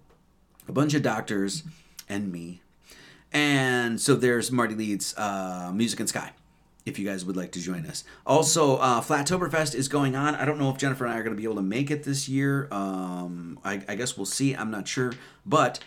a 0.68 0.74
bunch 0.74 0.94
of 0.94 1.04
doctors, 1.04 1.64
and 2.10 2.34
me. 2.34 2.62
And 3.32 4.02
so 4.02 4.16
there's 4.16 4.52
Marty 4.52 4.76
Leeds, 4.76 5.16
uh, 5.18 5.72
Music 5.74 6.02
and 6.02 6.10
Sky, 6.10 6.34
if 6.86 7.00
you 7.00 7.06
guys 7.06 7.24
would 7.24 7.38
like 7.38 7.54
to 7.54 7.62
join 7.62 7.86
us. 7.86 8.04
Also, 8.26 8.76
uh, 8.76 9.00
Flattoberfest 9.00 9.74
is 9.74 9.88
going 9.88 10.18
on. 10.18 10.36
I 10.36 10.44
don't 10.44 10.60
know 10.60 10.70
if 10.70 10.76
Jennifer 10.76 11.06
and 11.06 11.14
I 11.14 11.18
are 11.18 11.24
going 11.24 11.34
to 11.34 11.40
be 11.40 11.46
able 11.46 11.56
to 11.56 11.62
make 11.62 11.90
it 11.92 12.04
this 12.04 12.28
year. 12.28 12.68
Um, 12.70 13.58
I, 13.64 13.82
I 13.88 13.96
guess 13.96 14.18
we'll 14.18 14.26
see. 14.26 14.54
I'm 14.54 14.70
not 14.70 14.86
sure. 14.86 15.14
But 15.46 15.80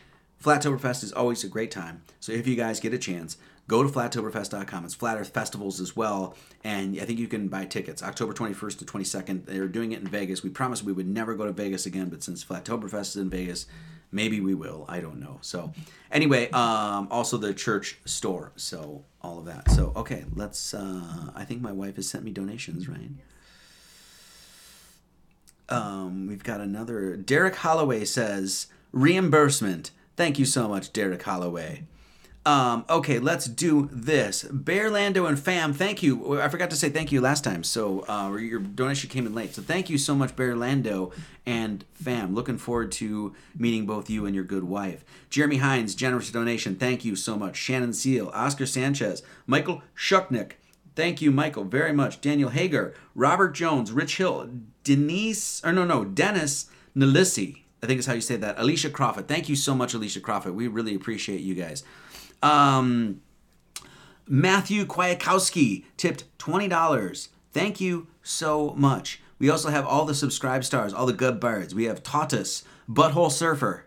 Flattoberfest 0.43 1.05
is 1.05 1.13
always 1.13 1.45
a 1.45 1.49
great 1.49 1.71
time. 1.71 2.01
So 2.19 2.33
if 2.33 2.47
you 2.47 2.57
guys 2.57 2.81
get 2.81 2.95
a 2.95 2.99
chance, 2.99 3.37
go 3.69 3.83
to 3.83 3.89
flattoberfest.com. 3.89 4.85
It's 4.85 4.95
Flat 4.95 5.19
Earth 5.19 5.29
Festivals 5.29 5.79
as 5.81 5.95
well, 5.95 6.35
and 6.65 6.99
I 7.01 7.05
think 7.05 7.19
you 7.19 7.29
can 7.29 7.49
buy 7.49 7.67
tickets 7.67 8.03
October 8.03 8.33
21st 8.33 8.79
to 8.79 8.85
22nd. 8.85 9.45
They're 9.45 9.69
doing 9.69 9.93
it 9.93 10.01
in 10.01 10.09
Vegas. 10.09 10.43
We 10.43 10.51
promised 10.51 10.83
we 10.83 10.93
would 10.93 11.07
never 11.07 11.35
go 11.35 11.45
to 11.45 11.53
Vegas 11.53 11.87
again, 11.87 12.09
but 12.09 12.23
since 12.23 12.45
Flattoberfest 12.45 13.11
is 13.11 13.17
in 13.17 13.31
Vegas, 13.31 13.67
maybe 14.11 14.41
we 14.41 14.55
will. 14.55 14.87
I 14.89 15.01
don't 15.01 15.21
know. 15.21 15.39
So 15.43 15.73
anyway, 16.11 16.51
um, 16.51 17.09
also 17.11 17.37
the 17.37 17.53
church 17.55 17.99
store. 18.07 18.53
So 18.57 19.05
all 19.21 19.39
of 19.39 19.45
that. 19.45 19.71
So 19.71 19.93
okay, 19.95 20.25
let's. 20.35 20.75
Uh, 20.75 21.31
I 21.35 21.45
think 21.45 21.61
my 21.61 21.73
wife 21.73 21.97
has 21.97 22.09
sent 22.09 22.25
me 22.25 22.33
donations, 22.33 22.89
right? 22.89 23.11
Um, 25.69 26.27
we've 26.27 26.43
got 26.43 26.61
another. 26.61 27.17
Derek 27.17 27.57
Holloway 27.57 28.07
says 28.07 28.69
reimbursement. 28.93 29.91
Thank 30.17 30.39
you 30.39 30.47
so 30.47 30.69
much, 30.69 30.93
Derek 30.93 31.23
Holloway. 31.23 31.85
Um, 32.47 32.87
okay, 32.89 33.19
let's 33.19 33.47
do 33.47 33.91
this. 33.93 34.43
Bear 34.45 34.91
Lando 34.91 35.27
and 35.27 35.39
Fam, 35.39 35.75
thank 35.75 36.03
you. 36.03 36.41
I 36.41 36.49
forgot 36.49 36.71
to 36.71 36.77
say 36.77 36.89
thank 36.89 37.13
you 37.13 37.21
last 37.21 37.45
time, 37.45 37.63
so 37.63 38.09
uh, 38.09 38.35
your 38.37 38.61
donation 38.61 39.11
came 39.11 39.27
in 39.27 39.35
late. 39.35 39.55
So 39.55 39.61
thank 39.61 39.91
you 39.91 39.99
so 39.99 40.15
much, 40.15 40.35
Bear 40.35 40.57
Lando 40.57 41.13
and 41.45 41.85
Fam. 41.93 42.35
Looking 42.35 42.57
forward 42.57 42.91
to 42.93 43.35
meeting 43.57 43.85
both 43.85 44.09
you 44.09 44.25
and 44.25 44.35
your 44.35 44.45
good 44.45 44.65
wife. 44.65 45.05
Jeremy 45.29 45.59
Hines, 45.59 45.95
generous 45.95 46.31
donation. 46.31 46.77
Thank 46.77 47.05
you 47.05 47.17
so 47.17 47.37
much. 47.37 47.57
Shannon 47.57 47.93
Seal, 47.93 48.31
Oscar 48.33 48.65
Sanchez, 48.67 49.23
Michael 49.47 49.83
Shucknick. 49.95 50.53
Thank 50.97 51.21
you, 51.21 51.31
Michael, 51.31 51.65
very 51.65 51.93
much. 51.93 52.21
Daniel 52.21 52.51
Hager, 52.51 52.95
Robert 53.15 53.51
Jones, 53.51 53.93
Rich 53.93 54.17
Hill, 54.17 54.49
Denise, 54.85 55.63
or 55.65 55.73
no, 55.73 55.85
no, 55.85 56.05
Dennis 56.05 56.71
Nalissi. 56.97 57.63
I 57.83 57.87
think 57.87 58.01
is 58.01 58.07
how 58.07 58.15
you 58.15 58.21
say 58.21 58.37
that. 58.37 58.59
Alicia 58.59 58.91
Crawford. 58.91 59.29
Thank 59.29 59.49
you 59.49 59.55
so 59.55 59.75
much, 59.75 59.95
Alicia 59.95 60.21
Crawford. 60.21 60.57
We 60.57 60.67
really 60.67 60.95
appreciate 60.95 61.41
you 61.41 61.55
guys. 61.55 61.85
Um, 62.43 63.21
Matthew 64.27 64.85
Kwiatkowski 64.85 65.85
tipped 65.97 66.25
$20. 66.39 67.29
Thank 67.53 67.81
you 67.81 68.07
so 68.23 68.75
much. 68.77 69.21
We 69.39 69.49
also 69.49 69.71
have 69.71 69.87
all 69.87 70.05
the 70.05 70.15
subscribe 70.15 70.65
stars, 70.65 70.93
all 70.93 71.07
the 71.07 71.13
good 71.13 71.41
birds. 71.41 71.75
We 71.75 71.85
have 71.85 72.03
Tautus, 72.03 72.65
Butthole 72.89 73.31
Surfer, 73.31 73.87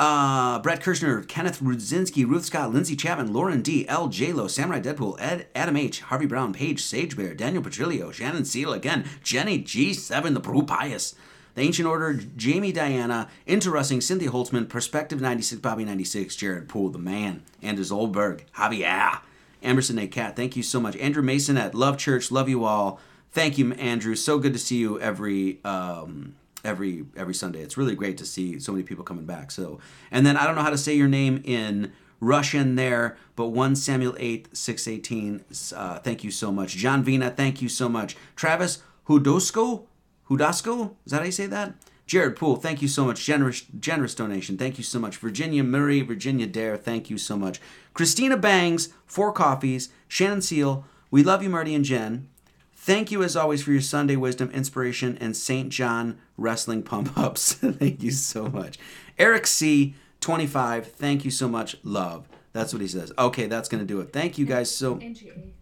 uh, 0.00 0.58
Brett 0.60 0.80
Kirshner, 0.80 1.28
Kenneth 1.28 1.60
Rudzinski, 1.60 2.26
Ruth 2.26 2.46
Scott, 2.46 2.72
Lindsay 2.72 2.96
Chapman, 2.96 3.34
Lauren 3.34 3.60
D, 3.60 3.86
L, 3.86 4.08
J-Lo, 4.08 4.48
Samurai 4.48 4.80
Deadpool, 4.80 5.20
Ed, 5.20 5.48
Adam 5.54 5.76
H, 5.76 6.00
Harvey 6.00 6.24
Brown, 6.24 6.54
Paige, 6.54 6.82
Sage 6.82 7.14
Bear, 7.16 7.34
Daniel 7.34 7.62
Petrillo, 7.62 8.10
Shannon 8.10 8.46
Seal 8.46 8.72
again, 8.72 9.04
Jenny 9.22 9.62
G7, 9.62 10.32
the 10.32 10.40
Brew 10.40 10.62
Pious, 10.62 11.14
the 11.54 11.62
Ancient 11.62 11.88
Order, 11.88 12.14
Jamie 12.36 12.72
Diana, 12.72 13.28
Interesting, 13.46 14.00
Cynthia 14.00 14.30
Holtzman, 14.30 14.68
Perspective 14.68 15.20
96, 15.20 15.60
Bobby 15.60 15.84
96, 15.84 16.36
Jared 16.36 16.68
Poole, 16.68 16.90
the 16.90 16.98
man, 16.98 17.42
Anders 17.62 17.92
Oldberg, 17.92 18.44
Javier, 18.56 19.20
Emerson 19.62 19.98
A. 19.98 20.06
Cat, 20.06 20.36
thank 20.36 20.56
you 20.56 20.62
so 20.62 20.80
much. 20.80 20.96
Andrew 20.96 21.22
Mason 21.22 21.56
at 21.56 21.74
Love 21.74 21.98
Church, 21.98 22.30
love 22.30 22.48
you 22.48 22.64
all. 22.64 23.00
Thank 23.32 23.58
you, 23.58 23.72
Andrew. 23.74 24.16
So 24.16 24.38
good 24.38 24.52
to 24.54 24.58
see 24.58 24.78
you 24.78 24.98
every 25.00 25.60
um, 25.64 26.34
every 26.64 27.04
every 27.16 27.34
Sunday. 27.34 27.60
It's 27.60 27.76
really 27.76 27.94
great 27.94 28.18
to 28.18 28.26
see 28.26 28.58
so 28.58 28.72
many 28.72 28.82
people 28.82 29.04
coming 29.04 29.24
back. 29.24 29.50
So, 29.50 29.78
and 30.10 30.26
then 30.26 30.36
I 30.36 30.46
don't 30.46 30.56
know 30.56 30.62
how 30.62 30.70
to 30.70 30.78
say 30.78 30.94
your 30.94 31.08
name 31.08 31.40
in 31.44 31.92
Russian 32.20 32.74
there, 32.74 33.16
but 33.36 33.48
one 33.48 33.76
Samuel 33.76 34.16
eight 34.18 34.48
six 34.56 34.88
eighteen. 34.88 35.44
Uh, 35.74 35.98
thank 36.00 36.24
you 36.24 36.30
so 36.30 36.50
much, 36.50 36.74
John 36.76 37.04
Vina. 37.04 37.30
Thank 37.30 37.62
you 37.62 37.68
so 37.68 37.88
much, 37.88 38.16
Travis 38.34 38.82
Hudosko. 39.08 39.84
Hudasko, 40.30 40.94
is 41.04 41.12
that 41.12 41.18
how 41.18 41.24
you 41.24 41.32
say 41.32 41.46
that? 41.46 41.74
Jared 42.06 42.36
Poole, 42.36 42.56
thank 42.56 42.82
you 42.82 42.88
so 42.88 43.04
much. 43.04 43.24
Generous, 43.24 43.62
generous 43.78 44.14
donation. 44.14 44.56
Thank 44.56 44.78
you 44.78 44.84
so 44.84 44.98
much. 44.98 45.16
Virginia 45.16 45.62
Murray, 45.62 46.00
Virginia 46.02 46.46
Dare, 46.46 46.76
thank 46.76 47.10
you 47.10 47.18
so 47.18 47.36
much. 47.36 47.60
Christina 47.94 48.36
Bangs, 48.36 48.88
four 49.06 49.32
coffees. 49.32 49.90
Shannon 50.08 50.42
Seal, 50.42 50.84
we 51.10 51.22
love 51.22 51.42
you, 51.42 51.48
Marty 51.48 51.74
and 51.74 51.84
Jen. 51.84 52.28
Thank 52.74 53.10
you 53.10 53.22
as 53.22 53.36
always 53.36 53.62
for 53.62 53.72
your 53.72 53.80
Sunday 53.80 54.16
wisdom, 54.16 54.50
inspiration, 54.52 55.18
and 55.20 55.36
St. 55.36 55.68
John 55.68 56.18
wrestling 56.36 56.82
pump 56.82 57.16
ups. 57.18 57.52
thank 57.54 58.02
you 58.02 58.10
so 58.10 58.46
much. 58.46 58.78
Eric 59.18 59.46
C, 59.46 59.94
25, 60.20 60.86
thank 60.92 61.24
you 61.24 61.30
so 61.30 61.48
much. 61.48 61.76
Love. 61.84 62.26
That's 62.52 62.72
what 62.72 62.82
he 62.82 62.88
says. 62.88 63.12
Okay, 63.18 63.46
that's 63.46 63.68
going 63.68 63.82
to 63.82 63.86
do 63.86 64.00
it. 64.00 64.12
Thank 64.12 64.38
you 64.38 64.46
guys 64.46 64.74
so 64.74 64.98
Angie 64.98 65.30
A. 65.30 65.52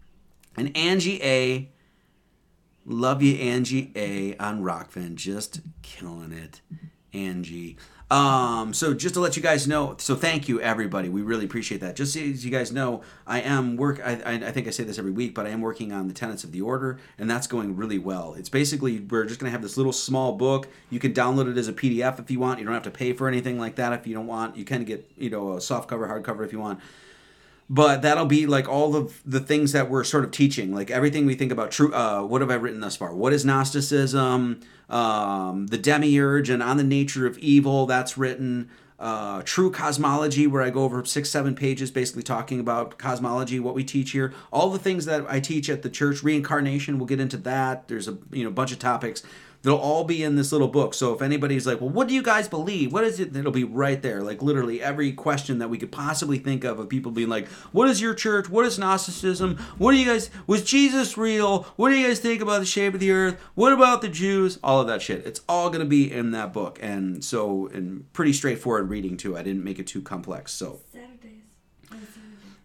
And 0.59 0.75
Angie 0.75 1.21
A, 1.21 1.69
Love 2.91 3.21
you, 3.21 3.35
Angie 3.35 3.91
A 3.95 4.35
on 4.37 4.63
Rokfin. 4.63 5.13
Just 5.13 5.61
killing 5.83 6.31
it, 6.31 6.61
Angie. 7.13 7.77
Um, 8.09 8.73
so 8.73 8.95
just 8.95 9.13
to 9.13 9.19
let 9.19 9.37
you 9.37 9.43
guys 9.43 9.67
know, 9.67 9.93
so 9.99 10.15
thank 10.15 10.49
you 10.49 10.59
everybody. 10.59 11.07
We 11.07 11.21
really 11.21 11.45
appreciate 11.45 11.81
that. 11.81 11.95
Just 11.95 12.13
so 12.13 12.19
as 12.19 12.43
you 12.43 12.49
guys 12.49 12.71
know, 12.71 13.03
I 13.27 13.41
am 13.41 13.77
work. 13.77 14.01
I, 14.03 14.13
I, 14.25 14.33
I 14.47 14.51
think 14.51 14.65
I 14.67 14.71
say 14.71 14.83
this 14.85 14.97
every 14.97 15.11
week, 15.11 15.35
but 15.35 15.45
I 15.45 15.49
am 15.49 15.61
working 15.61 15.93
on 15.93 16.07
the 16.07 16.15
tenets 16.15 16.43
of 16.43 16.51
the 16.51 16.61
order, 16.61 16.97
and 17.19 17.29
that's 17.29 17.45
going 17.45 17.75
really 17.75 17.99
well. 17.99 18.33
It's 18.33 18.49
basically 18.49 19.01
we're 19.01 19.25
just 19.25 19.39
gonna 19.39 19.51
have 19.51 19.61
this 19.61 19.77
little 19.77 19.93
small 19.93 20.33
book. 20.33 20.67
You 20.89 20.97
can 20.97 21.13
download 21.13 21.47
it 21.47 21.59
as 21.59 21.67
a 21.67 21.73
PDF 21.73 22.17
if 22.17 22.31
you 22.31 22.39
want. 22.39 22.57
You 22.57 22.65
don't 22.65 22.73
have 22.73 22.81
to 22.81 22.89
pay 22.89 23.13
for 23.13 23.27
anything 23.27 23.59
like 23.59 23.75
that 23.75 23.93
if 23.93 24.07
you 24.07 24.15
don't 24.15 24.25
want. 24.25 24.57
You 24.57 24.65
can 24.65 24.83
get 24.83 25.07
you 25.15 25.29
know 25.29 25.53
a 25.53 25.61
soft 25.61 25.87
cover, 25.87 26.07
hard 26.07 26.23
cover 26.23 26.43
if 26.43 26.51
you 26.51 26.59
want 26.59 26.79
but 27.69 28.01
that'll 28.01 28.25
be 28.25 28.47
like 28.47 28.67
all 28.67 28.95
of 28.95 29.21
the 29.25 29.39
things 29.39 29.71
that 29.73 29.89
we're 29.89 30.03
sort 30.03 30.23
of 30.23 30.31
teaching 30.31 30.73
like 30.73 30.89
everything 30.89 31.25
we 31.25 31.35
think 31.35 31.51
about 31.51 31.71
true 31.71 31.93
uh, 31.93 32.21
what 32.21 32.41
have 32.41 32.51
i 32.51 32.55
written 32.55 32.79
thus 32.79 32.95
far 32.95 33.13
what 33.13 33.33
is 33.33 33.45
gnosticism 33.45 34.59
um, 34.89 35.67
the 35.67 35.77
demiurge 35.77 36.49
and 36.49 36.63
on 36.63 36.77
the 36.77 36.83
nature 36.83 37.27
of 37.27 37.37
evil 37.37 37.85
that's 37.85 38.17
written 38.17 38.69
uh, 38.99 39.41
True 39.45 39.71
Cosmology, 39.71 40.45
where 40.45 40.61
I 40.61 40.69
go 40.69 40.83
over 40.83 41.05
six, 41.05 41.29
seven 41.29 41.55
pages 41.55 41.89
basically 41.89 42.23
talking 42.23 42.59
about 42.59 42.97
cosmology, 42.97 43.59
what 43.59 43.73
we 43.73 43.83
teach 43.83 44.11
here, 44.11 44.33
all 44.51 44.69
the 44.69 44.79
things 44.79 45.05
that 45.05 45.25
I 45.29 45.39
teach 45.39 45.69
at 45.69 45.83
the 45.83 45.89
church. 45.89 46.21
Reincarnation, 46.21 46.99
we'll 46.99 47.07
get 47.07 47.21
into 47.21 47.37
that. 47.37 47.87
There's 47.87 48.09
a 48.09 48.17
you 48.31 48.43
know 48.43 48.51
bunch 48.51 48.73
of 48.73 48.79
topics. 48.79 49.23
They'll 49.61 49.75
all 49.75 50.05
be 50.05 50.23
in 50.23 50.35
this 50.35 50.53
little 50.53 50.69
book. 50.69 50.93
So 50.93 51.13
if 51.13 51.21
anybody's 51.21 51.67
like, 51.67 51.81
well, 51.81 51.89
what 51.89 52.07
do 52.07 52.13
you 52.13 52.23
guys 52.23 52.47
believe? 52.47 52.93
What 52.93 53.03
is 53.03 53.19
it? 53.19 53.35
It'll 53.35 53.51
be 53.51 53.65
right 53.65 54.01
there. 54.01 54.21
Like 54.23 54.41
literally 54.41 54.81
every 54.81 55.11
question 55.11 55.59
that 55.59 55.69
we 55.69 55.77
could 55.77 55.91
possibly 55.91 56.37
think 56.37 56.63
of 56.63 56.79
of 56.79 56.87
people 56.87 57.11
being 57.11 57.27
like, 57.27 57.47
what 57.73 57.89
is 57.89 58.01
your 58.01 58.13
church? 58.13 58.49
What 58.49 58.65
is 58.65 58.79
Gnosticism? 58.79 59.57
What 59.77 59.91
do 59.91 59.97
you 59.97 60.05
guys, 60.05 60.29
was 60.47 60.63
Jesus 60.63 61.17
real? 61.17 61.63
What 61.75 61.89
do 61.89 61.95
you 61.95 62.07
guys 62.07 62.19
think 62.19 62.41
about 62.41 62.59
the 62.59 62.65
shape 62.65 62.93
of 62.93 63.01
the 63.01 63.11
earth? 63.11 63.39
What 63.55 63.73
about 63.73 64.01
the 64.01 64.07
Jews? 64.07 64.59
All 64.63 64.79
of 64.79 64.87
that 64.87 65.01
shit. 65.01 65.25
It's 65.25 65.41
all 65.49 65.69
going 65.69 65.81
to 65.81 65.85
be 65.85 66.09
in 66.09 66.31
that 66.31 66.53
book. 66.53 66.79
And 66.81 67.21
so, 67.23 67.67
and 67.73 68.11
pretty 68.13 68.31
straightforward 68.31 68.89
reading 68.89 69.17
too. 69.17 69.37
I 69.37 69.43
didn't 69.43 69.63
make 69.65 69.79
it 69.79 69.87
too 69.87 70.01
complex. 70.01 70.53
So. 70.53 70.79
Saturdays. 70.93 71.39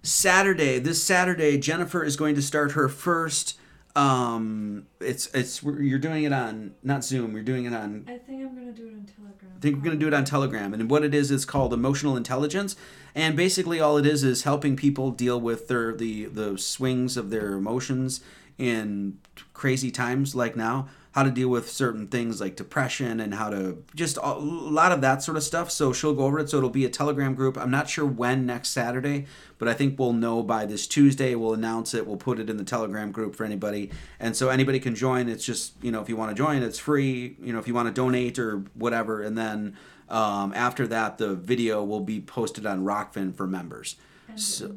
Saturday, 0.05 0.79
this 0.79 1.03
Saturday, 1.03 1.57
Jennifer 1.57 2.05
is 2.05 2.17
going 2.17 2.35
to 2.35 2.43
start 2.43 2.73
her 2.73 2.89
first 2.91 3.59
um 3.97 4.87
it's 5.01 5.29
it's 5.35 5.63
you're 5.63 6.01
doing 6.01 6.25
it 6.25 6.33
on 6.33 6.75
not 6.83 7.05
zoom 7.05 7.33
you're 7.33 7.45
doing 7.45 7.65
it 7.65 7.73
on 7.73 8.05
I 8.09 8.19
think 8.19 8.43
I'm 8.43 8.55
gonna 8.55 8.73
do 8.73 8.89
it 8.89 8.95
on 8.95 9.07
Telegram. 9.07 9.53
I 9.57 9.61
think 9.61 9.77
we're 9.77 9.83
going 9.83 9.99
to 9.99 10.01
do 10.01 10.09
it 10.09 10.15
on 10.15 10.25
Telegram. 10.25 10.75
And 10.75 10.91
what 10.91 11.05
it 11.05 11.15
is 11.15 11.31
is 11.31 11.45
called 11.45 11.73
emotional 11.73 12.17
intelligence. 12.17 12.77
And 13.15 13.37
basically 13.37 13.81
all 13.81 13.97
it 13.97 14.05
is 14.05 14.25
is 14.25 14.43
helping 14.43 14.77
people 14.77 15.11
deal 15.11 15.41
with 15.41 15.69
their 15.69 15.95
the 15.95 16.27
the 16.27 16.59
swings 16.59 17.17
of 17.17 17.31
their 17.31 17.55
emotions 17.55 18.21
in 18.59 19.19
crazy 19.53 19.91
times 19.91 20.35
like 20.35 20.57
now, 20.57 20.89
how 21.15 21.23
to 21.23 21.31
deal 21.31 21.49
with 21.49 21.71
certain 21.71 22.09
things 22.09 22.41
like 22.41 22.57
depression 22.57 23.21
and 23.21 23.35
how 23.35 23.49
to 23.49 23.79
just 23.95 24.17
a 24.21 24.33
lot 24.33 24.91
of 24.91 25.01
that 25.01 25.23
sort 25.23 25.37
of 25.37 25.45
stuff. 25.45 25.71
So 25.71 25.93
she'll 25.93 26.13
go 26.13 26.25
over 26.25 26.41
it. 26.41 26.51
So 26.51 26.57
it'll 26.59 26.71
be 26.71 26.85
a 26.85 26.89
Telegram 26.91 27.37
group. 27.37 27.57
I'm 27.57 27.71
not 27.71 27.89
sure 27.89 28.05
when 28.05 28.47
next 28.47 28.71
Saturday, 28.71 29.27
but 29.59 29.69
I 29.69 29.75
think 29.75 29.97
we'll 29.97 30.13
know 30.13 30.43
by 30.43 30.67
this 30.67 30.89
Tuesday. 30.89 31.37
We'll 31.37 31.55
announce 31.55 31.95
it. 31.95 32.05
We'll 32.09 32.17
put 32.17 32.41
it 32.41 32.51
in 32.51 32.57
the 32.57 32.65
Telegram 32.65 33.13
group 33.13 33.37
for 33.37 33.45
anybody. 33.45 33.93
And 34.19 34.35
so 34.35 34.49
anybody 34.49 34.81
can 34.81 34.97
join. 34.97 35.29
It's 35.29 35.45
just, 35.45 35.75
you 35.85 35.93
know, 35.93 36.01
if 36.03 36.09
you 36.09 36.17
want 36.17 36.31
to 36.31 36.35
join, 36.35 36.65
it's 36.65 36.81
free. 36.81 37.37
You 37.41 37.53
know, 37.53 37.61
if 37.61 37.69
you 37.69 37.75
want 37.75 37.87
to 37.87 37.95
donate 37.95 38.37
or 38.41 38.65
whatever. 38.75 39.23
And 39.23 39.39
then 39.39 39.77
um, 40.09 40.53
after 40.57 40.85
that, 40.89 41.19
the 41.19 41.37
video 41.37 41.85
will 41.85 42.01
be 42.01 42.21
posted 42.21 42.67
on 42.67 42.85
Rokfin 42.85 43.37
for 43.37 43.47
members. 43.47 43.95
And 44.29 44.41
So- 44.41 44.77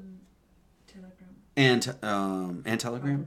Telegram. 0.86 1.30
And 1.56 1.96
um, 2.04 2.62
and 2.64 2.80
Telegram. 2.80 3.26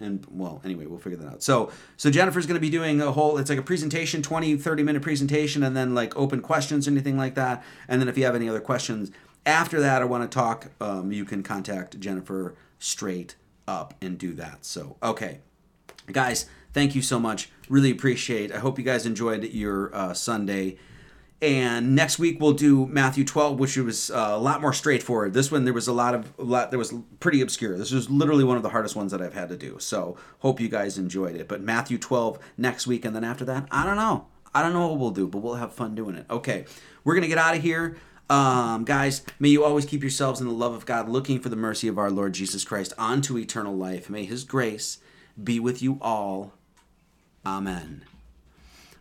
And 0.00 0.26
well 0.30 0.60
anyway 0.64 0.86
we'll 0.86 0.98
figure 0.98 1.18
that 1.18 1.28
out. 1.28 1.42
So 1.42 1.70
so 1.96 2.10
jennifer's 2.10 2.46
going 2.46 2.56
to 2.56 2.60
be 2.60 2.70
doing 2.70 3.00
a 3.00 3.12
whole 3.12 3.38
it's 3.38 3.50
like 3.50 3.58
a 3.58 3.62
presentation 3.62 4.22
20 4.22 4.56
30 4.56 4.82
minute 4.82 5.02
presentation 5.02 5.62
and 5.62 5.76
then 5.76 5.94
like 5.94 6.16
open 6.16 6.40
questions 6.40 6.88
anything 6.88 7.16
like 7.16 7.34
that. 7.34 7.62
And 7.88 8.00
then 8.00 8.08
if 8.08 8.16
you 8.18 8.24
have 8.24 8.34
any 8.34 8.48
other 8.48 8.60
questions 8.60 9.10
after 9.46 9.80
that 9.80 10.02
or 10.02 10.06
want 10.06 10.30
to 10.30 10.34
talk 10.34 10.70
um, 10.80 11.12
you 11.12 11.24
can 11.24 11.42
contact 11.42 11.98
jennifer 12.00 12.56
straight 12.78 13.36
up 13.68 13.94
and 14.00 14.18
do 14.18 14.32
that. 14.34 14.64
So 14.64 14.96
okay. 15.02 15.40
Guys 16.10 16.46
thank 16.72 16.94
you 16.94 17.02
so 17.02 17.18
much. 17.20 17.50
Really 17.68 17.90
appreciate 17.90 18.52
i 18.52 18.58
hope 18.58 18.78
you 18.78 18.84
guys 18.84 19.06
enjoyed 19.06 19.44
your 19.44 19.94
uh, 19.94 20.12
sunday 20.12 20.76
and 21.42 21.94
next 21.94 22.18
week 22.18 22.38
we'll 22.38 22.52
do 22.52 22.86
Matthew 22.86 23.24
12, 23.24 23.58
which 23.58 23.76
was 23.76 24.10
uh, 24.10 24.32
a 24.32 24.38
lot 24.38 24.60
more 24.60 24.72
straightforward. 24.72 25.32
This 25.32 25.50
one 25.50 25.64
there 25.64 25.72
was 25.72 25.88
a 25.88 25.92
lot 25.92 26.14
of 26.14 26.32
a 26.38 26.44
lot 26.44 26.70
there 26.70 26.78
was 26.78 26.92
pretty 27.18 27.40
obscure. 27.40 27.78
This 27.78 27.92
was 27.92 28.10
literally 28.10 28.44
one 28.44 28.58
of 28.58 28.62
the 28.62 28.68
hardest 28.68 28.94
ones 28.94 29.12
that 29.12 29.22
I've 29.22 29.34
had 29.34 29.48
to 29.48 29.56
do. 29.56 29.78
So 29.78 30.16
hope 30.40 30.60
you 30.60 30.68
guys 30.68 30.98
enjoyed 30.98 31.36
it. 31.36 31.48
But 31.48 31.62
Matthew 31.62 31.96
12 31.96 32.38
next 32.58 32.86
week, 32.86 33.04
and 33.04 33.16
then 33.16 33.24
after 33.24 33.44
that, 33.46 33.66
I 33.70 33.86
don't 33.86 33.96
know. 33.96 34.26
I 34.54 34.62
don't 34.62 34.72
know 34.72 34.88
what 34.88 34.98
we'll 34.98 35.12
do, 35.12 35.26
but 35.28 35.38
we'll 35.38 35.54
have 35.54 35.72
fun 35.72 35.94
doing 35.94 36.16
it. 36.16 36.26
Okay, 36.28 36.66
we're 37.04 37.14
gonna 37.14 37.28
get 37.28 37.38
out 37.38 37.56
of 37.56 37.62
here. 37.62 37.96
Um, 38.28 38.84
guys, 38.84 39.22
may 39.40 39.48
you 39.48 39.64
always 39.64 39.86
keep 39.86 40.02
yourselves 40.02 40.40
in 40.40 40.46
the 40.46 40.52
love 40.52 40.74
of 40.74 40.86
God, 40.86 41.08
looking 41.08 41.40
for 41.40 41.48
the 41.48 41.56
mercy 41.56 41.88
of 41.88 41.98
our 41.98 42.10
Lord 42.10 42.32
Jesus 42.32 42.64
Christ 42.64 42.92
onto 42.98 43.38
eternal 43.38 43.74
life. 43.74 44.10
May 44.10 44.24
His 44.24 44.44
grace 44.44 44.98
be 45.42 45.58
with 45.58 45.80
you 45.80 45.98
all. 46.02 46.52
Amen. 47.46 48.04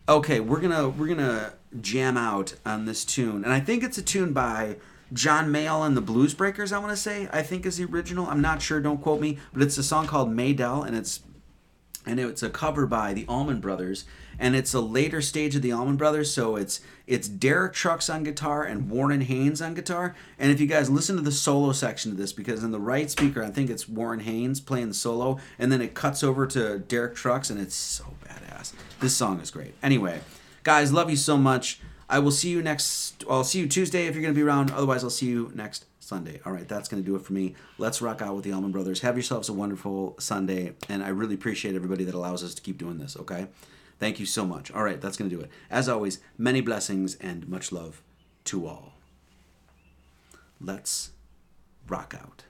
Okay, 0.08 0.40
we're 0.40 0.62
gonna 0.62 0.90
we're 0.90 1.08
gonna 1.08 1.54
jam 1.80 2.18
out 2.18 2.56
on 2.66 2.86
this 2.86 3.06
tune, 3.06 3.44
and 3.44 3.54
I 3.54 3.60
think 3.60 3.84
it's 3.84 3.98
a 3.98 4.04
tune 4.04 4.34
by 4.34 4.78
John 5.12 5.52
Mayall 5.52 5.86
and 5.86 5.98
the 5.98 6.02
Blues 6.02 6.34
Breakers. 6.34 6.72
I 6.72 6.80
want 6.80 6.92
to 6.92 6.98
say 6.98 7.28
I 7.32 7.42
think 7.42 7.66
is 7.66 7.78
the 7.78 7.86
original. 7.86 8.28
I'm 8.28 8.42
not 8.42 8.62
sure. 8.62 8.80
Don't 8.80 9.02
quote 9.02 9.22
me, 9.22 9.38
but 9.54 9.62
it's 9.62 9.78
a 9.78 9.84
song 9.84 10.08
called 10.08 10.30
Maydell, 10.30 10.86
and 10.86 10.96
it's 10.96 11.22
and 12.06 12.20
it's 12.20 12.44
a 12.44 12.50
cover 12.50 12.88
by 12.88 13.14
the 13.14 13.26
Allman 13.28 13.60
Brothers, 13.60 14.06
and 14.40 14.56
it's 14.56 14.74
a 14.74 14.80
later 14.80 15.22
stage 15.22 15.56
of 15.56 15.62
the 15.62 15.72
Allman 15.72 15.98
Brothers. 15.98 16.34
So 16.34 16.56
it's 16.56 16.82
it's 17.08 17.28
Derek 17.28 17.74
Trucks 17.74 18.10
on 18.10 18.24
guitar 18.24 18.64
and 18.64 18.90
Warren 18.90 19.22
Haynes 19.22 19.62
on 19.62 19.74
guitar. 19.74 20.16
And 20.38 20.52
if 20.52 20.60
you 20.60 20.68
guys 20.68 20.90
listen 20.90 21.16
to 21.18 21.22
the 21.22 21.32
solo 21.32 21.72
section 21.72 22.12
of 22.12 22.18
this, 22.18 22.34
because 22.34 22.64
in 22.64 22.72
the 22.72 22.80
right 22.80 23.10
speaker, 23.10 23.44
I 23.44 23.50
think 23.50 23.70
it's 23.70 23.90
Warren 23.90 24.22
Haynes 24.22 24.60
playing 24.60 24.90
the 24.90 24.94
solo, 24.94 25.40
and 25.58 25.72
then 25.72 25.82
it 25.82 25.94
cuts 25.94 26.24
over 26.24 26.46
to 26.48 26.80
Derek 26.80 27.16
Trucks, 27.16 27.50
and 27.50 27.60
it's 27.60 27.76
so 27.76 28.06
badass. 28.26 28.74
This 29.00 29.16
song 29.16 29.40
is 29.40 29.52
great. 29.52 29.74
Anyway, 29.84 30.22
guys, 30.64 30.92
love 30.92 31.10
you 31.10 31.16
so 31.16 31.38
much. 31.38 31.80
I 32.10 32.20
will 32.20 32.32
see 32.32 32.50
you 32.50 32.62
next. 32.62 33.24
I'll 33.30 33.44
see 33.44 33.60
you 33.60 33.68
Tuesday 33.68 34.08
if 34.08 34.16
you're 34.16 34.22
going 34.22 34.34
to 34.34 34.40
be 34.40 34.44
around. 34.44 34.72
Otherwise, 34.72 35.04
I'll 35.04 35.10
see 35.10 35.28
you 35.28 35.52
next 35.54 35.86
Sunday. 36.00 36.42
All 36.46 36.52
right, 36.52 36.68
that's 36.68 36.90
going 36.90 37.04
to 37.04 37.06
do 37.06 37.16
it 37.16 37.22
for 37.22 37.34
me. 37.34 37.56
Let's 37.78 38.02
rock 38.02 38.22
out 38.22 38.36
with 38.36 38.44
the 38.44 38.52
Allman 38.52 38.72
Brothers. 38.72 39.02
Have 39.02 39.16
yourselves 39.16 39.48
a 39.48 39.54
wonderful 39.54 40.16
Sunday, 40.20 40.74
and 40.90 41.04
I 41.04 41.10
really 41.10 41.36
appreciate 41.36 41.76
everybody 41.76 42.04
that 42.06 42.16
allows 42.16 42.44
us 42.44 42.56
to 42.56 42.62
keep 42.62 42.80
doing 42.80 42.98
this. 42.98 43.16
Okay, 43.16 43.48
thank 44.00 44.20
you 44.20 44.26
so 44.26 44.44
much. 44.44 44.72
All 44.72 44.84
right, 44.84 45.00
that's 45.00 45.18
going 45.18 45.30
to 45.30 45.36
do 45.36 45.42
it. 45.42 45.52
As 45.70 45.88
always, 45.88 46.20
many 46.38 46.62
blessings 46.62 47.16
and 47.16 47.48
much 47.48 47.72
love 47.72 48.02
to 48.46 48.66
all. 48.66 48.94
Let's 50.60 51.12
rock 51.88 52.16
out. 52.20 52.46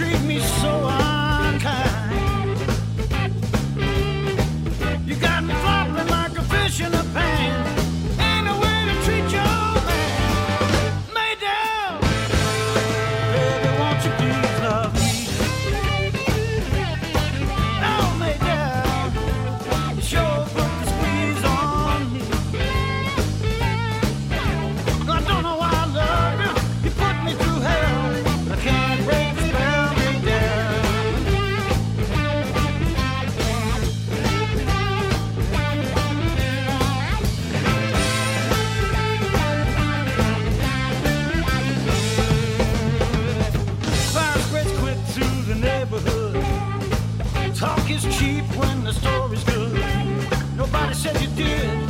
treat 0.00 0.22
me 0.22 0.40
so 0.40 0.59
deep 48.40 48.56
when 48.56 48.84
the 48.84 48.92
story's 48.92 49.44
good. 49.44 49.72
Nobody 50.56 50.94
said 50.94 51.20
you 51.20 51.28
did. 51.28 51.89